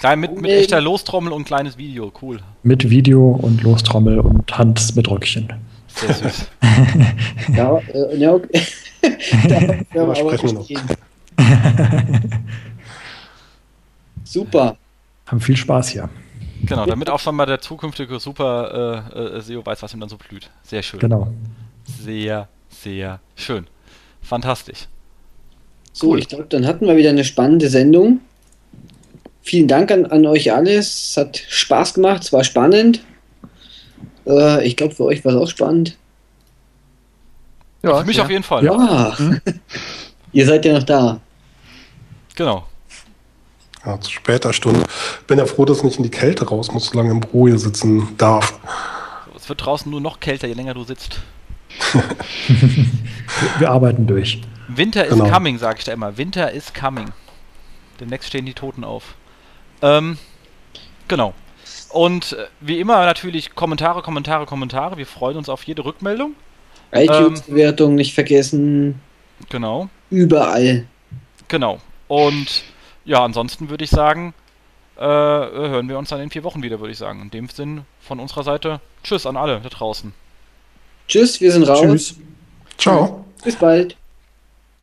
Klein 0.06 0.20
mit, 0.20 0.40
mit 0.40 0.52
echter 0.52 0.82
Lostrommel 0.82 1.34
und 1.34 1.46
kleines 1.46 1.80
Video, 1.80 2.14
cool. 2.22 2.40
Mit 2.62 2.88
Video 2.92 3.32
und 3.42 3.64
Lostrommel 3.64 4.20
und 4.20 4.56
Hand 4.56 4.96
mit 4.96 5.10
Röckchen. 5.10 5.52
Sehr 5.88 6.14
süß. 6.14 6.48
Ja, 7.56 7.80
äh, 7.92 8.16
ja 8.16 8.34
okay. 8.34 8.62
Darüber 9.50 9.78
Darüber 9.92 10.02
aber 10.04 10.16
sprechen 10.16 10.50
wir 10.50 10.60
nicht 10.60 10.70
reden. 10.70 12.30
Super. 14.24 14.78
Haben 15.26 15.42
viel 15.42 15.58
Spaß 15.58 15.90
hier. 15.90 16.08
genau, 16.62 16.86
damit 16.86 17.10
auch 17.10 17.20
schon 17.20 17.36
mal 17.36 17.48
der 17.48 17.60
zukünftige 17.60 18.20
Super 18.20 19.10
äh, 19.16 19.38
äh, 19.38 19.42
SEO 19.42 19.66
weiß, 19.66 19.82
was 19.82 19.92
ihm 19.96 20.02
dann 20.02 20.10
so 20.10 20.18
blüht. 20.18 20.52
Sehr 20.62 20.84
schön. 20.84 21.00
Genau. 21.00 21.34
Sehr, 22.04 22.48
sehr 22.70 23.22
schön. 23.36 23.66
Fantastisch. 24.22 24.88
So, 25.94 26.10
Cool. 26.12 26.20
ich 26.20 26.28
glaube, 26.28 26.46
dann 26.48 26.68
hatten 26.68 26.86
wir 26.86 26.96
wieder 26.96 27.10
eine 27.10 27.24
spannende 27.24 27.70
Sendung. 27.70 28.20
Vielen 29.46 29.68
Dank 29.68 29.92
an, 29.92 30.08
an 30.08 30.26
euch 30.26 30.52
alle. 30.52 30.74
Es 30.76 31.16
hat 31.18 31.38
Spaß 31.38 31.94
gemacht, 31.94 32.24
es 32.24 32.34
war 32.34 32.44
spannend. 32.44 33.04
Äh, 34.26 34.66
ich 34.66 34.76
glaube, 34.76 34.96
für 34.96 35.04
euch 35.04 35.24
war 35.24 35.34
es 35.36 35.38
auch 35.40 35.48
spannend. 35.48 35.96
Ja, 37.84 38.00
Für 38.00 38.06
mich 38.06 38.18
ja. 38.18 38.24
auf 38.24 38.30
jeden 38.32 38.42
Fall. 38.44 38.66
Ja, 38.66 39.16
ihr 40.34 40.46
seid 40.48 40.66
ja 40.66 40.74
noch 40.74 40.84
da. 40.84 41.20
Genau. 42.34 42.66
Ja, 43.86 44.02
zu 44.02 44.10
später 44.10 44.52
Stunde. 44.52 44.82
Bin 45.28 45.38
ja 45.38 45.46
froh, 45.46 45.64
dass 45.66 45.78
ich 45.78 45.84
nicht 45.84 45.98
in 45.98 46.04
die 46.04 46.10
Kälte 46.10 46.48
raus 46.48 46.72
muss, 46.72 46.88
solange 46.88 47.12
im 47.12 47.20
Büro 47.20 47.48
hier 47.48 47.60
sitzen 47.60 48.18
darf. 48.18 48.58
Es 49.36 49.48
wird 49.48 49.64
draußen 49.64 49.92
nur 49.92 50.02
noch 50.02 50.20
kälter, 50.20 50.48
je 50.48 50.56
länger 50.56 50.74
du 50.74 50.84
sitzt. 50.84 51.20
Wir, 53.60 53.70
arbeiten 53.70 54.08
durch. 54.08 54.42
Winter 54.70 55.06
is 55.06 55.12
Genau. 55.14 55.30
coming, 55.30 55.60
sage 55.60 55.78
ich 55.78 55.86
da 55.86 55.92
immer. 55.94 56.18
Winter 56.18 56.52
is 56.52 56.74
coming. 56.74 57.12
Demnächst 58.00 58.30
stehen 58.30 58.48
die 58.48 58.56
Toten 58.56 58.84
auf. 58.84 59.14
Ähm, 59.82 60.18
genau. 61.08 61.34
Und 61.90 62.34
äh, 62.34 62.48
wie 62.60 62.80
immer 62.80 63.06
natürlich 63.06 63.56
Kommentare, 63.56 64.02
Kommentare, 64.02 64.46
Kommentare. 64.46 64.98
Wir 64.98 65.06
freuen 65.06 65.38
uns 65.38 65.50
auf 65.50 65.64
jede 65.64 65.86
Rückmeldung. 65.86 66.36
iTunes-Bewertung 66.92 67.96
nicht 67.96 68.14
vergessen. 68.14 69.00
Genau. 69.50 69.90
Überall. 70.10 70.86
Genau. 71.48 71.80
Und 72.08 72.64
ja, 73.06 73.24
ansonsten 73.24 73.70
würde 73.70 73.84
ich 73.84 73.90
sagen, 73.90 74.34
äh, 74.98 75.02
hören 75.02 75.90
wir 75.90 75.98
uns 75.98 76.10
dann 76.10 76.22
in 76.22 76.30
vier 76.30 76.44
Wochen 76.44 76.64
wieder, 76.64 76.80
würde 76.80 76.92
ich 76.92 76.98
sagen. 76.98 77.22
In 77.22 77.30
dem 77.30 77.50
Sinn 77.50 77.82
von 78.00 78.20
unserer 78.20 78.44
Seite, 78.44 78.80
tschüss 79.04 79.26
an 79.26 79.38
alle 79.38 79.60
da 79.62 79.70
draußen. 79.70 80.14
Tschüss, 81.08 81.40
wir 81.42 81.52
sind 81.52 81.64
raus. 81.64 81.82
Tschüss. 81.82 82.16
Ciao. 82.78 83.26
Bis 83.44 83.56
bald. 83.56 83.96